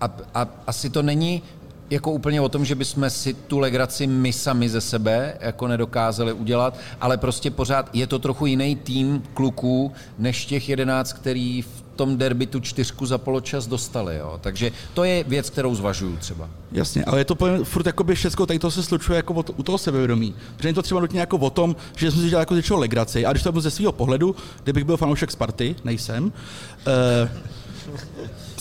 a, 0.00 0.10
a 0.34 0.46
asi 0.66 0.90
to 0.90 1.02
není 1.02 1.42
jako 1.90 2.12
úplně 2.12 2.40
o 2.40 2.48
tom, 2.48 2.64
že 2.64 2.74
bychom 2.74 3.10
si 3.10 3.34
tu 3.34 3.58
legraci 3.58 4.06
my 4.06 4.32
sami 4.32 4.68
ze 4.68 4.80
sebe 4.80 5.36
jako 5.40 5.68
nedokázali 5.68 6.32
udělat, 6.32 6.78
ale 7.00 7.16
prostě 7.16 7.50
pořád 7.50 7.90
je 7.92 8.06
to 8.06 8.18
trochu 8.18 8.46
jiný 8.46 8.76
tým 8.76 9.22
kluků, 9.34 9.92
než 10.18 10.46
těch 10.46 10.68
jedenáct, 10.68 11.12
který 11.12 11.62
v 11.62 11.84
tom 11.96 12.16
derby 12.16 12.46
tu 12.46 12.60
čtyřku 12.60 13.06
za 13.06 13.18
poločas 13.18 13.66
dostali. 13.66 14.16
Jo. 14.16 14.38
Takže 14.40 14.72
to 14.94 15.04
je 15.04 15.24
věc, 15.24 15.50
kterou 15.50 15.74
zvažuju 15.74 16.16
třeba. 16.16 16.48
Jasně, 16.72 17.04
ale 17.04 17.20
je 17.20 17.24
to 17.24 17.34
úplně 17.34 17.64
furt 17.64 17.86
jakoby 17.86 18.14
všechno, 18.14 18.46
tady 18.46 18.58
to 18.58 18.70
se 18.70 18.82
slučuje 18.82 19.16
jako 19.16 19.34
od, 19.34 19.50
u 19.56 19.62
toho 19.62 19.78
sebevědomí. 19.78 20.34
Že 20.58 20.68
není 20.68 20.74
to 20.74 20.82
třeba 20.82 21.00
nutně 21.00 21.20
jako 21.20 21.36
o 21.36 21.50
tom, 21.50 21.76
že 21.96 22.10
jsem 22.10 22.20
si 22.20 22.28
dělal 22.28 22.42
jako 22.42 22.54
z 22.54 22.56
něčeho 22.56 22.78
legraci. 22.78 23.26
A 23.26 23.32
když 23.32 23.42
to 23.42 23.52
byl 23.52 23.60
ze 23.60 23.70
svého 23.70 23.92
pohledu, 23.92 24.36
kdybych 24.62 24.84
byl 24.84 24.96
fanoušek 24.96 25.30
Sparty, 25.30 25.76
nejsem, 25.84 26.32
eh, 26.86 27.30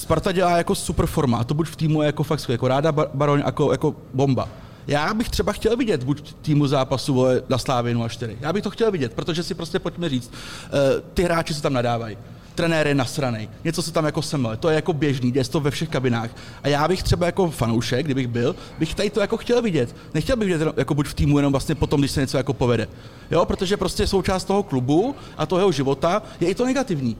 Sparta 0.09 0.31
dělá 0.31 0.57
jako 0.57 0.75
super 0.75 1.05
forma, 1.05 1.43
to 1.43 1.53
buď 1.53 1.67
v 1.67 1.75
týmu 1.75 2.01
je 2.01 2.05
jako 2.05 2.23
fakt 2.23 2.49
jako 2.49 2.67
Ráda 2.67 2.91
Bar- 2.91 3.09
Baroň, 3.13 3.41
jako, 3.45 3.71
jako 3.71 3.95
bomba. 4.13 4.49
Já 4.87 5.13
bych 5.13 5.29
třeba 5.29 5.51
chtěl 5.51 5.77
vidět 5.77 6.03
buď 6.03 6.33
týmu 6.41 6.67
zápasu 6.67 7.13
vole, 7.13 7.41
na 7.49 7.57
Slávě 7.57 7.95
0-4. 7.95 8.37
Já 8.41 8.53
bych 8.53 8.63
to 8.63 8.69
chtěl 8.69 8.91
vidět, 8.91 9.13
protože 9.13 9.43
si 9.43 9.53
prostě 9.53 9.79
pojďme 9.79 10.09
říct, 10.09 10.31
eh, 10.65 11.01
ty 11.13 11.23
hráči 11.23 11.53
se 11.53 11.61
tam 11.61 11.73
nadávají 11.73 12.17
trenér 12.55 12.87
je 12.87 12.95
nasranej, 12.95 13.49
něco 13.63 13.81
se 13.81 13.91
tam 13.91 14.05
jako 14.05 14.21
semle, 14.21 14.57
to 14.57 14.69
je 14.69 14.75
jako 14.75 14.93
běžný, 14.93 15.31
děje 15.31 15.45
to 15.45 15.59
ve 15.59 15.71
všech 15.71 15.89
kabinách. 15.89 16.29
A 16.63 16.67
já 16.67 16.87
bych 16.87 17.03
třeba 17.03 17.25
jako 17.25 17.49
fanoušek, 17.49 18.05
kdybych 18.05 18.27
byl, 18.27 18.55
bych 18.79 18.95
tady 18.95 19.09
to 19.09 19.19
jako 19.19 19.37
chtěl 19.37 19.61
vidět. 19.61 19.95
Nechtěl 20.13 20.35
bych 20.35 20.47
vidět 20.47 20.73
jako 20.77 20.93
buď 20.93 21.07
v 21.07 21.13
týmu 21.13 21.37
jenom 21.39 21.53
vlastně 21.53 21.75
potom, 21.75 22.01
když 22.01 22.11
se 22.11 22.21
něco 22.21 22.37
jako 22.37 22.53
povede. 22.53 22.87
Jo, 23.31 23.45
protože 23.45 23.77
prostě 23.77 24.07
součást 24.07 24.43
toho 24.43 24.63
klubu 24.63 25.15
a 25.37 25.45
toho 25.45 25.59
jeho 25.59 25.71
života 25.71 26.21
je 26.39 26.49
i 26.49 26.55
to 26.55 26.65
negativní. 26.65 27.17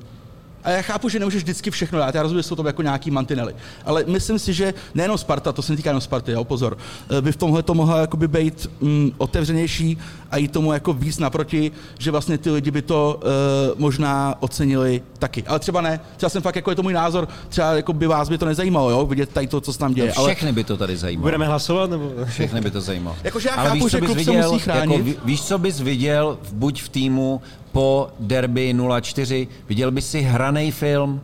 A 0.63 0.69
já 0.69 0.81
chápu, 0.81 1.09
že 1.09 1.19
nemůžeš 1.19 1.43
vždycky 1.43 1.71
všechno 1.71 1.99
dát, 1.99 2.15
já 2.15 2.21
rozumím, 2.21 2.39
že 2.43 2.47
jsou 2.47 2.55
to 2.55 2.67
jako 2.67 2.81
nějaký 2.81 3.11
mantinely. 3.11 3.55
Ale 3.85 4.03
myslím 4.07 4.39
si, 4.39 4.53
že 4.53 4.73
nejenom 4.93 5.17
Sparta, 5.17 5.51
to 5.51 5.61
se 5.61 5.73
netýká 5.73 5.89
jenom 5.89 6.01
Sparty, 6.01 6.31
jo, 6.31 6.43
pozor, 6.43 6.77
eh, 7.17 7.21
by 7.21 7.31
v 7.31 7.35
tomhle 7.37 7.63
to 7.63 7.73
mohla 7.73 7.97
jakoby 8.01 8.27
být 8.27 8.69
mm, 8.81 9.11
otevřenější 9.17 9.97
a 10.31 10.37
jít 10.37 10.51
tomu 10.51 10.73
jako 10.73 10.93
víc 10.93 11.19
naproti, 11.19 11.71
že 11.99 12.11
vlastně 12.11 12.37
ty 12.37 12.49
lidi 12.51 12.71
by 12.71 12.81
to 12.81 13.19
uh, 13.23 13.79
možná 13.79 14.35
ocenili 14.39 15.01
taky. 15.19 15.43
Ale 15.43 15.59
třeba 15.59 15.81
ne, 15.81 15.99
třeba 16.17 16.29
jsem 16.29 16.41
fakt, 16.41 16.55
jako 16.55 16.69
je 16.71 16.75
to 16.75 16.83
můj 16.83 16.93
názor, 16.93 17.27
třeba 17.49 17.73
jako 17.73 17.93
by 17.93 18.07
vás 18.07 18.29
by 18.29 18.37
to 18.37 18.45
nezajímalo, 18.45 18.89
jo, 18.89 19.05
vidět 19.05 19.29
tady 19.29 19.47
to, 19.47 19.61
co 19.61 19.73
se 19.73 19.79
tam 19.79 19.93
děje. 19.93 20.13
ale 20.13 20.29
Všechny 20.35 20.51
by 20.51 20.63
to 20.63 20.77
tady 20.77 20.97
zajímalo. 20.97 21.23
Budeme 21.23 21.45
hlasovat? 21.47 21.89
Nebo... 21.89 22.11
Všechny 22.25 22.61
by 22.61 22.71
to 22.71 22.81
zajímalo. 22.81 23.17
Jakože 23.23 23.49
já 23.49 23.55
Ale 23.55 23.69
chápu, 23.69 23.75
víš, 23.83 23.91
co 23.91 23.97
že 23.97 24.01
bys 24.01 24.07
klub 24.07 24.17
se 24.23 24.31
viděl, 24.31 24.51
musí 24.51 24.63
chránit. 24.63 24.91
Jako, 24.91 25.03
ví- 25.03 25.15
víš, 25.25 25.41
co 25.43 25.57
bys 25.57 25.79
viděl 25.81 26.37
v- 26.41 26.53
buď 26.53 26.81
v 26.83 26.89
týmu 26.89 27.41
po 27.71 28.09
derby 28.19 28.75
04? 29.01 29.47
Viděl 29.69 29.91
bys 29.91 30.09
si 30.11 30.21
hraný 30.21 30.71
film? 30.71 31.21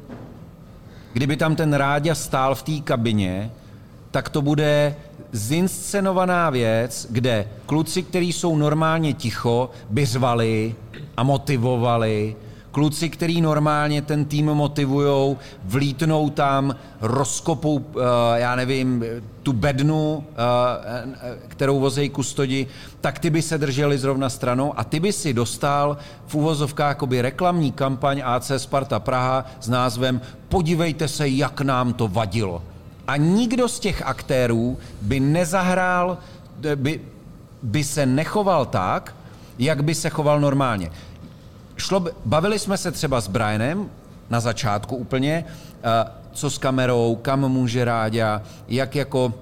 Kdyby 1.13 1.37
tam 1.37 1.55
ten 1.55 1.73
Ráďa 1.73 2.15
stál 2.15 2.55
v 2.55 2.63
té 2.63 2.79
kabině, 2.83 3.51
tak 4.11 4.29
to 4.29 4.41
bude 4.41 4.95
zinscenovaná 5.31 6.49
věc, 6.49 7.07
kde 7.09 7.47
kluci, 7.65 8.03
kteří 8.03 8.33
jsou 8.33 8.57
normálně 8.57 9.13
ticho, 9.13 9.69
by 9.89 10.05
řvali 10.05 10.75
a 11.17 11.23
motivovali. 11.23 12.35
Kluci, 12.75 13.09
kteří 13.09 13.41
normálně 13.41 14.01
ten 14.01 14.25
tým 14.25 14.45
motivujou, 14.45 15.37
vlítnou 15.63 16.29
tam, 16.29 16.75
rozkopou, 17.01 17.85
eh, 17.95 18.39
já 18.39 18.55
nevím, 18.55 19.03
tu 19.43 19.53
bednu, 19.53 20.23
eh, 20.27 20.35
eh, 21.21 21.37
kterou 21.47 21.79
vozejí 21.79 22.09
kustodi, 22.09 22.67
tak 23.01 23.19
ty 23.19 23.29
by 23.29 23.41
se 23.41 23.57
drželi 23.57 23.97
zrovna 23.97 24.29
stranou 24.29 24.79
a 24.79 24.83
ty 24.83 24.99
by 24.99 25.13
si 25.13 25.33
dostal 25.33 25.97
v 26.27 26.35
úvozovkách 26.35 26.87
jakoby 26.87 27.21
reklamní 27.21 27.71
kampaň 27.71 28.21
AC 28.25 28.51
Sparta 28.59 28.99
Praha 28.99 29.45
s 29.59 29.69
názvem 29.69 30.21
Podívejte 30.49 31.07
se, 31.07 31.27
jak 31.27 31.61
nám 31.61 31.93
to 31.93 32.07
vadilo. 32.07 32.63
A 33.07 33.17
nikdo 33.17 33.69
z 33.69 33.79
těch 33.79 34.01
aktérů 34.01 34.77
by 35.01 35.19
nezahrál, 35.19 36.17
by, 36.75 37.01
by 37.63 37.83
se 37.83 38.05
nechoval 38.05 38.65
tak, 38.65 39.15
jak 39.59 39.83
by 39.83 39.95
se 39.95 40.09
choval 40.09 40.39
normálně. 40.39 40.91
Šlo, 41.77 41.99
by- 41.99 42.11
bavili 42.25 42.59
jsme 42.59 42.77
se 42.77 42.91
třeba 42.91 43.21
s 43.21 43.27
Brianem 43.27 43.89
na 44.29 44.39
začátku 44.39 44.95
úplně, 44.95 45.45
eh, 45.83 46.11
co 46.31 46.49
s 46.49 46.57
kamerou, 46.57 47.15
kam 47.21 47.49
může 47.49 47.85
Ráďa, 47.85 48.41
jak 48.67 48.95
jako 48.95 49.33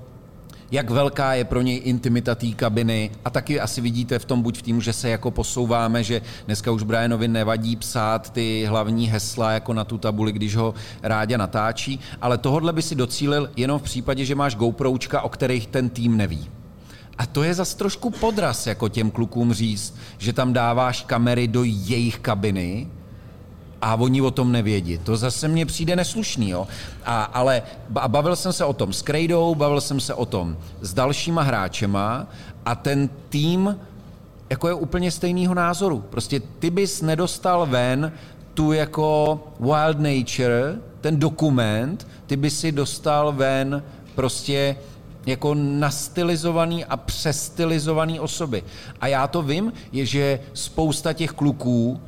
jak 0.71 0.89
velká 0.89 1.33
je 1.33 1.43
pro 1.45 1.61
něj 1.61 1.81
intimita 1.83 2.35
té 2.35 2.47
kabiny 2.51 3.11
a 3.25 3.29
taky 3.29 3.59
asi 3.59 3.81
vidíte 3.81 4.19
v 4.19 4.25
tom 4.25 4.41
buď 4.41 4.57
v 4.57 4.61
týmu, 4.61 4.81
že 4.81 4.93
se 4.93 5.09
jako 5.09 5.31
posouváme, 5.31 6.03
že 6.03 6.21
dneska 6.45 6.71
už 6.71 6.83
Brianovi 6.83 7.27
nevadí 7.27 7.75
psát 7.75 8.29
ty 8.29 8.65
hlavní 8.69 9.07
hesla 9.07 9.51
jako 9.51 9.73
na 9.73 9.83
tu 9.83 9.97
tabuli, 9.97 10.31
když 10.31 10.55
ho 10.55 10.73
Ráďa 11.03 11.37
natáčí, 11.37 11.99
ale 12.21 12.37
tohodle 12.37 12.73
by 12.73 12.81
si 12.81 12.95
docílil 12.95 13.49
jenom 13.55 13.79
v 13.79 13.83
případě, 13.83 14.25
že 14.25 14.35
máš 14.35 14.55
GoProučka, 14.55 15.21
o 15.21 15.29
kterých 15.29 15.67
ten 15.67 15.89
tým 15.89 16.17
neví. 16.17 16.49
A 17.17 17.25
to 17.25 17.43
je 17.43 17.53
zas 17.53 17.75
trošku 17.75 18.09
podraz, 18.09 18.67
jako 18.67 18.89
těm 18.89 19.11
klukům 19.11 19.53
říct, 19.53 19.95
že 20.17 20.33
tam 20.33 20.53
dáváš 20.53 21.01
kamery 21.01 21.47
do 21.47 21.63
jejich 21.63 22.19
kabiny, 22.19 22.87
a 23.83 23.95
oni 23.95 24.21
o 24.21 24.31
tom 24.31 24.51
nevědí. 24.51 24.97
To 24.97 25.17
zase 25.17 25.47
mně 25.47 25.65
přijde 25.65 25.95
neslušný, 25.95 26.49
jo. 26.49 26.67
A, 27.05 27.23
ale 27.23 27.61
a 27.95 28.07
bavil 28.07 28.35
jsem 28.35 28.53
se 28.53 28.65
o 28.65 28.73
tom 28.73 28.93
s 28.93 29.01
Krejdou, 29.01 29.55
bavil 29.55 29.81
jsem 29.81 29.99
se 29.99 30.13
o 30.13 30.25
tom 30.25 30.57
s 30.81 30.93
dalšíma 30.93 31.41
hráčema 31.41 32.27
a 32.65 32.75
ten 32.75 33.09
tým 33.29 33.77
jako 34.49 34.67
je 34.67 34.73
úplně 34.73 35.11
stejného 35.11 35.53
názoru. 35.53 36.03
Prostě 36.09 36.39
ty 36.39 36.69
bys 36.69 37.01
nedostal 37.01 37.65
ven 37.65 38.11
tu 38.53 38.71
jako 38.71 39.39
Wild 39.59 39.99
Nature, 39.99 40.79
ten 41.01 41.19
dokument, 41.19 42.07
ty 42.27 42.37
bys 42.37 42.59
si 42.59 42.71
dostal 42.71 43.31
ven 43.31 43.83
prostě 44.15 44.75
jako 45.25 45.53
nastylizovaný 45.55 46.85
a 46.85 46.97
přestylizovaný 46.97 48.19
osoby. 48.19 48.63
A 49.01 49.07
já 49.07 49.27
to 49.27 49.41
vím, 49.41 49.73
je, 49.91 50.05
že 50.05 50.39
spousta 50.53 51.13
těch 51.13 51.31
kluků, 51.31 52.01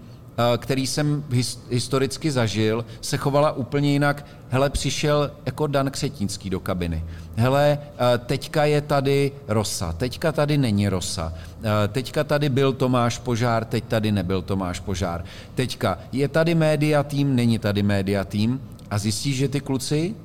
eh, 0.53 0.57
který 0.57 0.88
jsem 0.88 1.24
his, 1.30 1.59
historicky 1.70 2.32
zažil, 2.32 2.86
se 3.01 3.18
chovala 3.18 3.51
úplně 3.51 3.91
jinak. 3.91 4.26
Hele, 4.49 4.70
přišel 4.70 5.32
jako 5.45 5.68
Dan 5.68 5.91
Křetínský 5.91 6.49
do 6.49 6.59
kabiny. 6.59 7.03
Hele, 7.36 7.80
eh, 7.82 8.18
teďka 8.18 8.66
je 8.66 8.82
tady 8.82 9.32
Rosa, 9.47 9.93
teďka 9.93 10.32
tady 10.32 10.57
není 10.57 10.89
Rosa. 10.89 11.34
Eh, 11.63 11.88
Teďka 11.88 12.24
tady 12.24 12.49
byl 12.49 12.74
Tomáš 12.74 13.18
Požár, 13.18 13.66
teď 13.66 13.84
tady 13.84 14.11
nebyl 14.11 14.41
Tomáš 14.41 14.80
Požár. 14.80 15.24
Teďka 15.55 15.97
je 16.11 16.28
tady 16.28 16.55
média 16.55 17.03
tým, 17.03 17.36
není 17.36 17.59
tady 17.59 17.84
média 17.84 18.24
tým. 18.24 18.61
A 18.89 18.97
zjistíš, 18.97 19.36
že 19.38 19.47
ty 19.47 19.59
kluci 19.61 20.16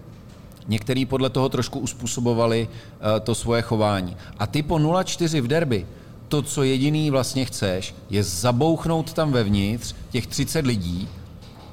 Některý 0.71 1.07
podle 1.07 1.31
toho 1.31 1.49
trošku 1.49 1.79
uspůsobovali 1.79 2.68
eh, 2.71 3.21
to 3.21 3.35
svoje 3.35 3.62
chování. 3.62 4.16
A 4.39 4.47
ty 4.47 4.62
po 4.62 4.75
0-4 4.75 5.41
v 5.43 5.47
derby, 5.47 5.87
to, 6.29 6.43
co 6.43 6.62
jediný 6.62 7.11
vlastně 7.11 7.45
chceš, 7.45 7.95
je 8.11 8.23
zabouchnout 8.23 9.12
tam 9.12 9.33
vevnitř 9.33 9.95
těch 10.11 10.27
30 10.27 10.66
lidí 10.66 11.09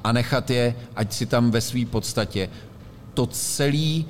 a 0.04 0.12
nechat 0.12 0.50
je, 0.50 0.74
ať 0.96 1.12
si 1.12 1.26
tam 1.26 1.50
ve 1.50 1.60
své 1.60 1.86
podstatě. 1.86 2.50
To 3.14 3.26
celý 3.26 4.06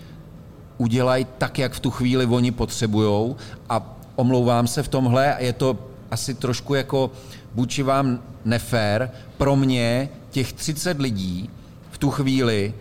udělají 0.79 1.27
tak, 1.39 1.59
jak 1.59 1.73
v 1.73 1.81
tu 1.81 1.91
chvíli 1.91 2.27
oni 2.27 2.51
potřebujou. 2.51 3.37
A 3.69 3.97
omlouvám 4.17 4.67
se 4.67 4.83
v 4.83 4.89
tomhle, 4.89 5.37
je 5.39 5.53
to 5.53 5.79
asi 6.11 6.35
trošku 6.35 6.75
jako 6.75 7.11
vůči 7.55 7.83
vám 7.83 8.23
nefér, 8.45 9.11
pro 9.37 9.57
mě 9.57 10.09
těch 10.31 10.53
30 10.53 11.01
lidí 11.01 11.51
v 11.91 11.99
tu 11.99 12.11
chvíli 12.11 12.75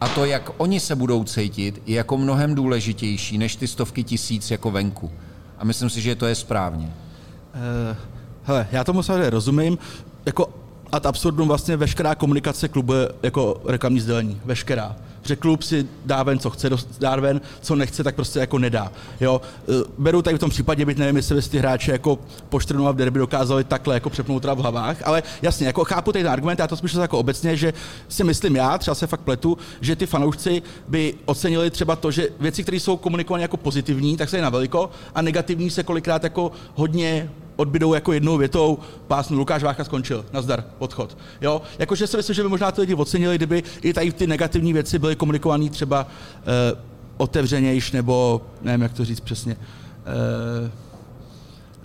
a 0.00 0.08
to, 0.08 0.24
jak 0.24 0.50
oni 0.56 0.80
se 0.80 0.96
budou 0.96 1.24
cítit, 1.24 1.82
je 1.86 1.96
jako 1.96 2.16
mnohem 2.16 2.54
důležitější 2.54 3.38
než 3.38 3.56
ty 3.56 3.68
stovky 3.68 4.04
tisíc 4.04 4.50
jako 4.50 4.70
venku. 4.70 5.10
A 5.58 5.64
myslím 5.64 5.90
si, 5.90 6.00
že 6.00 6.14
to 6.14 6.26
je 6.26 6.34
správně. 6.34 6.86
Uh, 6.86 7.96
hele, 8.44 8.68
já 8.72 8.84
tomu 8.84 9.02
samozřejmě 9.02 9.30
rozumím. 9.30 9.78
Jako 10.26 10.48
ad 10.92 11.06
absurdum 11.06 11.48
vlastně 11.48 11.76
veškerá 11.76 12.14
komunikace 12.14 12.68
klubu 12.68 12.92
je 12.92 13.08
jako 13.22 13.60
reklamní 13.66 14.00
sdělení. 14.00 14.40
Veškerá. 14.44 14.96
Že 15.26 15.36
klub 15.36 15.62
si 15.62 15.88
dá 16.04 16.22
ven, 16.22 16.38
co 16.38 16.50
chce 16.50 16.70
dát 16.98 17.20
ven, 17.20 17.40
co 17.60 17.76
nechce, 17.76 18.04
tak 18.04 18.14
prostě 18.14 18.38
jako 18.38 18.58
nedá. 18.58 18.92
Jo? 19.20 19.40
Eh, 19.68 19.84
Beru 19.98 20.22
tady 20.22 20.36
v 20.36 20.40
tom 20.40 20.50
případě, 20.50 20.84
byť 20.84 20.98
nevím, 20.98 21.16
jestli 21.16 21.42
ty 21.42 21.58
hráči 21.58 21.90
jako 21.90 22.18
po 22.48 22.60
4 22.60 22.78
v 22.92 22.96
derby 22.96 23.18
dokázali 23.18 23.64
takhle 23.64 23.94
jako 23.94 24.10
přepnout 24.10 24.44
v 24.44 24.58
hlavách, 24.58 24.96
ale 25.04 25.22
jasně, 25.42 25.66
jako 25.66 25.84
chápu 25.84 26.12
ten 26.12 26.28
argument, 26.28 26.58
já 26.58 26.66
to 26.66 26.76
spíš 26.76 26.94
jako 26.94 27.18
obecně, 27.18 27.56
že 27.56 27.72
si 28.08 28.24
myslím 28.24 28.56
já, 28.56 28.78
třeba 28.78 28.94
se 28.94 29.06
fakt 29.06 29.20
pletu, 29.20 29.58
že 29.80 29.96
ty 29.96 30.06
fanoušci 30.06 30.62
by 30.88 31.14
ocenili 31.24 31.70
třeba 31.70 31.96
to, 31.96 32.10
že 32.10 32.28
věci, 32.40 32.62
které 32.62 32.76
jsou 32.76 32.96
komunikované 32.96 33.42
jako 33.42 33.56
pozitivní, 33.56 34.16
tak 34.16 34.28
se 34.28 34.36
je 34.36 34.42
na 34.42 34.50
veliko 34.50 34.90
a 35.14 35.22
negativní 35.22 35.70
se 35.70 35.82
kolikrát 35.82 36.24
jako 36.24 36.52
hodně 36.74 37.30
odbydou 37.56 37.94
jako 37.94 38.12
jednou 38.12 38.36
větou, 38.36 38.78
pásnu 39.06 39.38
Lukáš 39.38 39.62
Vácha 39.62 39.84
skončil, 39.84 40.24
nazdar, 40.32 40.64
odchod. 40.78 41.18
Jo? 41.40 41.62
Jakože 41.78 42.06
si 42.06 42.16
myslím, 42.16 42.34
že 42.34 42.42
by 42.42 42.48
možná 42.48 42.72
ty 42.72 42.80
lidi 42.80 42.94
ocenili, 42.94 43.36
kdyby 43.36 43.62
i 43.82 43.92
tady 43.92 44.12
ty 44.12 44.26
negativní 44.26 44.72
věci 44.72 44.98
byly 44.98 45.16
komunikované 45.16 45.70
třeba 45.70 46.06
uh, 46.06 46.78
otevřenějš, 47.16 47.92
nebo 47.92 48.42
nevím, 48.62 48.82
jak 48.82 48.92
to 48.92 49.04
říct 49.04 49.20
přesně. 49.20 49.56
Uh, 49.56 50.70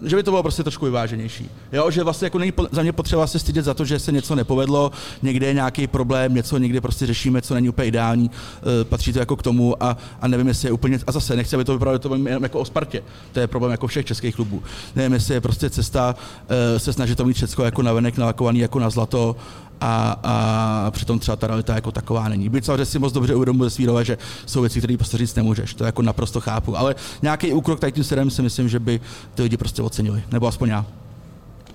že 0.01 0.15
by 0.15 0.23
to 0.23 0.31
bylo 0.31 0.43
prostě 0.43 0.63
trošku 0.63 0.85
vyváženější. 0.85 1.49
Jo, 1.71 1.91
že 1.91 2.03
vlastně 2.03 2.25
jako 2.25 2.39
není 2.39 2.53
za 2.71 2.81
mě 2.81 2.91
potřeba 2.91 3.27
se 3.27 3.39
stydět 3.39 3.65
za 3.65 3.73
to, 3.73 3.85
že 3.85 3.99
se 3.99 4.11
něco 4.11 4.35
nepovedlo, 4.35 4.91
někde 5.21 5.47
je 5.47 5.53
nějaký 5.53 5.87
problém, 5.87 6.35
něco 6.35 6.57
někde 6.57 6.81
prostě 6.81 7.05
řešíme, 7.05 7.41
co 7.41 7.53
není 7.53 7.69
úplně 7.69 7.87
ideální, 7.87 8.29
uh, 8.29 8.83
patří 8.83 9.13
to 9.13 9.19
jako 9.19 9.35
k 9.35 9.43
tomu 9.43 9.83
a, 9.83 9.97
a 10.21 10.27
nevím, 10.27 10.47
jestli 10.47 10.67
je 10.67 10.71
úplně, 10.71 10.99
a 11.07 11.11
zase 11.11 11.35
nechci, 11.35 11.55
aby 11.55 11.65
to 11.65 11.73
vypadalo 11.73 11.99
to 11.99 12.15
jenom 12.15 12.43
jako 12.43 12.59
o 12.59 12.65
Spartě, 12.65 13.03
to 13.31 13.39
je 13.39 13.47
problém 13.47 13.71
jako 13.71 13.87
všech 13.87 14.05
českých 14.05 14.35
klubů. 14.35 14.63
Nevím, 14.95 15.13
jestli 15.13 15.33
je 15.33 15.41
prostě 15.41 15.69
cesta 15.69 16.15
uh, 16.15 16.77
se 16.77 16.93
snažit 16.93 17.15
to 17.15 17.25
mít 17.25 17.33
všechno 17.33 17.63
jako 17.63 17.81
navenek 17.81 18.17
nalakovaný 18.17 18.59
jako 18.59 18.79
na 18.79 18.89
zlato 18.89 19.35
a, 19.81 20.19
a 20.23 20.91
přitom 20.91 21.19
třeba 21.19 21.35
ta 21.35 21.47
realita 21.47 21.75
jako 21.75 21.91
taková 21.91 22.29
není. 22.29 22.49
Byť 22.49 22.65
samozřejmě 22.65 22.85
si 22.85 22.99
moc 22.99 23.13
dobře 23.13 23.35
uvědomuji 23.35 23.69
svírové, 23.69 24.05
že 24.05 24.17
jsou 24.45 24.61
věci, 24.61 24.79
které 24.79 24.97
prostě 24.97 25.17
říct 25.17 25.35
nemůžeš, 25.35 25.73
to 25.73 25.83
jako 25.83 26.01
naprosto 26.01 26.41
chápu, 26.41 26.77
ale 26.77 26.95
nějaký 27.21 27.53
úkrok 27.53 27.79
tady 27.79 27.91
tím 27.91 28.03
směrem 28.03 28.29
si 28.29 28.41
myslím, 28.41 28.69
že 28.69 28.79
by 28.79 29.01
ty 29.35 29.43
lidi 29.43 29.57
prostě 29.57 29.81
ocenili, 29.81 30.23
nebo 30.31 30.47
aspoň 30.47 30.69
já. 30.69 30.85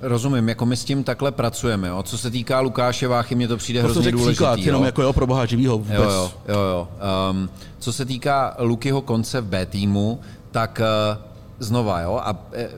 Rozumím, 0.00 0.48
jako 0.48 0.66
my 0.66 0.76
s 0.76 0.84
tím 0.84 1.04
takhle 1.04 1.32
pracujeme. 1.32 1.88
Jo. 1.88 2.02
Co 2.02 2.18
se 2.18 2.30
týká 2.30 2.60
Lukáše 2.60 3.08
Váchy, 3.08 3.34
mně 3.34 3.48
to 3.48 3.56
přijde 3.56 3.80
To 3.80 3.84
hrozně 3.84 4.02
řekl 4.02 4.18
důležitý. 4.18 4.36
příklad, 4.36 4.58
jenom 4.58 4.82
jo. 4.82 4.86
jako 4.86 5.02
jo, 5.02 5.12
pro 5.12 5.26
boha 5.26 5.46
živýho 5.46 5.78
vůbec. 5.78 5.94
Jo, 5.94 6.02
jo, 6.02 6.30
jo. 6.48 6.58
jo. 6.58 6.88
Um, 7.30 7.50
co 7.78 7.92
se 7.92 8.04
týká 8.04 8.56
Lukyho 8.58 9.00
konce 9.00 9.40
v 9.40 9.44
B 9.46 9.66
týmu, 9.66 10.20
tak 10.50 10.80
uh, 11.16 11.22
znova, 11.58 12.00
jo, 12.00 12.20
a 12.24 12.36
eh, 12.52 12.68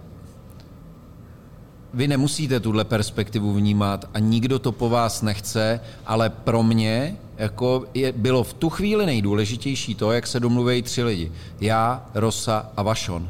vy 1.94 2.08
nemusíte 2.08 2.60
tuhle 2.60 2.84
perspektivu 2.84 3.52
vnímat 3.52 4.04
a 4.14 4.18
nikdo 4.18 4.58
to 4.58 4.72
po 4.72 4.88
vás 4.88 5.22
nechce, 5.22 5.80
ale 6.06 6.30
pro 6.30 6.62
mě 6.62 7.16
jako 7.36 7.86
je, 7.94 8.12
bylo 8.12 8.44
v 8.44 8.54
tu 8.54 8.70
chvíli 8.70 9.06
nejdůležitější 9.06 9.94
to, 9.94 10.12
jak 10.12 10.26
se 10.26 10.40
domluví 10.40 10.82
tři 10.82 11.02
lidi. 11.02 11.32
Já, 11.60 12.06
Rosa 12.14 12.70
a 12.76 12.82
Vašon. 12.82 13.28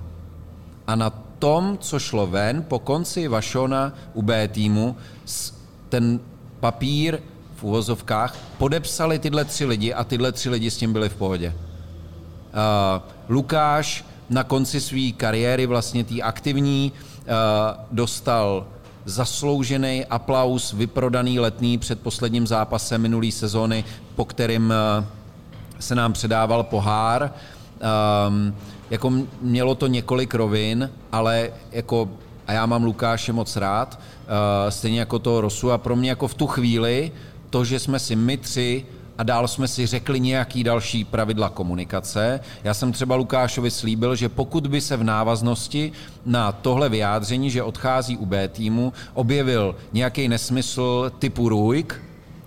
A 0.87 0.95
na 0.95 1.11
tom, 1.39 1.79
co 1.81 1.99
šlo 1.99 2.27
ven 2.27 2.65
po 2.69 2.79
konci 2.79 3.29
Vašona 3.29 3.93
u 4.15 4.23
B 4.23 4.49
týmu, 4.49 4.97
ten 5.89 6.21
papír 6.61 7.19
v 7.57 7.65
uvozovkách 7.65 8.37
podepsali 8.59 9.19
tyhle 9.19 9.45
tři 9.45 9.65
lidi 9.65 9.95
a 9.95 10.05
tyhle 10.05 10.33
tři 10.33 10.51
lidi 10.51 10.71
s 10.71 10.77
tím 10.77 10.93
byli 10.93 11.09
v 11.09 11.15
pohodě. 11.15 11.55
Uh, 11.55 13.03
Lukáš 13.29 14.05
na 14.31 14.45
konci 14.45 14.81
své 14.81 15.13
kariéry, 15.17 15.67
vlastně 15.67 16.05
té 16.05 16.21
aktivní, 16.21 16.93
dostal 17.91 18.67
zasloužený 19.05 20.05
aplaus, 20.05 20.73
vyprodaný 20.73 21.41
letný 21.41 21.79
před 21.79 22.01
posledním 22.01 22.47
zápasem 22.47 23.03
minulé 23.03 23.33
sezóny, 23.33 23.85
po 24.15 24.25
kterým 24.25 24.73
uh, 24.99 25.05
se 25.79 25.95
nám 25.95 26.13
předával 26.13 26.63
pohár. 26.63 27.33
Um, 28.29 28.55
jako 28.91 29.13
mělo 29.41 29.75
to 29.75 29.87
několik 29.87 30.35
rovin, 30.35 30.91
ale 31.13 31.51
jako, 31.73 32.09
a 32.47 32.53
já 32.53 32.67
mám 32.67 32.85
Lukáše 32.85 33.33
moc 33.33 33.57
rád, 33.57 34.01
uh, 34.01 34.71
stejně 34.71 35.01
jako 35.01 35.19
to 35.19 35.41
Rosu 35.41 35.73
a 35.73 35.79
pro 35.79 35.97
mě 35.97 36.11
jako 36.11 36.29
v 36.29 36.35
tu 36.35 36.47
chvíli, 36.47 37.13
to, 37.51 37.65
že 37.65 37.79
jsme 37.79 37.99
si 37.99 38.17
my 38.17 38.37
tři 38.37 38.87
a 39.19 39.23
dál 39.23 39.49
jsme 39.49 39.69
si 39.69 39.87
řekli 39.87 40.21
nějaký 40.21 40.65
další 40.65 41.05
pravidla 41.05 41.49
komunikace. 41.49 42.41
Já 42.65 42.75
jsem 42.75 42.93
třeba 42.93 43.17
Lukášovi 43.17 43.71
slíbil, 43.71 44.17
že 44.17 44.29
pokud 44.29 44.67
by 44.67 44.81
se 44.81 44.97
v 44.97 45.05
návaznosti 45.05 45.93
na 46.27 46.53
tohle 46.53 46.89
vyjádření, 46.89 47.51
že 47.51 47.63
odchází 47.63 48.17
u 48.17 48.27
B 48.27 48.49
týmu, 48.49 48.93
objevil 49.15 49.77
nějaký 49.93 50.29
nesmysl 50.29 51.13
typu 51.19 51.49
Rujk, 51.49 52.03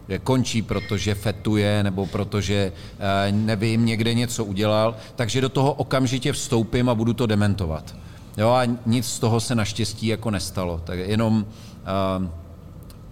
že 0.10 0.20
končí, 0.20 0.62
protože 0.62 1.16
fetuje 1.16 1.84
nebo 1.84 2.06
protože, 2.06 2.72
eh, 3.00 3.32
nevím, 3.32 3.86
někde 3.86 4.14
něco 4.14 4.46
udělal, 4.46 4.96
takže 5.16 5.42
do 5.42 5.50
toho 5.50 5.74
okamžitě 5.74 6.32
vstoupím 6.34 6.90
a 6.90 6.96
budu 6.96 7.14
to 7.14 7.26
dementovat. 7.26 7.96
Jo, 8.38 8.50
a 8.50 8.64
nic 8.86 9.06
z 9.06 9.20
toho 9.20 9.40
se 9.40 9.56
naštěstí 9.56 10.08
jako 10.08 10.32
nestalo. 10.32 10.82
Tak 10.84 11.00
jenom, 11.00 11.46
uh, 11.46 12.28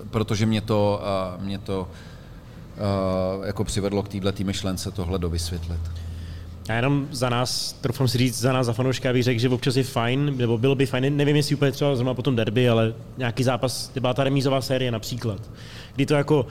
protože 0.10 0.45
mě 0.45 0.62
to, 0.62 1.01
uh, 1.38 1.43
mě 1.43 1.57
to 1.57 1.82
uh, 1.82 1.88
jako 3.45 3.63
přivedlo 3.63 4.03
k 4.03 4.07
této 4.07 4.43
myšlence 4.43 4.91
tohle 4.91 5.19
dovysvětlit. 5.19 5.80
Já 6.69 6.75
jenom 6.75 7.07
za 7.11 7.30
nás, 7.30 7.73
trofám 7.82 8.07
si 8.07 8.17
říct, 8.17 8.39
za 8.39 8.53
nás 8.53 8.65
za 8.65 8.73
fanouška 8.73 9.13
bych 9.13 9.23
řekl, 9.23 9.39
že 9.39 9.49
občas 9.49 9.75
je 9.75 9.84
fajn, 9.84 10.38
nebo 10.38 10.57
bylo 10.57 10.75
by 10.75 10.86
fajn, 10.86 11.17
nevím 11.17 11.36
jestli 11.36 11.55
úplně 11.55 11.71
třeba 11.71 11.95
zrovna 11.95 12.13
potom 12.13 12.36
derby, 12.36 12.69
ale 12.69 12.93
nějaký 13.17 13.43
zápas, 13.43 13.91
byla 13.99 14.13
ta 14.13 14.23
remízová 14.23 14.61
série 14.61 14.91
například, 14.91 15.49
kdy 15.95 16.05
to 16.05 16.13
jako 16.13 16.47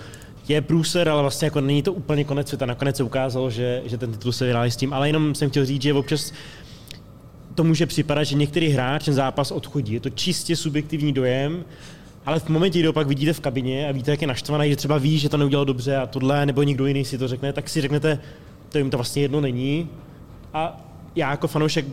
je 0.49 0.63
průser, 0.63 1.09
ale 1.09 1.23
vlastně 1.23 1.47
jako 1.47 1.61
není 1.61 1.83
to 1.83 1.93
úplně 1.93 2.25
konec 2.25 2.49
světa. 2.49 2.67
Nakonec 2.67 2.97
se 2.97 3.03
ukázalo, 3.03 3.51
že, 3.51 3.83
že 3.87 3.99
ten 3.99 4.13
titul 4.13 4.33
se 4.33 4.45
vyhráli 4.45 4.71
s 4.71 4.77
tím, 4.77 4.93
ale 4.93 5.09
jenom 5.09 5.35
jsem 5.35 5.51
chtěl 5.51 5.65
říct, 5.65 5.83
že 5.83 5.95
občas 5.95 6.33
to 7.55 7.65
může 7.65 7.87
připadat, 7.87 8.25
že 8.25 8.37
některý 8.37 8.69
hráč 8.69 9.05
ten 9.05 9.15
zápas 9.15 9.51
odchodí. 9.51 9.93
Je 9.93 10.01
to 10.01 10.11
čistě 10.11 10.57
subjektivní 10.57 11.13
dojem, 11.13 11.65
ale 12.29 12.41
v 12.41 12.49
momentě, 12.49 12.79
kdy 12.81 12.93
pak 12.93 13.07
vidíte 13.07 13.33
v 13.33 13.41
kabině 13.41 13.89
a 13.89 13.93
víte, 13.93 14.11
jak 14.11 14.21
je 14.21 14.27
naštvaný, 14.27 14.71
že 14.71 14.77
třeba 14.77 14.99
ví, 14.99 15.19
že 15.19 15.29
to 15.29 15.37
neudělal 15.37 15.65
dobře 15.65 15.97
a 15.97 16.07
tohle, 16.07 16.47
nebo 16.47 16.63
někdo 16.63 16.87
jiný 16.87 17.05
si 17.05 17.19
to 17.19 17.29
řekne, 17.29 17.53
tak 17.53 17.69
si 17.69 17.81
řeknete, 17.81 18.19
to 18.69 18.79
jim 18.79 18.91
to 18.91 18.97
vlastně 18.97 19.23
jedno 19.23 19.41
není. 19.41 19.89
A 20.55 20.81
já 21.15 21.31
jako 21.31 21.49
fanoušek 21.49 21.87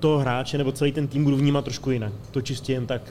toho 0.00 0.18
hráče 0.18 0.58
nebo 0.58 0.72
celý 0.72 0.92
ten 0.92 1.08
tým 1.08 1.24
budu 1.24 1.36
vnímat 1.36 1.64
trošku 1.64 1.90
jinak. 1.90 2.12
To 2.30 2.40
čistě 2.40 2.72
jen 2.72 2.86
tak. 2.86 3.02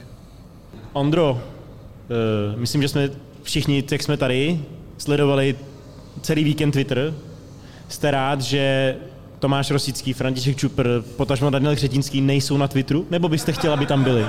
Ondro, 0.92 1.32
uh, 1.32 2.60
myslím, 2.60 2.82
že 2.82 2.88
jsme 2.88 3.10
všichni, 3.42 3.84
jak 3.90 4.02
jsme 4.02 4.16
tady, 4.16 4.60
sledovali 4.98 5.56
celý 6.20 6.44
víkend 6.44 6.72
Twitter. 6.72 7.14
Jste 7.88 8.10
rád, 8.10 8.40
že 8.40 8.96
Tomáš 9.38 9.70
Rosický, 9.70 10.12
František 10.12 10.56
Čupr, 10.56 11.02
potažmo 11.16 11.50
Daniel 11.50 11.76
Křetínský 11.76 12.20
nejsou 12.20 12.56
na 12.56 12.68
Twitteru? 12.68 13.06
Nebo 13.10 13.28
byste 13.28 13.52
chtěl, 13.52 13.72
aby 13.72 13.86
tam 13.86 14.04
byli? 14.04 14.24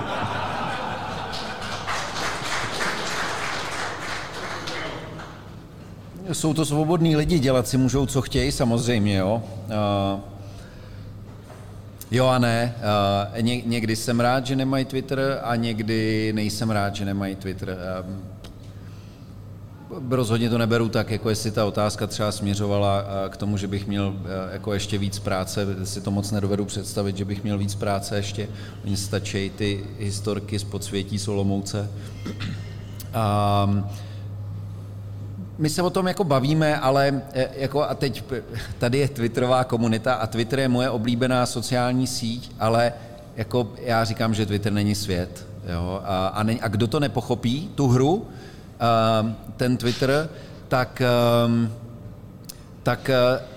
Jsou 6.33 6.53
to 6.53 6.65
svobodní 6.65 7.15
lidi, 7.15 7.39
dělat 7.39 7.67
si 7.67 7.77
můžou, 7.77 8.05
co 8.05 8.21
chtějí, 8.21 8.51
samozřejmě, 8.51 9.15
jo. 9.17 9.43
Uh, 9.67 10.21
jo 12.11 12.27
a 12.27 12.39
ne. 12.39 12.75
Uh, 13.33 13.41
ně, 13.41 13.61
někdy 13.61 13.95
jsem 13.95 14.19
rád, 14.19 14.45
že 14.45 14.55
nemají 14.55 14.85
Twitter 14.85 15.39
a 15.43 15.55
někdy 15.55 16.31
nejsem 16.35 16.69
rád, 16.69 16.95
že 16.95 17.05
nemají 17.05 17.35
Twitter. 17.35 17.77
Uh, 17.99 18.33
rozhodně 20.09 20.49
to 20.49 20.57
neberu 20.57 20.89
tak, 20.89 21.11
jako 21.11 21.29
jestli 21.29 21.51
ta 21.51 21.65
otázka 21.65 22.07
třeba 22.07 22.31
směřovala 22.31 23.05
k 23.29 23.37
tomu, 23.37 23.57
že 23.57 23.67
bych 23.67 23.87
měl 23.87 24.15
jako 24.51 24.73
ještě 24.73 24.97
víc 24.97 25.19
práce, 25.19 25.67
si 25.83 26.01
to 26.01 26.11
moc 26.11 26.31
nedovedu 26.31 26.65
představit, 26.65 27.17
že 27.17 27.25
bych 27.25 27.43
měl 27.43 27.57
víc 27.57 27.75
práce 27.75 28.15
ještě. 28.15 28.47
Mně 28.85 28.97
stačí 28.97 29.49
ty 29.49 29.83
historky 29.99 30.59
z 30.59 30.63
podsvětí 30.63 31.19
Solomouce. 31.19 31.89
Um, 33.65 33.85
my 35.63 35.69
se 35.69 35.81
o 35.81 35.89
tom 35.89 36.07
jako 36.07 36.23
bavíme, 36.23 36.77
ale 36.77 37.21
e, 37.33 37.49
jako 37.55 37.83
a 37.83 37.95
teď 37.95 38.23
tady 38.77 38.97
je 38.97 39.07
Twitterová 39.07 39.63
komunita 39.63 40.13
a 40.13 40.27
Twitter 40.27 40.59
je 40.59 40.67
moje 40.67 40.89
oblíbená 40.89 41.45
sociální 41.45 42.07
síť, 42.07 42.51
ale 42.59 42.93
jako 43.35 43.73
já 43.81 44.03
říkám, 44.03 44.33
že 44.33 44.45
Twitter 44.45 44.73
není 44.73 44.95
svět. 44.95 45.47
Jo? 45.73 46.01
A, 46.03 46.27
a, 46.27 46.43
ne, 46.43 46.57
a 46.61 46.67
kdo 46.67 46.87
to 46.87 46.99
nepochopí, 46.99 47.69
tu 47.75 47.87
hru, 47.87 48.27
a, 48.79 49.35
ten 49.57 49.77
Twitter, 49.77 50.29
tak, 50.67 51.01
um, 51.45 51.71
tak 52.83 53.09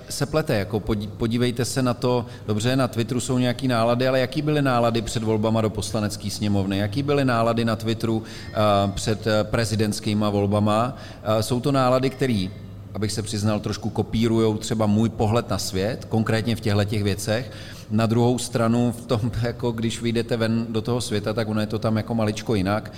se 0.09 0.27
plete. 0.27 0.55
Jako 0.55 0.81
podí- 0.81 1.09
podívejte 1.16 1.65
se 1.65 1.83
na 1.83 1.95
to, 1.95 2.27
dobře, 2.47 2.77
na 2.77 2.89
Twitteru 2.89 3.20
jsou 3.20 3.39
nějaký 3.39 3.69
nálady, 3.69 4.09
ale 4.09 4.20
jaký 4.20 4.43
byly 4.43 4.62
nálady 4.62 5.03
před 5.03 5.23
volbama 5.23 5.61
do 5.61 5.70
poslanecké 5.70 6.31
sněmovny? 6.31 6.78
Jaký 6.78 7.03
byly 7.03 7.24
nálady 7.24 7.65
na 7.65 7.77
Twitteru 7.77 8.23
eh, 8.49 8.55
před 8.95 9.27
eh, 9.27 9.45
prezidentskýma 9.45 10.31
volbama? 10.31 10.97
Eh, 11.39 11.43
Jsou 11.43 11.61
to 11.61 11.73
nálady, 11.73 12.11
které 12.11 12.47
abych 12.95 13.12
se 13.12 13.23
přiznal, 13.23 13.61
trošku 13.61 13.91
kopírují 13.91 14.59
třeba 14.59 14.87
můj 14.87 15.09
pohled 15.09 15.51
na 15.51 15.59
svět, 15.59 16.05
konkrétně 16.05 16.57
v 16.57 16.61
těchto 16.61 16.85
těch 16.85 17.03
věcech. 17.03 17.53
Na 17.91 18.07
druhou 18.07 18.39
stranu, 18.39 18.95
v 19.03 19.07
tom, 19.07 19.20
jako 19.43 19.73
když 19.73 20.03
vyjdete 20.03 20.37
ven 20.37 20.66
do 20.69 20.83
toho 20.83 21.01
světa, 21.01 21.33
tak 21.33 21.49
ono 21.49 21.61
je 21.61 21.66
to 21.66 21.78
tam 21.78 21.97
jako 21.97 22.15
maličko 22.15 22.55
jinak. 22.55 22.93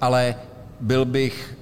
Ale 0.00 0.34
byl 0.80 1.04
bych 1.04 1.56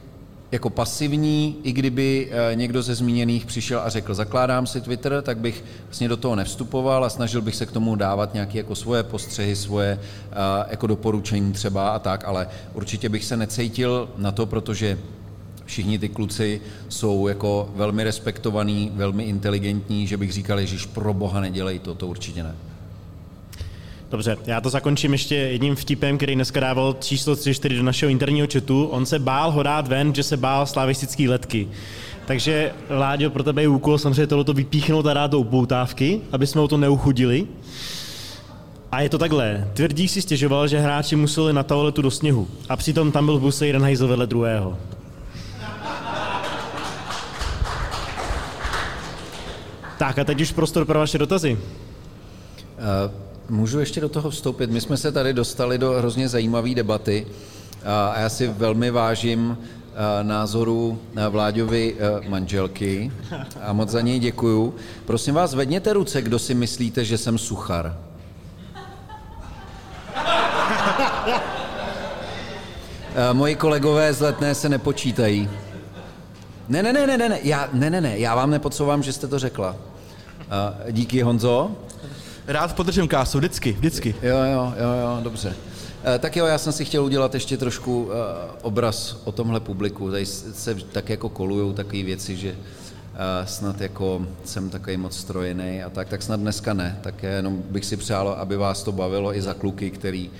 jako 0.52 0.70
pasivní, 0.70 1.56
i 1.62 1.72
kdyby 1.72 2.28
eh, 2.30 2.54
někdo 2.54 2.82
ze 2.82 2.94
zmíněných 2.94 3.46
přišel 3.46 3.80
a 3.80 3.88
řekl, 3.88 4.14
zakládám 4.14 4.66
si 4.66 4.80
Twitter, 4.80 5.22
tak 5.22 5.38
bych 5.38 5.64
vlastně 5.84 6.08
do 6.08 6.16
toho 6.16 6.36
nevstupoval 6.36 7.04
a 7.04 7.10
snažil 7.10 7.42
bych 7.42 7.54
se 7.54 7.66
k 7.66 7.72
tomu 7.72 7.96
dávat 7.96 8.34
nějaké 8.34 8.58
jako 8.58 8.74
svoje 8.74 9.02
postřehy, 9.02 9.56
svoje 9.56 9.98
eh, 10.32 10.34
jako 10.68 10.86
doporučení 10.86 11.52
třeba 11.52 11.90
a 11.90 11.98
tak, 11.98 12.24
ale 12.24 12.48
určitě 12.74 13.08
bych 13.08 13.24
se 13.24 13.36
necítil 13.36 14.08
na 14.16 14.32
to, 14.32 14.46
protože 14.46 14.98
všichni 15.64 15.98
ty 15.98 16.08
kluci 16.08 16.60
jsou 16.88 17.28
jako 17.28 17.70
velmi 17.76 18.04
respektovaní, 18.04 18.92
velmi 18.94 19.24
inteligentní, 19.24 20.06
že 20.06 20.16
bych 20.16 20.32
říkal, 20.32 20.60
že 20.60 20.88
pro 20.92 21.14
boha 21.14 21.40
nedělej 21.40 21.78
to, 21.78 21.94
to 21.94 22.06
určitě 22.06 22.42
ne. 22.42 22.54
Dobře, 24.12 24.36
já 24.47 24.60
to 24.60 24.70
zakončím 24.70 25.12
ještě 25.12 25.34
jedním 25.34 25.76
vtipem, 25.76 26.16
který 26.16 26.34
dneska 26.34 26.60
dával 26.60 26.97
číslo 27.01 27.36
34 27.36 27.76
do 27.76 27.82
našeho 27.82 28.10
interního 28.10 28.48
chatu. 28.52 28.86
On 28.86 29.06
se 29.06 29.18
bál 29.18 29.51
ho 29.51 29.64
ven, 29.82 30.14
že 30.14 30.22
se 30.22 30.36
bál 30.36 30.66
slavistický 30.66 31.28
letky. 31.28 31.68
Takže, 32.26 32.72
Láďo, 32.90 33.30
pro 33.30 33.43
tebe 33.43 33.62
je 33.62 33.68
úkol 33.68 33.98
samozřejmě 33.98 34.26
tohleto 34.26 34.52
vypíchnout 34.52 35.06
a 35.06 35.14
dát 35.14 35.30
do 35.30 35.39
upoutávky, 35.39 36.20
aby 36.32 36.47
jsme 36.47 36.60
o 36.60 36.68
to 36.68 36.76
neuchudili. 36.76 37.47
A 38.93 39.01
je 39.01 39.09
to 39.09 39.18
takhle. 39.18 39.68
Tvrdík 39.74 40.10
si 40.10 40.22
stěžoval, 40.22 40.68
že 40.68 40.78
hráči 40.78 41.16
museli 41.16 41.52
na 41.52 41.62
toaletu 41.62 42.02
do 42.02 42.10
sněhu. 42.10 42.48
A 42.68 42.76
přitom 42.76 43.12
tam 43.12 43.24
byl 43.24 43.39
v 43.39 43.40
buse 43.40 43.66
jeden 43.66 43.82
hajzl 43.82 44.09
vedle 44.09 44.26
druhého. 44.26 44.78
Tak 49.98 50.18
a 50.18 50.24
teď 50.24 50.40
už 50.40 50.52
prostor 50.52 50.84
pro 50.84 50.98
vaše 50.98 51.18
dotazy. 51.18 51.59
Uh, 52.78 53.31
můžu 53.52 53.80
ještě 53.80 54.00
do 54.00 54.08
toho 54.08 54.30
vstoupit? 54.30 54.70
My 54.70 54.80
jsme 54.80 54.96
se 54.96 55.12
tady 55.12 55.32
dostali 55.32 55.78
do 55.78 55.90
hrozně 55.90 56.28
zajímavé 56.28 56.74
debaty 56.74 57.26
a 57.84 58.20
já 58.20 58.28
si 58.28 58.48
velmi 58.48 58.90
vážím 58.90 59.58
názoru 60.22 60.98
Vláďovy 61.30 61.96
manželky 62.28 63.12
a 63.62 63.72
moc 63.72 63.88
za 63.88 64.00
něj 64.00 64.18
děkuju. 64.18 64.74
Prosím 65.04 65.34
vás, 65.34 65.54
vedněte 65.54 65.92
ruce, 65.92 66.22
kdo 66.22 66.38
si 66.38 66.54
myslíte, 66.54 67.04
že 67.04 67.18
jsem 67.18 67.38
suchar. 67.38 67.98
Moji 73.32 73.56
kolegové 73.56 74.12
z 74.14 74.20
letné 74.20 74.54
se 74.54 74.68
nepočítají. 74.68 75.50
Ne, 76.68 76.82
ne, 76.82 76.92
ne, 76.92 77.06
ne, 77.06 77.28
ne, 77.28 77.38
já, 77.42 77.68
ne, 77.72 77.90
ne, 77.90 78.00
ne, 78.00 78.18
já 78.18 78.34
vám 78.34 78.50
nepodsouvám, 78.50 79.02
že 79.02 79.12
jste 79.12 79.26
to 79.26 79.38
řekla. 79.38 79.76
Díky, 80.90 81.22
Honzo. 81.22 81.70
Rád 82.52 82.76
podržím 82.76 83.08
kásu, 83.08 83.38
vždycky, 83.38 83.72
vždycky. 83.72 84.14
Jo, 84.22 84.36
jo, 84.36 84.72
jo, 84.76 84.92
jo, 85.02 85.18
dobře. 85.22 85.48
Uh, 85.48 85.54
tak 86.18 86.36
jo, 86.36 86.46
já 86.46 86.58
jsem 86.58 86.72
si 86.72 86.84
chtěl 86.84 87.04
udělat 87.04 87.34
ještě 87.34 87.56
trošku 87.56 88.04
uh, 88.04 88.10
obraz 88.62 89.16
o 89.24 89.32
tomhle 89.32 89.60
publiku. 89.60 90.10
Tady 90.10 90.26
se 90.26 90.74
tak 90.74 91.08
jako 91.08 91.28
kolujou 91.28 91.72
takové 91.72 92.02
věci, 92.02 92.36
že 92.36 92.52
uh, 92.52 92.56
snad 93.44 93.80
jako 93.80 94.26
jsem 94.44 94.70
takový 94.70 94.96
moc 94.96 95.16
strojený 95.16 95.82
a 95.82 95.90
tak, 95.90 96.08
tak 96.08 96.22
snad 96.22 96.40
dneska 96.40 96.74
ne. 96.74 96.98
Tak 97.00 97.22
jenom 97.22 97.62
bych 97.70 97.84
si 97.84 97.96
přál, 97.96 98.28
aby 98.28 98.56
vás 98.56 98.82
to 98.82 98.92
bavilo 98.92 99.36
i 99.36 99.42
za 99.42 99.54
kluky, 99.54 99.90
který 99.90 100.30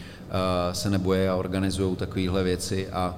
se 0.73 0.91
neboje 0.91 1.31
a 1.31 1.37
organizují 1.37 1.97
takovéhle 1.97 2.43
věci 2.43 2.89
a 2.89 3.15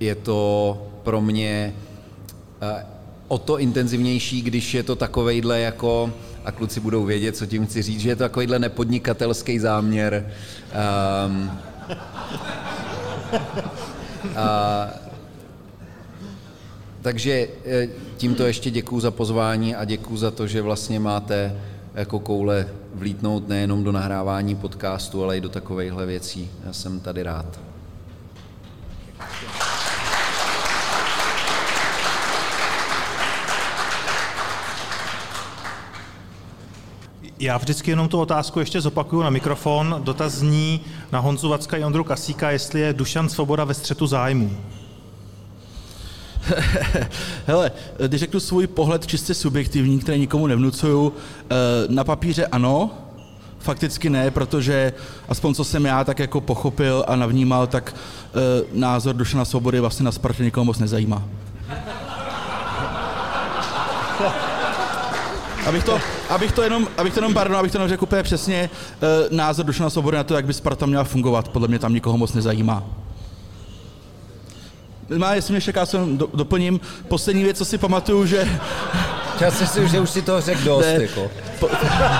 je 0.00 0.14
to 0.14 0.86
pro 1.02 1.20
mě 1.20 1.74
o 3.34 3.38
to 3.38 3.58
intenzivnější, 3.58 4.42
když 4.42 4.74
je 4.74 4.82
to 4.82 4.96
takovejhle 4.96 5.60
jako, 5.60 6.12
a 6.44 6.52
kluci 6.52 6.80
budou 6.80 7.04
vědět, 7.04 7.36
co 7.36 7.46
tím 7.46 7.66
chci 7.66 7.82
říct, 7.82 8.00
že 8.00 8.08
je 8.08 8.16
to 8.16 8.24
takovýhle 8.24 8.58
nepodnikatelský 8.58 9.58
záměr. 9.58 10.30
Um, 11.26 11.50
a, 14.36 14.88
takže 17.02 17.48
e, 17.66 17.88
tímto 18.16 18.46
ještě 18.46 18.70
děkuju 18.70 19.00
za 19.00 19.10
pozvání 19.10 19.74
a 19.74 19.84
děkuju 19.84 20.16
za 20.16 20.30
to, 20.30 20.46
že 20.46 20.62
vlastně 20.62 21.00
máte 21.00 21.56
jako 21.94 22.18
koule 22.18 22.68
vlítnout 22.94 23.48
nejenom 23.48 23.84
do 23.84 23.92
nahrávání 23.92 24.54
podcastu, 24.54 25.24
ale 25.24 25.36
i 25.36 25.40
do 25.40 25.48
takovýchhle 25.48 26.06
věcí. 26.06 26.50
Já 26.66 26.72
jsem 26.72 27.00
tady 27.00 27.22
rád. 27.22 27.63
Já 37.38 37.58
vždycky 37.58 37.90
jenom 37.90 38.08
tu 38.08 38.20
otázku 38.20 38.60
ještě 38.60 38.80
zopakuju 38.80 39.22
na 39.22 39.30
mikrofon. 39.30 40.00
Dotaz 40.04 40.32
zní 40.32 40.80
na 41.12 41.20
Honzu 41.20 41.48
Vacka 41.48 41.76
i 41.76 41.84
Ondru 41.84 42.04
Kasíka, 42.04 42.50
jestli 42.50 42.80
je 42.80 42.92
Dušan 42.92 43.28
Svoboda 43.28 43.64
ve 43.64 43.74
střetu 43.74 44.06
zájmu. 44.06 44.50
Hele, 47.46 47.72
když 48.06 48.20
řeknu 48.20 48.40
svůj 48.40 48.66
pohled 48.66 49.06
čistě 49.06 49.34
subjektivní, 49.34 49.98
který 49.98 50.20
nikomu 50.20 50.46
nevnucuju, 50.46 51.12
eh, 51.50 51.54
na 51.88 52.04
papíře 52.04 52.46
ano, 52.46 52.90
fakticky 53.58 54.10
ne, 54.10 54.30
protože 54.30 54.92
aspoň 55.28 55.54
co 55.54 55.64
jsem 55.64 55.84
já 55.84 56.04
tak 56.04 56.18
jako 56.18 56.40
pochopil 56.40 57.04
a 57.08 57.16
navnímal, 57.16 57.66
tak 57.66 57.94
eh, 57.94 58.64
názor 58.72 59.14
Dušana 59.16 59.44
Svobody 59.44 59.80
vlastně 59.80 60.04
na 60.04 60.12
Spartě 60.12 60.44
nikomu 60.44 60.64
moc 60.64 60.78
nezajímá. 60.78 61.22
Abych 65.66 65.84
to, 65.84 65.98
abych 66.28 66.52
to 66.52 66.62
jenom, 66.62 66.88
abych 66.96 67.14
to 67.14 67.18
jenom, 67.20 67.34
pardon, 67.34 67.56
abych 67.56 67.72
to 67.72 67.78
jenom 67.78 67.88
řekl 67.88 68.04
úplně 68.04 68.22
přesně, 68.22 68.70
uh, 68.70 69.36
názor 69.36 69.66
Dušana 69.66 69.90
Svobody 69.90 70.16
na 70.16 70.24
to, 70.24 70.34
jak 70.34 70.44
by 70.44 70.54
Sparta 70.54 70.86
měla 70.86 71.04
fungovat, 71.04 71.48
podle 71.48 71.68
mě 71.68 71.78
tam 71.78 71.94
nikoho 71.94 72.18
moc 72.18 72.32
nezajímá. 72.32 72.84
Má, 75.18 75.34
jestli 75.34 75.52
mě 75.52 75.60
čeká, 75.60 75.86
se 75.86 75.98
do, 76.12 76.28
doplním. 76.34 76.80
Poslední 77.08 77.44
věc, 77.44 77.58
co 77.58 77.64
si 77.64 77.78
pamatuju, 77.78 78.26
že... 78.26 78.60
Já 79.40 79.50
si 79.50 79.62
myslím, 79.62 79.88
že 79.88 80.00
už 80.00 80.10
si 80.10 80.22
to 80.22 80.40
řekl 80.40 80.64
dost, 80.64 80.84
ne, 80.84 81.02
jako. 81.02 81.30
Po, 81.60 81.68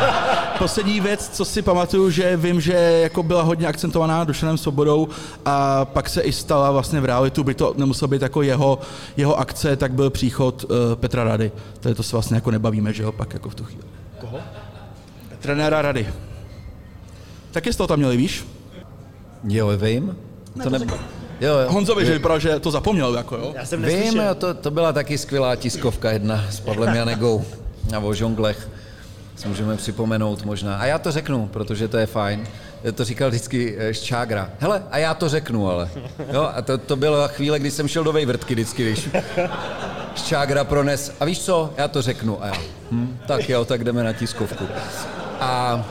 poslední 0.58 1.00
věc, 1.00 1.28
co 1.28 1.44
si 1.44 1.62
pamatuju, 1.62 2.10
že 2.10 2.36
vím, 2.36 2.60
že 2.60 2.72
jako 3.02 3.22
byla 3.22 3.42
hodně 3.42 3.66
akcentovaná 3.66 4.24
Dušanem 4.24 4.58
Svobodou 4.58 5.08
a 5.44 5.84
pak 5.84 6.08
se 6.08 6.22
i 6.22 6.32
stala 6.32 6.70
vlastně 6.70 7.00
v 7.00 7.04
realitu, 7.04 7.44
by 7.44 7.54
to 7.54 7.74
nemuselo 7.76 8.08
být 8.08 8.22
jako 8.22 8.42
jeho, 8.42 8.78
jeho 9.16 9.38
akce, 9.38 9.76
tak 9.76 9.92
byl 9.92 10.10
příchod 10.10 10.64
uh, 10.64 10.70
Petra 10.94 11.24
Rady. 11.24 11.52
Tady 11.80 11.94
to 11.94 12.02
se 12.02 12.16
vlastně 12.16 12.34
jako 12.34 12.50
nebavíme, 12.50 12.92
že 12.92 13.02
jo, 13.02 13.12
pak 13.12 13.34
jako 13.34 13.50
v 13.50 13.54
tu 13.54 13.64
chvíli. 13.64 13.82
Koho? 14.20 14.38
Trenéra 15.38 15.82
Rady. 15.82 16.08
Taky 17.50 17.72
jsi 17.72 17.78
to 17.78 17.86
tam 17.86 17.98
měli, 17.98 18.16
víš? 18.16 18.44
Jo, 19.44 19.68
vím. 19.76 20.16
To 20.62 20.70
ne... 20.70 20.78
Jo, 21.40 21.59
jo. 21.59 21.73
Honzovi, 21.73 22.06
že 22.06 22.12
vypadal, 22.12 22.39
že 22.39 22.61
to 22.61 22.70
zapomněl, 22.70 23.15
jako 23.16 23.36
jo. 23.36 23.52
Já 23.56 23.65
jsem 23.65 23.82
Vím, 23.82 24.16
jo, 24.16 24.35
to, 24.35 24.55
to 24.55 24.70
byla 24.70 24.93
taky 24.93 25.19
skvělá 25.19 25.56
tiskovka 25.56 26.11
jedna 26.11 26.44
s 26.51 26.61
Pavlem 26.61 26.94
Janegou 26.94 27.44
a 27.97 27.98
o 27.98 28.15
žonglech. 28.15 28.69
Si 29.36 29.48
můžeme 29.48 29.77
připomenout 29.77 30.44
možná. 30.44 30.77
A 30.77 30.86
já 30.86 30.98
to 30.98 31.12
řeknu, 31.12 31.48
protože 31.52 31.89
to 31.89 31.97
je 31.97 32.06
fajn. 32.06 32.47
To 32.94 33.05
říkal 33.05 33.28
vždycky 33.28 33.78
Ščágra. 33.93 34.51
Hele, 34.59 34.82
a 34.90 34.98
já 34.98 35.15
to 35.15 35.28
řeknu, 35.28 35.70
ale. 35.70 35.89
Jo, 36.32 36.51
a 36.55 36.62
to, 36.62 36.78
to 36.78 36.97
byla 36.97 37.28
chvíle, 37.28 37.59
kdy 37.59 37.70
jsem 37.70 37.89
šel 37.89 38.05
do 38.05 38.12
Vejvrtky 38.12 38.55
vždycky, 38.55 38.82
když 38.82 39.09
Ščágra 40.16 40.65
prones. 40.65 41.12
A 41.20 41.24
víš 41.24 41.40
co, 41.40 41.73
já 41.77 41.89
to 41.89 42.02
řeknu. 42.02 42.44
A 42.44 42.47
já, 42.47 42.55
hm, 42.90 43.19
tak 43.27 43.48
jo, 43.48 43.65
tak 43.65 43.85
jdeme 43.85 44.05
na 44.05 44.12
tiskovku. 44.12 44.65
A 45.40 45.85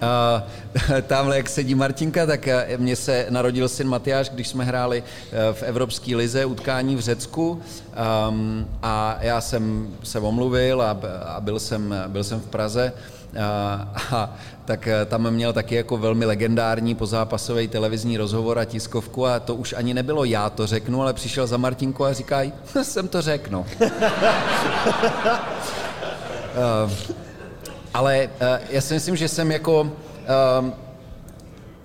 tamhle, 1.06 1.36
jak 1.36 1.48
sedí 1.48 1.74
Martinka, 1.74 2.26
tak 2.26 2.48
mně 2.76 2.96
se 2.96 3.26
narodil 3.30 3.68
syn 3.68 3.88
Matyáš, 3.88 4.30
když 4.30 4.48
jsme 4.48 4.64
hráli 4.64 5.02
v 5.52 5.62
Evropské 5.62 6.16
lize 6.16 6.44
utkání 6.44 6.96
v 6.96 7.00
Řecku 7.00 7.60
a 8.82 9.18
já 9.20 9.40
jsem 9.40 9.88
se 10.02 10.18
omluvil 10.20 10.82
a, 10.82 10.98
a 11.26 11.40
byl, 11.40 11.58
jsem, 11.58 11.94
byl 12.08 12.24
jsem 12.24 12.40
v 12.40 12.46
Praze 12.46 12.92
a, 13.40 13.88
a 14.16 14.36
tak 14.64 14.88
tam 15.06 15.30
měl 15.30 15.52
taky 15.52 15.74
jako 15.74 15.96
velmi 15.96 16.24
legendární 16.24 16.94
pozápasový 16.94 17.68
televizní 17.68 18.16
rozhovor 18.16 18.58
a 18.58 18.64
tiskovku 18.64 19.26
a 19.26 19.40
to 19.40 19.54
už 19.54 19.74
ani 19.78 19.94
nebylo 19.94 20.24
já 20.24 20.50
to 20.50 20.66
řeknu, 20.66 21.02
ale 21.02 21.12
přišel 21.12 21.46
za 21.46 21.56
Martinku 21.56 22.04
a 22.04 22.12
říká, 22.12 22.42
jsem 22.82 23.08
to 23.08 23.22
řeknu. 23.22 23.66
uh, 26.84 27.25
ale 27.96 28.28
uh, 28.28 28.46
já 28.70 28.80
si 28.80 28.94
myslím, 28.94 29.16
že 29.16 29.28
jsem 29.28 29.52
jako 29.52 29.80
uh, 29.80 29.88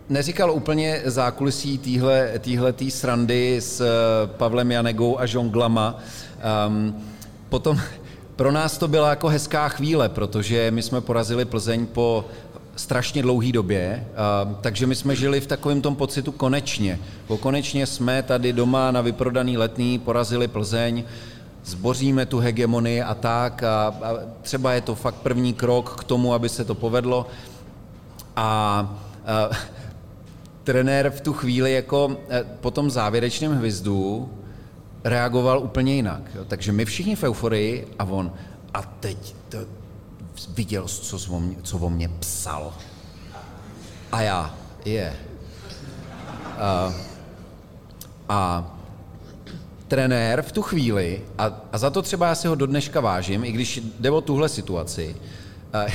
neříkal 0.10 0.52
úplně 0.52 1.02
zákulisí 1.06 1.78
týhle, 1.78 2.32
týhle 2.40 2.74
tý 2.74 2.92
srandy 2.92 3.62
s 3.62 3.82
uh, 3.82 3.88
Pavlem 4.38 4.72
Janegou 4.72 5.20
a 5.20 5.26
žonglama. 5.26 6.00
Um, 6.68 7.04
potom 7.50 7.80
pro 8.36 8.52
nás 8.52 8.78
to 8.78 8.88
byla 8.88 9.10
jako 9.10 9.28
hezká 9.28 9.70
chvíle, 9.70 10.10
protože 10.10 10.72
my 10.72 10.82
jsme 10.82 11.02
porazili 11.02 11.46
Plzeň 11.46 11.86
po 11.86 12.26
strašně 12.76 13.22
dlouhé 13.22 13.52
době, 13.52 14.08
uh, 14.46 14.56
takže 14.62 14.88
my 14.88 14.96
jsme 14.96 15.16
žili 15.16 15.42
v 15.42 15.48
takovém 15.48 15.82
tom 15.82 15.96
pocitu 15.96 16.32
konečně. 16.32 17.00
Po 17.28 17.38
konečně 17.38 17.86
jsme 17.86 18.24
tady 18.24 18.54
doma 18.54 18.92
na 18.92 19.02
vyprodaný 19.02 19.58
letný 19.58 20.00
porazili 20.00 20.48
Plzeň, 20.48 21.04
zboříme 21.66 22.26
tu 22.26 22.40
hegemonii 22.40 23.02
a 23.02 23.14
tak 23.14 23.64
a, 23.64 23.88
a 23.88 24.14
třeba 24.42 24.74
je 24.74 24.82
to 24.82 24.96
fakt 24.96 25.16
první 25.16 25.54
krok 25.54 26.00
k 26.00 26.04
tomu, 26.04 26.34
aby 26.34 26.50
se 26.50 26.66
to 26.66 26.76
povedlo. 26.76 27.28
A, 28.36 28.46
a 29.26 29.50
trenér 30.64 31.10
v 31.10 31.22
tu 31.22 31.34
chvíli 31.34 31.74
jako 31.74 32.18
e, 32.30 32.44
po 32.44 32.72
tom 32.72 32.92
závěrečném 32.92 33.58
hvizdu 33.58 34.30
reagoval 35.04 35.60
úplně 35.60 35.96
jinak. 35.96 36.22
Jo. 36.36 36.46
Takže 36.46 36.72
my 36.72 36.86
všichni 36.86 37.16
v 37.16 37.24
euforii 37.24 37.88
a 38.00 38.04
on, 38.04 38.34
a 38.74 38.82
teď 38.82 39.36
to, 39.50 39.58
viděl, 40.50 40.88
co, 40.88 41.34
o 41.34 41.40
mě, 41.40 41.56
co 41.64 41.78
o 41.78 41.90
mě 41.90 42.10
psal. 42.20 42.74
A 44.12 44.22
já, 44.22 44.56
je. 44.86 44.94
Yeah. 44.94 45.16
A, 46.58 46.94
a 48.30 48.72
trenér 49.92 50.42
v 50.42 50.52
tu 50.52 50.62
chvíli, 50.62 51.22
a, 51.38 51.52
a 51.72 51.78
za 51.78 51.90
to 51.90 52.02
třeba 52.02 52.28
já 52.28 52.36
si 52.36 52.48
ho 52.48 52.56
do 52.56 52.66
dneška 52.66 53.00
vážím, 53.00 53.44
i 53.44 53.52
když 53.52 53.82
jde 54.00 54.12
o 54.12 54.22
tuhle 54.22 54.50
situaci, 54.50 55.16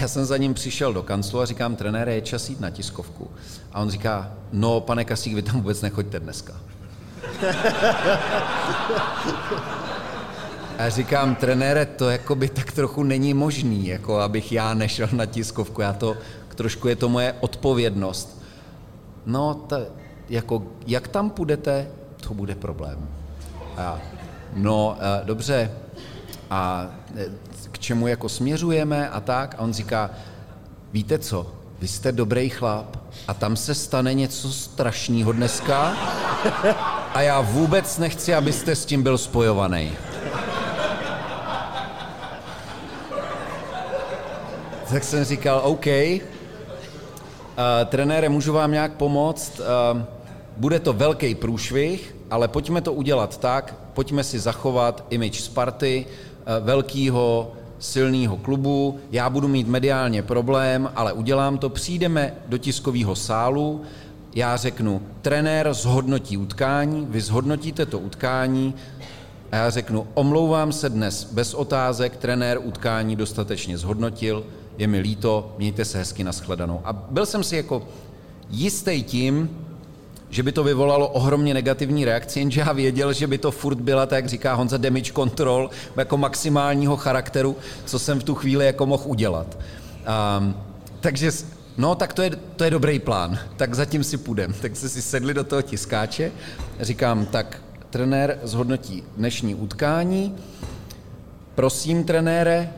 já 0.00 0.08
jsem 0.08 0.24
za 0.24 0.36
ním 0.36 0.54
přišel 0.54 0.92
do 0.92 1.02
kanclu 1.02 1.40
a 1.40 1.46
říkám, 1.46 1.76
trenére, 1.76 2.14
je 2.14 2.20
čas 2.20 2.48
jít 2.50 2.60
na 2.60 2.70
tiskovku. 2.70 3.30
A 3.72 3.80
on 3.80 3.90
říká, 3.90 4.30
no 4.52 4.80
pane 4.80 5.04
Kasík, 5.04 5.34
vy 5.34 5.42
tam 5.42 5.56
vůbec 5.56 5.82
nechoďte 5.82 6.20
dneska. 6.20 6.52
A 10.78 10.88
říkám, 10.88 11.34
trenére, 11.34 11.86
to 11.86 12.10
jako 12.10 12.34
by 12.34 12.48
tak 12.48 12.72
trochu 12.72 13.02
není 13.02 13.34
možný, 13.34 13.86
jako 13.86 14.20
abych 14.20 14.52
já 14.52 14.74
nešel 14.74 15.08
na 15.12 15.26
tiskovku. 15.26 15.80
Já 15.82 15.92
to, 15.92 16.16
trošku 16.54 16.88
je 16.88 16.96
to 16.96 17.08
moje 17.08 17.34
odpovědnost. 17.40 18.42
No, 19.26 19.54
ta, 19.54 19.80
jako, 20.28 20.62
jak 20.86 21.08
tam 21.08 21.30
půjdete, 21.30 21.88
to 22.28 22.34
bude 22.34 22.54
problém. 22.54 23.08
A 23.76 23.82
já, 23.82 24.00
no, 24.54 24.96
dobře, 25.24 25.70
a 26.50 26.86
eh, 27.16 27.26
k 27.72 27.78
čemu 27.78 28.06
jako 28.06 28.28
směřujeme 28.28 29.08
a 29.08 29.20
tak? 29.20 29.54
A 29.54 29.58
on 29.58 29.72
říká, 29.72 30.10
víte 30.92 31.18
co, 31.18 31.52
vy 31.80 31.88
jste 31.88 32.12
dobrý 32.12 32.48
chlap 32.48 32.96
a 33.28 33.34
tam 33.34 33.56
se 33.56 33.74
stane 33.74 34.14
něco 34.14 34.52
strašného 34.52 35.32
dneska 35.32 35.96
a 37.14 37.20
já 37.20 37.40
vůbec 37.40 37.98
nechci, 37.98 38.34
abyste 38.34 38.76
s 38.76 38.84
tím 38.84 39.02
byl 39.02 39.18
spojovaný. 39.18 39.92
Tak 44.90 45.04
jsem 45.04 45.24
říkal, 45.24 45.60
OK, 45.64 45.86
uh, 45.86 46.22
trenére, 47.84 48.28
můžu 48.28 48.52
vám 48.52 48.72
nějak 48.72 48.92
pomoct? 48.92 49.60
Uh, 49.60 50.02
bude 50.56 50.80
to 50.80 50.92
velký 50.92 51.34
průšvih, 51.34 52.15
ale 52.30 52.48
pojďme 52.48 52.80
to 52.80 52.92
udělat 52.92 53.40
tak, 53.40 53.74
pojďme 53.94 54.24
si 54.24 54.38
zachovat 54.38 55.04
image 55.10 55.40
Sparty, 55.40 56.06
uh, 56.06 56.66
velkýho, 56.66 57.52
silného 57.78 58.36
klubu, 58.36 58.98
já 59.12 59.30
budu 59.30 59.48
mít 59.48 59.68
mediálně 59.68 60.22
problém, 60.22 60.90
ale 60.96 61.12
udělám 61.12 61.58
to, 61.58 61.68
přijdeme 61.68 62.34
do 62.48 62.58
tiskového 62.58 63.16
sálu, 63.16 63.82
já 64.34 64.56
řeknu, 64.56 65.02
trenér 65.22 65.74
zhodnotí 65.74 66.36
utkání, 66.36 67.06
vy 67.10 67.20
zhodnotíte 67.20 67.86
to 67.86 67.98
utkání. 67.98 68.74
A 69.52 69.56
já 69.56 69.70
řeknu, 69.70 70.06
omlouvám 70.14 70.72
se 70.72 70.90
dnes 70.90 71.24
bez 71.32 71.54
otázek, 71.54 72.16
trenér 72.16 72.58
utkání 72.62 73.16
dostatečně 73.16 73.78
zhodnotil, 73.78 74.44
je 74.78 74.86
mi 74.86 74.98
líto, 74.98 75.54
mějte 75.58 75.84
se 75.84 75.98
hezky 75.98 76.24
na 76.24 76.32
shledanou. 76.32 76.80
A 76.84 76.92
byl 76.92 77.26
jsem 77.26 77.44
si 77.44 77.56
jako 77.56 77.82
jistý 78.50 79.02
tím, 79.02 79.65
že 80.30 80.42
by 80.42 80.52
to 80.52 80.64
vyvolalo 80.64 81.08
ohromně 81.08 81.54
negativní 81.54 82.04
reakci, 82.04 82.38
jenže 82.38 82.60
já 82.60 82.72
věděl, 82.72 83.12
že 83.12 83.26
by 83.26 83.38
to 83.38 83.50
furt 83.50 83.80
byla, 83.80 84.06
tak 84.06 84.16
jak 84.16 84.28
říká 84.28 84.54
Honza, 84.54 84.76
damage 84.76 85.12
control, 85.12 85.70
jako 85.96 86.16
maximálního 86.16 86.96
charakteru, 86.96 87.56
co 87.84 87.98
jsem 87.98 88.20
v 88.20 88.24
tu 88.24 88.34
chvíli 88.34 88.66
jako 88.66 88.86
mohl 88.86 89.02
udělat. 89.06 89.58
Um, 90.38 90.54
takže, 91.00 91.30
no 91.78 91.94
tak 91.94 92.12
to 92.12 92.22
je, 92.22 92.30
to 92.56 92.64
je 92.64 92.70
dobrý 92.70 92.98
plán, 92.98 93.38
tak 93.56 93.74
zatím 93.74 94.04
si 94.04 94.16
půjdem. 94.16 94.54
Tak 94.62 94.76
se 94.76 94.88
si 94.88 95.02
sedli 95.02 95.34
do 95.34 95.44
toho 95.44 95.62
tiskáče, 95.62 96.32
říkám, 96.80 97.26
tak 97.26 97.62
trenér 97.90 98.38
zhodnotí 98.42 99.02
dnešní 99.16 99.54
utkání, 99.54 100.36
prosím 101.54 102.04
trenére, 102.04 102.72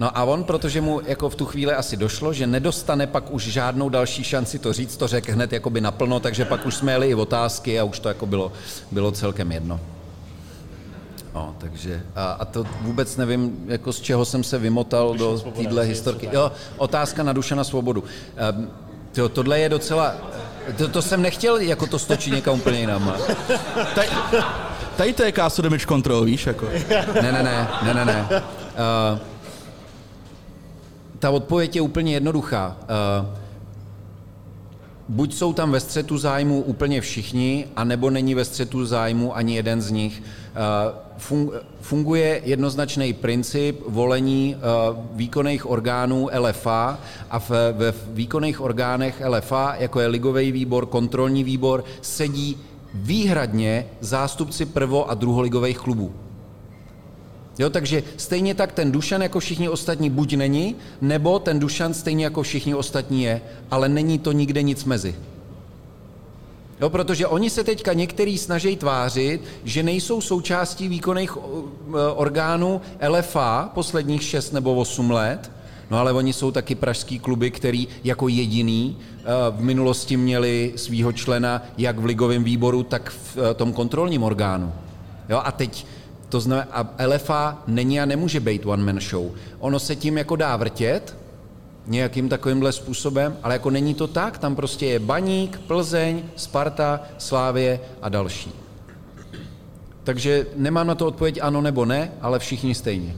No 0.00 0.18
a 0.18 0.24
on, 0.24 0.44
protože 0.44 0.80
mu 0.80 1.00
jako 1.04 1.28
v 1.28 1.34
tu 1.34 1.46
chvíli 1.46 1.72
asi 1.72 1.96
došlo, 1.96 2.32
že 2.32 2.46
nedostane 2.46 3.06
pak 3.06 3.30
už 3.30 3.42
žádnou 3.42 3.88
další 3.88 4.24
šanci 4.24 4.58
to 4.58 4.72
říct, 4.72 4.96
to 4.96 5.06
řekl 5.06 5.32
hned 5.32 5.52
jakoby 5.52 5.80
naplno, 5.80 6.20
takže 6.20 6.44
pak 6.44 6.66
už 6.66 6.74
jsme 6.74 6.92
jeli 6.92 7.08
i 7.08 7.14
otázky 7.14 7.80
a 7.80 7.84
už 7.84 8.00
to 8.00 8.08
jako 8.08 8.26
bylo, 8.26 8.52
bylo 8.90 9.12
celkem 9.12 9.52
jedno. 9.52 9.80
No, 11.34 11.54
takže 11.58 12.02
a, 12.16 12.24
a 12.32 12.44
to 12.44 12.66
vůbec 12.80 13.16
nevím, 13.16 13.64
jako 13.66 13.92
z 13.92 14.00
čeho 14.00 14.24
jsem 14.24 14.44
se 14.44 14.58
vymotal 14.58 15.14
do 15.14 15.40
téhle 15.40 15.84
historky. 15.84 16.28
Jo, 16.32 16.52
otázka 16.76 17.22
na 17.22 17.32
duše 17.32 17.54
na 17.54 17.64
svobodu. 17.64 18.04
Um, 18.54 18.70
to, 19.12 19.28
tohle 19.28 19.58
je 19.58 19.68
docela, 19.68 20.14
to, 20.76 20.88
to 20.88 21.02
jsem 21.02 21.22
nechtěl 21.22 21.56
jako 21.56 21.86
to 21.86 21.98
stočit 21.98 22.34
někam 22.34 22.54
úplně 22.54 22.80
jinam. 22.80 23.14
Tady, 23.94 24.08
tady 24.96 25.12
to 25.12 25.22
je 25.22 25.32
castle 25.32 25.62
damage 25.62 25.86
control, 25.86 26.24
víš, 26.24 26.46
jako. 26.46 26.68
Ne, 27.22 27.32
ne, 27.32 27.42
ne, 27.42 27.68
ne, 27.82 27.94
ne, 27.94 28.04
ne. 28.04 28.26
Uh, 28.30 29.18
ta 31.20 31.30
odpověď 31.30 31.76
je 31.76 31.82
úplně 31.82 32.12
jednoduchá. 32.12 32.76
Uh, 32.80 33.26
buď 35.08 35.34
jsou 35.34 35.52
tam 35.52 35.70
ve 35.70 35.80
střetu 35.80 36.18
zájmu 36.18 36.62
úplně 36.62 37.00
všichni, 37.00 37.66
anebo 37.76 38.10
není 38.10 38.34
ve 38.34 38.44
střetu 38.44 38.86
zájmu 38.86 39.36
ani 39.36 39.54
jeden 39.54 39.80
z 39.82 39.90
nich. 39.90 40.22
Uh, 41.30 41.54
funguje 41.80 42.40
jednoznačný 42.44 43.12
princip 43.12 43.80
volení 43.88 44.56
uh, 44.56 44.96
výkonných 45.12 45.70
orgánů 45.70 46.28
LFA 46.38 46.98
a 47.30 47.38
ve 47.72 47.94
výkonných 48.06 48.60
orgánech 48.60 49.22
LFA, 49.28 49.74
jako 49.78 50.00
je 50.00 50.06
ligový 50.06 50.52
výbor, 50.52 50.86
kontrolní 50.86 51.44
výbor, 51.44 51.84
sedí 52.00 52.56
výhradně 52.94 53.86
zástupci 54.00 54.64
prvo- 54.64 55.04
a 55.08 55.14
druholigových 55.14 55.78
klubů. 55.78 56.12
Jo, 57.60 57.70
takže 57.70 58.02
stejně 58.16 58.54
tak 58.54 58.72
ten 58.72 58.92
Dušan 58.92 59.22
jako 59.22 59.40
všichni 59.40 59.68
ostatní 59.68 60.10
buď 60.10 60.34
není, 60.34 60.76
nebo 61.00 61.38
ten 61.38 61.58
Dušan 61.58 61.94
stejně 61.94 62.24
jako 62.24 62.42
všichni 62.42 62.74
ostatní 62.74 63.22
je, 63.22 63.40
ale 63.70 63.88
není 63.88 64.18
to 64.18 64.32
nikde 64.32 64.62
nic 64.62 64.84
mezi. 64.84 65.14
Jo, 66.80 66.90
protože 66.90 67.26
oni 67.26 67.50
se 67.50 67.64
teďka 67.64 67.92
některý 67.92 68.38
snaží 68.38 68.76
tvářit, 68.76 69.40
že 69.64 69.82
nejsou 69.82 70.20
součástí 70.20 70.88
výkonných 70.88 71.36
uh, 71.36 71.44
orgánů 72.14 72.80
LFA 73.08 73.70
posledních 73.74 74.22
6 74.22 74.52
nebo 74.52 74.74
8 74.74 75.10
let, 75.10 75.50
no 75.90 75.98
ale 75.98 76.12
oni 76.12 76.32
jsou 76.32 76.50
taky 76.50 76.74
pražský 76.74 77.18
kluby, 77.18 77.50
který 77.50 77.88
jako 78.04 78.28
jediný 78.28 78.96
uh, 78.96 79.56
v 79.56 79.62
minulosti 79.62 80.16
měli 80.16 80.72
svýho 80.76 81.12
člena 81.12 81.62
jak 81.78 81.98
v 81.98 82.04
ligovém 82.04 82.44
výboru, 82.44 82.82
tak 82.82 83.10
v 83.10 83.36
uh, 83.36 83.42
tom 83.54 83.72
kontrolním 83.72 84.22
orgánu. 84.22 84.72
Jo, 85.28 85.42
a 85.44 85.52
teď 85.52 85.86
to 86.30 86.40
znamená, 86.40 86.68
a 86.72 87.06
LFA 87.06 87.58
není 87.66 88.00
a 88.00 88.04
nemůže 88.04 88.40
být 88.40 88.66
one 88.66 88.82
man 88.82 89.00
show. 89.00 89.30
Ono 89.58 89.78
se 89.80 89.96
tím 89.96 90.18
jako 90.18 90.36
dá 90.36 90.56
vrtět, 90.56 91.16
nějakým 91.86 92.28
takovýmhle 92.28 92.72
způsobem, 92.72 93.36
ale 93.42 93.54
jako 93.54 93.70
není 93.70 93.94
to 93.94 94.06
tak, 94.06 94.38
tam 94.38 94.56
prostě 94.56 94.86
je 94.86 94.98
Baník, 94.98 95.58
Plzeň, 95.58 96.22
Sparta, 96.36 97.00
Slávě 97.18 97.80
a 98.02 98.08
další. 98.08 98.52
Takže 100.04 100.46
nemám 100.56 100.86
na 100.86 100.94
to 100.94 101.06
odpověď 101.06 101.38
ano 101.42 101.60
nebo 101.60 101.84
ne, 101.84 102.12
ale 102.20 102.38
všichni 102.38 102.74
stejně. 102.74 103.16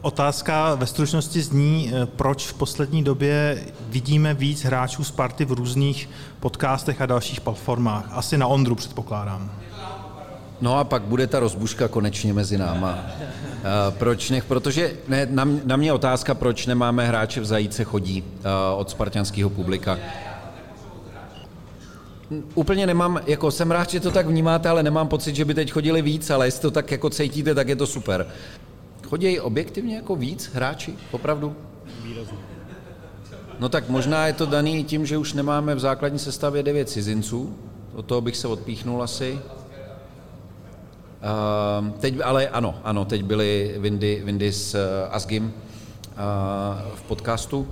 Otázka 0.00 0.74
ve 0.74 0.86
stručnosti 0.86 1.42
zní, 1.42 1.92
proč 2.04 2.46
v 2.46 2.54
poslední 2.54 3.04
době 3.04 3.64
vidíme 3.88 4.34
víc 4.34 4.64
hráčů 4.64 5.04
Sparty 5.04 5.44
v 5.44 5.52
různých 5.52 6.10
podcastech 6.40 7.00
a 7.00 7.06
dalších 7.06 7.40
platformách. 7.40 8.08
Asi 8.10 8.38
na 8.38 8.46
Ondru 8.46 8.74
předpokládám. 8.74 9.52
No 10.60 10.78
a 10.78 10.84
pak 10.84 11.02
bude 11.02 11.26
ta 11.26 11.40
rozbuška 11.40 11.88
konečně 11.88 12.34
mezi 12.34 12.58
náma. 12.58 12.98
Proč 13.90 14.30
nech? 14.30 14.44
Protože 14.44 14.92
ne, 15.08 15.26
na, 15.30 15.48
na 15.64 15.76
mě 15.76 15.92
otázka, 15.92 16.34
proč 16.34 16.66
nemáme 16.66 17.06
hráče 17.08 17.40
v 17.40 17.44
zajíce 17.44 17.84
chodí 17.84 18.24
od 18.76 18.90
spartianského 18.90 19.50
publika. 19.50 19.98
Úplně 22.54 22.86
nemám, 22.86 23.20
jako 23.26 23.50
jsem 23.50 23.70
rád, 23.70 23.90
že 23.90 24.00
to 24.00 24.10
tak 24.10 24.26
vnímáte, 24.26 24.68
ale 24.68 24.82
nemám 24.82 25.08
pocit, 25.08 25.36
že 25.36 25.44
by 25.44 25.54
teď 25.54 25.72
chodili 25.72 26.02
víc, 26.02 26.30
ale 26.30 26.46
jestli 26.46 26.62
to 26.62 26.70
tak 26.70 26.90
jako 26.90 27.10
cítíte, 27.10 27.54
tak 27.54 27.68
je 27.68 27.76
to 27.76 27.86
super. 27.86 28.26
Chodí 29.08 29.40
objektivně 29.40 29.96
jako 29.96 30.16
víc 30.16 30.50
hráči, 30.54 30.94
opravdu? 31.10 31.56
Výrazně. 32.04 32.38
No 33.58 33.68
tak 33.68 33.88
možná 33.88 34.26
je 34.26 34.32
to 34.32 34.46
daný 34.46 34.84
tím, 34.84 35.06
že 35.06 35.18
už 35.18 35.32
nemáme 35.32 35.74
v 35.74 35.80
základní 35.80 36.18
sestavě 36.18 36.62
devět 36.62 36.88
cizinců, 36.88 37.56
od 37.94 38.06
toho 38.06 38.20
bych 38.20 38.36
se 38.36 38.48
odpíchnul 38.48 39.02
asi. 39.02 39.38
Uh, 41.20 41.88
teď, 41.88 42.14
ale 42.24 42.48
ano, 42.48 42.74
ano, 42.84 43.04
teď 43.04 43.22
byly 43.22 43.74
Windy, 43.78 44.22
Windy 44.24 44.52
s 44.52 44.74
uh, 44.74 44.80
Asgim 45.14 45.44
uh, 45.44 45.52
v 46.94 47.02
podcastu. 47.02 47.68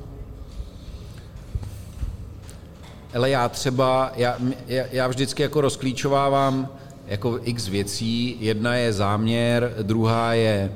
Ale 3.14 3.30
já 3.30 3.48
třeba, 3.48 4.12
já, 4.16 4.36
já 4.68 5.08
vždycky 5.08 5.42
jako 5.42 5.60
rozklíčovávám 5.60 6.68
jako 7.06 7.40
x 7.42 7.68
věcí. 7.68 8.36
Jedna 8.40 8.74
je 8.74 8.92
záměr, 8.92 9.74
druhá 9.82 10.34
je 10.34 10.72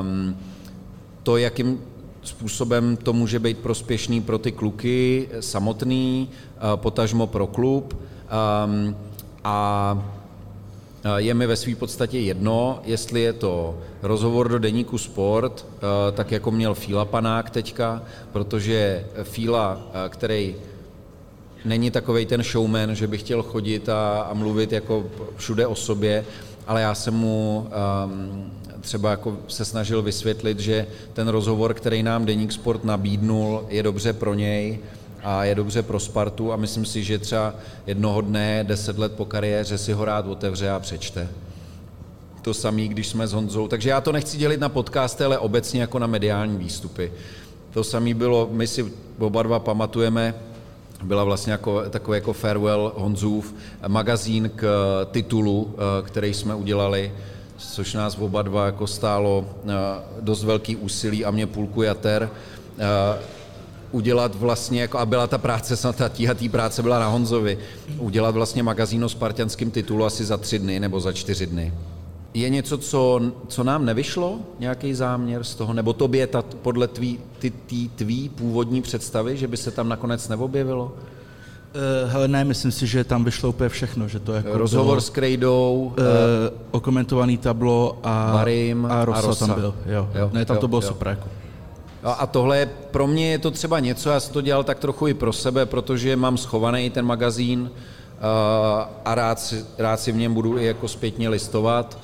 um, 0.00 0.36
to, 1.22 1.36
jakým 1.36 1.80
způsobem 2.22 2.96
to 2.96 3.12
může 3.12 3.38
být 3.38 3.58
prospěšný 3.58 4.20
pro 4.20 4.38
ty 4.38 4.52
kluky 4.52 5.28
samotný, 5.40 6.28
uh, 6.30 6.76
potažmo 6.76 7.26
pro 7.26 7.46
klub. 7.46 8.02
Um, 8.64 8.96
a 9.44 9.98
Eh, 9.98 10.17
je 11.16 11.34
mi 11.34 11.46
ve 11.46 11.56
své 11.56 11.74
podstatě 11.74 12.18
jedno, 12.18 12.80
jestli 12.84 13.20
je 13.20 13.32
to 13.32 13.78
rozhovor 14.02 14.48
do 14.48 14.58
deníku 14.58 14.98
Sport, 14.98 15.66
eh, 15.76 16.12
tak 16.12 16.32
jako 16.32 16.50
měl 16.50 16.74
Fíla 16.74 17.04
Panák 17.04 17.50
teďka, 17.50 18.02
protože 18.32 19.06
Fíla, 19.22 19.80
eh, 19.92 20.08
který 20.08 20.56
není 21.64 21.90
takový 21.90 22.26
ten 22.26 22.42
showman, 22.42 22.94
že 22.94 23.06
by 23.06 23.18
chtěl 23.18 23.42
chodit 23.42 23.88
a, 23.88 24.20
a 24.20 24.34
mluvit 24.34 24.72
jako 24.72 25.06
všude 25.36 25.66
o 25.66 25.74
sobě, 25.74 26.24
ale 26.66 26.80
já 26.80 26.94
jsem 26.94 27.14
mu 27.14 27.68
um, 28.04 28.52
třeba 28.80 29.10
jako 29.10 29.36
se 29.48 29.64
snažil 29.64 30.02
vysvětlit, 30.02 30.60
že 30.60 30.86
ten 31.12 31.28
rozhovor, 31.28 31.74
který 31.74 32.02
nám 32.02 32.26
Deník 32.26 32.52
Sport 32.52 32.84
nabídnul, 32.84 33.64
je 33.68 33.82
dobře 33.82 34.12
pro 34.12 34.34
něj 34.34 34.78
a 35.22 35.44
je 35.44 35.54
dobře 35.54 35.82
pro 35.82 36.00
Spartu 36.00 36.52
a 36.52 36.56
myslím 36.56 36.84
si, 36.84 37.04
že 37.04 37.18
třeba 37.18 37.54
jednoho 37.86 38.20
dne, 38.20 38.64
deset 38.64 38.98
let 38.98 39.12
po 39.12 39.24
kariéře 39.24 39.78
si 39.78 39.92
ho 39.92 40.04
rád 40.04 40.26
otevře 40.26 40.70
a 40.70 40.78
přečte. 40.78 41.28
To 42.42 42.54
samý, 42.54 42.88
když 42.88 43.08
jsme 43.08 43.26
s 43.26 43.32
Honzou. 43.32 43.68
Takže 43.68 43.90
já 43.90 44.00
to 44.00 44.12
nechci 44.12 44.36
dělit 44.36 44.60
na 44.60 44.68
podcasty, 44.68 45.24
ale 45.24 45.38
obecně 45.38 45.80
jako 45.80 45.98
na 45.98 46.06
mediální 46.06 46.56
výstupy. 46.56 47.12
To 47.70 47.84
samé 47.84 48.14
bylo, 48.14 48.48
my 48.52 48.66
si 48.66 48.92
oba 49.18 49.42
dva 49.42 49.58
pamatujeme, 49.58 50.34
byla 51.02 51.24
vlastně 51.24 51.52
jako, 51.52 51.82
takový 51.90 52.16
jako 52.16 52.32
farewell 52.32 52.92
Honzův 52.96 53.54
magazín 53.88 54.50
k 54.56 54.64
titulu, 55.10 55.74
eh, 55.74 56.02
který 56.02 56.34
jsme 56.34 56.54
udělali, 56.54 57.12
což 57.56 57.94
nás 57.94 58.18
oba 58.18 58.42
dva 58.42 58.66
jako 58.66 58.86
stálo 58.86 59.44
eh, 59.64 59.72
dost 60.20 60.44
velký 60.44 60.76
úsilí 60.76 61.24
a 61.24 61.30
mě 61.30 61.46
půlku 61.46 61.82
jater 61.82 62.30
eh, 62.78 63.37
udělat 63.92 64.34
vlastně, 64.34 64.80
jako, 64.80 64.98
a 64.98 65.06
byla 65.06 65.26
ta 65.26 65.38
práce, 65.38 65.76
snad 65.76 65.96
ta 65.96 66.08
tíhatý 66.08 66.48
práce 66.48 66.82
byla 66.82 66.98
na 66.98 67.08
Honzovi, 67.08 67.58
udělat 67.98 68.34
vlastně 68.34 68.62
magazín 68.62 69.04
o 69.04 69.08
spartianském 69.08 69.70
titulu 69.70 70.04
asi 70.04 70.24
za 70.24 70.36
tři 70.36 70.58
dny 70.58 70.80
nebo 70.80 71.00
za 71.00 71.12
čtyři 71.12 71.46
dny. 71.46 71.74
Je 72.34 72.48
něco, 72.50 72.78
co, 72.78 73.20
co 73.48 73.64
nám 73.64 73.84
nevyšlo, 73.84 74.38
nějaký 74.58 74.94
záměr 74.94 75.44
z 75.44 75.54
toho, 75.54 75.72
nebo 75.72 75.92
tobě 75.92 76.26
ta, 76.26 76.42
podle 76.42 76.88
tvý, 76.88 77.18
ty, 77.38 77.50
ty, 77.50 77.90
tvý 77.96 78.28
původní 78.28 78.82
představy, 78.82 79.36
že 79.36 79.48
by 79.48 79.56
se 79.56 79.70
tam 79.70 79.88
nakonec 79.88 80.28
neobjevilo? 80.28 80.84
Uh, 80.84 82.10
hele, 82.10 82.28
ne, 82.28 82.44
myslím 82.44 82.72
si, 82.72 82.86
že 82.86 83.04
tam 83.04 83.24
vyšlo 83.24 83.48
úplně 83.48 83.68
všechno, 83.68 84.08
že 84.08 84.18
to 84.18 84.32
jako 84.32 84.58
Rozhovor 84.58 84.86
bylo, 84.86 85.00
s 85.00 85.10
Krejdou, 85.10 85.92
uh, 85.98 86.04
okomentovaný 86.70 87.38
tablo 87.38 87.98
a, 88.02 88.32
Marim 88.32 88.86
a 88.86 89.04
Rosa, 89.04 89.18
a 89.18 89.22
Rosa. 89.22 89.46
tam 89.46 89.60
byl. 89.60 89.74
Jo. 89.86 90.08
Jo, 90.14 90.30
ne, 90.32 90.44
tam 90.44 90.56
jo, 90.56 90.60
to 90.60 90.68
bylo 90.68 90.80
jo. 90.82 90.88
super. 90.88 91.08
Jako. 91.08 91.28
A 92.02 92.26
tohle, 92.26 92.58
je- 92.58 92.66
pro 92.90 93.06
mě 93.06 93.30
je 93.30 93.38
to 93.38 93.50
třeba 93.50 93.80
něco, 93.80 94.10
já 94.10 94.20
jsem 94.20 94.32
to 94.32 94.40
dělal 94.40 94.64
tak 94.64 94.78
trochu 94.78 95.06
i 95.06 95.14
pro 95.14 95.32
sebe, 95.32 95.66
protože 95.66 96.16
mám 96.16 96.36
schovaný 96.36 96.90
ten 96.90 97.06
magazín 97.06 97.60
uh, 97.60 97.68
a 99.04 99.14
rád 99.14 99.40
si, 99.40 99.64
rád 99.78 100.00
si 100.00 100.12
v 100.12 100.16
něm 100.16 100.34
budu 100.34 100.58
i 100.58 100.64
jako 100.64 100.88
zpětně 100.88 101.28
listovat. 101.28 101.98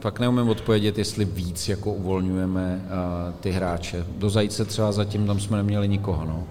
Fakt 0.00 0.18
neumím 0.20 0.48
odpovědět, 0.48 0.98
jestli 0.98 1.24
víc 1.24 1.68
jako 1.68 1.92
uvolňujeme 1.92 2.84
uh, 2.84 3.34
ty 3.40 3.50
hráče. 3.50 4.06
Do 4.16 4.30
Zajíce 4.30 4.64
třeba 4.64 4.92
zatím 4.92 5.26
tam 5.26 5.40
jsme 5.40 5.56
neměli 5.56 5.88
nikoho, 5.88 6.24
no. 6.24 6.44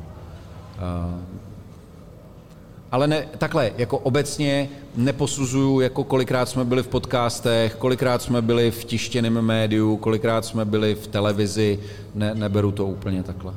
Ale 2.92 3.08
ne, 3.08 3.26
takhle, 3.38 3.72
jako 3.78 3.98
obecně 3.98 4.70
neposuzuju, 4.96 5.80
jako 5.80 6.04
kolikrát 6.04 6.50
jsme 6.50 6.66
byli 6.66 6.84
v 6.84 6.88
podcastech, 6.88 7.76
kolikrát 7.76 8.22
jsme 8.22 8.42
byli 8.42 8.72
v 8.72 8.86
tištěném 8.86 9.42
médiu, 9.42 9.98
kolikrát 9.98 10.46
jsme 10.46 10.66
byli 10.66 10.96
v 10.96 11.08
televizi, 11.08 11.80
ne, 12.16 12.36
neberu 12.36 12.72
to 12.72 12.86
úplně 12.86 13.24
takhle. 13.24 13.54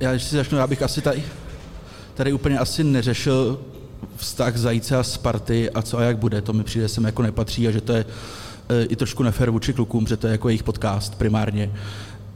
Já 0.00 0.10
když 0.10 0.24
si 0.24 0.36
začnu, 0.36 0.58
já 0.58 0.66
bych 0.66 0.82
asi 0.82 1.00
tady, 1.00 1.22
tady 2.14 2.32
úplně 2.32 2.58
asi 2.58 2.84
neřešil 2.84 3.60
vztah 4.16 4.56
Zajíce 4.56 4.96
a 4.96 5.02
Sparty 5.02 5.70
a 5.70 5.82
co 5.82 5.98
a 5.98 6.02
jak 6.02 6.18
bude. 6.18 6.42
To 6.42 6.52
mi 6.52 6.64
přijde, 6.64 6.88
sem 6.88 7.04
jako 7.04 7.22
nepatří 7.22 7.68
a 7.68 7.70
že 7.70 7.80
to 7.80 7.92
je 7.92 8.04
e, 8.68 8.84
i 8.84 8.96
trošku 8.96 9.22
nefér 9.22 9.50
vůči 9.50 9.72
klukům, 9.72 10.06
že 10.06 10.16
to 10.16 10.26
je 10.26 10.30
jako 10.30 10.48
jejich 10.48 10.62
podcast 10.62 11.14
primárně. 11.14 11.70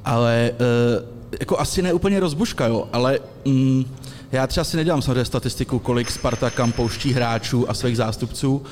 Ale 0.05 0.51
e, 0.51 0.55
jako 1.41 1.59
asi 1.59 1.83
ne 1.83 1.93
úplně 1.93 2.21
rozbuška, 2.21 2.67
jo, 2.67 2.89
ale 2.93 3.19
mm, 3.45 3.85
já 4.32 4.47
třeba 4.47 4.65
si 4.65 4.77
nedělám 4.77 5.03
samozřejmě 5.03 5.24
statistiku, 5.24 5.78
kolik 5.78 6.11
Sparta 6.11 6.51
kam 6.51 6.73
pouští 6.73 7.12
hráčů 7.12 7.70
a 7.70 7.74
svých 7.74 7.97
zástupců. 7.97 8.62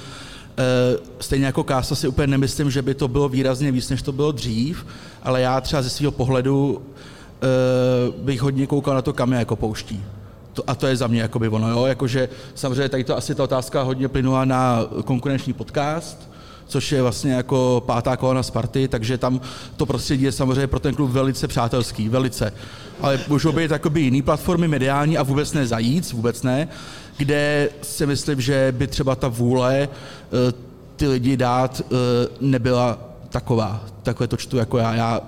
E, 0.58 0.98
stejně 1.20 1.46
jako 1.46 1.64
Kása 1.64 1.94
si 1.94 2.08
úplně 2.08 2.26
nemyslím, 2.26 2.70
že 2.70 2.82
by 2.82 2.94
to 2.94 3.08
bylo 3.08 3.28
výrazně 3.28 3.72
víc, 3.72 3.90
než 3.90 4.02
to 4.02 4.12
bylo 4.12 4.32
dřív, 4.32 4.86
ale 5.22 5.40
já 5.40 5.60
třeba 5.60 5.82
ze 5.82 5.90
svého 5.90 6.12
pohledu 6.12 6.82
e, 6.82 8.22
bych 8.22 8.40
hodně 8.40 8.66
koukal 8.66 8.94
na 8.94 9.02
to, 9.02 9.12
kam 9.12 9.32
je 9.32 9.38
jako 9.38 9.56
pouští. 9.56 10.04
To, 10.52 10.70
a 10.70 10.74
to 10.74 10.86
je 10.86 10.96
za 10.96 11.06
mě 11.06 11.20
jakoby 11.20 11.48
ono, 11.48 11.70
jo? 11.70 11.86
Jakože 11.86 12.28
samozřejmě 12.54 12.88
tady 12.88 13.04
to 13.04 13.16
asi 13.16 13.34
ta 13.34 13.44
otázka 13.44 13.82
hodně 13.82 14.08
plynula 14.08 14.44
na 14.44 14.86
konkurenční 15.04 15.52
podcast, 15.52 16.30
což 16.66 16.92
je 16.92 17.02
vlastně 17.02 17.32
jako 17.32 17.82
pátá 17.86 18.16
kolona 18.16 18.42
Sparty, 18.42 18.88
takže 18.88 19.18
tam 19.18 19.40
to 19.76 19.86
prostředí 19.86 20.24
je 20.24 20.32
samozřejmě 20.32 20.66
pro 20.66 20.80
ten 20.80 20.94
klub 20.94 21.10
velice 21.10 21.48
přátelský, 21.48 22.08
velice. 22.08 22.52
Ale 23.00 23.20
můžou 23.28 23.52
být 23.52 23.70
jakoby 23.70 24.00
jiný 24.00 24.22
platformy 24.22 24.68
mediální 24.68 25.18
a 25.18 25.22
vůbec 25.22 25.52
ne 25.52 25.66
zajíc, 25.66 26.12
vůbec 26.12 26.42
ne, 26.42 26.68
kde 27.16 27.68
si 27.82 28.06
myslím, 28.06 28.40
že 28.40 28.74
by 28.76 28.86
třeba 28.86 29.14
ta 29.16 29.28
vůle 29.28 29.88
eh, 29.88 30.52
ty 30.96 31.08
lidi 31.08 31.36
dát 31.36 31.82
eh, 31.84 31.94
nebyla 32.40 32.98
taková. 33.28 33.84
Takhle 34.02 34.26
to 34.26 34.36
čtu 34.36 34.56
jako 34.56 34.78
já. 34.78 34.94
já 34.94 35.20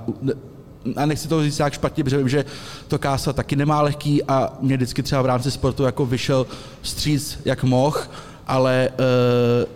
a 0.96 1.06
nechci 1.06 1.28
to 1.28 1.42
říct 1.42 1.58
nějak 1.58 1.72
špatně, 1.72 2.04
protože 2.04 2.18
vím, 2.18 2.28
že 2.28 2.44
to 2.88 2.98
Kása 2.98 3.32
taky 3.32 3.56
nemá 3.56 3.82
lehký 3.82 4.24
a 4.24 4.52
mě 4.60 4.76
vždycky 4.76 5.02
třeba 5.02 5.22
v 5.22 5.26
rámci 5.26 5.50
sportu 5.50 5.82
jako 5.82 6.06
vyšel 6.06 6.46
stříc 6.82 7.38
jak 7.44 7.64
mohl, 7.64 8.00
ale 8.46 8.88
uh, 8.90 9.04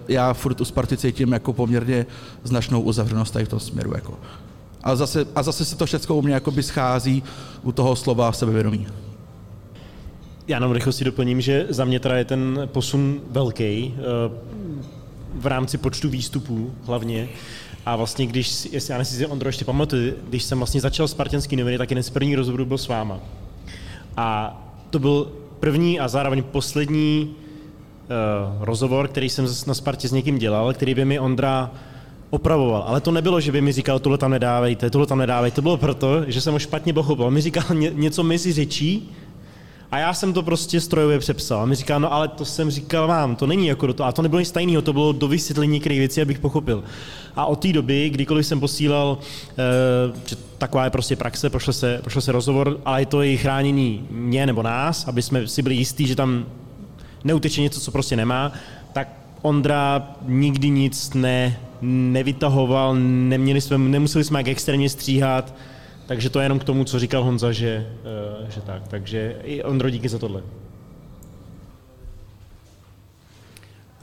já 0.08 0.32
furt 0.32 0.60
u 0.60 0.64
Sparty 0.64 0.96
cítím 0.96 1.32
jako 1.32 1.52
poměrně 1.52 2.06
značnou 2.44 2.80
uzavřenost 2.80 3.32
tady 3.32 3.44
v 3.44 3.48
tom 3.48 3.60
směru. 3.60 3.92
Jako. 3.94 4.18
A, 4.82 4.96
zase, 4.96 5.26
a 5.34 5.42
zase 5.42 5.64
se 5.64 5.76
to 5.76 5.86
všechno 5.86 6.16
u 6.16 6.22
mě 6.22 6.34
jakoby 6.34 6.62
schází 6.62 7.22
u 7.62 7.72
toho 7.72 7.96
slova 7.96 8.32
sebevědomí. 8.32 8.86
Já 10.48 10.56
jenom 10.56 10.72
rychlosti 10.72 11.04
doplním, 11.04 11.40
že 11.40 11.66
za 11.68 11.84
mě 11.84 12.00
teda 12.00 12.16
je 12.16 12.24
ten 12.24 12.60
posun 12.72 13.20
velký 13.30 13.94
eh, 13.96 14.02
v 15.34 15.46
rámci 15.46 15.78
počtu 15.78 16.08
výstupů 16.08 16.74
hlavně. 16.84 17.28
A 17.86 17.96
vlastně, 17.96 18.26
když, 18.26 18.68
jestli 18.72 18.92
já 18.92 18.98
nevím, 18.98 19.04
si 19.04 19.26
Ondro 19.26 19.48
ještě 19.48 19.64
pamatuje, 19.64 20.14
když 20.28 20.42
jsem 20.42 20.58
vlastně 20.58 20.80
začal 20.80 21.08
Spartanský 21.08 21.56
noviny, 21.56 21.78
tak 21.78 21.90
jeden 21.90 22.02
z 22.02 22.10
prvních 22.10 22.36
rozhovorů 22.36 22.64
byl 22.64 22.78
s 22.78 22.88
váma. 22.88 23.18
A 24.16 24.60
to 24.90 24.98
byl 24.98 25.32
první 25.60 26.00
a 26.00 26.08
zároveň 26.08 26.42
poslední 26.42 27.34
rozhovor, 28.60 29.08
který 29.08 29.28
jsem 29.28 29.46
na 29.66 29.74
Spartě 29.74 30.08
s 30.08 30.12
někým 30.12 30.38
dělal, 30.38 30.72
který 30.72 30.94
by 30.94 31.04
mi 31.04 31.18
Ondra 31.18 31.70
opravoval. 32.30 32.84
Ale 32.86 33.00
to 33.00 33.10
nebylo, 33.10 33.40
že 33.40 33.52
by 33.52 33.60
mi 33.60 33.72
říkal, 33.72 33.98
tohle 33.98 34.18
tam 34.18 34.30
nedávejte, 34.30 34.90
tohle 34.90 35.06
tam 35.06 35.18
nedávejte. 35.18 35.54
To 35.54 35.62
bylo 35.62 35.76
proto, 35.76 36.24
že 36.26 36.40
jsem 36.40 36.52
ho 36.52 36.58
špatně 36.58 36.92
pochopil. 36.92 37.24
On 37.24 37.34
mi 37.34 37.40
říkal 37.40 37.64
ně, 37.74 37.90
něco 37.94 38.22
mezi 38.22 38.52
řečí 38.52 39.10
a 39.92 39.98
já 39.98 40.14
jsem 40.14 40.32
to 40.32 40.42
prostě 40.42 40.80
strojově 40.80 41.18
přepsal. 41.18 41.60
A 41.60 41.66
mi 41.66 41.74
říká, 41.74 41.98
no 41.98 42.12
ale 42.12 42.28
to 42.28 42.44
jsem 42.44 42.70
říkal 42.70 43.08
vám, 43.08 43.36
to 43.36 43.46
není 43.46 43.66
jako 43.66 43.86
do 43.86 43.94
toho. 43.94 44.08
A 44.08 44.12
to 44.12 44.22
nebylo 44.22 44.40
nic 44.40 44.50
tajného, 44.50 44.82
to 44.82 44.92
bylo 44.92 45.12
do 45.12 45.28
vysvětlení 45.28 45.72
některých 45.72 45.98
věcí, 45.98 46.22
abych 46.22 46.38
pochopil. 46.38 46.84
A 47.36 47.46
od 47.46 47.56
té 47.56 47.72
doby, 47.72 48.10
kdykoliv 48.10 48.46
jsem 48.46 48.60
posílal, 48.60 49.18
eh, 49.50 50.12
že 50.26 50.36
taková 50.58 50.84
je 50.84 50.90
prostě 50.90 51.16
praxe, 51.16 51.50
prošel 51.50 51.74
se, 51.74 51.98
prošel 52.02 52.22
se 52.22 52.32
rozhovor, 52.32 52.80
ale 52.84 53.02
je 53.02 53.06
to 53.06 53.22
i 53.22 53.36
chránění 53.36 54.06
mě 54.10 54.46
nebo 54.46 54.62
nás, 54.62 55.08
aby 55.08 55.22
jsme 55.22 55.48
si 55.48 55.62
byli 55.62 55.74
jistí, 55.74 56.06
že 56.06 56.16
tam 56.16 56.46
neuteče 57.24 57.60
něco, 57.60 57.80
co 57.80 57.90
prostě 57.90 58.16
nemá, 58.16 58.52
tak 58.92 59.08
Ondra 59.42 60.14
nikdy 60.22 60.70
nic 60.70 61.14
ne, 61.14 61.60
nevytahoval, 61.82 62.94
neměli 62.94 63.60
jsme, 63.60 63.78
nemuseli 63.78 64.24
jsme 64.24 64.40
jak 64.40 64.48
extrémně 64.48 64.90
stříhat, 64.90 65.54
takže 66.06 66.30
to 66.30 66.40
je 66.40 66.44
jenom 66.44 66.58
k 66.58 66.64
tomu, 66.64 66.84
co 66.84 66.98
říkal 66.98 67.24
Honza, 67.24 67.52
že, 67.52 67.86
eh, 68.44 68.50
že 68.50 68.60
tak. 68.60 68.88
Takže 68.88 69.36
i 69.42 69.62
Ondro, 69.62 69.90
díky 69.90 70.08
za 70.08 70.18
tohle. 70.18 70.42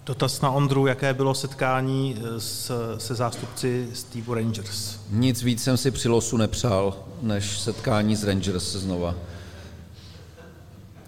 Dotaz 0.06 0.42
na 0.42 0.52
Ondru, 0.52 0.88
jaké 0.88 1.14
bylo 1.14 1.34
setkání 1.34 2.16
eh, 2.18 2.40
s, 2.40 2.72
se 2.98 3.16
zástupci 3.16 3.90
Steve 3.94 4.36
Rangers? 4.36 5.00
Nic 5.10 5.44
víc 5.44 5.64
jsem 5.64 5.78
si 5.78 5.92
při 5.92 6.10
losu 6.10 6.38
nepřál, 6.38 6.98
než 7.22 7.60
setkání 7.60 8.16
s 8.16 8.24
Rangers 8.24 8.76
znova. 8.76 9.16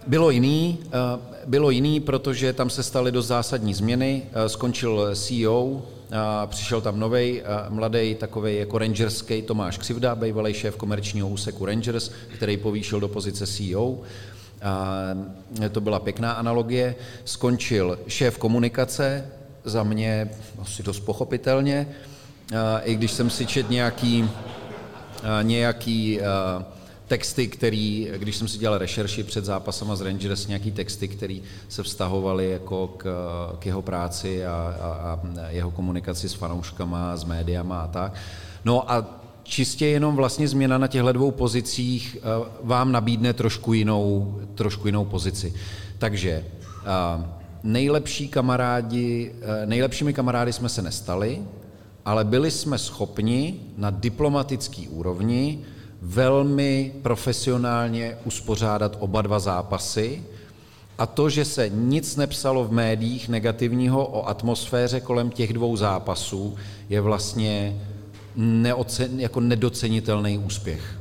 Bylo 0.07 0.30
jiný, 0.30 0.80
eh, 0.86 1.29
bylo 1.45 1.70
jiný, 1.70 1.99
protože 1.99 2.53
tam 2.53 2.70
se 2.70 2.84
staly 2.84 3.11
dost 3.11 3.28
zásadní 3.28 3.74
změny. 3.74 4.24
Eh, 4.34 4.49
Skončil 4.49 5.16
CEO, 5.16 5.82
a 6.11 6.48
přišel 6.48 6.82
tam 6.82 6.99
nový 6.99 7.41
mladý 7.70 8.16
takový 8.16 8.57
jako 8.57 8.78
rangerský 8.78 9.41
Tomáš 9.41 9.78
Křivda, 9.78 10.16
bývalý 10.16 10.53
šéf 10.53 10.76
komerčního 10.76 11.30
úseku 11.30 11.66
Rangers, 11.66 12.11
který 12.34 12.57
povýšil 12.57 12.99
do 12.99 13.07
pozice 13.07 13.48
CEO. 13.48 13.98
A 14.61 14.95
to 15.72 15.82
byla 15.82 15.99
pěkná 15.99 16.32
analogie. 16.32 16.95
Skončil 17.26 17.99
šéf 18.07 18.38
komunikace, 18.38 19.26
za 19.64 19.84
mě 19.84 20.30
asi 20.61 20.84
dost 20.84 20.99
pochopitelně, 20.99 21.88
i 22.84 22.95
když 22.95 23.11
jsem 23.11 23.30
si 23.30 23.45
čet 23.45 23.70
nějaký, 23.70 24.30
nějaký 25.41 26.20
texty, 27.10 27.48
který, 27.48 28.07
když 28.18 28.36
jsem 28.36 28.48
si 28.48 28.57
dělal 28.57 28.77
rešerši 28.77 29.23
před 29.23 29.45
zápasama 29.45 29.95
s 29.95 30.02
Rangers, 30.02 30.48
nějaký 30.48 30.72
texty, 30.72 31.07
které 31.07 31.40
se 31.69 31.84
vztahovaly 31.84 32.52
jako 32.52 32.88
k, 32.88 33.03
k 33.60 33.65
jeho 33.65 33.81
práci 33.81 34.45
a, 34.45 34.76
a, 34.81 35.19
a 35.41 35.49
jeho 35.49 35.72
komunikaci 35.72 36.30
s 36.30 36.34
fanouškama, 36.34 37.18
s 37.18 37.23
médiama 37.23 37.81
a 37.81 37.88
tak. 37.88 38.14
No 38.65 38.91
a 38.91 39.06
čistě 39.44 39.86
jenom 39.86 40.15
vlastně 40.15 40.48
změna 40.48 40.77
na 40.77 40.88
těchto 40.88 41.11
dvou 41.11 41.31
pozicích 41.31 42.18
eh, 42.18 42.49
vám 42.64 42.91
nabídne 42.91 43.34
trošku 43.34 43.73
jinou, 43.73 44.40
trošku 44.56 44.88
jinou 44.88 45.06
pozici. 45.06 45.53
Takže 45.98 46.45
eh, 46.45 47.26
nejlepší 47.64 48.27
kamarádi, 48.27 49.31
eh, 49.41 49.65
nejlepšími 49.65 50.14
kamarády 50.14 50.53
jsme 50.53 50.69
se 50.69 50.81
nestali, 50.81 51.41
ale 52.06 52.23
byli 52.23 52.52
jsme 52.52 52.77
schopni 52.77 53.60
na 53.77 53.90
diplomatický 53.90 54.88
úrovni 54.88 55.65
velmi 56.02 56.92
profesionálně 57.02 58.18
uspořádat 58.26 58.98
oba 59.00 59.22
dva 59.22 59.40
zápasy 59.40 60.24
a 60.98 61.06
to, 61.06 61.30
že 61.30 61.46
se 61.46 61.70
nic 61.70 62.16
nepsalo 62.16 62.66
v 62.66 62.72
médiích 62.72 63.30
negativního 63.30 64.08
o 64.08 64.28
atmosféře 64.28 65.00
kolem 65.00 65.30
těch 65.30 65.54
dvou 65.54 65.76
zápasů, 65.76 66.56
je 66.90 67.02
vlastně 67.02 67.82
neocen, 68.36 69.20
jako 69.20 69.40
nedocenitelný 69.40 70.38
úspěch. 70.38 71.00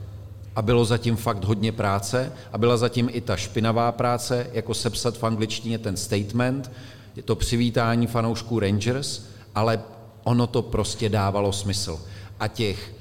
A 0.57 0.63
bylo 0.63 0.85
zatím 0.85 1.17
fakt 1.17 1.45
hodně 1.45 1.73
práce 1.73 2.33
a 2.53 2.59
byla 2.59 2.77
zatím 2.77 3.09
i 3.13 3.21
ta 3.21 3.37
špinavá 3.37 3.93
práce, 3.93 4.47
jako 4.53 4.75
sepsat 4.75 5.19
v 5.19 5.25
angličtině 5.25 5.79
ten 5.79 5.97
statement, 5.97 6.71
je 7.17 7.23
to 7.23 7.37
přivítání 7.37 8.07
fanoušků 8.07 8.59
Rangers, 8.59 9.23
ale 9.55 9.81
ono 10.25 10.47
to 10.47 10.63
prostě 10.63 11.09
dávalo 11.09 11.53
smysl. 11.53 12.01
A 12.41 12.49
těch 12.49 12.93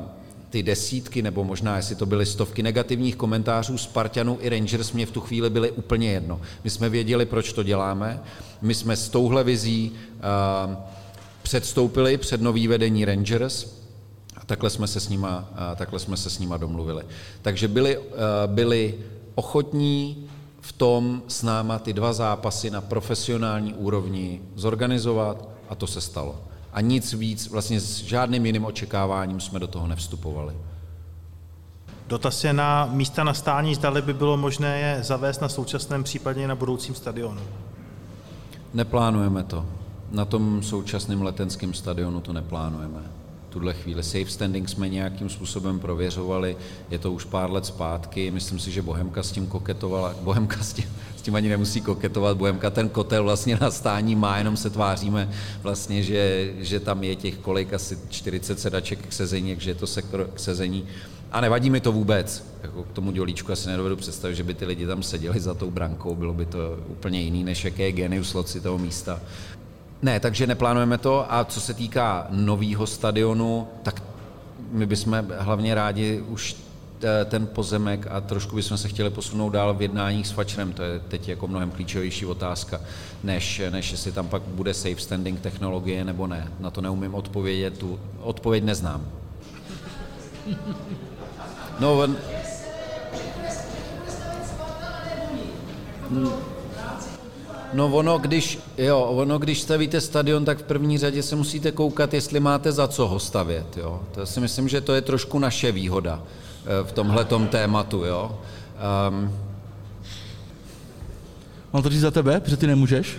uh, 0.00 0.04
ty 0.50 0.62
desítky, 0.62 1.22
nebo 1.22 1.44
možná 1.44 1.76
jestli 1.76 1.94
to 1.94 2.06
byly 2.06 2.26
stovky 2.26 2.62
negativních 2.62 3.16
komentářů 3.16 3.78
Spartanů 3.78 4.38
i 4.40 4.48
Rangers, 4.48 4.92
mě 4.92 5.06
v 5.06 5.10
tu 5.10 5.20
chvíli 5.20 5.50
byly 5.50 5.70
úplně 5.70 6.12
jedno. 6.12 6.40
My 6.64 6.70
jsme 6.70 6.88
věděli, 6.88 7.26
proč 7.26 7.52
to 7.52 7.62
děláme. 7.62 8.22
My 8.62 8.74
jsme 8.74 8.96
s 8.96 9.08
touhle 9.08 9.44
vizí 9.44 9.92
uh, 9.92 10.74
předstoupili 11.42 12.18
před 12.18 12.40
nový 12.40 12.68
vedení 12.68 13.04
Rangers 13.04 13.66
a 14.36 14.44
takhle 14.46 14.70
jsme 14.70 14.86
se 14.86 15.00
s 15.00 15.08
nima, 15.08 15.48
uh, 15.50 15.76
takhle 15.76 15.98
jsme 15.98 16.16
se 16.16 16.30
s 16.30 16.38
nima 16.38 16.56
domluvili. 16.56 17.04
Takže 17.42 17.68
byli, 17.68 17.98
uh, 17.98 18.04
byli 18.46 18.94
ochotní 19.34 20.26
v 20.60 20.72
tom 20.72 21.22
s 21.28 21.42
náma 21.42 21.78
ty 21.78 21.92
dva 21.92 22.12
zápasy 22.12 22.70
na 22.70 22.80
profesionální 22.80 23.74
úrovni 23.74 24.42
zorganizovat 24.54 25.48
a 25.68 25.74
to 25.74 25.86
se 25.86 26.00
stalo 26.00 26.45
a 26.76 26.80
nic 26.80 27.12
víc, 27.12 27.48
vlastně 27.48 27.80
s 27.80 28.02
žádným 28.02 28.46
jiným 28.46 28.64
očekáváním 28.64 29.40
jsme 29.40 29.58
do 29.58 29.66
toho 29.66 29.86
nevstupovali. 29.86 30.54
Dotaz 32.06 32.44
je 32.44 32.52
na 32.52 32.88
místa 32.92 33.24
na 33.24 33.34
stání, 33.34 33.74
zdali 33.74 34.02
by 34.02 34.14
bylo 34.14 34.36
možné 34.36 34.80
je 34.80 35.04
zavést 35.04 35.40
na 35.40 35.48
současném, 35.48 36.04
případně 36.04 36.48
na 36.48 36.54
budoucím 36.54 36.94
stadionu. 36.94 37.40
Neplánujeme 38.74 39.42
to. 39.42 39.66
Na 40.10 40.24
tom 40.24 40.62
současném 40.62 41.22
letenském 41.22 41.74
stadionu 41.74 42.20
to 42.20 42.32
neplánujeme. 42.32 43.00
Tuhle 43.48 43.74
chvíli 43.74 44.02
safe 44.02 44.30
standing 44.30 44.68
jsme 44.68 44.88
nějakým 44.88 45.28
způsobem 45.28 45.80
prověřovali, 45.80 46.56
je 46.90 46.98
to 46.98 47.12
už 47.12 47.24
pár 47.24 47.50
let 47.50 47.66
zpátky, 47.66 48.30
myslím 48.30 48.58
si, 48.58 48.70
že 48.70 48.82
Bohemka 48.82 49.22
s 49.22 49.32
tím 49.32 49.46
koketovala, 49.46 50.14
Bohemka 50.20 50.62
s 50.62 50.72
tím, 50.72 50.84
tím 51.26 51.34
ani 51.34 51.48
nemusí 51.48 51.80
koketovat. 51.80 52.36
Bohemka 52.36 52.70
ten 52.70 52.88
kotel 52.88 53.24
vlastně 53.24 53.58
na 53.60 53.70
stání 53.70 54.14
má, 54.14 54.38
jenom 54.38 54.56
se 54.56 54.70
tváříme 54.70 55.28
vlastně, 55.62 56.02
že, 56.02 56.52
že 56.58 56.80
tam 56.80 57.04
je 57.04 57.16
těch 57.16 57.36
kolik 57.36 57.72
asi 57.72 57.98
40 58.08 58.60
sedaček 58.60 59.06
k 59.08 59.12
sezení, 59.12 59.54
takže 59.54 59.70
je 59.70 59.74
to 59.74 59.86
sektor 59.86 60.30
k 60.34 60.38
sezení. 60.38 60.86
A 61.32 61.40
nevadí 61.40 61.70
mi 61.70 61.80
to 61.80 61.92
vůbec. 61.92 62.44
Jako 62.62 62.82
k 62.84 62.92
tomu 62.92 63.10
dělíčku 63.10 63.52
asi 63.52 63.68
nedovedu 63.68 63.96
představit, 63.96 64.34
že 64.34 64.42
by 64.42 64.54
ty 64.54 64.64
lidi 64.64 64.86
tam 64.86 65.02
seděli 65.02 65.40
za 65.40 65.54
tou 65.54 65.70
brankou, 65.70 66.14
bylo 66.14 66.34
by 66.34 66.46
to 66.46 66.58
úplně 66.88 67.20
jiný, 67.20 67.44
než 67.44 67.64
jaké 67.64 67.82
je 67.82 67.92
genius 67.92 68.34
loci 68.34 68.60
toho 68.60 68.78
místa. 68.78 69.20
Ne, 70.02 70.20
takže 70.20 70.46
neplánujeme 70.46 70.98
to 70.98 71.32
a 71.32 71.44
co 71.44 71.60
se 71.60 71.74
týká 71.74 72.26
nového 72.30 72.86
stadionu, 72.86 73.68
tak 73.82 74.02
my 74.70 74.86
bychom 74.86 75.26
hlavně 75.38 75.74
rádi 75.74 76.20
už 76.28 76.56
ten 77.24 77.46
pozemek 77.46 78.06
a 78.10 78.20
trošku 78.20 78.56
bychom 78.56 78.78
se 78.78 78.88
chtěli 78.88 79.10
posunout 79.10 79.50
dál 79.50 79.74
v 79.74 79.82
jednáních 79.82 80.26
s 80.26 80.30
Fačrem. 80.30 80.72
To 80.72 80.82
je 80.82 80.98
teď 80.98 81.28
jako 81.28 81.48
mnohem 81.48 81.70
klíčovější 81.70 82.26
otázka, 82.26 82.80
než, 83.24 83.62
než 83.70 83.92
jestli 83.92 84.12
tam 84.12 84.28
pak 84.28 84.42
bude 84.42 84.74
safe 84.74 85.00
standing 85.00 85.40
technologie 85.40 86.04
nebo 86.04 86.26
ne. 86.26 86.52
Na 86.60 86.70
to 86.70 86.80
neumím 86.80 87.14
odpovědět, 87.14 87.78
tu 87.78 88.00
odpověď 88.20 88.64
neznám. 88.64 89.08
No. 91.80 92.08
No 97.72 97.86
ono 97.92 98.18
když, 98.18 98.58
jo, 98.78 99.00
ono, 99.00 99.38
když 99.38 99.60
stavíte 99.60 100.00
stadion, 100.00 100.44
tak 100.44 100.58
v 100.58 100.62
první 100.62 100.98
řadě 100.98 101.22
se 101.22 101.36
musíte 101.36 101.72
koukat, 101.72 102.14
jestli 102.14 102.40
máte 102.40 102.72
za 102.72 102.88
co 102.88 103.06
ho 103.06 103.18
stavět. 103.18 103.76
Jo. 103.76 104.00
To 104.14 104.26
si 104.26 104.40
myslím, 104.40 104.68
že 104.68 104.80
to 104.80 104.94
je 104.94 105.00
trošku 105.00 105.38
naše 105.38 105.72
výhoda 105.72 106.22
v 106.84 106.92
tomhletom 106.92 107.48
tématu, 107.48 108.04
jo. 108.04 108.38
Um, 109.08 109.32
Mám 111.72 111.82
to 111.82 111.88
říct 111.88 112.00
za 112.00 112.10
tebe, 112.10 112.40
protože 112.40 112.56
ty 112.56 112.66
nemůžeš? 112.66 113.16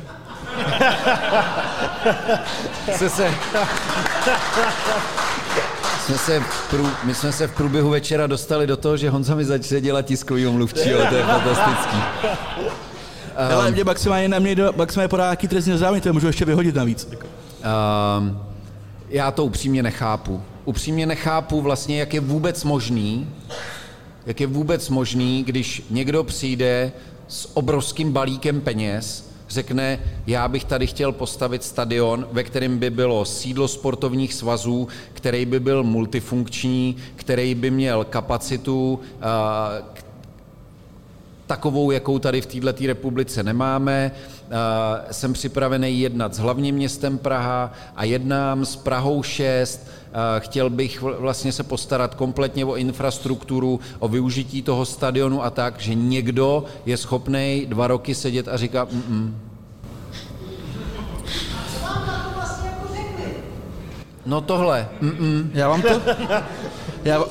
se 2.97 3.09
se... 3.09 3.33
Jsme 6.05 6.17
se 6.17 6.43
prů, 6.69 6.89
my 7.03 7.15
jsme 7.15 7.31
se 7.31 7.47
v 7.47 7.55
průběhu 7.55 7.89
večera 7.89 8.27
dostali 8.27 8.67
do 8.67 8.77
toho, 8.77 8.97
že 8.97 9.09
Honza 9.09 9.35
mi 9.35 9.45
začne 9.45 9.81
dělat 9.81 10.01
tiskový 10.01 10.45
mluvčího, 10.45 11.05
to 11.05 11.15
je 11.15 11.23
fantastický. 11.23 11.97
Um, 11.97 12.33
Ale 13.53 13.71
mě 13.71 13.83
maximálně 13.83 14.27
na 14.27 14.39
mě 14.39 14.55
maximálně 14.75 15.07
podá 15.07 15.23
nějaký 15.23 15.47
trestní 15.47 15.73
oznámení, 15.73 16.01
to 16.01 16.13
můžu 16.13 16.27
ještě 16.27 16.45
vyhodit 16.45 16.75
navíc. 16.75 17.09
Um, 18.19 18.39
já 19.09 19.31
to 19.31 19.45
upřímně 19.45 19.83
nechápu 19.83 20.43
upřímně 20.67 21.05
nechápu 21.05 21.61
vlastně, 21.61 21.99
jak 21.99 22.13
je 22.13 22.19
vůbec 22.19 22.63
možný, 22.63 23.29
jak 24.25 24.41
je 24.41 24.47
vůbec 24.47 24.89
možný, 24.89 25.43
když 25.43 25.83
někdo 25.89 26.23
přijde 26.23 26.91
s 27.27 27.57
obrovským 27.57 28.11
balíkem 28.11 28.61
peněz, 28.61 29.29
řekne, 29.49 29.99
já 30.27 30.47
bych 30.47 30.63
tady 30.63 30.87
chtěl 30.87 31.11
postavit 31.11 31.63
stadion, 31.63 32.27
ve 32.31 32.43
kterém 32.43 32.77
by 32.77 32.89
bylo 32.89 33.25
sídlo 33.25 33.67
sportovních 33.67 34.33
svazů, 34.33 34.87
který 35.13 35.45
by 35.45 35.59
byl 35.59 35.83
multifunkční, 35.83 36.95
který 37.15 37.55
by 37.55 37.71
měl 37.71 38.03
kapacitu, 38.03 38.99
takovou, 41.47 41.91
jakou 41.91 42.19
tady 42.19 42.41
v 42.41 42.45
této 42.45 42.87
republice 42.87 43.43
nemáme. 43.43 44.11
Jsem 45.11 45.33
připravený 45.33 45.99
jednat 45.99 46.35
s 46.35 46.39
hlavním 46.39 46.75
městem 46.75 47.17
Praha 47.17 47.71
a 47.95 48.03
jednám 48.03 48.65
s 48.65 48.75
Prahou 48.75 49.23
6. 49.23 49.87
Chtěl 50.39 50.69
bych 50.69 51.01
vlastně 51.01 51.51
se 51.51 51.63
postarat 51.63 52.15
kompletně 52.15 52.65
o 52.65 52.75
infrastrukturu, 52.75 53.79
o 53.99 54.07
využití 54.07 54.61
toho 54.61 54.85
stadionu 54.85 55.43
a 55.43 55.49
tak, 55.49 55.79
že 55.79 55.95
někdo 55.95 56.65
je 56.85 56.97
schopný 56.97 57.65
dva 57.69 57.87
roky 57.87 58.15
sedět 58.15 58.47
a 58.47 58.57
říká 58.57 58.87
mm 58.91 59.47
No 64.27 64.41
tohle. 64.41 64.89
Mm-mm. 65.01 65.49
Já 65.53 65.69
vám 65.69 65.81
to... 65.81 65.89
Já, 67.03 67.23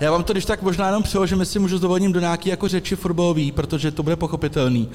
já 0.00 0.10
vám 0.10 0.24
to 0.24 0.32
když 0.32 0.44
tak 0.44 0.62
možná 0.62 0.86
jenom 0.86 1.02
přeložím, 1.02 1.40
jestli 1.40 1.60
můžu 1.60 1.78
s 1.78 1.80
dovolením 1.80 2.12
do 2.12 2.20
nějaké 2.20 2.50
jako 2.50 2.68
řeči 2.68 2.96
fotbalový, 2.96 3.52
protože 3.52 3.90
to 3.90 4.02
bude 4.02 4.16
pochopitelný. 4.16 4.86
Uh, 4.86 4.92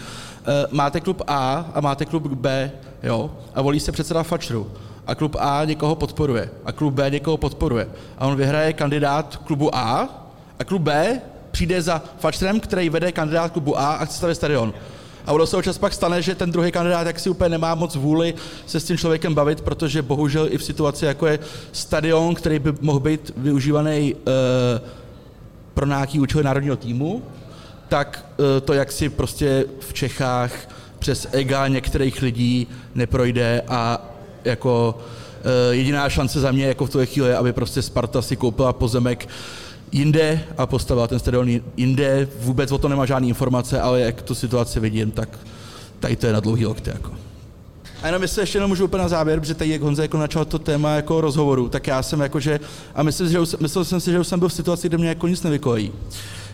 máte 0.72 1.02
klub 1.02 1.22
A 1.28 1.72
a 1.74 1.82
máte 1.82 2.06
klub 2.06 2.28
B, 2.28 2.72
jo, 3.04 3.32
a 3.56 3.62
volí 3.62 3.80
se 3.80 3.92
předseda 3.92 4.24
Fačru. 4.24 4.72
A 5.08 5.16
klub 5.16 5.36
A 5.40 5.66
někoho 5.66 5.96
podporuje. 5.96 6.50
A 6.66 6.72
klub 6.72 6.94
B 6.94 7.10
někoho 7.10 7.38
podporuje. 7.38 7.90
A 8.18 8.28
on 8.28 8.36
vyhraje 8.36 8.74
kandidát 8.74 9.38
klubu 9.38 9.76
A 9.76 10.10
a 10.60 10.64
klub 10.64 10.82
B 10.82 11.22
přijde 11.52 11.82
za 11.82 12.02
Fačrem, 12.20 12.60
který 12.60 12.90
vede 12.90 13.12
kandidát 13.12 13.52
klubu 13.52 13.80
A 13.80 13.94
a 13.94 14.06
chce 14.06 14.18
stavit 14.18 14.36
stadion. 14.36 14.74
A 15.26 15.32
ono 15.34 15.46
se 15.46 15.58
občas 15.58 15.78
pak 15.78 15.94
stane, 15.94 16.22
že 16.22 16.36
ten 16.36 16.52
druhý 16.52 16.72
kandidát 16.72 17.08
jak 17.08 17.20
si 17.20 17.30
úplně 17.30 17.50
nemá 17.50 17.76
moc 17.76 17.96
vůli 17.96 18.34
se 18.66 18.80
s 18.80 18.84
tím 18.84 18.98
člověkem 18.98 19.34
bavit, 19.34 19.62
protože 19.62 20.02
bohužel 20.02 20.48
i 20.50 20.58
v 20.58 20.64
situaci, 20.64 21.06
jako 21.06 21.28
je 21.28 21.40
stadion, 21.72 22.36
který 22.36 22.60
by 22.60 22.74
mohl 22.82 23.00
být 23.00 23.32
využívaný 23.38 24.14
uh, 24.14 24.22
pro 25.74 25.86
nějaký 25.86 26.20
účel 26.20 26.44
národního 26.44 26.76
týmu, 26.76 27.24
tak 27.88 28.26
uh, 28.38 28.46
to, 28.66 28.74
jak 28.74 28.92
si 28.92 29.10
prostě 29.10 29.66
v 29.80 29.94
Čechách 29.94 30.52
přes 31.00 31.28
ega 31.32 31.68
některých 31.68 32.22
lidí 32.22 32.68
neprojde 32.96 33.62
a 33.68 34.10
jako 34.46 34.96
uh, 34.98 35.74
jediná 35.74 36.10
šance 36.10 36.40
za 36.40 36.52
mě 36.52 36.66
jako 36.66 36.86
v 36.86 36.90
tuhle 36.90 37.06
chvíli 37.06 37.30
je, 37.30 37.38
aby 37.38 37.54
prostě 37.54 37.82
Sparta 37.82 38.22
si 38.22 38.36
koupila 38.36 38.74
pozemek 38.74 39.28
jinde 39.94 40.44
a 40.58 40.66
postavila 40.66 41.08
ten 41.08 41.20
stadion 41.20 41.50
jinde. 41.78 42.28
Vůbec 42.40 42.72
o 42.72 42.78
tom 42.78 42.90
nemá 42.90 43.06
žádné 43.06 43.28
informace, 43.28 43.82
ale 43.82 44.02
jak 44.02 44.22
tu 44.22 44.36
situaci 44.36 44.80
vidím, 44.80 45.12
tak 45.12 45.40
tady 46.00 46.16
to 46.16 46.28
je 46.28 46.34
na 46.34 46.40
dlouhý 46.40 46.66
lokty. 46.66 46.90
Jako. 46.90 47.12
A 48.02 48.08
jenom 48.08 48.22
jestli 48.22 48.42
ještě 48.42 48.58
jenom 48.58 48.70
můžu 48.70 48.86
úplně 48.86 49.04
na 49.04 49.10
závěr, 49.10 49.40
protože 49.40 49.54
tady 49.54 49.70
jak 49.70 49.82
Honza 49.82 50.02
jako 50.02 50.18
načal 50.18 50.46
to 50.46 50.60
téma 50.60 50.96
jako 50.96 51.22
rozhovoru, 51.22 51.70
tak 51.70 51.88
já 51.88 52.04
jsem 52.04 52.20
jakože, 52.20 52.60
a 52.96 53.04
myslím, 53.04 53.30
že, 53.30 53.40
myslel 53.60 53.86
jsem 53.86 54.00
si, 54.00 54.12
že 54.12 54.20
už 54.20 54.28
jsem 54.28 54.40
byl 54.40 54.50
v 54.50 54.54
situaci, 54.54 54.90
kde 54.90 54.98
mě 54.98 55.10
jako 55.10 55.28
nic 55.28 55.44
nevykojí. 55.44 55.92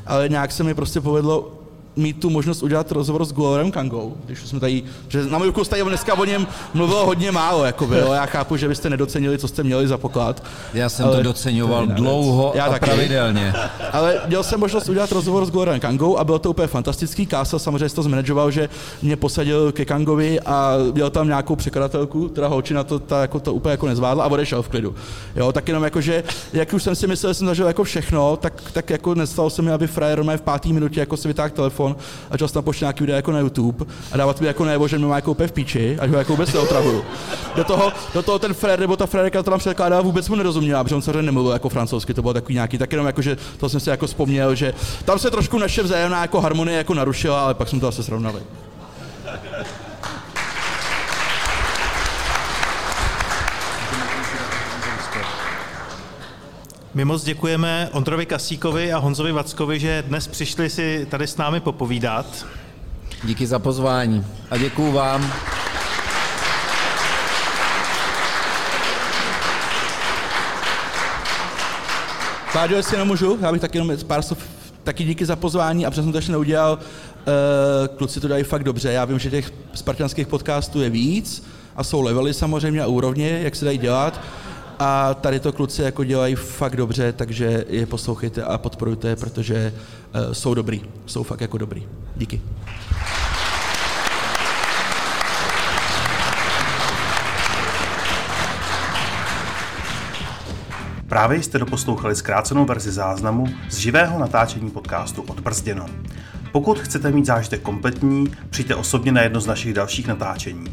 Ale 0.05 0.29
nějak 0.29 0.51
se 0.51 0.63
mi 0.63 0.73
prostě 0.73 1.01
povedlo 1.01 1.58
mít 1.99 2.19
tu 2.19 2.29
možnost 2.29 2.63
udělat 2.63 2.91
rozhovor 2.91 3.25
s 3.25 3.33
Glorem 3.33 3.71
Kangou, 3.71 4.17
když 4.25 4.39
jsme 4.39 4.59
tady, 4.59 4.83
že 5.07 5.25
na 5.25 5.37
můj 5.37 5.53
tady 5.69 5.83
dneska 5.83 6.13
o 6.13 6.25
něm 6.25 6.47
mluvilo 6.73 7.05
hodně 7.05 7.31
málo, 7.31 7.65
jako 7.65 7.87
bylo. 7.87 8.13
Já 8.13 8.25
chápu, 8.25 8.57
že 8.57 8.67
byste 8.67 8.89
nedocenili, 8.89 9.37
co 9.37 9.47
jste 9.47 9.63
měli 9.63 9.87
za 9.87 9.97
poklad. 9.97 10.43
Já 10.73 10.89
jsem 10.89 11.05
ale 11.05 11.17
to 11.17 11.23
doceňoval 11.23 11.87
to 11.87 11.93
dlouho 11.93 12.51
Já 12.55 12.65
a 12.65 12.69
taky. 12.69 12.85
pravidelně. 12.85 13.53
Ale 13.91 14.21
měl 14.27 14.43
jsem 14.43 14.59
možnost 14.59 14.89
udělat 14.89 15.11
rozhovor 15.11 15.45
s 15.45 15.51
Glorem 15.51 15.79
Kangou 15.79 16.17
a 16.17 16.23
bylo 16.23 16.39
to 16.39 16.49
úplně 16.49 16.67
fantastický. 16.67 17.25
Kása 17.25 17.59
samozřejmě 17.59 17.89
to 17.89 18.03
zmanageoval, 18.03 18.51
že 18.51 18.69
mě 19.01 19.15
posadil 19.15 19.71
ke 19.71 19.85
Kangovi 19.85 20.39
a 20.39 20.75
měl 20.93 21.09
tam 21.09 21.27
nějakou 21.27 21.55
překladatelku, 21.55 22.27
která 22.27 22.47
holčina 22.47 22.83
to, 22.83 22.99
ta, 22.99 23.21
jako 23.21 23.39
to 23.39 23.53
úplně 23.53 23.71
jako 23.71 23.87
nezvládla 23.87 24.23
a 24.23 24.27
odešel 24.27 24.61
v 24.61 24.69
klidu. 24.69 24.95
Jo, 25.35 25.51
tak 25.51 25.67
jenom 25.67 25.83
jako, 25.83 26.01
že 26.01 26.23
jak 26.53 26.73
už 26.73 26.83
jsem 26.83 26.95
si 26.95 27.07
myslel, 27.07 27.33
že 27.33 27.37
jsem 27.37 27.47
zažil 27.47 27.67
jako 27.67 27.83
všechno, 27.83 28.37
tak, 28.37 28.53
tak 28.73 28.89
jako 28.89 29.15
nestalo 29.15 29.49
se 29.49 29.61
mi, 29.61 29.71
aby 29.71 29.87
frajer 29.87 30.19
v 30.37 30.41
páté 30.41 30.69
minutě 30.69 30.99
jako 30.99 31.17
si 31.17 31.27
vytáhl 31.27 31.49
telefon 31.49 31.88
a 32.31 32.37
čas 32.37 32.51
tam 32.51 32.63
pošle 32.63 32.85
nějaký 32.85 33.03
video 33.03 33.15
jako 33.15 33.31
na 33.31 33.39
YouTube 33.39 33.85
a 34.11 34.17
dávat 34.17 34.41
mi 34.41 34.47
jako 34.47 34.65
nebo, 34.65 34.87
že 34.87 34.97
mě 34.97 35.07
má 35.07 35.15
jako 35.15 35.33
v 35.33 35.51
píči, 35.51 35.97
až 35.99 36.09
ho 36.09 36.17
jako 36.17 36.33
vůbec 36.33 36.53
neotravuju. 36.53 37.03
Do 37.55 37.63
toho, 37.63 37.91
do 38.13 38.21
toho 38.21 38.39
ten 38.39 38.53
frajer 38.53 38.79
nebo 38.79 38.97
ta 38.97 39.05
frajerka, 39.05 39.43
to 39.43 39.49
tam 39.51 39.59
překládá, 39.59 40.01
vůbec 40.01 40.29
mu 40.29 40.35
nerozuměla, 40.35 40.83
protože 40.83 40.95
on 40.95 41.01
samozřejmě 41.01 41.21
nemluvil 41.21 41.53
jako 41.53 41.69
francouzsky, 41.69 42.13
to 42.13 42.21
bylo 42.21 42.33
takový 42.33 42.53
nějaký, 42.53 42.77
tak 42.77 42.91
jenom 42.91 43.07
jako, 43.07 43.21
že 43.21 43.37
to 43.57 43.69
jsem 43.69 43.79
si 43.79 43.89
jako 43.89 44.07
vzpomněl, 44.07 44.55
že 44.55 44.73
tam 45.05 45.19
se 45.19 45.31
trošku 45.31 45.57
naše 45.57 45.83
vzájemná 45.83 46.21
jako 46.21 46.41
harmonie 46.41 46.77
jako 46.77 46.93
narušila, 46.93 47.43
ale 47.43 47.53
pak 47.53 47.67
jsme 47.67 47.79
to 47.79 47.85
zase 47.85 48.03
srovnali. 48.03 48.39
My 56.99 57.05
moc 57.05 57.23
děkujeme 57.23 57.89
Ondrovi 57.91 58.25
Kasíkovi 58.25 58.93
a 58.93 58.97
Honzovi 58.97 59.31
Vackovi, 59.31 59.79
že 59.79 60.03
dnes 60.07 60.27
přišli 60.27 60.69
si 60.69 61.07
tady 61.09 61.27
s 61.27 61.37
námi 61.37 61.59
popovídat. 61.59 62.45
Díky 63.23 63.47
za 63.47 63.59
pozvání 63.59 64.25
a 64.51 64.57
děkuju 64.57 64.91
vám. 64.91 65.33
Páďo, 72.53 72.75
jestli 72.75 72.97
nemůžu, 72.97 73.37
já 73.41 73.51
bych 73.51 73.61
taky 73.61 73.77
jenom 73.77 73.97
pár 74.07 74.21
slov, 74.21 74.39
taky 74.83 75.03
díky 75.03 75.25
za 75.25 75.35
pozvání 75.35 75.85
a 75.85 75.91
přesně 75.91 76.11
to 76.11 76.17
ještě 76.17 76.31
neudělal. 76.31 76.73
Uh, 76.73 77.97
kluci 77.97 78.19
to 78.19 78.27
dají 78.27 78.43
fakt 78.43 78.63
dobře, 78.63 78.91
já 78.91 79.05
vím, 79.05 79.19
že 79.19 79.29
těch 79.29 79.53
spartanských 79.73 80.27
podcastů 80.27 80.81
je 80.81 80.89
víc 80.89 81.47
a 81.75 81.83
jsou 81.83 82.01
levely 82.01 82.33
samozřejmě 82.33 82.81
a 82.81 82.87
úrovně, 82.87 83.39
jak 83.43 83.55
se 83.55 83.65
dají 83.65 83.77
dělat. 83.77 84.21
A 84.79 85.13
tady 85.13 85.39
to 85.39 85.53
kluci 85.53 85.81
jako 85.81 86.03
dělají 86.03 86.35
fakt 86.35 86.75
dobře, 86.75 87.13
takže 87.13 87.65
je 87.69 87.85
poslouchejte 87.85 88.43
a 88.43 88.57
podporujte, 88.57 89.15
protože 89.15 89.73
uh, 89.73 90.33
jsou 90.33 90.53
dobrý, 90.53 90.81
jsou 91.05 91.23
fakt 91.23 91.41
jako 91.41 91.57
dobrý. 91.57 91.87
Díky. 92.15 92.41
Právě 101.07 101.43
jste 101.43 101.59
doposlouchali 101.59 102.15
zkrácenou 102.15 102.65
verzi 102.65 102.91
záznamu 102.91 103.47
z 103.69 103.77
živého 103.77 104.19
natáčení 104.19 104.69
podcastu 104.71 105.21
Odbrzděno. 105.21 105.85
Pokud 106.51 106.79
chcete 106.79 107.11
mít 107.11 107.25
zážitek 107.25 107.61
kompletní, 107.61 108.33
přijďte 108.49 108.75
osobně 108.75 109.11
na 109.11 109.21
jedno 109.21 109.41
z 109.41 109.47
našich 109.47 109.73
dalších 109.73 110.07
natáčení. 110.07 110.65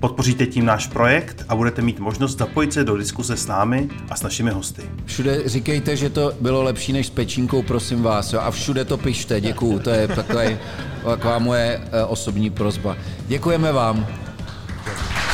Podpoříte 0.00 0.46
tím 0.46 0.64
náš 0.64 0.86
projekt 0.86 1.44
a 1.48 1.56
budete 1.56 1.82
mít 1.82 1.98
možnost 1.98 2.38
zapojit 2.38 2.72
se 2.72 2.84
do 2.84 2.96
diskuse 2.96 3.36
s 3.36 3.46
námi 3.46 3.88
a 4.10 4.16
s 4.16 4.22
našimi 4.22 4.50
hosty. 4.50 4.82
Všude 5.04 5.48
říkejte, 5.48 5.96
že 5.96 6.10
to 6.10 6.32
bylo 6.40 6.62
lepší 6.62 6.92
než 6.92 7.06
s 7.06 7.10
pečínkou, 7.10 7.62
prosím 7.62 8.02
vás. 8.02 8.32
Jo? 8.32 8.40
A 8.40 8.50
všude 8.50 8.84
to 8.84 8.96
pište, 8.96 9.40
děkuju. 9.40 9.78
To 9.78 9.90
je 9.90 10.08
takový, 10.08 10.58
taková 11.04 11.38
moje 11.38 11.80
eh, 11.92 12.04
osobní 12.04 12.50
prozba. 12.50 12.96
Děkujeme 13.26 13.72
vám. 13.72 14.06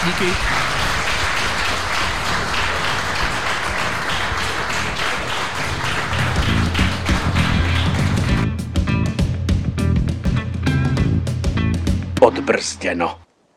Díky. 0.07 0.82
Odbrzděno. 12.23 13.19